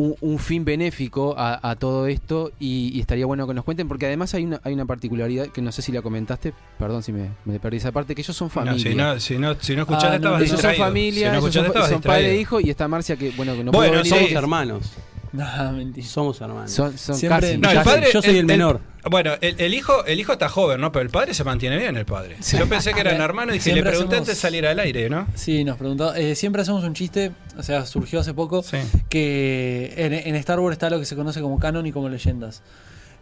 un, 0.00 0.16
un 0.20 0.38
fin 0.38 0.64
benéfico 0.64 1.34
a, 1.36 1.70
a 1.70 1.76
todo 1.76 2.06
esto 2.06 2.52
y, 2.58 2.90
y 2.94 3.00
estaría 3.00 3.26
bueno 3.26 3.46
que 3.46 3.54
nos 3.54 3.64
cuenten 3.64 3.86
porque 3.88 4.06
además 4.06 4.32
hay 4.34 4.44
una, 4.44 4.60
hay 4.64 4.72
una 4.72 4.86
particularidad 4.86 5.48
que 5.48 5.60
no 5.62 5.72
sé 5.72 5.82
si 5.82 5.92
la 5.92 6.02
comentaste, 6.02 6.52
perdón 6.78 7.02
si 7.02 7.12
me, 7.12 7.30
me 7.44 7.60
perdí 7.60 7.76
esa 7.78 7.92
parte, 7.92 8.14
que 8.14 8.22
ellos 8.22 8.34
son 8.36 8.46
No, 8.48 8.50
familia. 8.50 8.90
si 8.90 8.94
no, 8.96 9.20
si 9.20 9.38
no, 9.38 9.54
si 9.60 9.76
no 9.76 9.82
escuchaste, 9.82 10.06
Ah, 10.06 10.10
no, 10.10 10.16
estabas 10.16 10.42
ellos 10.42 10.60
son 10.60 10.74
familia, 10.74 11.26
Si 11.28 11.32
no 11.40 11.46
ellos 11.46 11.56
escuchaste, 11.56 11.92
son, 11.94 12.02
padre 12.02 12.30
e 12.32 12.40
hijo 12.40 12.60
y 12.60 12.70
está 12.70 12.88
Marcia 12.88 13.16
que 13.16 13.30
bueno 13.32 13.54
que 13.54 13.64
no 13.64 13.72
Bueno, 13.72 13.92
pudo 14.00 14.02
venir. 14.02 14.28
Somos 14.28 14.32
hermanos. 14.42 14.92
No, 15.32 15.72
mentira. 15.72 16.06
Somos 16.06 16.40
hermanos. 16.40 16.70
Son, 16.70 16.96
son 16.98 17.14
Siempre- 17.16 17.40
casi. 17.40 17.58
No, 17.58 17.68
el 17.70 17.74
Ya 17.74 17.84
sé, 17.84 17.90
padre, 17.90 18.08
yo 18.12 18.22
soy 18.22 18.36
el 18.38 18.46
menor. 18.46 18.80
bueno, 19.10 19.32
el, 19.40 19.54
el 19.60 19.74
hijo, 19.74 20.04
el 20.04 20.18
hijo 20.20 20.32
está 20.32 20.48
joven, 20.48 20.80
¿no? 20.80 20.90
Pero 20.92 21.02
el 21.04 21.10
padre 21.10 21.34
se 21.34 21.44
mantiene 21.44 21.76
bien, 21.78 21.96
el 21.96 22.04
padre. 22.06 22.36
Yo 22.58 22.68
pensé 22.68 22.92
que 22.92 23.00
eran 23.00 23.20
hermanos 23.20 23.54
y 23.54 23.58
dije, 23.58 23.70
le 23.70 23.74
Siempre 23.74 23.90
pregunté 23.92 24.16
hacemos- 24.16 24.28
antes 24.28 24.36
de 24.36 24.40
salir 24.40 24.66
al 24.66 24.78
aire, 24.80 25.08
¿no? 25.08 25.26
Sí, 25.34 25.64
nos 25.64 25.76
preguntó. 25.76 26.14
eh, 26.14 26.34
siempre 26.34 26.62
hacemos 26.62 26.82
un 26.84 26.94
chiste, 26.94 27.32
o 27.56 27.62
sea, 27.62 27.86
surgió 27.86 28.20
hace 28.20 28.34
poco, 28.34 28.62
Sí. 28.62 28.76
que 29.08 29.92
en, 29.96 30.12
en 30.12 30.34
Star 30.36 30.58
Wars 30.60 30.72
está 30.74 30.90
lo 30.90 30.98
que 30.98 31.04
se 31.06 31.14
conoce 31.16 31.40
como 31.40 31.58
canon 31.58 31.86
y 31.86 31.92
como 31.92 32.08
leyendas. 32.08 32.62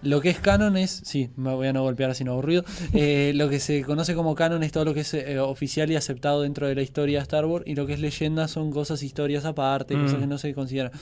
Lo 0.01 0.21
que 0.21 0.31
es 0.31 0.39
canon 0.39 0.77
es, 0.77 1.03
sí, 1.05 1.31
me 1.35 1.53
voy 1.53 1.67
a 1.67 1.73
no 1.73 1.83
golpear 1.83 2.11
así 2.13 2.23
no 2.23 2.31
aburrido, 2.33 2.65
eh, 2.93 3.33
lo 3.35 3.49
que 3.49 3.59
se 3.59 3.83
conoce 3.83 4.15
como 4.15 4.37
canon 4.37 4.63
es 4.63 4.71
todo 4.71 4.85
lo 4.85 4.95
que 4.95 5.01
es 5.01 5.13
eh, 5.13 5.41
oficial 5.41 5.91
y 5.91 5.97
aceptado 5.97 6.43
dentro 6.43 6.69
de 6.69 6.77
la 6.77 6.83
historia 6.83 7.19
de 7.19 7.23
Star 7.25 7.45
Wars 7.47 7.65
y 7.67 7.75
lo 7.75 7.85
que 7.85 7.95
es 7.95 8.01
leyenda 8.01 8.47
son 8.47 8.71
cosas, 8.71 9.03
historias 9.03 9.45
aparte, 9.45 9.97
Mm. 9.97 10.03
cosas 10.05 10.19
que 10.21 10.27
no 10.29 10.39
se 10.39 10.55
consideran. 10.55 10.93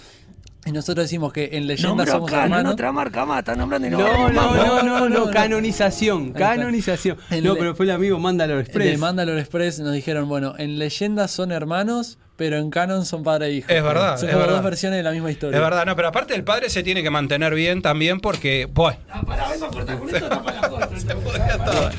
Y 0.66 0.72
nosotros 0.72 1.04
decimos 1.04 1.32
que 1.32 1.50
en 1.52 1.66
leyendas 1.68 1.88
Nombró 1.96 2.12
somos 2.12 2.30
Canon, 2.30 2.44
hermanos. 2.44 2.72
otra 2.72 2.92
marca 2.92 3.24
más, 3.24 3.38
está 3.38 3.54
nombrando 3.54 3.86
y 3.86 3.90
no. 3.90 3.98
No, 3.98 4.28
no, 4.28 4.54
no, 4.54 4.54
no, 4.56 4.82
no, 4.82 5.08
no, 5.08 5.26
no. 5.26 5.30
canonización, 5.30 6.32
canonización. 6.32 7.16
En 7.30 7.44
No, 7.44 7.54
le- 7.54 7.58
pero 7.60 7.74
fue 7.76 7.86
el 7.86 7.92
amigo 7.92 8.18
Mandalore 8.18 8.62
Express. 8.62 8.90
De 8.90 8.98
Mandalore 8.98 9.40
Express 9.40 9.78
nos 9.80 9.92
dijeron, 9.94 10.28
bueno, 10.28 10.54
en 10.58 10.78
leyendas 10.78 11.30
son 11.30 11.52
hermanos, 11.52 12.18
pero 12.36 12.58
en 12.58 12.70
canon 12.70 13.06
son 13.06 13.22
padre 13.22 13.46
e 13.46 13.52
hijo. 13.52 13.72
Es 13.72 13.82
verdad, 13.82 14.18
Son 14.18 14.28
es 14.28 14.34
verdad. 14.36 14.54
dos 14.56 14.64
versiones 14.64 14.98
de 14.98 15.02
la 15.04 15.12
misma 15.12 15.30
historia. 15.30 15.56
Es 15.56 15.62
verdad, 15.62 15.86
no, 15.86 15.94
pero 15.96 16.08
aparte 16.08 16.34
el 16.34 16.44
padre 16.44 16.68
se 16.68 16.82
tiene 16.82 17.02
que 17.02 17.10
mantener 17.10 17.54
bien 17.54 17.80
también 17.80 18.20
porque, 18.20 18.68
bueno, 18.70 18.98
Ah, 19.08 19.22
pará, 19.24 19.48
vengo 19.48 19.66
a 19.66 19.70
cortar 19.70 19.98
con 19.98 20.08
esto, 20.14 20.28
la 20.28 20.42
podría 21.22 21.64
todo. 21.64 21.90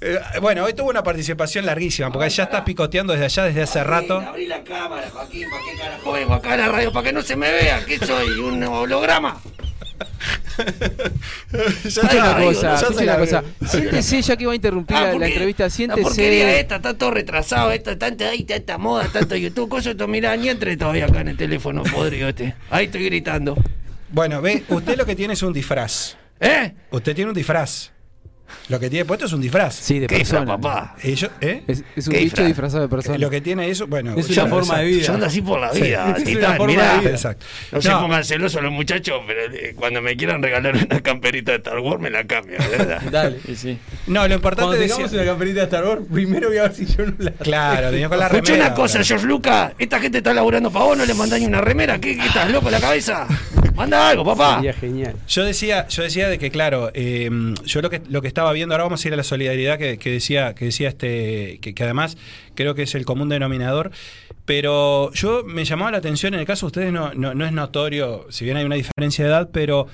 Eh, 0.00 0.18
bueno, 0.40 0.64
hoy 0.64 0.74
tuvo 0.74 0.90
una 0.90 1.02
participación 1.02 1.66
larguísima, 1.66 2.12
porque 2.12 2.30
ya 2.30 2.44
estás 2.44 2.62
picoteando 2.62 3.12
desde 3.12 3.26
allá 3.26 3.44
desde 3.44 3.62
hace 3.62 3.82
rato. 3.84 4.18
Abrí 4.20 4.46
la 4.46 4.62
cámara, 4.62 5.08
Joaquín, 5.10 5.48
¿para 5.50 5.62
qué 5.64 5.76
carajo 5.76 6.12
vengo 6.12 6.34
acá 6.34 6.52
a 6.52 6.56
la 6.56 6.68
radio? 6.68 6.92
¿Para 6.92 7.06
que 7.08 7.12
no 7.12 7.22
se 7.22 7.34
me 7.34 7.50
vea? 7.50 7.84
¿Que 7.84 7.98
soy 7.98 8.38
un 8.38 8.62
holograma? 8.62 9.40
Ya 11.84 12.08
te 12.08 12.16
una 12.16 12.36
cosa, 12.36 12.80
ya 12.80 12.88
se 12.88 13.04
la 13.04 13.14
una 13.14 13.18
cosa. 13.18 13.44
Siéntese, 13.64 14.22
ya 14.22 14.36
que 14.36 14.46
va 14.46 14.52
a 14.52 14.54
interrumpir 14.56 14.96
la, 14.96 15.14
la 15.14 15.28
entrevista, 15.28 15.64
La 15.64 15.70
porquería 15.70 16.10
siéntese. 16.10 16.60
esta, 16.60 16.76
está 16.76 16.94
todo 16.94 17.10
retrasado, 17.12 17.70
esto, 17.70 17.96
tanta, 17.96 18.30
tanta 18.46 18.78
moda, 18.78 19.08
tanto 19.12 19.36
YouTube, 19.36 19.68
cosas, 19.68 19.92
esto, 19.92 20.08
mirá, 20.08 20.36
ni 20.36 20.48
entre 20.48 20.76
todavía 20.76 21.06
acá 21.06 21.20
en 21.20 21.28
el 21.28 21.36
teléfono 21.36 21.82
podrido 21.84 22.28
este. 22.28 22.54
Ahí 22.70 22.86
estoy 22.86 23.04
gritando. 23.04 23.56
Bueno, 24.10 24.42
ve, 24.42 24.64
usted 24.68 24.96
lo 24.96 25.06
que 25.06 25.14
tiene 25.14 25.34
es 25.34 25.42
un 25.42 25.52
disfraz. 25.52 26.16
¿Eh? 26.40 26.72
Usted 26.90 27.14
tiene 27.14 27.30
un 27.30 27.36
disfraz. 27.36 27.90
Lo 28.68 28.78
que 28.80 28.90
tiene 28.90 29.04
puesto 29.04 29.26
es 29.26 29.32
un 29.32 29.40
disfraz. 29.40 29.74
Sí, 29.74 29.98
de 29.98 30.06
¿Qué 30.06 30.18
disfraz, 30.18 30.42
persona. 30.44 30.60
papá? 30.60 30.96
Ellos, 31.02 31.30
¿eh? 31.40 31.62
Es, 31.66 31.84
es 31.96 32.06
un 32.08 32.12
¿Qué 32.12 32.18
bicho 32.20 32.28
disfraz? 32.30 32.46
disfrazado 32.48 32.82
de 32.82 32.88
persona. 32.88 33.18
Lo 33.18 33.30
que 33.30 33.40
tiene 33.40 33.68
eso, 33.70 33.86
bueno, 33.86 34.14
Es 34.16 34.28
una 34.30 34.46
forma 34.46 34.78
de 34.78 34.84
vida. 34.86 35.02
Yo 35.06 35.14
ando 35.14 35.26
así 35.26 35.40
por 35.42 35.60
la 35.60 35.70
vida, 35.72 36.14
es 36.16 36.24
Titán, 36.24 36.44
una 36.44 36.56
forma 36.56 36.72
mirá. 36.72 36.92
de 36.94 37.00
vida. 37.00 37.10
Exacto. 37.10 37.46
No 37.72 37.82
se 37.82 37.88
No. 37.88 38.00
pongan 38.02 38.24
celosos 38.24 38.62
los 38.62 38.72
muchachos, 38.72 39.20
pero 39.26 39.40
eh, 39.54 39.72
cuando 39.76 40.00
me 40.02 40.16
quieran 40.16 40.42
regalar 40.42 40.74
una 40.76 41.00
camperita 41.00 41.52
de 41.52 41.58
Star 41.58 41.78
Wars 41.78 42.00
me 42.00 42.10
la 42.10 42.24
cambio, 42.26 42.56
¿verdad? 42.70 43.02
Dale. 43.10 43.38
Sí, 43.46 43.56
sí. 43.56 43.78
No, 44.06 44.26
lo 44.28 44.34
importante 44.34 44.66
Cuando 44.68 44.84
es 44.84 44.90
tengamos 44.90 45.12
una 45.12 45.24
camperita 45.24 45.58
de 45.60 45.64
Star 45.64 45.84
Wars, 45.84 46.02
primero 46.12 46.48
voy 46.48 46.58
a 46.58 46.62
ver 46.62 46.74
si 46.74 46.86
yo 46.86 47.06
no 47.06 47.14
la. 47.18 47.30
Claro, 47.32 47.90
tenía 47.90 48.08
con 48.08 48.18
la 48.18 48.26
Escuché 48.26 48.52
remera. 48.52 48.66
una 48.66 48.74
cosa. 48.74 49.02
George 49.04 49.26
Lucas, 49.26 49.72
esta 49.78 50.00
gente 50.00 50.18
está 50.18 50.34
laburando 50.34 50.70
para 50.70 50.84
vos, 50.84 50.98
no 50.98 51.04
le 51.06 51.14
mandás 51.14 51.40
ni 51.40 51.46
una 51.46 51.60
remera, 51.60 51.98
¿qué, 51.98 52.16
qué 52.16 52.26
estás 52.26 52.50
loco 52.50 52.66
en 52.68 52.72
la 52.72 52.80
cabeza? 52.80 53.26
Manda 53.78 54.08
algo, 54.08 54.24
papá. 54.24 54.56
Sería 54.56 54.72
genial. 54.72 55.14
Yo 55.28 55.44
decía, 55.44 55.86
yo 55.86 56.02
decía 56.02 56.28
de 56.28 56.38
que 56.38 56.50
claro, 56.50 56.90
eh, 56.94 57.30
yo 57.64 57.80
lo 57.80 57.88
que 57.90 58.02
lo 58.08 58.20
que 58.20 58.26
estaba 58.26 58.52
viendo 58.52 58.74
ahora 58.74 58.82
vamos 58.84 59.04
a 59.04 59.08
ir 59.08 59.14
a 59.14 59.16
la 59.16 59.22
solidaridad 59.22 59.78
que, 59.78 59.98
que 59.98 60.10
decía 60.10 60.54
que 60.54 60.64
decía 60.64 60.88
este 60.88 61.58
que, 61.60 61.74
que 61.74 61.84
además 61.84 62.16
creo 62.56 62.74
que 62.74 62.82
es 62.82 62.94
el 62.96 63.04
común 63.04 63.28
denominador, 63.28 63.92
pero 64.44 65.12
yo 65.12 65.44
me 65.44 65.64
llamaba 65.64 65.92
la 65.92 65.98
atención 65.98 66.34
en 66.34 66.40
el 66.40 66.46
caso 66.46 66.66
de 66.66 66.68
ustedes 66.68 66.92
no, 66.92 67.14
no, 67.14 67.34
no 67.34 67.46
es 67.46 67.52
notorio, 67.52 68.26
si 68.30 68.44
bien 68.44 68.56
hay 68.56 68.64
una 68.64 68.74
diferencia 68.74 69.24
de 69.24 69.30
edad, 69.30 69.50
pero 69.52 69.86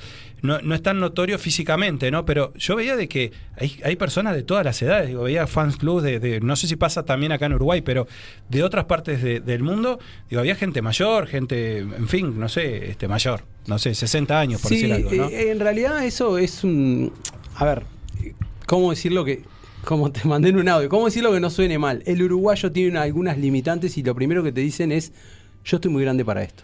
no, 0.44 0.60
no 0.60 0.74
es 0.74 0.82
tan 0.82 1.00
notorio 1.00 1.38
físicamente, 1.38 2.10
¿no? 2.10 2.24
Pero 2.24 2.52
yo 2.54 2.76
veía 2.76 2.96
de 2.96 3.08
que 3.08 3.32
hay, 3.56 3.80
hay 3.82 3.96
personas 3.96 4.36
de 4.36 4.42
todas 4.42 4.64
las 4.64 4.80
edades, 4.82 5.08
digo, 5.08 5.22
veía 5.24 5.46
fans 5.46 5.76
club 5.76 6.00
de, 6.02 6.20
de- 6.20 6.40
no 6.40 6.54
sé 6.54 6.68
si 6.68 6.76
pasa 6.76 7.04
también 7.04 7.32
acá 7.32 7.46
en 7.46 7.54
Uruguay, 7.54 7.80
pero 7.80 8.06
de 8.48 8.62
otras 8.62 8.84
partes 8.84 9.22
de- 9.22 9.40
del 9.40 9.62
mundo, 9.62 9.98
digo, 10.28 10.40
había 10.40 10.54
gente 10.54 10.82
mayor, 10.82 11.26
gente, 11.26 11.78
en 11.78 12.08
fin, 12.08 12.38
no 12.38 12.48
sé, 12.48 12.90
este 12.90 13.08
mayor, 13.08 13.44
no 13.66 13.78
sé, 13.78 13.94
60 13.94 14.38
años 14.38 14.60
por 14.60 14.68
Sí, 14.68 14.76
decir 14.76 14.92
algo, 14.92 15.10
¿no? 15.12 15.28
eh, 15.30 15.50
en 15.50 15.60
realidad 15.60 16.04
eso 16.04 16.38
es 16.38 16.62
un... 16.62 17.12
A 17.56 17.64
ver, 17.64 17.82
¿cómo 18.66 18.90
decirlo 18.90 19.24
que... 19.24 19.42
Como 19.84 20.10
te 20.10 20.26
mandé 20.26 20.48
en 20.48 20.56
un 20.56 20.68
audio, 20.68 20.88
¿cómo 20.88 21.04
decirlo 21.06 21.30
que 21.32 21.40
no 21.40 21.50
suene 21.50 21.78
mal? 21.78 22.02
El 22.06 22.22
uruguayo 22.22 22.72
tiene 22.72 22.90
una- 22.90 23.02
algunas 23.02 23.36
limitantes 23.38 23.98
y 23.98 24.02
lo 24.02 24.14
primero 24.14 24.42
que 24.42 24.50
te 24.52 24.60
dicen 24.62 24.92
es, 24.92 25.12
yo 25.64 25.76
estoy 25.76 25.90
muy 25.90 26.02
grande 26.02 26.24
para 26.24 26.42
esto. 26.42 26.62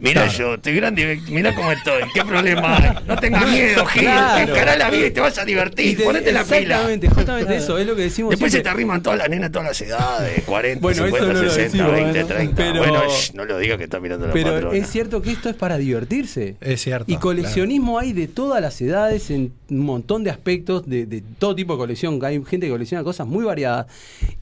Mirá 0.00 0.28
yo, 0.28 0.54
estoy 0.54 0.76
grande, 0.76 1.20
mirá 1.28 1.52
cómo 1.56 1.72
estoy, 1.72 2.02
qué 2.14 2.24
problema 2.24 2.76
hay. 2.76 3.04
No 3.06 3.16
tengas 3.16 3.50
miedo, 3.50 3.84
Gil, 3.86 4.02
Claro. 4.02 4.48
encará 4.52 4.76
la 4.76 4.90
vida 4.90 5.06
y 5.08 5.10
te 5.10 5.20
vas 5.20 5.36
a 5.38 5.44
divertir, 5.44 5.96
te- 5.98 6.04
ponete 6.04 6.30
la 6.30 6.44
pila. 6.44 6.58
Exactamente, 6.60 7.08
justamente 7.08 7.56
eso, 7.56 7.78
es 7.78 7.86
lo 7.86 7.96
que 7.96 8.02
decimos 8.02 8.30
Después 8.30 8.52
se 8.52 8.60
te 8.60 8.68
arriman 8.68 9.02
todas 9.02 9.18
las 9.18 9.28
nenas, 9.28 9.50
todas 9.50 9.66
las 9.68 9.80
edades, 9.82 10.44
40, 10.44 10.80
Bueno, 10.80 11.04
eso 11.04 11.16
50, 11.16 11.26
no 11.34 11.42
lo 11.42 11.50
60, 11.50 11.62
decimos, 11.64 11.92
20, 11.92 12.10
bueno, 12.12 12.26
30. 12.28 12.56
pero- 12.56 12.78
Bueno, 12.78 13.02
shh, 13.10 13.34
no 13.34 13.44
lo 13.44 13.58
digas 13.58 13.78
que 13.78 13.84
está 13.84 13.98
mirando 13.98 14.26
la 14.28 14.32
Pero 14.32 14.52
patrona. 14.52 14.76
es 14.78 14.88
cierto 14.88 15.20
que 15.20 15.32
esto 15.32 15.48
es 15.48 15.56
para 15.56 15.76
divertirse. 15.78 16.54
Es 16.60 16.80
cierto. 16.82 17.10
Y 17.12 17.16
coleccionismo 17.16 17.98
hay 17.98 18.12
de 18.12 18.28
todas 18.28 18.62
las 18.62 18.80
edades, 18.80 19.30
en 19.30 19.52
un 19.68 19.80
montón 19.80 20.22
de 20.22 20.30
aspectos, 20.30 20.88
de, 20.88 21.06
de 21.06 21.22
todo 21.40 21.56
tipo 21.56 21.72
de 21.72 21.78
colección. 21.78 22.20
Hay 22.24 22.40
gente 22.44 22.66
que 22.66 22.70
colecciona 22.72 23.02
cosas 23.02 23.26
muy 23.26 23.44
variadas. 23.44 23.86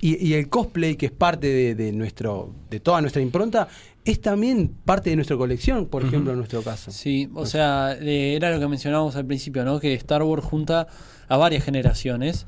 Y, 0.02 0.22
y 0.22 0.34
el 0.34 0.48
cosplay, 0.50 0.96
que 0.96 1.06
es 1.06 1.12
parte 1.12 1.46
de, 1.46 1.74
de 1.74 1.92
nuestro, 1.92 2.52
de 2.68 2.78
toda 2.80 3.00
nuestra 3.00 3.22
impronta, 3.22 3.68
es 4.06 4.20
también 4.20 4.68
parte 4.84 5.10
de 5.10 5.16
nuestra 5.16 5.36
colección, 5.36 5.86
por 5.86 6.04
ejemplo, 6.04 6.30
en 6.32 6.38
nuestro 6.38 6.62
caso. 6.62 6.90
Sí, 6.90 7.28
o 7.34 7.44
sea, 7.44 7.96
eh, 8.00 8.34
era 8.36 8.50
lo 8.50 8.58
que 8.60 8.68
mencionábamos 8.68 9.16
al 9.16 9.26
principio, 9.26 9.64
¿no? 9.64 9.78
Que 9.80 9.92
Star 9.94 10.22
Wars 10.22 10.44
junta 10.44 10.86
a 11.28 11.36
varias 11.36 11.64
generaciones. 11.64 12.46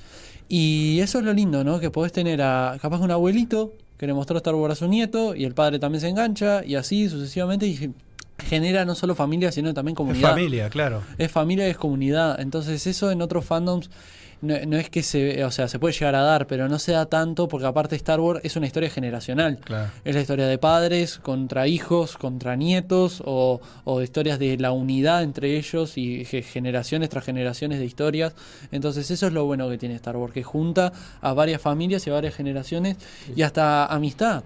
Y 0.49 1.01
eso 1.01 1.19
es 1.19 1.25
lo 1.25 1.33
lindo, 1.35 1.65
¿no? 1.65 1.81
Que 1.81 1.91
podés 1.91 2.13
tener 2.13 2.41
a 2.41 2.79
capaz 2.81 3.01
un 3.01 3.11
abuelito 3.11 3.75
que 3.99 4.07
le 4.07 4.15
mostró 4.15 4.37
Star 4.39 4.55
Wars 4.55 4.73
a 4.73 4.77
su 4.77 4.89
nieto 4.89 5.35
y 5.35 5.45
el 5.45 5.55
padre 5.55 5.79
también 5.79 6.01
se 6.01 6.09
engancha 6.09 6.65
y 6.65 6.77
así 6.77 7.09
sucesivamente 7.09 7.67
y 7.67 7.93
genera 8.39 8.85
no 8.85 8.95
solo 8.95 9.15
familia, 9.17 9.51
sino 9.51 9.75
también 9.75 9.95
Es 9.95 9.97
comunidad. 9.97 10.31
familia, 10.31 10.71
claro. 10.71 11.03
Es 11.19 11.31
familia 11.33 11.67
y 11.67 11.73
es 11.73 11.77
comunidad. 11.77 12.41
Entonces 12.41 12.87
eso 12.87 13.11
en 13.11 13.21
otros 13.21 13.45
fandoms 13.45 13.91
no, 14.41 14.55
no 14.67 14.77
es 14.77 14.89
que 14.91 15.03
se, 15.03 15.45
o 15.45 15.51
sea, 15.51 15.69
se 15.69 15.79
puede 15.79 15.95
llegar 15.95 16.15
a 16.15 16.23
dar, 16.23 16.47
pero 16.47 16.69
no 16.69 16.79
se 16.79 16.93
da 16.93 17.07
tanto 17.07 17.49
porque 17.49 17.67
aparte 17.67 17.97
Star 17.97 18.21
Wars 18.21 18.41
es 18.45 18.57
una 18.57 18.67
historia 18.67 18.89
generacional. 18.91 19.59
Claro. 19.59 19.91
Es 20.05 20.15
la 20.15 20.21
historia 20.21 20.47
de 20.47 20.59
padres 20.59 21.19
contra 21.19 21.67
hijos, 21.67 22.17
contra 22.17 22.55
nietos, 22.57 23.23
o, 23.25 23.61
o 23.85 24.03
historias 24.03 24.39
de 24.39 24.57
la 24.59 24.73
unidad 24.73 25.23
entre 25.23 25.57
ellos 25.57 25.99
y 25.99 26.25
ge- 26.25 26.43
generaciones 26.43 27.09
tras 27.09 27.25
generaciones 27.25 27.79
de 27.79 27.85
historias. 27.85 28.35
Entonces 28.71 29.11
eso 29.11 29.27
es 29.27 29.33
lo 29.33 29.45
bueno 29.45 29.69
que 29.69 29.79
tiene 29.79 29.95
Star 29.97 30.17
Wars, 30.17 30.33
que 30.33 30.43
junta 30.43 30.93
a 31.21 31.33
varias 31.33 31.61
familias 31.61 32.07
y 32.07 32.11
a 32.11 32.15
varias 32.15 32.35
generaciones 32.35 32.97
y 33.35 33.43
hasta 33.43 33.87
amistad. 33.87 34.43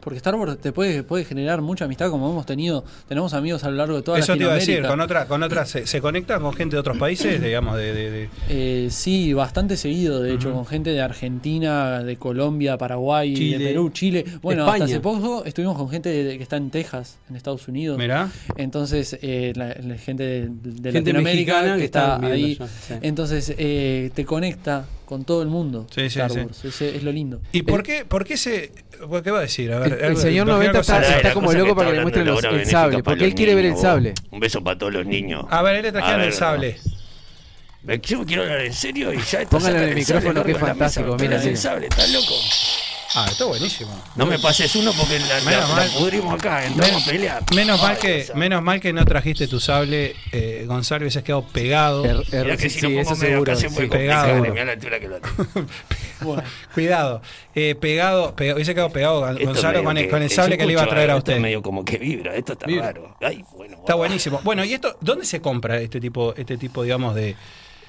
Porque 0.00 0.16
Star 0.16 0.34
Wars 0.34 0.58
te 0.58 0.72
puede, 0.72 1.02
puede 1.02 1.24
generar 1.24 1.60
mucha 1.60 1.84
amistad 1.84 2.10
como 2.10 2.30
hemos 2.30 2.46
tenido, 2.46 2.82
tenemos 3.08 3.34
amigos 3.34 3.62
a 3.64 3.70
lo 3.70 3.76
largo 3.76 3.96
de 3.96 4.02
toda 4.02 4.18
Eso 4.18 4.34
te 4.36 4.42
iba 4.42 4.52
a 4.52 4.54
decir, 4.56 4.82
con 4.86 5.00
otra, 5.00 5.26
con 5.26 5.42
otra 5.42 5.64
se, 5.66 5.86
se 5.86 6.00
conecta 6.00 6.40
con 6.40 6.52
gente 6.54 6.76
de 6.76 6.80
otros 6.80 6.96
países, 6.98 7.40
digamos, 7.42 7.76
de, 7.76 7.92
de- 7.94 8.10
de- 8.10 8.28
Eh, 8.48 8.88
sí, 8.90 9.32
bastante 9.32 9.76
seguido, 9.76 10.20
de 10.22 10.34
hecho, 10.34 10.52
con 10.52 10.64
gente 10.66 10.90
de 10.90 11.00
Argentina, 11.02 12.02
de 12.02 12.16
Colombia, 12.16 12.78
Paraguay, 12.78 13.34
Chile, 13.34 13.58
de 13.58 13.66
Perú, 13.66 13.90
Chile. 13.90 14.24
Bueno, 14.42 14.66
hasta 14.66 14.84
hace 14.84 15.00
poco 15.00 15.44
estuvimos 15.44 15.76
con 15.76 15.88
gente 15.90 16.08
de- 16.08 16.36
que 16.36 16.42
está 16.42 16.56
en 16.56 16.70
Texas, 16.70 17.18
en 17.28 17.36
Estados 17.36 17.68
Unidos. 17.68 17.98
Mirá. 17.98 18.30
Entonces, 18.56 19.18
eh, 19.22 19.52
la, 19.56 19.74
la 19.82 19.96
gente 19.98 20.22
de, 20.24 20.48
de 20.50 20.92
Gente 20.92 21.12
Latinoamérica 21.12 21.52
mexicana 21.62 21.72
que, 21.74 21.78
que 21.78 21.84
está 21.84 22.16
ahí. 22.26 22.58
sí. 22.88 22.94
Entonces, 23.02 23.54
eh, 23.58 24.10
te 24.14 24.24
conecta 24.24 24.86
con 25.12 25.24
todo 25.24 25.42
el 25.42 25.48
mundo. 25.48 25.86
Sí, 25.90 26.00
sí, 26.08 26.18
Star 26.18 26.30
sí. 26.30 26.38
Wars. 26.38 26.64
Ese 26.64 26.96
es 26.96 27.02
lo 27.02 27.12
lindo. 27.12 27.42
¿Y 27.52 27.62
por 27.64 27.82
qué, 27.82 28.06
por 28.06 28.24
qué 28.24 28.38
se.? 28.38 28.72
¿Qué 29.22 29.30
va 29.30 29.40
a 29.40 29.42
decir? 29.42 29.70
A 29.70 29.78
ver, 29.80 29.92
El- 30.02 30.16
señor 30.16 30.46
imagina 30.48 30.72
90 30.72 30.78
cosa- 30.78 31.00
está- 31.02 31.16
está 31.18 31.32
como 31.34 31.52
loco 31.52 31.76
para 31.76 31.88
que 31.88 31.92
le 31.92 31.98
está 31.98 32.02
muestren 32.02 32.26
los- 32.26 32.44
el 32.62 32.66
sable, 32.66 33.02
porque 33.02 33.24
él 33.26 33.34
quiere 33.34 33.54
ver 33.54 33.66
el 33.66 33.76
sable. 33.76 34.14
Un 34.30 34.40
beso 34.40 34.64
para 34.64 34.78
todos 34.78 34.94
los 34.94 35.04
niños. 35.04 35.44
A 35.50 35.60
ver, 35.60 35.74
él 35.76 35.82
le 35.82 35.92
trajeron 35.92 36.22
el 36.22 36.32
sable. 36.32 36.78
Me- 37.82 37.98
Yo 37.98 38.24
quiero 38.24 38.42
hablar 38.44 38.60
en 38.62 38.72
serio 38.72 39.12
y 39.12 39.18
ya 39.18 39.42
está 39.42 39.58
Póngale 39.58 39.82
en 39.82 39.88
el 39.90 39.94
micrófono, 39.96 40.44
que 40.44 40.52
es 40.52 40.58
fantástico, 40.58 41.16
mira, 41.20 41.42
el 41.42 41.56
sable, 41.58 41.88
¿estás 41.88 42.10
loco? 42.10 42.34
Ah, 43.14 43.26
está 43.30 43.44
buenísimo. 43.44 43.90
No 44.16 44.24
me 44.24 44.38
pases 44.38 44.74
uno 44.74 44.90
porque 44.92 45.18
la, 45.18 45.26
la, 45.40 45.44
Menos 45.44 45.68
la 45.68 45.74
mal. 45.76 45.90
pudrimos 45.98 46.34
acá, 46.34 46.64
entramos 46.64 47.02
a 47.06 47.10
pelear. 47.10 47.42
Menos 47.54 47.82
mal 47.82 47.98
que, 47.98 48.26
menos 48.34 48.62
mal 48.62 48.80
que 48.80 48.92
no 48.94 49.04
trajiste 49.04 49.46
tu 49.48 49.60
sable, 49.60 50.16
eh, 50.32 50.64
Gonzalo, 50.66 51.02
hubiese 51.02 51.22
quedado 51.22 51.42
pegado. 51.46 52.04
Er- 52.04 52.24
er- 52.32 52.44
Mirá 52.44 52.56
que 52.56 52.70
sí, 52.70 52.80
si 52.80 52.86
sí, 52.86 52.98
eso 52.98 53.14
seguro. 53.14 53.54
sí, 53.54 53.66
pegado. 53.88 54.36
mirá 54.40 54.64
la 54.64 54.72
altura 54.72 54.98
que 54.98 55.08
lo 55.08 55.20
tengo. 55.20 55.46
Bueno, 56.22 56.44
Cuidado, 56.72 57.20
eh, 57.52 57.74
pegado, 57.74 58.36
pegado, 58.36 58.54
hubiese 58.54 58.74
quedado 58.74 58.90
pegado 58.90 59.28
Esto 59.28 59.44
Gonzalo 59.44 59.82
con 59.82 59.98
el, 59.98 60.04
que- 60.04 60.10
con 60.10 60.22
el 60.22 60.28
que 60.28 60.34
sable 60.36 60.56
que 60.56 60.64
le 60.66 60.72
iba 60.74 60.82
a 60.84 60.86
traer 60.88 61.10
a 61.10 61.16
esto 61.16 61.32
usted. 61.32 61.42
medio 61.42 61.60
como 61.62 61.84
que 61.84 61.98
vibra, 61.98 62.36
esto 62.36 62.52
está 62.52 62.64
Vibra. 62.66 62.86
raro. 62.92 63.16
Ay, 63.20 63.44
bueno, 63.56 63.76
Está 63.78 63.94
buenísimo. 63.96 64.40
Bueno, 64.44 64.64
¿y 64.64 64.72
esto 64.72 64.96
dónde 65.00 65.24
se 65.26 65.40
compra 65.40 65.78
este 65.80 66.00
tipo, 66.00 66.32
este 66.36 66.56
tipo, 66.58 66.84
digamos, 66.84 67.16
de, 67.16 67.34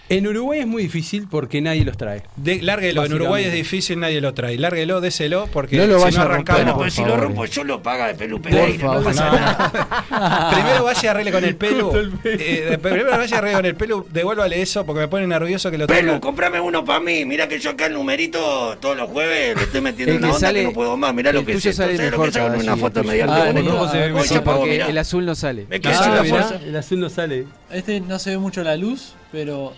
En 0.10 0.28
Uruguay 0.28 0.60
es 0.60 0.68
muy 0.68 0.84
difícil 0.84 1.28
porque 1.32 1.62
nadie 1.62 1.86
los 1.86 1.98
trae. 1.98 2.24
de 2.36 2.62
lárguelo? 2.62 3.06
En 3.06 3.14
Uruguay 3.14 3.46
es 3.46 3.54
difícil, 3.54 4.00
nadie 4.00 4.20
lo 4.22 4.34
trae. 4.34 4.58
Lárguelo, 4.58 5.00
déselo, 5.02 5.48
porque 5.52 5.78
No 5.78 5.88
lo 5.88 5.98
si 5.98 6.04
vaya 6.04 6.18
no 6.20 6.24
romper, 6.26 6.34
arrancamos. 6.56 6.64
Bueno, 6.64 6.78
por 6.78 6.92
si 6.92 7.02
lo 7.02 7.08
favor. 7.08 7.24
rompo 7.24 7.46
yo 7.46 7.64
lo 7.64 7.82
paga 7.82 8.08
de 8.08 8.14
Pelu 8.16 8.42
Pereira, 8.42 8.86
no 8.94 9.02
pasa 9.04 9.26
No. 9.26 9.32
nada. 9.40 10.52
primero 10.54 10.84
vaya 10.84 11.00
y 11.04 11.08
arregle 11.08 11.32
con 11.32 11.44
el 11.46 11.56
pelo. 11.56 11.92
eh, 12.26 12.78
primero 12.82 13.10
vaya 13.12 13.26
y 13.36 13.38
arregle 13.38 13.56
con 13.58 13.66
el 13.66 13.76
pelo. 13.76 14.06
Devuélvale 14.12 14.62
eso 14.62 14.86
porque 14.86 15.00
me 15.02 15.08
pone 15.08 15.26
nervioso 15.26 15.72
que 15.72 15.78
lo 15.78 15.88
Pelu, 15.88 16.00
traiga. 16.02 16.20
comprame 16.20 16.60
uno 16.60 16.84
para 16.86 17.00
mí. 17.00 17.24
Mira 17.26 17.48
que 17.48 17.58
yo 17.60 17.72
acá 17.72 17.86
el 17.88 17.94
numerito 17.94 18.78
todos 18.82 18.98
los 18.98 19.10
jueves 19.10 19.56
le 19.58 19.64
estoy 19.64 19.82
metiendo 19.82 20.12
El 20.14 20.18
una 20.20 20.28
que 20.28 20.34
onda 20.36 20.48
sale- 20.48 20.60
que 20.60 20.66
no 20.68 20.74
puedo 20.74 20.98
más. 20.98 21.14
Mirá 21.14 21.32
lo 21.32 21.46
que 21.46 21.54
es. 21.54 21.64
sale 21.64 21.74
¿Sabés 21.74 22.00
lo 22.12 22.18
mejor 22.20 22.32
que 22.32 22.40
una 22.60 22.78
foto 22.78 23.00
el 23.00 23.08
media 23.08 23.26
tuyo. 23.26 23.38
Bonito? 23.54 23.94
el 23.94 24.14
mejor. 24.14 24.98
Azul 25.00 25.26
no 25.26 25.36
sale. 25.36 25.66
Me 25.70 25.80
quedo 25.82 25.94
sin 25.94 26.12
Ah, 26.12 26.16
la 26.16 26.24
mirá, 26.24 26.44
fuerza. 26.44 26.66
el 26.66 26.76
azul 26.76 27.00
no 27.00 27.10
sale. 27.10 27.46
este 27.72 28.00
no 28.00 28.20
se 28.20 28.30
ve 28.32 28.38
mucho 28.38 28.64
la 28.64 28.76
luz, 28.78 29.16
pero. 29.34 29.74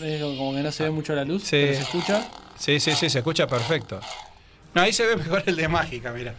es 0.00 0.20
como 0.22 0.54
que 0.54 0.62
no 0.62 0.72
se 0.72 0.84
ve 0.84 0.90
mucho 0.90 1.14
la 1.14 1.24
luz, 1.24 1.42
Sí. 1.44 1.50
pero 1.52 1.74
se 1.74 1.82
escucha. 1.82 2.26
Sí, 2.58 2.80
sí, 2.80 2.92
sí, 2.96 3.10
se 3.10 3.18
escucha 3.18 3.46
perfecto. 3.46 4.00
No, 4.74 4.80
ahí 4.82 4.92
se 4.92 5.06
ve 5.06 5.16
mejor 5.16 5.42
el 5.46 5.54
de 5.54 5.68
mágica, 5.68 6.10
mira. 6.12 6.34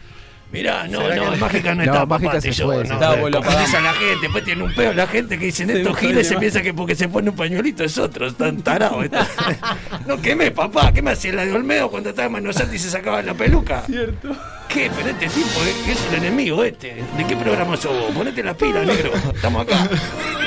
Mirá, 0.52 0.86
no, 0.86 1.00
¿Será 1.00 1.16
no, 1.16 1.36
mágica 1.36 1.74
no 1.74 1.84
No, 1.84 1.92
está, 1.92 2.06
Mágica 2.06 2.30
papá, 2.32 2.40
se 2.40 2.52
fue, 2.52 2.76
yo, 2.76 2.84
no, 2.84 2.98
fue. 2.98 3.16
no, 3.18 3.28
Lo 3.28 3.42
confundís 3.42 3.74
a 3.74 3.80
la 3.80 3.92
gente, 3.94 4.18
después 4.22 4.44
tiene 4.44 4.62
un 4.62 4.72
pedo 4.74 4.92
la 4.92 5.06
gente 5.08 5.38
que 5.38 5.46
dicen 5.46 5.70
estos 5.70 5.96
giles 5.98 6.28
se 6.28 6.36
piensa 6.36 6.62
que 6.62 6.72
porque 6.72 6.94
se 6.94 7.08
pone 7.08 7.30
un 7.30 7.36
pañuelito 7.36 7.82
es 7.82 7.98
otro, 7.98 8.26
están 8.26 8.62
tarados. 8.62 9.04
no 10.06 10.20
quemé, 10.20 10.50
papá, 10.52 10.92
¿qué 10.92 11.02
me 11.02 11.12
hacía 11.12 11.32
la 11.32 11.44
de 11.44 11.52
Olmedo 11.52 11.90
cuando 11.90 12.10
estaba 12.10 12.26
en 12.26 12.32
Manosanti 12.34 12.76
y 12.76 12.78
se 12.78 12.90
sacaba 12.90 13.22
la 13.22 13.34
peluca? 13.34 13.82
Cierto. 13.86 14.36
¿Qué? 14.68 14.90
Pero 14.94 15.08
este 15.08 15.26
tipo 15.28 15.60
es, 15.62 15.88
es 15.96 16.06
el 16.12 16.14
enemigo 16.18 16.62
este. 16.62 17.02
¿De 17.16 17.26
qué 17.26 17.36
programa 17.36 17.76
sos 17.76 17.92
vos? 17.92 18.12
Ponete 18.14 18.42
la 18.42 18.54
pila, 18.54 18.84
negro. 18.84 19.12
Estamos 19.34 19.62
acá. 19.62 19.88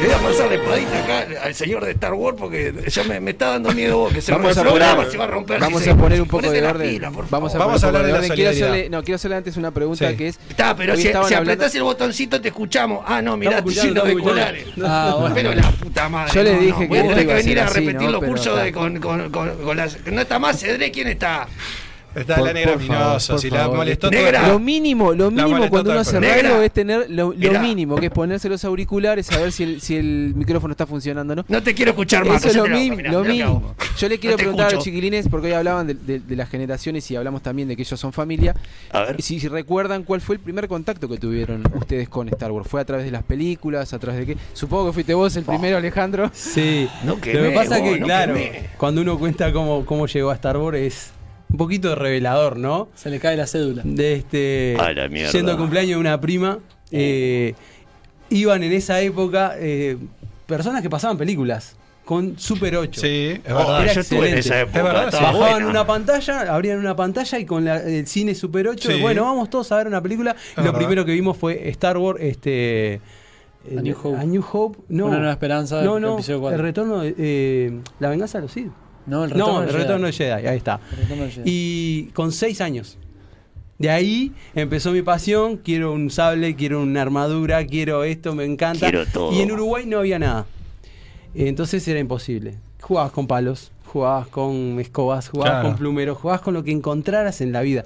Le 0.00 0.08
voy 0.08 0.14
a 0.14 0.18
pasar 0.18 0.48
la 0.50 0.54
espadita 0.56 0.98
acá 1.04 1.26
al 1.44 1.54
señor 1.54 1.82
de 1.84 1.92
Star 1.92 2.12
Wars 2.12 2.36
porque 2.38 2.74
ya 2.86 3.04
me, 3.04 3.18
me 3.18 3.30
está 3.30 3.48
dando 3.52 3.72
miedo 3.72 3.96
vos 3.98 4.12
que 4.12 4.20
se 4.20 4.30
Vamos 4.30 4.52
el 4.52 4.58
a 4.58 4.62
programa 4.62 4.96
poner, 4.96 5.10
se 5.10 5.16
va 5.16 5.24
a 5.24 5.26
romper. 5.26 5.58
vamos 5.60 5.82
si 5.82 5.88
a 5.88 5.92
se- 5.94 5.98
poner 5.98 6.20
un 6.20 6.28
poco 6.28 6.50
de 6.50 6.62
orden. 6.66 6.90
pila, 6.90 7.10
vamos 7.30 7.54
a. 7.54 7.58
Vamos 7.58 7.82
a 7.82 7.86
poner 7.88 8.02
un 8.02 8.06
hablar 8.06 8.06
poco 8.06 8.06
de 8.06 8.12
la 8.12 8.18
orden. 8.18 8.30
Quiero 8.34 8.50
hacerle, 8.50 8.90
no, 8.90 9.02
quiero 9.02 9.16
hacerle 9.16 9.36
antes 9.38 9.56
una 9.56 9.70
pregunta 9.70 10.10
Sí. 10.10 10.16
que 10.16 10.28
es. 10.28 10.38
Está, 10.50 10.76
pero 10.76 10.96
si, 10.96 11.02
si 11.02 11.08
hablando- 11.08 11.36
apretás 11.38 11.74
el 11.74 11.82
botoncito 11.82 12.40
te 12.42 12.48
escuchamos. 12.48 13.04
Ah, 13.06 13.22
no, 13.22 13.38
mirá, 13.38 13.58
estoy 13.58 13.74
sin 13.74 13.94
los 13.94 14.04
auriculares. 14.04 14.66
Ah, 14.84 15.16
bueno. 15.18 15.34
Pero 15.34 15.54
la 15.54 15.70
puta 15.70 16.08
madre. 16.10 16.32
Yo 16.34 16.42
le 16.42 16.52
no, 16.52 16.60
dije 16.60 16.72
no, 16.72 16.78
que 16.80 16.86
voy 16.88 16.98
a 16.98 17.02
tener 17.02 17.26
que 17.26 17.34
venir 17.34 17.60
a 17.60 17.66
repetir 17.66 18.10
los 18.10 18.22
cursos 18.24 18.46
está. 18.48 18.62
de, 18.64 18.72
con, 18.72 19.00
con, 19.00 19.30
con, 19.30 19.56
con 19.64 19.76
las. 19.78 19.96
No 20.04 20.20
está 20.20 20.38
más 20.38 20.60
Cedré, 20.60 20.90
¿quién 20.90 21.08
está? 21.08 21.48
Está 22.16 22.36
Por- 22.36 22.46
la 22.46 22.52
negra 22.52 22.72
por 22.72 22.82
favor, 22.82 23.06
Minoso, 23.06 23.32
por 23.34 23.40
si 23.40 23.50
la 23.50 23.68
molestó 23.68 24.10
Negra. 24.10 24.40
todo- 24.40 24.52
Lo 24.52 24.58
mínimo, 24.58 25.12
lo 25.12 25.30
mínimo 25.30 25.68
cuando 25.68 25.90
uno 25.90 26.00
hace 26.00 26.18
radio 26.18 26.62
es 26.62 26.72
tener 26.72 27.10
lo, 27.10 27.32
lo 27.36 27.60
mínimo, 27.60 27.96
que 27.96 28.06
es 28.06 28.12
ponerse 28.12 28.48
los 28.48 28.64
auriculares, 28.64 29.26
saber 29.26 29.52
si 29.52 29.62
el, 29.64 29.80
si 29.80 29.96
el 29.96 30.32
micrófono 30.34 30.72
está 30.72 30.86
funcionando 30.86 31.34
o 31.34 31.36
no. 31.36 31.44
No 31.48 31.62
te 31.62 31.74
quiero 31.74 31.90
escuchar 31.90 32.24
más. 32.24 32.38
Eso 32.44 32.48
es 32.48 32.56
lo, 32.56 32.66
mínimo, 32.66 32.96
lo 32.96 33.20
mirá 33.20 33.22
que 33.22 33.28
mínimo. 33.28 33.74
Yo 33.98 34.08
le 34.08 34.18
quiero 34.18 34.34
No 34.34 34.38
preguntar 34.38 34.68
a 34.68 34.72
los 34.72 34.84
chiquilines, 34.84 35.28
porque 35.28 35.48
hoy 35.48 35.52
hablaban 35.52 35.86
de, 35.86 35.94
de- 35.94 36.20
de 36.20 36.36
las 36.36 36.48
generaciones 36.48 37.10
y 37.10 37.16
hablamos 37.16 37.42
también 37.42 37.68
de 37.68 37.76
que 37.76 37.82
ellos 37.82 37.98
son 38.00 38.12
familia. 38.12 38.54
A 38.90 39.00
ver. 39.02 39.22
Si, 39.22 39.38
si 39.38 39.48
recuerdan 39.48 40.02
cuál 40.02 40.20
fue 40.20 40.36
el 40.36 40.40
primer 40.40 40.68
contacto 40.68 41.08
que 41.08 41.18
tuvieron 41.18 41.62
ustedes 41.74 42.08
con 42.08 42.28
Star 42.28 42.50
Wars. 42.52 42.66
¿Fue 42.68 42.80
a 42.80 42.84
través 42.84 43.04
de 43.04 43.10
las 43.12 43.22
películas? 43.22 43.92
¿A 43.92 43.98
través 43.98 44.20
de 44.20 44.34
qué? 44.34 44.40
Supongo 44.54 44.86
que 44.86 44.92
fuiste 44.94 45.14
vos 45.14 45.36
el 45.36 45.44
primero, 45.44 45.76
Alejandro. 45.76 46.30
Sí. 46.32 46.88
No 47.04 47.14
Lo 47.16 47.20
quemé, 47.20 47.42
que 47.50 47.54
pasa 47.54 47.78
vos, 47.78 47.88
que, 47.90 48.00
no 48.00 48.06
claro, 48.06 48.34
quemé. 48.34 48.70
cuando 48.78 49.00
uno 49.02 49.18
cuenta 49.18 49.52
cómo, 49.52 49.84
cómo 49.84 50.06
llegó 50.06 50.30
a 50.30 50.34
Star 50.34 50.56
Wars 50.56 50.78
es 50.78 51.10
un 51.50 51.56
poquito 51.58 51.94
revelador, 51.94 52.56
¿no? 52.58 52.88
Se 52.94 53.10
le 53.10 53.18
cae 53.20 53.36
la 53.36 53.46
cédula. 53.46 53.82
De 53.84 54.14
este. 54.14 54.76
A 54.80 54.92
la 54.92 55.08
mierda. 55.08 55.32
Yendo 55.32 55.52
al 55.52 55.58
cumpleaños 55.58 55.90
de 55.90 55.96
una 55.96 56.20
prima. 56.20 56.58
eh, 56.90 57.54
iban 58.30 58.62
en 58.62 58.72
esa 58.72 59.00
época 59.00 59.54
eh, 59.56 59.96
personas 60.46 60.82
que 60.82 60.90
pasaban 60.90 61.16
películas 61.16 61.76
con 62.04 62.38
Super 62.38 62.76
8. 62.76 63.00
Sí, 63.00 63.40
es 63.44 63.52
Oh, 63.52 63.56
verdad. 63.58 63.82
Era 63.84 63.92
yo 63.92 64.00
estuve 64.00 64.30
en 64.30 64.36
excelente. 64.38 64.40
esa 64.40 64.60
época. 64.60 64.78
Es 64.78 64.84
verdad, 64.84 65.12
Bajaban 65.12 65.38
buena. 65.52 65.66
una 65.68 65.86
pantalla, 65.86 66.54
abrían 66.54 66.78
una 66.78 66.94
pantalla 66.96 67.38
y 67.38 67.44
con 67.46 67.64
la- 67.64 67.78
el 67.82 68.06
cine 68.06 68.34
Super 68.34 68.68
8, 68.68 68.90
Sí. 68.92 69.00
bueno, 69.00 69.22
vamos 69.24 69.50
todos 69.50 69.70
a 69.72 69.76
ver 69.78 69.86
una 69.88 70.00
película. 70.00 70.34
Y 70.52 70.56
lo 70.58 70.62
verdad. 70.64 70.78
primero 70.78 71.04
que 71.04 71.12
vimos 71.12 71.36
fue 71.36 71.68
Star 71.70 71.98
Wars, 71.98 72.20
este. 72.22 73.00
A 73.76 73.80
New 73.82 73.96
Hope. 74.00 74.18
A 74.20 74.24
New 74.24 74.44
Hope, 74.52 74.78
no. 74.88 75.06
Una 75.06 75.16
nueva 75.18 75.32
esperanza, 75.32 75.82
No, 75.82 75.98
no, 75.98 76.18
el 76.18 76.58
retorno 76.60 77.00
de. 77.00 77.14
eh, 77.18 77.80
la 77.98 78.10
venganza 78.10 78.38
de 78.38 78.42
los 78.42 78.52
Sith. 78.52 78.70
No, 79.06 79.24
el 79.24 79.30
retorno 79.30 79.52
No, 79.54 79.62
el 79.62 79.72
retorno 79.72 80.06
de 80.06 80.12
Jedi, 80.12 80.46
ahí 80.46 80.56
está. 80.56 80.80
El 80.92 80.96
retorno 80.98 81.22
del 81.24 81.32
Jedi. 81.32 81.42
Y 81.50 82.04
con 82.12 82.32
seis 82.32 82.60
años. 82.60 82.98
De 83.78 83.90
ahí 83.90 84.32
empezó 84.54 84.90
mi 84.90 85.02
pasión, 85.02 85.58
quiero 85.58 85.92
un 85.92 86.10
sable, 86.10 86.54
quiero 86.56 86.80
una 86.82 87.02
armadura, 87.02 87.64
quiero 87.66 88.04
esto, 88.04 88.34
me 88.34 88.44
encanta. 88.44 88.88
Quiero 88.88 89.04
todo. 89.06 89.32
Y 89.32 89.40
en 89.42 89.52
Uruguay 89.52 89.84
no 89.86 89.98
había 89.98 90.18
nada. 90.18 90.46
Entonces 91.34 91.86
era 91.86 92.00
imposible. 92.00 92.54
Jugabas 92.80 93.12
con 93.12 93.26
palos, 93.26 93.72
jugabas 93.84 94.28
con 94.28 94.78
escobas, 94.80 95.28
jugabas 95.28 95.52
Claro. 95.60 95.68
con 95.68 95.78
plumeros, 95.78 96.16
jugabas 96.18 96.40
con 96.40 96.54
lo 96.54 96.64
que 96.64 96.70
encontraras 96.72 97.40
en 97.40 97.52
la 97.52 97.60
vida. 97.62 97.84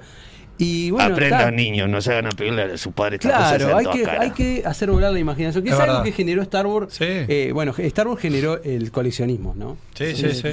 Y 0.57 0.91
bueno, 0.91 1.15
Aprendan, 1.15 1.55
niños, 1.55 1.89
no 1.89 2.01
se 2.01 2.11
hagan 2.11 2.27
a 2.27 2.29
pedirle 2.29 2.61
a 2.63 2.77
sus 2.77 2.93
padres 2.93 3.19
estas 3.19 3.31
cosas 3.33 3.57
Claro, 3.57 3.77
hay 3.77 3.85
que, 3.87 4.09
hay 4.09 4.31
que 4.31 4.63
hacer 4.63 4.91
volar 4.91 5.11
la 5.11 5.17
imaginación, 5.19 5.63
que 5.63 5.69
Es 5.71 5.75
es, 5.75 5.81
algo 5.81 5.93
verdad. 5.93 6.05
que 6.05 6.11
generó 6.11 6.41
Star 6.43 6.67
Wars. 6.67 6.93
Sí. 6.93 7.03
Eh, 7.07 7.51
bueno, 7.53 7.73
Star 7.77 8.07
Wars 8.07 8.21
generó 8.21 8.61
el 8.63 8.91
coleccionismo, 8.91 9.55
¿no? 9.57 9.75
Sí, 9.95 10.15
sí, 10.15 10.31
sí. 10.33 10.49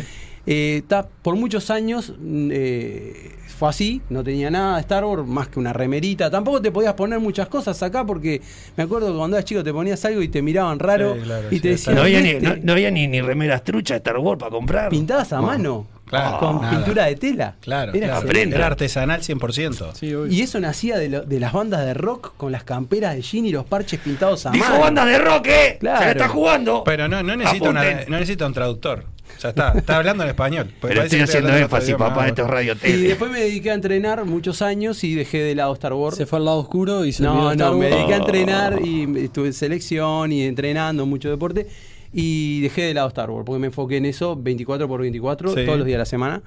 Eh, 0.51 0.83
ta- 0.89 1.07
por 1.23 1.37
muchos 1.37 1.69
años 1.71 2.15
mm, 2.19 2.49
eh, 2.53 3.33
fue 3.59 3.69
así, 3.69 4.01
no 4.09 4.25
tenía 4.25 4.51
nada 4.51 4.77
de 4.77 4.81
Star 4.81 5.05
Wars 5.05 5.27
más 5.27 5.49
que 5.49 5.59
una 5.59 5.73
remerita. 5.75 6.31
Tampoco 6.31 6.63
te 6.63 6.71
podías 6.71 6.95
poner 6.95 7.19
muchas 7.21 7.49
cosas 7.49 7.83
acá 7.83 8.07
porque 8.07 8.41
me 8.77 8.85
acuerdo 8.85 9.09
que 9.13 9.19
cuando 9.19 9.37
eras 9.37 9.45
chico 9.45 9.63
te 9.63 9.73
ponías 9.75 10.03
algo 10.07 10.23
y 10.23 10.29
te 10.29 10.41
miraban 10.41 10.79
raro 10.79 11.15
Sí, 11.17 11.21
claro, 11.23 11.49
y 11.51 11.55
sí, 11.57 11.61
te 11.61 11.69
decían, 11.71 11.97
No 11.97 12.03
había, 12.03 12.21
ni, 12.23 12.29
"Este, 12.31 12.49
no, 12.49 12.57
no 12.63 12.73
había 12.73 12.91
ni, 12.91 13.07
ni 13.09 13.21
remeras 13.21 13.63
truchas 13.65 13.97
de 13.97 13.99
Star 13.99 14.17
Wars 14.19 14.39
para 14.39 14.51
comprar. 14.51 14.89
pintadas 14.89 15.33
a 15.35 15.37
No. 15.37 15.43
mano, 15.43 15.87
Claro, 16.07 16.39
con 16.39 16.63
nada. 16.63 16.71
pintura 16.77 17.05
de 17.05 17.17
tela. 17.17 17.57
Claro, 17.61 17.93
Era 17.93 18.21
claro. 18.21 18.39
Era 18.39 18.67
artesanal 18.69 19.21
100%. 19.23 19.93
Sí. 19.95 20.15
Y 20.31 20.41
eso 20.41 20.59
nacía 20.61 20.97
de, 20.97 21.09
lo- 21.11 21.23
de 21.23 21.41
las 21.41 21.53
bandas 21.53 21.85
de 21.85 21.93
rock 21.93 22.33
con 22.39 22.53
las 22.53 22.65
camperas 22.65 23.15
de 23.17 23.21
jean 23.21 23.45
y 23.45 23.51
los 23.51 23.67
parches 23.67 24.01
pintados 24.01 24.47
a 24.47 24.51
Dijo 24.53 24.65
mano. 24.71 24.81
bandas 24.81 25.05
de 25.07 25.19
rock, 25.19 25.47
¿eh? 25.49 25.77
Claro. 25.79 25.99
Se 25.99 26.05
la 26.07 26.11
está 26.13 26.29
jugando. 26.29 26.85
Pero 26.85 27.07
no, 27.09 27.23
no, 27.23 27.37
necesita 27.37 27.69
una- 27.69 27.83
no 28.07 28.17
necesita 28.17 28.47
un 28.47 28.55
traductor. 28.55 29.05
Ya 29.41 29.51
está, 29.51 29.73
está 29.77 29.97
hablando 29.97 30.25
en 30.25 30.31
español. 30.31 30.71
Pero 30.81 31.03
estoy 31.03 31.21
haciendo 31.21 31.57
énfasis, 31.57 31.95
papá, 31.95 32.27
esto 32.29 32.43
es 32.43 32.49
radio 32.49 32.75
Y 32.85 32.93
después 33.03 33.31
me 33.31 33.41
dediqué 33.41 33.71
a 33.71 33.75
entrenar 33.75 34.25
muchos 34.25 34.63
años 34.63 35.03
y 35.05 35.15
dejé 35.15 35.39
de 35.39 35.55
lado 35.55 35.73
Star 35.75 35.93
Wars. 35.93 36.17
Se 36.17 36.27
fue 36.27 36.39
al 36.39 36.45
lado 36.45 36.59
oscuro 36.59 37.05
y 37.05 37.13
se 37.13 37.23
No, 37.23 37.55
no, 37.55 37.75
me 37.75 37.87
dediqué 37.89 38.15
a 38.15 38.19
Oh. 38.19 38.21
entrenar 38.21 38.81
y 38.85 39.25
estuve 39.25 39.47
en 39.49 39.53
selección 39.53 40.33
y 40.33 40.43
entrenando 40.43 41.07
mucho 41.07 41.31
deporte 41.31 41.67
y 42.13 42.61
dejé 42.63 42.83
de 42.83 42.95
lado 42.95 43.09
Star 43.09 43.31
Wars 43.31 43.45
porque 43.47 43.61
me 43.61 43.67
enfoqué 43.69 43.99
en 43.99 44.07
eso 44.07 44.35
24 44.37 44.89
por 44.89 45.01
24 45.03 45.55
Sí. 45.55 45.65
todos 45.65 45.79
los 45.79 45.87
días 45.87 45.95
de 45.97 45.99
la 45.99 46.07
semana. 46.07 46.43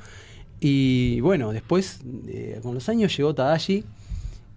Y 0.60 1.20
bueno, 1.22 1.52
después 1.53 1.99
eh, 2.28 2.60
con 2.62 2.74
los 2.76 2.88
años 2.90 3.16
llegó 3.16 3.34
Tadashi 3.34 3.84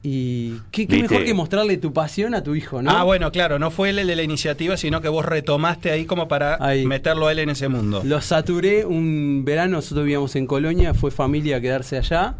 y 0.06 0.60
qué, 0.70 0.86
mejor 0.86 1.24
que 1.24 1.32
mostrarle 1.32 1.78
tu 1.78 1.94
pasión 1.94 2.34
a 2.34 2.42
tu 2.42 2.54
hijo, 2.54 2.82
¿no? 2.82 2.90
Ah, 2.90 3.04
bueno, 3.04 3.32
claro, 3.32 3.58
no 3.58 3.70
fue 3.70 3.88
él 3.88 3.98
el 3.98 4.06
de 4.06 4.16
la 4.16 4.22
iniciativa, 4.22 4.76
sino 4.76 5.00
que 5.00 5.08
vos 5.08 5.24
retomaste 5.24 5.90
ahí 5.90 6.04
como 6.04 6.28
para 6.28 6.58
Ahí. 6.62 6.84
meterlo 6.84 7.26
a 7.28 7.32
él 7.32 7.38
en 7.38 7.48
ese 7.48 7.68
mundo. 7.68 8.02
Lo 8.04 8.20
saturé 8.20 8.84
un 8.84 9.44
verano, 9.46 9.76
nosotros 9.76 10.04
vivíamos 10.04 10.36
en 10.36 10.46
Colonia, 10.46 10.92
fue 10.92 11.10
familia 11.10 11.56
a 11.56 11.60
quedarse 11.62 11.96
allá. 11.96 12.34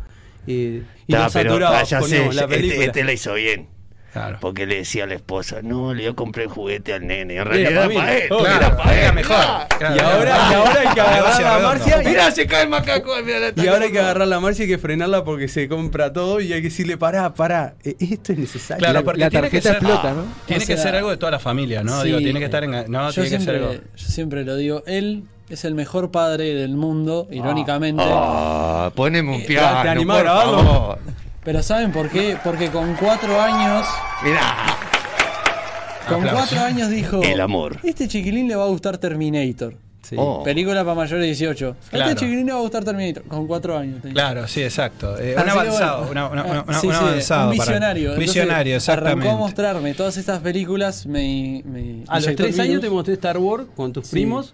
eh, 0.47 0.83
y 1.07 1.13
Ta, 1.13 1.25
lo 1.25 1.31
pero 1.33 1.51
saturaba, 1.51 1.83
ya 1.85 2.01
sé, 2.03 2.05
poníamos 2.07 2.35
la 2.35 2.43
este, 2.43 2.55
película. 2.55 2.85
este 2.85 3.05
la 3.05 3.13
hizo 3.15 3.33
bien. 3.35 3.67
Claro. 4.15 4.39
Porque 4.41 4.65
le 4.65 4.77
decía 4.77 5.05
a 5.05 5.07
la 5.09 5.15
esposa, 5.15 5.59
no, 5.63 5.93
le 5.93 6.05
yo 6.05 6.15
compré 6.17 6.45
el 6.45 6.49
juguete 6.49 6.95
al 6.95 7.07
nene. 7.07 7.35
En 7.37 7.45
realidad 7.45 7.71
pa' 7.71 7.77
era 7.81 7.89
mí. 7.89 7.95
para 7.97 8.15
él. 8.17 8.29
Claro, 8.29 8.47
era 8.47 8.77
para 8.77 8.95
era 8.97 9.09
él. 9.09 9.15
mejor. 9.15 9.37
Claro, 9.77 9.97
Y 9.97 9.99
ahora, 9.99 10.31
y 10.51 10.55
ahora 10.55 10.81
hay 10.81 10.95
que 10.95 11.01
agarrar 11.01 11.43
la. 11.43 11.59
Marcia 11.69 12.03
y, 12.03 12.07
Mirá, 12.07 12.31
se 12.31 12.47
cae 12.47 12.63
el 12.63 12.69
macaco. 12.69 13.11
y 13.57 13.67
ahora 13.67 13.85
hay 13.85 13.93
que 13.93 13.99
agarrar 13.99 14.29
la 14.29 14.39
Marcia 14.41 14.63
y 14.63 14.67
hay 14.71 14.75
que 14.77 14.79
frenarla 14.79 15.25
porque 15.25 15.49
se 15.49 15.69
compra 15.69 16.13
todo 16.13 16.41
y 16.41 16.53
hay 16.53 16.63
que 16.63 16.69
decirle, 16.69 16.97
pará, 16.97 17.35
pará, 17.35 17.75
eh, 17.85 17.97
esto 17.99 18.33
es 18.33 18.39
necesario. 18.39 18.79
Claro, 18.79 19.03
La- 19.05 19.13
tiene 19.13 19.31
que 19.31 19.39
tarjeta 19.41 19.63
ser, 19.63 19.73
explota, 19.79 20.13
¿no? 20.15 20.25
Tiene 20.47 20.65
O 20.65 20.67
que 20.69 20.77
ser 20.77 20.95
algo 20.95 21.11
de 21.11 21.17
toda 21.17 21.33
la 21.33 21.41
familia, 21.41 21.83
¿no? 21.83 22.01
sí, 22.01 22.07
Digo, 22.07 22.19
tiene 22.19 22.39
que 22.39 22.45
estar 22.47 22.63
en. 22.63 22.71
No, 22.71 23.11
yo, 23.11 23.13
tiene 23.13 23.13
que 23.13 23.13
ser 23.15 23.29
siempre, 23.29 23.57
algo. 23.57 23.73
yo 23.97 24.07
siempre 24.09 24.45
lo 24.45 24.55
digo, 24.57 24.83
él 24.87 25.25
es 25.49 25.65
el 25.65 25.75
mejor 25.75 26.13
padre 26.13 26.55
del 26.55 26.77
mundo, 26.77 27.27
irónicamente. 27.33 28.03
Ah, 28.07 28.93
poneme 28.95 29.33
un 29.35 29.41
¿te 29.43 29.49
piano, 29.49 29.91
animás 29.91 30.19
a 30.19 30.23
grabarlo? 30.23 30.99
Pero 31.45 31.63
¿saben 31.63 31.93
por 31.93 32.09
qué? 32.09 32.37
Porque 32.43 32.71
con 32.71 32.95
cuatro 32.95 33.41
años, 33.41 33.87
Mirá. 34.25 34.57
con 36.09 36.23
cuatro 36.27 36.61
años 36.61 36.89
dijo, 36.91 37.23
El 37.23 37.41
amor. 37.41 37.79
este 37.83 38.09
chiquilín 38.09 38.49
le 38.49 38.57
va 38.57 38.65
a 38.65 38.69
gustar 38.69 38.99
Terminator. 38.99 39.75
Sí. 40.03 40.17
Oh. 40.19 40.43
Película 40.43 40.85
para 40.85 40.95
mayores 40.95 41.21
de 41.23 41.27
18. 41.29 41.77
A 41.87 41.91
Claro. 41.91 42.11
Este 42.11 42.21
chiquilín 42.27 42.47
le 42.47 42.53
va 42.53 42.59
a 42.59 42.63
gustar 42.63 42.85
Terminator. 42.85 43.23
Con 43.25 43.47
cuatro 43.47 43.77
años. 43.79 44.03
tenía. 44.03 44.13
Claro, 44.15 44.47
sí, 44.49 44.63
exacto. 44.63 45.19
Eh, 45.19 45.35
un 45.35 45.49
avanzado, 45.49 46.05
bueno. 46.05 46.29
una- 46.31 46.43
una- 46.45 46.63
una- 46.63 46.81
sí, 46.81 46.87
un 46.89 46.93
sí, 46.93 46.99
avanzado. 47.01 47.51
un 47.51 47.57
para- 47.57 47.67
visionario. 47.71 48.09
Entonces, 48.11 48.35
visionario, 48.35 48.77
exactamente. 48.77 49.21
Arrancó 49.29 49.37
a 49.43 49.47
mostrarme 49.47 49.95
todas 49.95 50.17
estas 50.19 50.41
películas. 50.41 51.07
Me, 51.07 51.63
me 51.65 52.05
A 52.09 52.21
los 52.21 52.37
tres 52.37 52.55
el 52.55 52.61
años 52.61 52.81
te 52.83 52.91
mostré 52.91 53.15
Star 53.15 53.39
Wars 53.39 53.65
con 53.75 53.93
tus 53.95 54.07
Sí. 54.07 54.13
primos. 54.13 54.53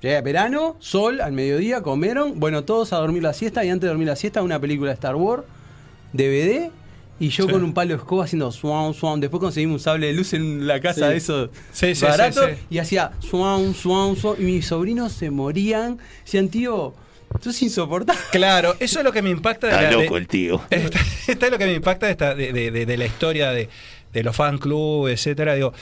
Llega 0.00 0.20
verano, 0.22 0.76
sol, 0.80 1.20
al 1.20 1.32
mediodía, 1.32 1.82
comieron. 1.82 2.40
Bueno, 2.40 2.64
todos 2.64 2.92
a 2.94 2.96
dormir 2.96 3.22
la 3.22 3.32
siesta 3.34 3.64
y 3.64 3.68
antes 3.70 3.82
de 3.82 3.88
dormir 3.88 4.08
la 4.08 4.16
siesta 4.16 4.42
una 4.42 4.58
película 4.58 4.90
de 4.90 4.94
Star 4.94 5.14
Wars, 5.16 5.42
DVD. 6.14 6.70
Y 7.20 7.28
yo 7.28 7.44
Sí. 7.46 7.52
con 7.52 7.62
un 7.62 7.72
palo 7.74 7.90
de 7.90 7.96
escoba 7.98 8.24
haciendo 8.24 8.50
swan, 8.50 8.92
swan. 8.94 9.20
Después 9.20 9.40
conseguimos 9.40 9.74
un 9.74 9.80
sable 9.80 10.08
de 10.08 10.14
luz 10.14 10.32
en 10.32 10.66
la 10.66 10.80
casa 10.80 11.06
Sí. 11.06 11.10
de 11.12 11.16
esos 11.16 11.50
Sí, 11.72 11.94
sí, 11.94 12.04
barato. 12.04 12.48
sí, 12.48 12.54
sí. 12.54 12.66
Y 12.70 12.78
hacía 12.78 13.12
swan, 13.20 13.72
swan, 13.74 14.16
swan. 14.16 14.34
Y 14.40 14.42
mis 14.44 14.66
sobrinos 14.66 15.12
se 15.12 15.30
morían. 15.30 15.98
Decían, 16.24 16.48
tío, 16.48 16.92
esto 17.32 17.50
es 17.50 17.62
insoportable. 17.62 18.20
Claro, 18.32 18.74
eso 18.80 18.98
es 18.98 19.04
lo 19.04 19.12
que 19.12 19.22
me 19.22 19.30
impacta 19.30 19.68
de 19.68 19.72
Está 19.74 19.82
la- 19.84 19.96
de- 19.96 20.02
loco 20.04 20.16
el 20.16 20.26
tío. 20.26 20.60
Esta, 20.70 20.98
esta 21.28 21.46
es 21.46 21.52
lo 21.52 21.58
que 21.58 21.66
me 21.66 21.74
impacta 21.74 22.06
de, 22.06 22.12
esta, 22.12 22.34
de, 22.34 22.52
de- 22.52 22.70
de- 22.72 22.86
de 22.86 22.96
la 22.96 23.06
historia 23.06 23.50
de, 23.52 23.68
de 24.12 24.22
los 24.24 24.34
fan 24.34 24.58
club, 24.58 25.06
etcétera. 25.06 25.54
Digo, 25.54 25.72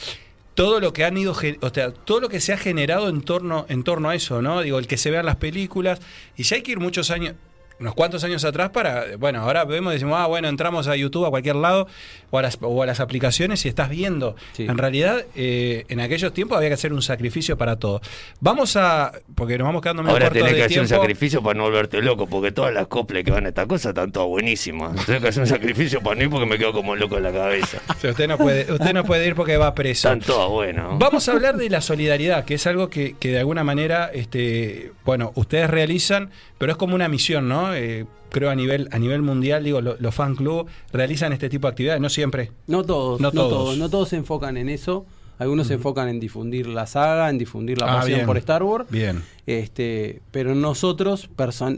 todo 0.54 0.80
lo 0.80 0.92
que 0.92 1.04
han 1.06 1.16
ido, 1.16 1.32
o 1.32 1.70
sea, 1.70 1.92
todo 1.92 2.20
lo 2.20 2.28
que 2.28 2.40
se 2.40 2.52
ha 2.52 2.58
generado 2.58 3.08
en 3.08 3.22
torno, 3.22 3.64
en 3.70 3.84
torno 3.84 4.10
a 4.10 4.14
eso, 4.14 4.42
¿no? 4.42 4.60
Digo, 4.60 4.78
el 4.78 4.86
que 4.86 4.98
se 4.98 5.10
vean 5.10 5.24
las 5.24 5.36
películas. 5.36 5.98
Y 6.36 6.42
ya 6.42 6.56
hay 6.56 6.62
que 6.62 6.72
ir 6.72 6.78
muchos 6.78 7.10
años, 7.10 7.34
unos 7.80 7.94
cuantos 7.94 8.24
años 8.24 8.44
atrás 8.44 8.70
para, 8.70 9.16
bueno, 9.18 9.40
ahora 9.40 9.64
vemos 9.64 9.92
y 9.92 9.94
decimos, 9.94 10.16
ah, 10.18 10.26
bueno, 10.26 10.48
entramos 10.48 10.88
a 10.88 10.96
YouTube, 10.96 11.26
a 11.26 11.30
cualquier 11.30 11.56
lado, 11.56 11.86
o 12.30 12.38
a 12.38 12.42
las, 12.42 12.58
o 12.60 12.82
a 12.82 12.86
las 12.86 13.00
aplicaciones 13.00 13.64
y 13.64 13.68
estás 13.68 13.88
viendo. 13.88 14.36
Sí. 14.52 14.64
En 14.64 14.78
realidad, 14.78 15.24
eh, 15.34 15.84
en 15.88 16.00
aquellos 16.00 16.32
tiempos 16.32 16.56
había 16.56 16.70
que 16.70 16.74
hacer 16.74 16.92
un 16.92 17.02
sacrificio 17.02 17.56
para 17.56 17.76
todo. 17.76 18.00
Vamos 18.40 18.76
a, 18.76 19.12
porque 19.34 19.58
nos 19.58 19.66
vamos 19.66 19.82
quedando 19.82 20.02
medio 20.02 20.14
Ahora 20.14 20.30
tenés 20.30 20.52
de 20.52 20.56
que 20.56 20.64
hacer 20.64 20.80
un 20.80 20.88
sacrificio 20.88 21.42
para 21.42 21.58
no 21.58 21.64
volverte 21.64 22.00
loco, 22.02 22.26
porque 22.26 22.52
todas 22.52 22.72
las 22.72 22.86
coplas 22.86 23.24
que 23.24 23.30
van 23.30 23.46
a 23.46 23.48
esta 23.48 23.66
cosa 23.66 23.90
están 23.90 24.12
todas 24.12 24.28
buenísimas. 24.28 25.04
Tenés 25.06 25.22
que 25.22 25.28
hacer 25.28 25.42
un 25.42 25.48
sacrificio 25.48 26.00
para 26.02 26.16
no 26.16 26.22
ir 26.22 26.30
porque 26.30 26.46
me 26.46 26.58
quedo 26.58 26.72
como 26.72 26.96
loco 26.96 27.16
en 27.16 27.24
la 27.24 27.32
cabeza. 27.32 27.78
O 27.92 28.00
sea, 28.02 28.10
usted 28.10 28.26
no 28.26 28.36
puede, 28.36 28.72
usted 28.72 28.92
no 28.94 29.04
puede 29.04 29.28
ir 29.28 29.36
porque 29.36 29.56
va 29.56 29.74
preso. 29.74 30.08
Están 30.08 30.20
todas 30.20 30.48
buenas. 30.48 30.98
Vamos 30.98 31.28
a 31.28 31.32
hablar 31.32 31.56
de 31.56 31.70
la 31.70 31.80
solidaridad, 31.80 32.44
que 32.44 32.54
es 32.54 32.66
algo 32.66 32.88
que, 32.90 33.14
que 33.18 33.28
de 33.28 33.38
alguna 33.38 33.62
manera, 33.62 34.10
este, 34.12 34.92
bueno, 35.04 35.30
ustedes 35.36 35.70
realizan, 35.70 36.30
pero 36.62 36.70
es 36.70 36.78
como 36.78 36.94
una 36.94 37.08
misión, 37.08 37.48
¿no? 37.48 37.74
Eh, 37.74 38.06
creo 38.30 38.48
a 38.50 38.54
nivel, 38.54 38.86
a 38.92 38.98
nivel 39.00 39.20
mundial, 39.20 39.64
digo, 39.64 39.80
lo- 39.80 39.96
los 39.98 40.14
fan 40.14 40.36
club 40.36 40.68
realizan 40.92 41.32
este 41.32 41.48
tipo 41.48 41.66
de 41.66 41.70
actividades, 41.72 42.00
no 42.00 42.08
siempre. 42.08 42.52
No 42.68 42.84
todos, 42.84 43.20
No 43.20 43.28
no, 43.28 43.32
todos. 43.32 43.50
todos. 43.52 43.78
no 43.78 43.90
todos 43.90 44.08
se 44.10 44.16
enfocan 44.16 44.56
en 44.56 44.68
eso. 44.68 45.04
Algunos 45.38 45.66
se 45.66 45.74
enfocan 45.74 46.08
en 46.08 46.20
difundir 46.20 46.68
la 46.68 46.86
saga, 46.86 47.28
en 47.30 47.38
difundir 47.38 47.78
la 47.80 47.86
Ah, 47.92 47.96
pasión 47.96 48.18
bien. 48.18 48.26
por 48.26 48.36
Star 48.38 48.62
Wars. 48.62 48.86
Bien. 48.90 49.24
Este, 49.44 50.20
pero 50.30 50.54
nosotros, 50.54 51.28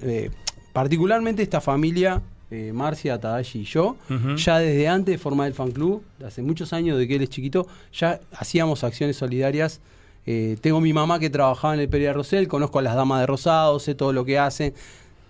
eh, 0.02 0.30
particularmente 0.74 1.42
esta 1.42 1.62
familia, 1.62 2.20
eh, 2.50 2.72
Marcia, 2.74 3.18
Tadashi 3.18 3.60
y 3.60 3.64
yo, 3.64 3.96
ya 4.36 4.58
desde 4.58 4.86
antes 4.88 5.14
de 5.14 5.18
formar 5.18 5.46
el 5.48 5.54
fan 5.54 5.70
club, 5.70 6.02
hace 6.22 6.42
muchos 6.42 6.72
años 6.74 6.98
de 6.98 7.08
que 7.08 7.16
él 7.16 7.22
es 7.22 7.30
chiquito, 7.30 7.66
ya 7.92 8.20
hacíamos 8.36 8.84
acciones 8.84 9.16
solidarias. 9.16 9.80
Eh, 10.26 10.56
tengo 10.60 10.80
mi 10.80 10.92
mamá 10.92 11.18
que 11.18 11.30
trabajaba 11.30 11.74
en 11.74 11.80
el 11.80 11.88
Pereira 11.88 12.12
Rosell, 12.12 12.48
conozco 12.48 12.78
a 12.78 12.82
las 12.82 12.94
damas 12.94 13.20
de 13.20 13.26
Rosado, 13.26 13.78
sé 13.78 13.94
todo 13.94 14.12
lo 14.12 14.24
que 14.24 14.38
hacen. 14.38 14.74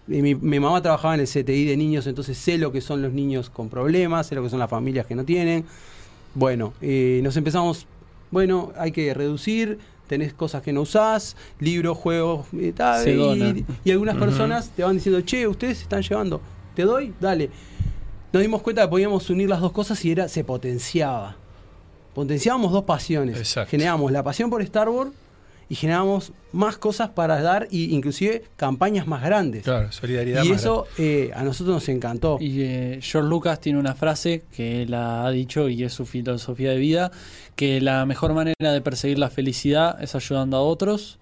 Y 0.07 0.23
mi, 0.23 0.35
mi 0.35 0.61
mamá 0.61 0.83
trabajaba 0.83 1.15
en 1.15 1.21
el 1.21 1.27
CTI 1.27 1.65
de 1.65 1.77
niños, 1.77 2.07
entonces 2.07 2.37
sé 2.37 2.59
lo 2.59 2.73
que 2.73 2.81
son 2.81 3.03
los 3.03 3.13
niños 3.13 3.51
con 3.51 3.69
problemas, 3.69 4.27
sé 4.27 4.35
lo 4.35 4.43
que 4.43 4.51
son 4.51 4.59
las 4.59 4.71
familias 4.71 5.07
que 5.07 5.15
no 5.15 5.25
tienen. 5.25 5.65
Bueno, 6.35 6.75
eh, 6.83 7.21
nos 7.23 7.37
empezamos, 7.37 7.87
bueno, 8.31 8.73
hay 8.77 8.93
que 8.93 9.15
reducir, 9.15 9.79
tenés 10.09 10.35
cosas 10.35 10.63
que 10.63 10.73
no 10.73 10.83
usás, 10.83 11.37
libros, 11.61 11.97
juegos, 11.97 12.47
eh, 12.59 12.73
tal, 12.75 13.09
y, 13.09 13.15
donan. 13.15 13.67
y 13.85 13.91
algunas 13.91 14.17
personas 14.17 14.71
te 14.71 14.83
van 14.83 14.97
diciendo, 14.97 15.21
che, 15.23 15.47
ustedes 15.47 15.79
se 15.79 15.83
están 15.85 16.03
llevando, 16.03 16.41
te 16.75 16.83
doy, 16.83 17.15
dale. 17.21 17.51
Nos 18.33 18.43
dimos 18.43 18.63
cuenta 18.63 18.83
que 18.83 18.89
podíamos 18.89 19.31
unir 19.31 19.49
las 19.49 19.61
dos 19.61 19.71
cosas 19.71 20.05
y 20.05 20.11
era, 20.11 20.29
se 20.29 20.43
potenciaba. 20.43 21.37
Potenciábamos 22.15 22.73
dos 22.73 22.85
pasiones. 22.85 23.37
Exacto. 23.37 23.71
Generábamos 23.71 24.13
la 24.13 24.23
pasión 24.23 24.51
por 24.51 24.63
Star 24.63 24.89
Wars 24.89 25.11
y 25.69 25.75
generábamos 25.75 26.33
más 26.53 26.77
cosas 26.77 27.11
para 27.11 27.41
dar 27.41 27.65
e 27.65 27.77
inclusive 27.77 28.45
campañas 28.57 29.07
más 29.07 29.23
grandes. 29.23 29.65
Claro, 29.65 29.91
solidaridad 29.93 30.45
y 30.45 30.51
más 30.51 30.61
eso 30.61 30.87
eh, 30.99 31.31
a 31.35 31.43
nosotros 31.43 31.75
nos 31.75 31.89
encantó. 31.89 32.39
Y 32.41 32.63
eh, 32.63 32.99
George 33.01 33.29
Lucas 33.29 33.61
tiene 33.61 33.79
una 33.79 33.95
frase 33.95 34.45
que 34.55 34.83
él 34.83 34.95
ha 34.95 35.29
dicho 35.31 35.69
y 35.69 35.83
es 35.83 35.93
su 35.93 36.07
filosofía 36.07 36.71
de 36.71 36.77
vida, 36.77 37.11
que 37.57 37.81
la 37.81 38.07
mejor 38.07 38.35
manera 38.35 38.73
de 38.73 38.81
perseguir 38.81 39.19
la 39.19 39.31
felicidad 39.31 40.03
es 40.03 40.15
ayudando 40.15 40.57
a 40.57 40.63
otros. 40.63 41.19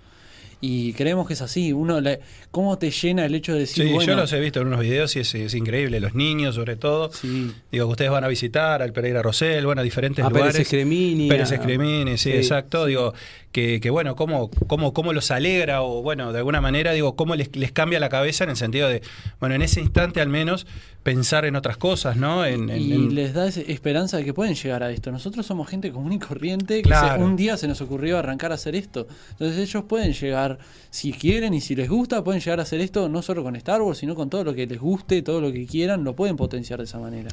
Y 0.64 0.92
creemos 0.92 1.26
que 1.26 1.32
es 1.32 1.42
así. 1.42 1.72
Uno 1.72 2.00
le, 2.00 2.20
¿Cómo 2.52 2.78
te 2.78 2.92
llena 2.92 3.26
el 3.26 3.34
hecho 3.34 3.52
de 3.52 3.60
decir, 3.60 3.84
Sí, 3.84 3.92
bueno, 3.92 4.12
yo 4.12 4.16
los 4.16 4.32
he 4.32 4.38
visto 4.38 4.60
en 4.60 4.68
unos 4.68 4.78
videos 4.78 5.16
y 5.16 5.18
es, 5.18 5.34
es 5.34 5.54
increíble, 5.54 5.98
los 5.98 6.14
niños 6.14 6.54
sobre 6.54 6.76
todo. 6.76 7.12
sí, 7.12 7.52
Digo 7.72 7.86
que 7.86 7.90
ustedes 7.90 8.12
van 8.12 8.22
a 8.22 8.28
visitar 8.28 8.80
al 8.80 8.92
Pereira 8.92 9.22
Rosell, 9.22 9.66
bueno, 9.66 9.80
a 9.80 9.84
diferentes 9.84 10.24
A 10.24 10.28
lugares. 10.28 10.52
Pérez 10.52 10.66
Escremini, 10.68 11.28
Pérez 11.28 11.50
Escremini, 11.50 12.12
sí, 12.16 12.30
sí, 12.30 12.36
exacto. 12.36 12.86
Digo, 12.86 13.12
que, 13.50 13.80
que 13.80 13.90
bueno, 13.90 14.14
cómo, 14.14 14.50
cómo, 14.68 14.92
cómo 14.94 15.12
los 15.12 15.32
alegra 15.32 15.82
o 15.82 16.00
bueno, 16.00 16.32
de 16.32 16.38
alguna 16.38 16.60
manera, 16.60 16.92
digo, 16.92 17.16
cómo 17.16 17.34
les, 17.34 17.54
les 17.56 17.72
cambia 17.72 17.98
la 17.98 18.08
cabeza 18.08 18.44
en 18.44 18.50
el 18.50 18.56
sentido 18.56 18.88
de, 18.88 19.02
bueno, 19.40 19.56
en 19.56 19.62
ese 19.62 19.80
instante 19.80 20.20
al 20.20 20.28
menos 20.28 20.66
pensar 21.02 21.44
en 21.44 21.56
otras 21.56 21.76
cosas, 21.78 22.16
¿no? 22.16 22.44
En, 22.46 22.70
en- 22.70 22.80
y 22.80 22.92
en- 22.92 23.14
les 23.14 23.34
da 23.34 23.48
esperanza 23.48 24.18
de 24.18 24.24
que 24.24 24.32
pueden 24.32 24.54
llegar 24.54 24.84
a 24.84 24.90
esto. 24.92 25.10
Nosotros 25.10 25.44
somos 25.44 25.68
gente 25.68 25.90
común 25.90 26.12
y 26.12 26.18
corriente 26.20 26.76
que 26.76 26.82
Claro. 26.82 27.16
se- 27.18 27.22
un 27.28 27.34
día 27.34 27.56
se 27.56 27.66
nos 27.66 27.80
ocurrió 27.80 28.18
arrancar 28.18 28.52
a 28.52 28.54
hacer 28.54 28.76
esto. 28.76 29.08
Entonces 29.32 29.58
ellos 29.58 29.82
pueden 29.88 30.12
llegar, 30.12 30.58
si 30.90 31.12
quieren 31.12 31.54
y 31.54 31.60
si 31.60 31.74
les 31.74 31.88
gusta, 31.88 32.22
pueden 32.22 32.40
llegar 32.40 32.60
a 32.60 32.62
hacer 32.62 32.80
esto 32.80 33.08
no 33.08 33.20
solo 33.22 33.42
con 33.42 33.56
Star 33.56 33.82
Wars, 33.82 33.98
sino 33.98 34.14
con 34.14 34.30
todo 34.30 34.44
lo 34.44 34.54
que 34.54 34.66
les 34.66 34.78
guste, 34.78 35.22
todo 35.22 35.40
lo 35.40 35.52
que 35.52 35.66
quieran, 35.66 36.04
lo 36.04 36.14
pueden 36.14 36.36
potenciar 36.36 36.78
de 36.78 36.84
esa 36.84 37.00
manera. 37.00 37.30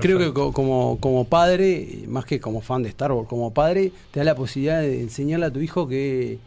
Creo 0.00 0.18
que 0.20 0.32
co- 0.32 0.52
como, 0.52 0.98
como 1.00 1.24
padre, 1.24 2.04
más 2.06 2.24
que 2.24 2.38
como 2.38 2.60
fan 2.60 2.84
de 2.84 2.88
Star 2.90 3.10
Wars, 3.10 3.28
como 3.28 3.52
padre, 3.52 3.90
te 4.12 4.20
da 4.20 4.24
la 4.24 4.34
posibilidad 4.36 4.80
de 4.80 5.00
enseñarle 5.02 5.46
a 5.46 5.50
tu 5.50 5.58
hijo 5.60 5.88
que 5.88 6.38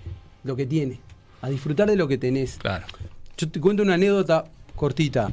lo 0.46 0.56
que 0.56 0.66
tiene, 0.66 1.00
a 1.42 1.50
disfrutar 1.50 1.90
de 1.90 1.98
lo 1.98 2.08
que 2.08 2.18
tenés. 2.18 2.56
Claro. 2.60 2.86
Yo 3.38 3.50
te 3.50 3.60
cuento 3.60 3.84
una 3.84 3.96
anécdota 3.96 4.46
cortita. 4.76 5.32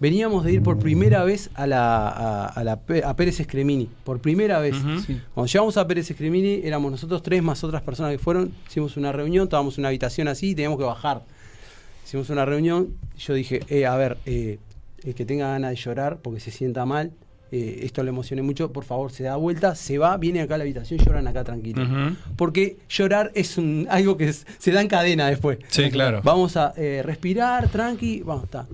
Veníamos 0.00 0.44
de 0.44 0.52
ir 0.52 0.62
por 0.62 0.78
primera 0.78 1.24
vez 1.24 1.50
a, 1.54 1.66
la, 1.66 2.08
a, 2.08 2.46
a 2.46 2.62
la 2.64 2.78
a 3.04 3.16
Pérez 3.16 3.40
Escremini, 3.40 3.88
por 4.04 4.20
primera 4.20 4.60
vez. 4.60 4.76
Sí. 5.06 5.20
Cuando 5.34 5.50
llegamos 5.50 5.76
a 5.76 5.86
Pérez 5.88 6.08
Escremini, 6.10 6.60
éramos 6.62 6.92
nosotros 6.92 7.22
tres 7.22 7.42
más 7.42 7.64
otras 7.64 7.82
personas 7.82 8.12
que 8.12 8.18
fueron, 8.18 8.52
hicimos 8.68 8.96
una 8.96 9.10
reunión, 9.10 9.44
estábamos 9.44 9.76
en 9.76 9.82
una 9.82 9.88
habitación 9.88 10.28
así 10.28 10.50
y 10.50 10.54
teníamos 10.54 10.78
que 10.78 10.84
bajar. 10.84 11.22
Hicimos 12.06 12.30
una 12.30 12.44
reunión, 12.44 12.94
yo 13.18 13.34
dije, 13.34 13.60
eh, 13.68 13.86
a 13.86 13.96
ver, 13.96 14.18
eh, 14.24 14.58
el 15.04 15.14
que 15.16 15.24
tenga 15.24 15.48
ganas 15.48 15.70
de 15.70 15.76
llorar 15.76 16.18
porque 16.22 16.38
se 16.40 16.50
sienta 16.52 16.86
mal, 16.86 17.10
eh, 17.50 17.80
esto 17.82 18.02
le 18.04 18.10
emocioné 18.10 18.42
mucho, 18.42 18.72
por 18.72 18.84
favor, 18.84 19.10
se 19.10 19.24
da 19.24 19.34
vuelta, 19.36 19.74
se 19.74 19.98
va, 19.98 20.16
viene 20.16 20.40
acá 20.42 20.54
a 20.54 20.58
la 20.58 20.64
habitación, 20.64 21.00
lloran 21.00 21.26
acá 21.26 21.42
tranquilo. 21.44 21.82
Porque 22.36 22.76
llorar 22.88 23.32
es 23.34 23.58
un, 23.58 23.88
algo 23.90 24.16
que 24.16 24.28
es- 24.28 24.46
se 24.58 24.70
da 24.70 24.80
en 24.80 24.88
cadena 24.88 25.26
después. 25.28 25.58
Sí, 25.68 25.90
claro. 25.90 26.20
Vamos 26.22 26.56
a 26.56 26.72
eh, 26.76 27.02
respirar, 27.04 27.68
tranqui, 27.68 28.22
vamos, 28.22 28.44
está. 28.44 28.66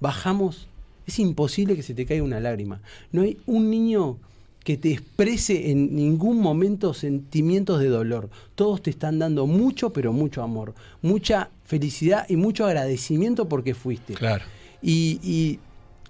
Bajamos, 0.00 0.67
es 1.08 1.18
imposible 1.18 1.74
que 1.74 1.82
se 1.82 1.94
te 1.94 2.06
caiga 2.06 2.22
una 2.22 2.38
lágrima. 2.38 2.80
No 3.12 3.22
hay 3.22 3.38
un 3.46 3.70
niño 3.70 4.18
que 4.62 4.76
te 4.76 4.92
exprese 4.92 5.70
en 5.70 5.96
ningún 5.96 6.40
momento 6.40 6.92
sentimientos 6.94 7.80
de 7.80 7.88
dolor. 7.88 8.28
Todos 8.54 8.82
te 8.82 8.90
están 8.90 9.18
dando 9.18 9.46
mucho, 9.46 9.90
pero 9.92 10.12
mucho 10.12 10.42
amor, 10.42 10.74
mucha 11.02 11.48
felicidad 11.64 12.26
y 12.28 12.36
mucho 12.36 12.66
agradecimiento 12.66 13.48
porque 13.48 13.74
fuiste. 13.74 14.14
Claro. 14.14 14.44
Y, 14.82 15.18
y 15.22 15.58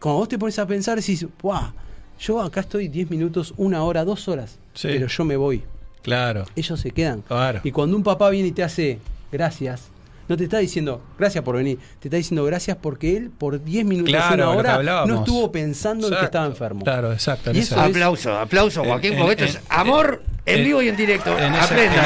cuando 0.00 0.18
vos 0.20 0.28
te 0.28 0.38
pones 0.38 0.58
a 0.58 0.66
pensar, 0.66 0.98
decís, 0.98 1.24
¡guau! 1.40 1.72
Yo 2.20 2.40
acá 2.40 2.60
estoy 2.60 2.88
10 2.88 3.10
minutos, 3.10 3.54
una 3.56 3.84
hora, 3.84 4.04
dos 4.04 4.26
horas, 4.26 4.58
Sí. 4.74 4.88
pero 4.90 5.06
yo 5.06 5.24
me 5.24 5.36
voy. 5.36 5.62
Claro. 6.02 6.44
Ellos 6.56 6.80
se 6.80 6.90
quedan. 6.90 7.22
Claro. 7.22 7.60
Y 7.62 7.70
cuando 7.70 7.96
un 7.96 8.02
papá 8.02 8.28
viene 8.30 8.48
y 8.48 8.52
te 8.52 8.64
hace 8.64 8.98
gracias, 9.30 9.88
no 10.28 10.36
te 10.36 10.44
está 10.44 10.58
diciendo 10.58 11.02
gracias 11.18 11.42
por 11.44 11.56
venir, 11.56 11.78
te 12.00 12.08
está 12.08 12.16
diciendo 12.16 12.44
gracias 12.44 12.76
porque 12.80 13.16
él 13.16 13.30
por 13.36 13.62
10 13.62 13.84
minutos, 13.84 14.10
Claro, 14.12 14.52
una 14.52 14.76
hora, 14.76 15.06
no 15.06 15.18
estuvo 15.20 15.50
pensando 15.52 16.08
en 16.08 16.14
que 16.18 16.24
estaba 16.24 16.46
enfermo. 16.46 16.84
Claro, 16.84 17.12
exacto. 17.12 17.50
en 17.50 17.56
Y 17.56 17.60
esa- 17.60 17.74
eso 17.76 17.84
es- 17.84 17.90
Aplauso, 17.90 18.38
aplauso, 18.38 18.84
Joaquín, 18.84 19.14
en- 19.14 19.18
porque 19.20 19.44
esto 19.44 19.58
es 19.58 19.64
amor 19.70 20.22
en, 20.46 20.58
en- 20.58 20.64
vivo 20.64 20.82
y 20.82 20.88
en 20.88 20.96
directo. 20.96 21.32
Aprenda. 21.32 22.02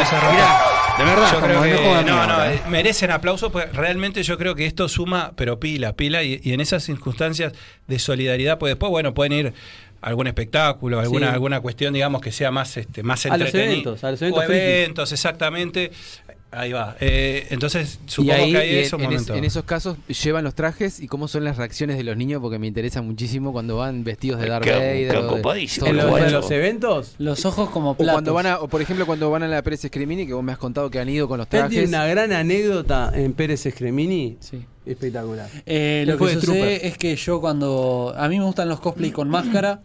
de 0.98 1.04
verdad, 1.04 1.32
Yo 1.32 1.40
creo 1.40 1.62
que 1.62 1.70
no, 1.72 2.02
no, 2.02 2.20
ahora, 2.22 2.52
eh, 2.52 2.56
¿eh? 2.56 2.60
merecen 2.68 3.10
aplausos 3.10 3.50
porque 3.50 3.68
realmente 3.72 4.22
yo 4.22 4.36
creo 4.38 4.54
que 4.54 4.66
esto 4.66 4.88
suma, 4.88 5.32
pero 5.36 5.58
pila, 5.58 5.94
pila, 5.94 6.22
y, 6.22 6.40
y 6.42 6.52
en 6.52 6.60
esas 6.60 6.82
circunstancias 6.84 7.52
de 7.86 7.98
solidaridad, 7.98 8.58
pues 8.58 8.70
después, 8.72 8.90
bueno, 8.90 9.14
pueden 9.14 9.32
ir 9.32 9.54
a 10.02 10.06
algún 10.08 10.26
espectáculo, 10.26 11.00
alguna, 11.00 11.28
Sí. 11.28 11.32
alguna 11.34 11.60
cuestión, 11.60 11.94
digamos, 11.94 12.20
que 12.20 12.30
sea 12.32 12.50
más, 12.50 12.76
este, 12.76 13.02
más 13.02 13.24
A 13.26 13.30
los 13.36 13.46
entretenido. 13.46 13.72
eventos, 13.72 14.04
a 14.04 14.10
los 14.10 14.22
eventos 14.22 14.42
O 14.42 14.52
eventos, 14.52 15.12
exactamente. 15.12 15.90
Ahí 16.54 16.70
va. 16.70 16.96
Eh, 17.00 17.46
entonces, 17.50 17.98
Y 18.06 18.10
supongo 18.10 18.32
ahí, 18.34 18.52
que 18.52 18.58
hay 18.58 18.70
en, 18.70 18.78
esos 18.80 18.92
en 19.00 19.04
es- 19.06 19.10
momentos. 19.10 19.36
en 19.38 19.44
esos 19.44 19.64
casos 19.64 19.96
llevan 20.22 20.44
los 20.44 20.54
trajes 20.54 21.00
y 21.00 21.06
cómo 21.08 21.26
son 21.26 21.44
las 21.44 21.56
reacciones 21.56 21.96
de 21.96 22.04
los 22.04 22.16
niños 22.16 22.42
porque 22.42 22.58
me 22.58 22.66
interesa 22.66 23.00
muchísimo 23.00 23.52
cuando 23.52 23.78
van 23.78 24.04
vestidos 24.04 24.38
de 24.40 24.48
Darth 24.48 24.66
Vader 24.66 25.16
o 25.16 25.20
En 25.54 25.96
lo 25.96 26.02
los, 26.10 26.20
en 26.20 26.32
los 26.32 26.50
eventos, 26.50 27.14
Los 27.18 27.46
ojos 27.46 27.70
como 27.70 27.92
o 27.92 27.96
platos. 27.96 28.12
cuando 28.12 28.34
van 28.34 28.46
a, 28.46 28.58
o 28.60 28.68
por 28.68 28.82
ejemplo 28.82 29.06
cuando 29.06 29.30
van 29.30 29.42
a 29.44 29.48
la 29.48 29.62
Pérez 29.62 29.84
Escrimini 29.86 30.26
que 30.26 30.34
vos 30.34 30.44
me 30.44 30.52
has 30.52 30.58
contado 30.58 30.90
que 30.90 30.98
han 30.98 31.08
ido 31.08 31.26
con 31.26 31.38
los 31.38 31.46
él 31.46 31.50
tiene 31.50 31.68
trajes 31.68 31.88
una 31.88 32.06
gran 32.06 32.32
anécdota 32.32 33.10
en 33.14 33.32
Pérez 33.32 33.64
Escremini, 33.64 34.36
Sí. 34.40 34.62
espectacular. 34.84 35.48
Eh, 35.64 36.04
lo 36.06 36.18
que 36.18 36.26
de 36.26 36.34
sucede 36.34 36.86
es 36.86 36.98
que 36.98 37.16
yo 37.16 37.40
cuando... 37.40 38.14
A 38.16 38.28
mí 38.28 38.38
me 38.38 38.44
gustan 38.44 38.68
los 38.68 38.78
cosplay 38.80 39.10
con 39.10 39.28
máscara. 39.30 39.80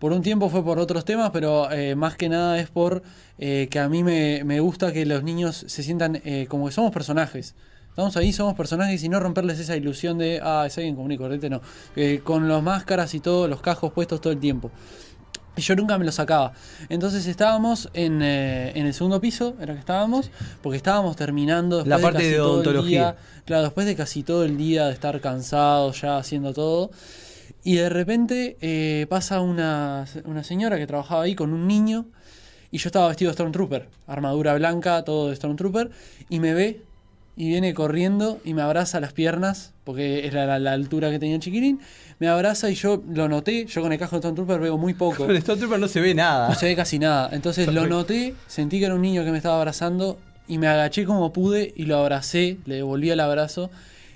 Por 0.00 0.12
un 0.12 0.22
tiempo 0.22 0.48
fue 0.48 0.64
por 0.64 0.80
otros 0.80 1.04
temas, 1.04 1.30
pero 1.30 1.70
eh, 1.70 1.94
más 1.94 2.16
que 2.16 2.28
nada 2.28 2.58
es 2.58 2.68
por 2.70 3.02
eh, 3.38 3.68
que 3.70 3.78
a 3.78 3.88
mí 3.88 4.02
me, 4.02 4.42
me 4.44 4.58
gusta 4.58 4.92
que 4.92 5.06
los 5.06 5.22
niños 5.22 5.64
se 5.68 5.82
sientan 5.84 6.20
eh, 6.24 6.46
como 6.48 6.66
que 6.66 6.72
somos 6.72 6.90
personajes. 6.90 7.54
Estamos 7.90 8.16
ahí, 8.16 8.32
somos 8.32 8.54
personajes 8.54 9.02
y 9.02 9.08
no 9.08 9.20
romperles 9.20 9.58
esa 9.58 9.76
ilusión 9.76 10.16
de, 10.16 10.40
ah, 10.42 10.64
es 10.66 10.78
alguien 10.78 10.94
común 10.94 11.12
y 11.12 11.18
corriente, 11.18 11.50
no. 11.50 11.60
Eh, 11.96 12.20
con 12.24 12.48
las 12.48 12.62
máscaras 12.62 13.12
y 13.14 13.20
todo, 13.20 13.46
los 13.46 13.60
cascos 13.60 13.92
puestos 13.92 14.20
todo 14.20 14.32
el 14.32 14.38
tiempo. 14.38 14.70
Y 15.56 15.60
yo 15.60 15.74
nunca 15.74 15.98
me 15.98 16.04
lo 16.04 16.12
sacaba. 16.12 16.52
Entonces 16.88 17.26
estábamos 17.26 17.90
en, 17.92 18.22
eh, 18.22 18.72
en 18.76 18.86
el 18.86 18.94
segundo 18.94 19.20
piso, 19.20 19.56
era 19.60 19.74
que 19.74 19.80
estábamos, 19.80 20.30
porque 20.62 20.76
estábamos 20.76 21.16
terminando 21.16 21.84
La 21.84 21.98
parte 21.98 22.18
casi 22.20 22.30
de 22.30 22.36
todo 22.36 22.46
el 22.46 22.52
odontología. 22.52 23.00
día. 23.00 23.16
Claro, 23.44 23.64
después 23.64 23.86
de 23.86 23.96
casi 23.96 24.22
todo 24.22 24.44
el 24.44 24.56
día 24.56 24.86
de 24.86 24.92
estar 24.92 25.20
cansado 25.20 25.92
ya 25.92 26.16
haciendo 26.16 26.54
todo. 26.54 26.92
Y 27.64 27.76
de 27.76 27.88
repente 27.88 28.56
eh, 28.60 29.06
pasa 29.08 29.40
una, 29.40 30.06
una 30.24 30.44
señora 30.44 30.78
que 30.78 30.86
trabajaba 30.86 31.22
ahí 31.24 31.34
con 31.34 31.52
un 31.52 31.66
niño. 31.66 32.06
Y 32.72 32.78
yo 32.78 32.88
estaba 32.88 33.08
vestido 33.08 33.30
de 33.30 33.34
Stormtrooper, 33.34 33.88
armadura 34.06 34.54
blanca, 34.54 35.02
todo 35.04 35.28
de 35.30 35.36
Stormtrooper. 35.36 35.90
Y 36.28 36.38
me 36.40 36.54
ve 36.54 36.80
y 37.36 37.48
viene 37.48 37.74
corriendo 37.74 38.38
y 38.44 38.54
me 38.54 38.62
abraza 38.62 39.00
las 39.00 39.12
piernas, 39.12 39.72
porque 39.84 40.26
es 40.26 40.32
la, 40.34 40.46
la- 40.46 40.58
la 40.58 40.72
altura 40.72 41.10
que 41.10 41.18
tenía 41.18 41.34
el 41.36 41.40
chiquirín. 41.40 41.80
Me 42.18 42.28
abraza 42.28 42.70
y 42.70 42.74
yo 42.74 43.02
lo 43.12 43.28
noté. 43.28 43.64
Yo 43.66 43.82
con 43.82 43.92
el 43.92 43.98
casco 43.98 44.16
de 44.16 44.20
Stormtrooper 44.20 44.60
veo 44.60 44.78
muy 44.78 44.94
poco. 44.94 45.26
Con 45.26 45.30
el 45.34 45.42
Stormtrooper 45.42 45.78
no 45.80 45.88
se 45.88 46.00
ve 46.00 46.14
nada. 46.14 46.48
No 46.50 46.54
se 46.54 46.66
ve 46.66 46.76
casi 46.76 46.98
nada. 46.98 47.28
Entonces 47.32 47.66
lo 47.74 47.86
noté, 47.88 48.34
sentí 48.46 48.78
que 48.78 48.84
era 48.86 48.94
un 48.94 49.02
niño 49.02 49.24
que 49.24 49.30
me 49.32 49.38
estaba 49.38 49.56
abrazando 49.56 50.18
y 50.46 50.58
me 50.58 50.66
agaché 50.68 51.04
como 51.04 51.32
pude 51.32 51.72
y 51.76 51.84
lo 51.86 51.98
abracé, 51.98 52.58
le 52.66 52.76
devolví 52.76 53.10
el 53.10 53.20
abrazo. 53.20 53.70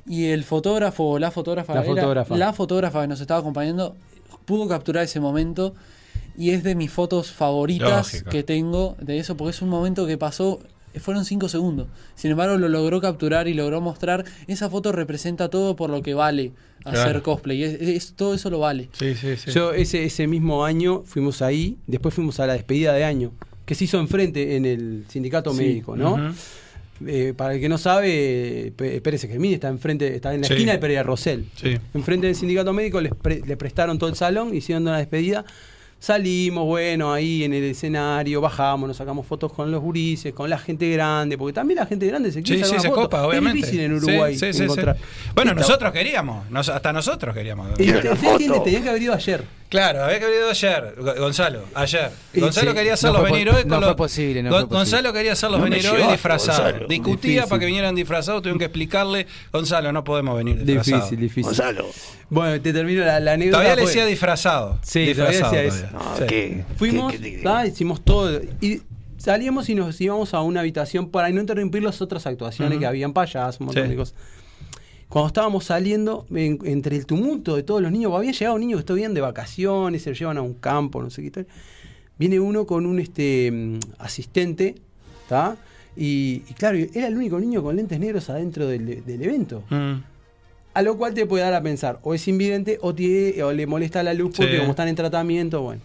Y 0.06 0.26
el 0.26 0.44
fotógrafo 0.44 1.04
o 1.04 1.18
la 1.18 1.30
fotógrafa, 1.30 1.74
La 1.74 1.80
era 1.82 1.88
fotógrafa. 1.94 2.36
la 2.36 2.52
fotógrafa 2.52 3.00
que 3.02 3.08
nos 3.08 3.20
estaba 3.20 3.40
acompañando, 3.40 3.96
pudo 4.44 4.68
capturar 4.68 5.04
ese 5.04 5.20
momento 5.20 5.74
y 6.36 6.50
es 6.50 6.62
de 6.62 6.74
mis 6.74 6.90
fotos 6.90 7.30
favoritas 7.32 8.12
Lógico. 8.12 8.30
que 8.30 8.42
tengo 8.42 8.96
de 9.00 9.18
eso, 9.18 9.36
porque 9.36 9.50
es 9.52 9.62
un 9.62 9.68
momento 9.70 10.06
que 10.06 10.18
pasó, 10.18 10.60
fueron 11.00 11.24
cinco 11.24 11.48
segundos. 11.48 11.86
Sin 12.14 12.30
embargo, 12.32 12.56
lo 12.58 12.68
logró 12.68 13.00
capturar 13.00 13.48
y 13.48 13.54
logró 13.54 13.80
mostrar. 13.80 14.24
Esa 14.46 14.68
foto 14.68 14.92
representa 14.92 15.48
todo 15.48 15.74
por 15.74 15.90
lo 15.90 16.02
que 16.02 16.12
vale 16.14 16.52
hacer 16.84 17.22
cosplay. 17.22 17.62
Es, 17.64 17.80
es- 17.80 18.12
todo 18.14 18.34
eso 18.34 18.50
lo 18.50 18.58
vale. 18.58 18.90
Sí, 18.92 19.14
sí, 19.14 19.36
sí. 19.36 19.50
Yo 19.52 19.72
ese, 19.72 20.04
ese 20.04 20.26
mismo 20.26 20.64
año 20.64 21.02
fuimos 21.06 21.40
ahí, 21.40 21.78
después 21.86 22.14
fuimos 22.14 22.38
a 22.40 22.46
la 22.46 22.52
despedida 22.52 22.92
de 22.92 23.04
año 23.04 23.32
que 23.64 23.74
se 23.74 23.84
hizo 23.84 23.98
enfrente 23.98 24.56
en 24.56 24.66
el 24.66 25.04
sindicato 25.08 25.52
Sí. 25.52 25.56
médico, 25.62 25.96
¿no? 25.96 26.34
Eh, 27.06 27.34
para 27.36 27.54
el 27.54 27.60
que 27.60 27.68
no 27.68 27.78
sabe, 27.78 28.72
Pérez 28.76 29.22
Gemini 29.22 29.54
está 29.54 29.68
enfrente, 29.68 30.14
está 30.14 30.34
en 30.34 30.42
la 30.42 30.46
Sí. 30.46 30.54
esquina 30.54 30.72
de 30.72 30.78
Pereira 30.78 31.02
Rosell. 31.02 31.44
Sí. 31.54 31.76
Enfrente 31.94 32.26
del 32.26 32.36
sindicato 32.36 32.72
médico 32.72 33.00
les 33.00 33.14
pre- 33.14 33.42
le 33.44 33.56
prestaron 33.56 33.98
todo 33.98 34.10
el 34.10 34.16
salón, 34.16 34.54
hicieron 34.54 34.82
una 34.84 34.98
despedida. 34.98 35.44
Salimos, 35.98 36.66
bueno, 36.66 37.14
ahí 37.14 37.44
en 37.44 37.54
el 37.54 37.64
escenario, 37.64 38.42
bajamos, 38.42 38.88
nos 38.88 38.96
sacamos 38.98 39.26
fotos 39.26 39.50
con 39.52 39.70
los 39.70 39.80
gurises, 39.80 40.34
con 40.34 40.50
la 40.50 40.58
gente 40.58 40.90
grande, 40.90 41.38
porque 41.38 41.54
también 41.54 41.78
la 41.80 41.86
gente 41.86 42.06
grande 42.06 42.30
se 42.30 42.42
quiere 42.42 42.58
Sí, 42.58 42.64
sí, 42.64 42.68
sacar 42.68 42.82
se 42.82 42.88
una 42.88 42.94
foto. 42.96 43.08
copa, 43.08 43.26
obviamente. 43.26 43.60
Es 43.60 43.64
difícil 43.66 43.80
en 43.90 44.00
Sí, 44.00 44.06
Uruguay 44.06 44.34
sí, 44.34 44.46
sí, 44.46 44.52
sí. 44.52 44.62
encontrar. 44.64 44.96
Bueno, 45.34 45.52
Esta- 45.52 45.60
nosotros 45.62 45.92
queríamos, 45.92 46.50
nos- 46.50 46.68
hasta 46.68 46.92
nosotros 46.92 47.34
queríamos. 47.34 47.68
Y 47.80 47.90
usted, 47.90 48.12
usted 48.12 48.36
tiene- 48.36 48.60
tenía 48.60 48.82
que 48.82 48.88
haber 48.90 49.02
ido 49.02 49.14
ayer. 49.14 49.44
Claro, 49.74 50.04
había 50.04 50.18
que 50.20 50.24
haber 50.26 50.36
ido 50.38 50.50
ayer, 50.50 50.94
Go- 50.96 51.14
Gonzalo, 51.18 51.64
ayer. 51.74 52.10
Y 52.32 52.38
Gonzalo 52.40 52.70
sí, 52.70 52.76
quería 52.76 52.90
no 52.92 52.94
hacerlos 52.94 53.18
po- 53.18 53.24
venir 53.24 53.50
hoy 53.50 53.64
no 53.66 53.82
fue 53.82 53.96
posible, 53.96 54.42
no 54.42 54.50
Gon- 54.50 54.60
fue 54.60 54.68
posible. 54.68 54.78
Gonzalo 54.78 55.12
quería 55.12 55.32
hacerlos 55.32 55.58
No 55.58 55.64
venir 55.64 55.86
hoy 55.88 56.02
disfrazados. 56.12 56.88
Discutía 56.88 57.30
Difícil. 57.32 57.48
para 57.48 57.58
que 57.58 57.66
vinieran 57.66 57.94
disfrazados, 57.96 58.40
tuvieron 58.42 58.58
que 58.60 58.66
explicarle, 58.66 59.26
Gonzalo, 59.52 59.90
no 59.92 60.04
podemos 60.04 60.36
venir 60.36 60.64
disfrazados. 60.64 61.10
Difícil, 61.10 61.20
difícil. 61.20 61.42
Gonzalo. 61.44 61.86
Bueno, 62.30 62.60
te 62.62 62.72
termino 62.72 63.04
la, 63.04 63.18
la 63.18 63.32
anécdota. 63.32 63.58
Todavía 63.58 63.76
le 63.76 63.86
decía 63.88 64.06
disfrazado. 64.06 64.78
Sí, 64.82 65.00
disfrazado 65.06 65.38
todavía 65.50 65.62
decía. 65.62 65.90
No, 65.92 66.16
Sí. 66.18 66.24
¿qué? 66.28 66.64
Fuimos, 66.76 67.12
¿Qué- 67.12 67.18
qué- 67.20 67.36
qué- 67.38 67.42
¿tá? 67.42 67.66
hicimos 67.66 68.04
todo. 68.04 68.40
Y 68.60 68.82
salíamos 69.18 69.68
y 69.70 69.74
nos 69.74 70.00
íbamos 70.00 70.34
a 70.34 70.40
una 70.42 70.60
habitación 70.60 71.10
para 71.10 71.30
no 71.30 71.40
interrumpir 71.40 71.82
las 71.82 72.00
otras 72.00 72.26
actuaciones 72.28 72.78
que 72.78 72.86
habían 72.86 73.12
payasos, 73.12 73.58
un 73.60 73.66
montón 73.66 73.84
Sí. 73.84 73.90
de 73.90 73.96
cosas. 73.96 74.14
Cuando 75.14 75.28
estábamos 75.28 75.66
saliendo, 75.66 76.26
en- 76.34 76.58
entre 76.64 76.96
el 76.96 77.06
tumulto 77.06 77.54
de 77.54 77.62
todos 77.62 77.80
los 77.80 77.92
niños, 77.92 78.12
había 78.12 78.32
llegado 78.32 78.56
un 78.56 78.62
niño 78.62 78.76
que 78.78 78.80
estuvieran 78.80 79.14
de 79.14 79.20
vacaciones, 79.20 80.02
se 80.02 80.10
lo 80.10 80.16
llevan 80.16 80.38
a 80.38 80.42
un 80.42 80.54
campo, 80.54 81.00
no 81.00 81.08
sé 81.08 81.22
qué 81.22 81.30
tal. 81.30 81.46
Viene 82.18 82.40
uno 82.40 82.66
con 82.66 82.84
un 82.84 82.98
este 82.98 83.48
mm, 83.52 83.78
asistente, 83.98 84.74
¿está? 85.22 85.56
Y, 85.96 86.42
y 86.48 86.54
claro, 86.54 86.78
era 86.94 87.06
el 87.06 87.16
único 87.16 87.38
niño 87.38 87.62
con 87.62 87.76
lentes 87.76 88.00
negros 88.00 88.28
adentro 88.28 88.66
del, 88.66 89.04
del 89.04 89.22
evento. 89.22 89.62
Mm. 89.70 89.92
A 90.74 90.82
lo 90.82 90.98
cual 90.98 91.14
te 91.14 91.26
puede 91.26 91.44
dar 91.44 91.54
a 91.54 91.62
pensar, 91.62 92.00
o 92.02 92.12
es 92.12 92.26
invidente 92.26 92.80
o, 92.82 92.92
tiene, 92.92 93.40
o 93.44 93.52
le 93.52 93.68
molesta 93.68 94.02
la 94.02 94.14
luz 94.14 94.32
porque 94.36 94.54
Sí. 94.54 94.58
como 94.58 94.70
están 94.70 94.88
en 94.88 94.96
tratamiento, 94.96 95.62
bueno. 95.62 95.80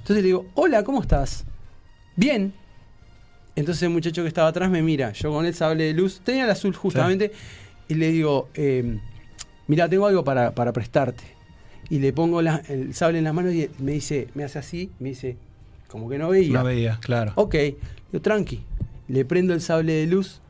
Entonces 0.00 0.16
le 0.16 0.26
digo, 0.26 0.44
hola, 0.52 0.84
¿cómo 0.84 1.00
estás? 1.00 1.46
Bien. 2.16 2.52
Entonces 3.56 3.82
el 3.84 3.88
muchacho 3.90 4.20
que 4.20 4.28
estaba 4.28 4.48
atrás 4.48 4.70
me 4.70 4.82
mira, 4.82 5.12
yo 5.12 5.32
con 5.32 5.46
el 5.46 5.54
sable 5.54 5.84
de 5.84 5.94
luz, 5.94 6.20
tenía 6.22 6.44
el 6.44 6.50
azul 6.50 6.74
justamente, 6.74 7.32
y 7.92 7.94
le 7.94 8.10
digo, 8.10 8.48
eh, 8.54 8.98
mira, 9.66 9.88
tengo 9.88 10.06
algo 10.06 10.24
para, 10.24 10.54
para 10.54 10.72
prestarte. 10.72 11.24
Y 11.90 11.98
le 11.98 12.12
pongo 12.12 12.40
la- 12.42 12.62
el 12.68 12.94
sable 12.94 13.18
en 13.18 13.24
las 13.24 13.34
manos 13.34 13.52
y 13.52 13.68
me 13.78 13.92
dice, 13.92 14.28
me 14.34 14.44
hace 14.44 14.58
así, 14.58 14.90
me 14.98 15.10
dice, 15.10 15.36
como 15.88 16.08
que 16.08 16.16
no 16.18 16.30
veía. 16.30 16.54
No 16.58 16.64
veía, 16.64 16.98
claro. 17.02 17.32
Ok, 17.36 17.54
yo 18.12 18.20
tranqui. 18.22 18.62
Le 19.08 19.24
prendo 19.24 19.52
el 19.52 19.60
sable 19.60 19.92
de 19.92 20.06
luz 20.06 20.40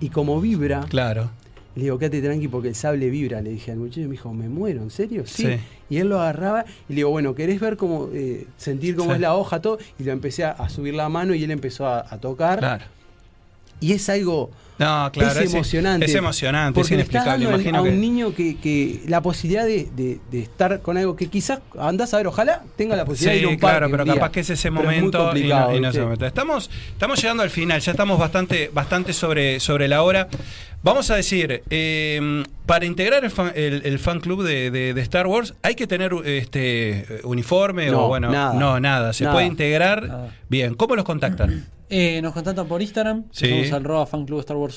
y 0.00 0.08
como 0.08 0.40
vibra, 0.40 0.80
Claro. 0.88 1.30
le 1.74 1.82
digo, 1.82 1.98
quédate 1.98 2.22
tranqui 2.22 2.48
porque 2.48 2.68
el 2.68 2.74
sable 2.74 3.10
vibra. 3.10 3.42
Le 3.42 3.50
dije 3.50 3.72
al 3.72 3.78
muchacho 3.78 4.00
y 4.00 4.04
me 4.04 4.12
dijo, 4.12 4.32
¿me 4.32 4.48
muero? 4.48 4.80
¿En 4.82 4.90
serio? 4.90 5.24
Sí. 5.26 5.42
Sí. 5.44 5.58
Y 5.90 5.98
él 5.98 6.08
lo 6.08 6.18
agarraba 6.20 6.64
y 6.88 6.92
le 6.92 6.96
digo, 6.96 7.10
bueno, 7.10 7.34
¿querés 7.34 7.60
ver 7.60 7.76
cómo, 7.76 8.08
eh, 8.14 8.46
sentir 8.56 8.96
cómo 8.96 9.10
Sí. 9.10 9.16
es 9.16 9.20
la 9.20 9.34
hoja, 9.34 9.60
todo? 9.60 9.78
Y 9.98 10.04
lo 10.04 10.12
empecé 10.12 10.44
a, 10.44 10.52
a 10.52 10.68
subir 10.70 10.94
la 10.94 11.08
mano 11.10 11.34
y 11.34 11.44
él 11.44 11.50
empezó 11.50 11.86
a, 11.86 12.06
a 12.08 12.18
tocar. 12.18 12.58
Claro. 12.60 12.84
Y 13.80 13.92
es 13.92 14.08
algo. 14.08 14.50
No, 14.78 15.10
claro. 15.10 15.40
es 15.40 15.54
emocionante. 15.54 16.04
Es 16.04 16.14
emocionante, 16.14 16.80
es 16.80 16.84
porque 16.84 16.96
le 16.96 17.02
estás 17.02 17.14
inexplicable. 17.26 17.44
dando 17.46 17.60
Imagino 17.62 17.78
a 17.78 17.82
un 17.82 17.88
que. 17.88 17.96
niño 17.96 18.34
que, 18.34 18.56
que 18.58 19.00
la 19.08 19.22
posibilidad 19.22 19.64
de, 19.64 19.88
de- 19.96 20.20
de 20.30 20.40
estar 20.40 20.82
con 20.82 20.98
algo 20.98 21.16
que 21.16 21.28
quizás 21.28 21.60
andás 21.78 22.12
a 22.12 22.18
ver, 22.18 22.26
ojalá 22.26 22.62
tenga 22.76 22.94
la 22.94 23.06
posibilidad 23.06 23.32
de 23.32 23.38
ir 23.38 23.44
a 23.44 23.48
Sí, 23.48 23.54
un 23.54 23.58
claro, 23.58 23.90
pero 23.90 24.04
capaz 24.04 24.30
que 24.32 24.40
es 24.40 24.50
ese 24.50 24.68
es 24.68 24.74
momento 24.74 25.34
y 25.36 25.44
no- 25.44 25.74
y 25.74 25.80
no, 25.80 25.92
momento. 26.02 26.26
Estamos, 26.26 26.70
estamos 26.92 27.20
llegando 27.22 27.42
al 27.42 27.50
final, 27.50 27.80
ya 27.80 27.92
estamos 27.92 28.18
bastante, 28.18 28.70
bastante 28.72 29.12
sobre, 29.14 29.60
sobre 29.60 29.88
la 29.88 30.02
hora. 30.02 30.28
Vamos 30.82 31.10
a 31.10 31.16
decir, 31.16 31.62
eh, 31.70 32.44
para 32.66 32.84
integrar 32.84 33.24
el 33.24 33.30
fan, 33.30 33.52
el- 33.56 33.80
el 33.84 33.98
fan 33.98 34.20
club 34.20 34.42
de, 34.44 34.70
de- 34.70 34.92
de 34.92 35.00
Star 35.00 35.26
Wars, 35.26 35.54
¿hay 35.62 35.74
que 35.74 35.86
tener 35.86 36.12
este 36.24 37.06
uniforme 37.24 37.90
No, 37.90 38.04
o 38.04 38.08
bueno? 38.08 38.30
nada. 38.30 38.52
no, 38.52 38.78
nada. 38.78 39.12
Se 39.14 39.24
Nada. 39.24 39.34
puede 39.34 39.46
integrar. 39.46 40.06
Nada. 40.06 40.34
Bien, 40.50 40.74
¿cómo 40.74 40.94
los 40.96 41.04
contactan? 41.06 41.66
Eh, 41.88 42.20
nos 42.22 42.32
contactan 42.32 42.66
por 42.66 42.82
Instagram, 42.82 43.24
Sí. 43.30 43.48
somos 43.48 43.72
arroba 43.72 44.06
fanclub 44.06 44.40
Star 44.40 44.56
Wars 44.56 44.74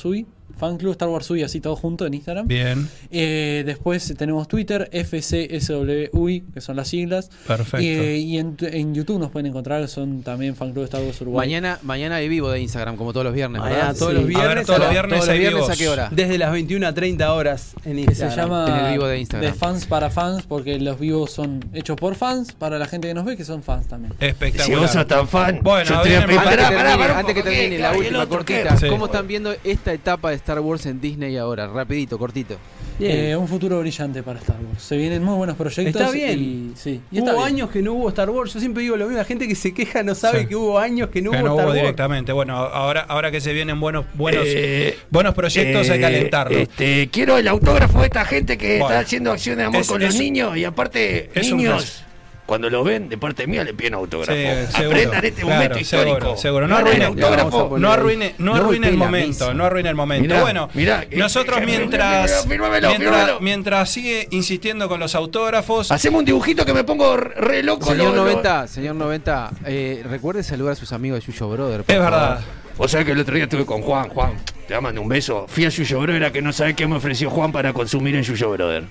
Sui, 0.50 0.60
fanclub 0.60 0.92
Star 0.92 1.10
Wars 1.10 1.26
Sui, 1.26 1.44
así 1.44 1.60
todo 1.62 1.76
junto 1.76 2.06
en 2.06 2.14
Instagram. 2.14 2.48
Bien, 2.48 2.88
Eh, 3.12 3.64
después 3.66 4.14
tenemos 4.18 4.48
Twitter, 4.48 4.90
FCSWUI, 4.92 6.42
que 6.54 6.62
son 6.62 6.76
las 6.76 6.88
siglas. 6.88 7.30
perfecto. 7.48 7.78
Eh, 7.86 8.18
y 8.18 8.38
en, 8.38 8.56
en 8.62 8.94
YouTube 8.94 9.20
nos 9.20 9.32
pueden 9.32 9.48
encontrar, 9.48 9.88
son 9.88 10.22
también 10.24 10.56
fanclub 10.56 10.84
Star 10.86 11.02
Wars 11.02 11.20
Uruguay. 11.22 11.48
Mañana, 11.48 11.80
mañana 11.84 12.16
hay 12.16 12.30
vivo 12.30 12.50
de 12.52 12.60
Instagram, 12.62 12.96
como 12.98 13.14
todos 13.14 13.26
los 13.26 13.34
viernes. 13.34 13.62
Mañana, 13.62 13.78
¿verdad? 13.88 13.96
todos 13.98 14.12
Sí. 14.12 14.16
los 14.16 14.24
A 14.24 14.28
ver, 14.28 14.36
viernes. 14.38 14.66
todos 14.66 14.80
los 14.80 14.88
a- 14.88 14.92
viernes 14.92 15.10
Todos 15.14 15.28
los 15.28 15.34
hay 15.34 15.40
viernes, 15.40 15.62
vivos. 15.62 15.70
¿a 15.74 15.78
qué 15.78 15.90
hora? 15.90 16.10
Desde 16.12 16.38
las 16.38 16.52
21 16.52 16.88
a 16.88 16.94
30 16.94 17.34
horas 17.34 17.74
en 17.86 17.94
que 17.96 18.02
Instagram. 18.02 18.30
se 18.36 18.42
llama 18.42 18.66
En 18.80 18.86
el 18.86 18.92
vivo 18.94 19.08
de 19.08 19.20
Instagram. 19.20 19.56
fans 19.56 19.86
para 19.86 20.10
fans, 20.10 20.44
porque 20.48 20.80
los 20.80 21.00
vivos 21.00 21.32
son 21.32 21.64
hechos 21.74 21.96
por 21.98 22.16
fans, 22.16 22.52
para 22.54 22.78
la 22.78 22.86
gente 22.86 23.08
que 23.08 23.14
nos 23.14 23.26
ve, 23.26 23.38
que 23.38 23.46
son 23.46 23.64
fans 23.64 23.88
también. 23.88 24.14
Si 24.20 24.26
Espectacular. 24.26 24.80
vos 24.82 24.92
sos 24.92 25.08
tan 25.08 25.28
fan, 25.28 25.60
Bueno, 25.62 25.86
yo 25.90 25.96
a 25.96 26.00
Antes 26.00 26.14
que 26.20 26.26
preparar. 26.26 26.50
termine, 26.50 26.76
pará, 26.78 26.98
pará, 26.98 27.14
un 27.14 27.20
antes 27.20 27.36
que 27.36 27.44
termine 27.44 27.78
la 27.80 27.90
¿Y 27.90 27.92
el 27.94 27.98
última 28.06 28.26
cortita. 28.28 28.78
¿cómo 28.90 29.06
están 29.06 29.28
viendo 29.28 29.54
esta 29.64 29.94
etapa 29.94 30.30
de 30.30 30.36
Star 30.40 30.60
Wars 30.60 30.86
en 30.86 31.00
Disney 31.00 31.38
ahora? 31.38 31.68
Rapidito, 31.68 32.18
cortito. 32.18 32.56
Eh, 33.00 33.36
un 33.36 33.48
futuro 33.48 33.80
brillante 33.80 34.24
para 34.24 34.40
Star 34.40 34.58
Wars. 34.62 34.82
Se 34.84 34.98
vienen 34.98 35.24
muy 35.24 35.36
buenos 35.36 35.56
proyectos. 35.56 36.02
Está 36.02 36.12
bien. 36.12 36.40
Y, 36.40 36.72
sí, 36.76 37.00
y 37.12 37.20
está 37.20 37.32
hubo 37.34 37.44
bien. 37.46 37.56
años 37.56 37.70
que 37.70 37.82
no 37.82 37.94
hubo 37.94 38.10
Star 38.10 38.30
Wars. 38.30 38.54
Yo 38.54 38.60
siempre 38.60 38.84
digo 38.84 38.98
lo 38.98 39.06
mismo. 39.06 39.18
La 39.18 39.26
gente 39.26 39.48
que 39.48 39.56
se 39.56 39.74
queja 39.74 40.04
no 40.04 40.16
sabe 40.16 40.42
Sí. 40.42 40.46
que 40.48 40.56
hubo 40.56 40.78
años 40.80 41.10
que 41.10 41.22
no 41.22 41.32
Que 41.32 41.38
hubo 41.38 41.46
no 41.46 41.52
Star 41.54 41.66
hubo 41.66 41.70
Wars. 41.72 41.82
directamente. 41.82 42.32
Bueno, 42.34 42.58
ahora, 42.58 43.02
ahora 43.02 43.32
que 43.32 43.40
se 43.42 43.54
vienen 43.54 43.80
buenos, 43.80 44.06
buenos, 44.16 44.44
Eh, 44.48 44.98
buenos 45.10 45.34
proyectos, 45.36 45.90
hay 45.90 45.98
que 46.00 46.04
Eh, 46.04 46.08
alentarlos. 46.08 46.62
Este, 46.62 47.10
quiero 47.12 47.38
el 47.38 47.48
autógrafo 47.48 48.00
de 48.00 48.06
esta 48.08 48.26
gente 48.26 48.58
que 48.58 48.80
Bueno. 48.80 48.86
está 48.88 49.00
haciendo 49.00 49.32
acción 49.32 49.58
de 49.58 49.64
amor 49.66 49.82
Es- 49.82 49.88
con 49.88 50.02
es- 50.02 50.10
los 50.14 50.20
niños 50.20 50.58
y 50.58 50.66
aparte, 50.66 51.30
es 51.34 51.52
un 51.52 51.58
niños. 51.60 52.04
Cuando 52.50 52.68
lo 52.70 52.84
ven, 52.84 53.08
de 53.08 53.18
parte 53.20 53.46
mía 53.46 53.64
le 53.64 53.76
piden 53.76 53.94
autógrafo. 53.94 54.34
Sí. 54.34 54.84
Aprendan 54.86 55.24
este 55.24 55.42
Claro, 55.44 55.50
momento 55.56 55.80
histórico. 55.80 56.16
Seguro, 56.20 56.38
seguro. 56.38 56.68
No 56.68 56.78
arruine, 56.78 57.06
autógrafo. 57.06 57.76
a 57.76 57.80
no 57.80 57.92
arruine, 57.92 58.34
no 58.40 58.56
No 58.56 58.62
arruine 58.62 58.88
el 58.90 58.98
momento, 58.98 59.54
no 59.54 59.66
arruine 59.66 59.90
el 59.90 59.96
momento. 59.96 60.24
Mirá, 60.28 60.42
bueno, 60.42 60.70
mirá, 60.74 61.06
nosotros 61.16 61.60
que- 61.60 61.66
que- 61.68 61.78
mientras, 61.78 62.48
fírmamelo, 62.48 62.88
mientras, 62.90 63.12
fírmamelo. 63.14 63.40
mientras 63.40 63.90
sigue 63.92 64.28
insistiendo 64.32 64.90
con 64.90 65.00
los 65.00 65.14
autógrafos, 65.14 65.92
Hacemos 65.92 66.20
un 66.20 66.26
dibujito 66.26 66.66
que 66.66 66.74
me 66.74 66.84
pongo 66.84 67.16
re 67.18 67.62
loco. 67.62 67.86
Señor 67.86 68.08
lo- 68.08 68.16
lo- 68.16 68.24
90, 68.24 68.68
señor 68.68 68.96
90, 68.96 69.52
eh, 69.66 70.04
recuerde 70.10 70.42
saludar 70.42 70.74
a 70.74 70.76
sus 70.76 70.92
amigos 70.92 71.24
de 71.24 71.32
Yuyo 71.32 71.50
Brother. 71.50 71.82
es 71.88 72.00
verdad. 72.00 72.42
Vos 72.78 72.90
sabés 72.90 73.06
que 73.06 73.12
el 73.12 73.20
otro 73.20 73.36
día 73.36 73.44
estuve 73.44 73.66
con 73.66 73.82
Juan. 73.84 74.10
Juan, 74.10 74.32
te 74.68 74.80
mando 74.82 75.02
un 75.02 75.08
beso. 75.10 75.46
Fui 75.48 75.66
a 75.66 75.70
Yuyo 75.70 76.00
Brother, 76.00 76.16
era 76.24 76.32
que 76.32 76.42
no 76.42 76.52
sabés 76.52 76.74
qué 76.76 76.88
me 76.88 76.96
ofreció 76.96 77.30
Juan 77.30 77.52
para 77.52 77.74
consumir 77.74 78.16
en 78.16 78.24
Yuyo 78.24 78.50
Brother. 78.52 78.86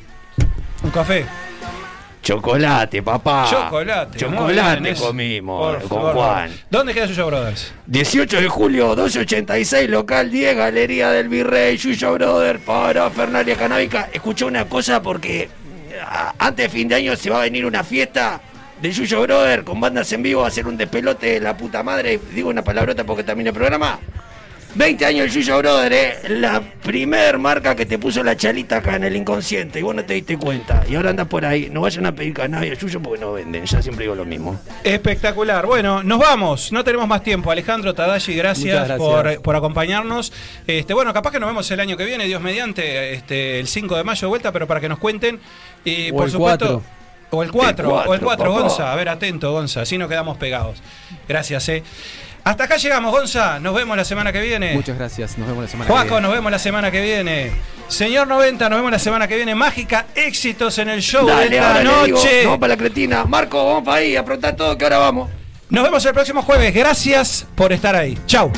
Un 0.84 0.90
café. 0.90 1.24
Chocolate, 2.22 3.02
papá. 3.02 3.46
Chocolate. 3.50 4.18
Chocolate 4.18 4.80
bien, 4.80 4.94
comimos 4.96 5.76
Por 5.76 5.88
con. 5.88 6.12
Juan. 6.12 6.50
¿Dónde 6.70 6.92
queda 6.94 7.06
Yuyo 7.06 7.26
Brothers? 7.26 7.72
18 7.86 8.40
de 8.40 8.48
julio, 8.48 8.88
1286, 8.88 9.88
local 9.88 10.30
10, 10.30 10.56
Galería 10.56 11.10
del 11.10 11.28
Virrey, 11.28 11.76
Yuyo 11.76 12.12
Brother, 12.14 12.58
para 12.60 13.08
Fernalia 13.10 13.56
Canábica. 13.56 14.08
Escuché 14.12 14.44
una 14.44 14.66
cosa 14.66 15.00
porque 15.02 15.48
antes 16.38 16.66
de 16.66 16.68
fin 16.68 16.88
de 16.88 16.96
año 16.96 17.16
se 17.16 17.30
va 17.30 17.38
a 17.38 17.42
venir 17.42 17.64
una 17.64 17.82
fiesta 17.84 18.40
de 18.80 18.92
Yuyo 18.92 19.22
Brother 19.22 19.64
con 19.64 19.80
bandas 19.80 20.12
en 20.12 20.22
vivo, 20.22 20.42
va 20.42 20.48
a 20.48 20.50
ser 20.50 20.66
un 20.66 20.76
despelote 20.76 21.34
de 21.34 21.40
la 21.40 21.56
puta 21.56 21.82
madre. 21.82 22.20
Digo 22.34 22.50
una 22.50 22.62
palabrota 22.62 23.04
porque 23.04 23.24
termina 23.24 23.50
el 23.50 23.54
programa. 23.54 23.98
20 24.74 25.06
años 25.06 25.26
el 25.26 25.30
Yuyo 25.32 25.58
Brother, 25.58 25.92
eh, 25.92 26.18
la 26.28 26.60
primer 26.60 27.38
marca 27.38 27.74
que 27.74 27.86
te 27.86 27.98
puso 27.98 28.22
la 28.22 28.36
chalita 28.36 28.76
acá 28.76 28.96
en 28.96 29.04
el 29.04 29.16
inconsciente 29.16 29.80
y 29.80 29.82
vos 29.82 29.94
no 29.94 30.04
te 30.04 30.14
diste 30.14 30.36
cuenta. 30.36 30.84
Y 30.88 30.94
ahora 30.94 31.10
andas 31.10 31.26
por 31.26 31.44
ahí, 31.44 31.68
no 31.70 31.80
vayan 31.80 32.06
a 32.06 32.14
pedir 32.14 32.34
cannabis 32.34 32.72
a 32.72 32.74
Yuyo 32.74 33.00
porque 33.00 33.20
no 33.20 33.32
venden, 33.32 33.64
ya 33.64 33.80
siempre 33.82 34.04
digo 34.04 34.14
lo 34.14 34.24
mismo. 34.24 34.60
Espectacular. 34.84 35.66
Bueno, 35.66 36.02
nos 36.02 36.18
vamos. 36.18 36.70
No 36.70 36.84
tenemos 36.84 37.08
más 37.08 37.22
tiempo. 37.22 37.50
Alejandro 37.50 37.94
Tadashi, 37.94 38.34
gracias, 38.34 38.98
Muchas 38.98 39.38
Por, 39.38 39.56
acompañarnos. 39.56 40.32
Este, 40.66 40.94
bueno, 40.94 41.12
capaz 41.14 41.32
que 41.32 41.40
nos 41.40 41.48
vemos 41.48 41.70
el 41.70 41.80
año 41.80 41.96
que 41.96 42.04
viene, 42.04 42.26
Dios 42.26 42.42
mediante, 42.42 43.14
este, 43.14 43.60
el 43.60 43.68
5 43.68 43.96
de 43.96 44.04
mayo 44.04 44.20
de 44.20 44.28
vuelta, 44.28 44.52
pero 44.52 44.66
para 44.66 44.80
que 44.80 44.88
nos 44.88 44.98
cuenten. 44.98 45.40
Y 45.84 46.10
O 46.10 46.16
por 46.16 46.24
el 46.26 46.30
supuesto. 46.30 46.66
4. 46.66 46.98
O 47.30 47.42
el 47.42 47.50
4, 47.50 47.68
El 47.68 47.92
cuatro, 47.92 48.10
o 48.10 48.14
el 48.14 48.20
4, 48.20 48.44
papá. 48.44 48.60
Gonza. 48.60 48.92
A 48.92 48.96
ver, 48.96 49.08
atento, 49.08 49.52
Gonza. 49.52 49.82
Así 49.82 49.98
nos 49.98 50.08
quedamos 50.08 50.38
pegados. 50.38 50.78
Gracias, 51.28 51.68
eh. 51.68 51.82
Hasta 52.44 52.64
acá 52.64 52.76
llegamos, 52.76 53.12
Gonza. 53.12 53.60
Nos 53.60 53.74
vemos 53.74 53.96
la 53.96 54.04
semana 54.04 54.32
que 54.32 54.40
viene. 54.40 54.72
Muchas 54.74 54.96
gracias, 54.96 55.36
nos 55.36 55.46
vemos 55.48 55.64
la 55.64 55.68
semana 55.70 55.86
que 55.86 55.92
Juaco, 55.92 56.08
viene. 56.08 56.20
nos 56.22 56.32
vemos 56.32 56.52
la 56.52 56.58
semana 56.58 56.90
que 56.90 57.00
viene. 57.02 57.50
Señor 57.88 58.26
90, 58.26 58.68
nos 58.68 58.78
vemos 58.78 58.92
la 58.92 58.98
semana 58.98 59.28
que 59.28 59.36
viene. 59.36 59.54
Mágica, 59.54 60.06
éxitos 60.14 60.78
en 60.78 60.88
el 60.88 61.00
show 61.02 61.26
de 61.26 61.32
Dale, 61.32 61.56
esta 61.56 61.74
le 61.74 62.04
digo, 62.04 62.18
noche. 62.18 62.44
vamos 62.44 62.58
para 62.58 62.68
la 62.74 62.76
cretina. 62.78 63.24
Marco, 63.24 63.64
vamos 63.66 63.84
para 63.84 63.98
ahí, 63.98 64.16
aprontar 64.16 64.56
todo 64.56 64.76
que 64.78 64.84
ahora 64.84 64.98
vamos. 64.98 65.30
Nos 65.68 65.84
vemos 65.84 66.04
el 66.06 66.12
próximo 66.14 66.40
jueves. 66.42 66.72
Gracias 66.74 67.46
por 67.54 67.72
estar 67.72 67.94
ahí. 67.94 68.18
Chau. 68.26 68.50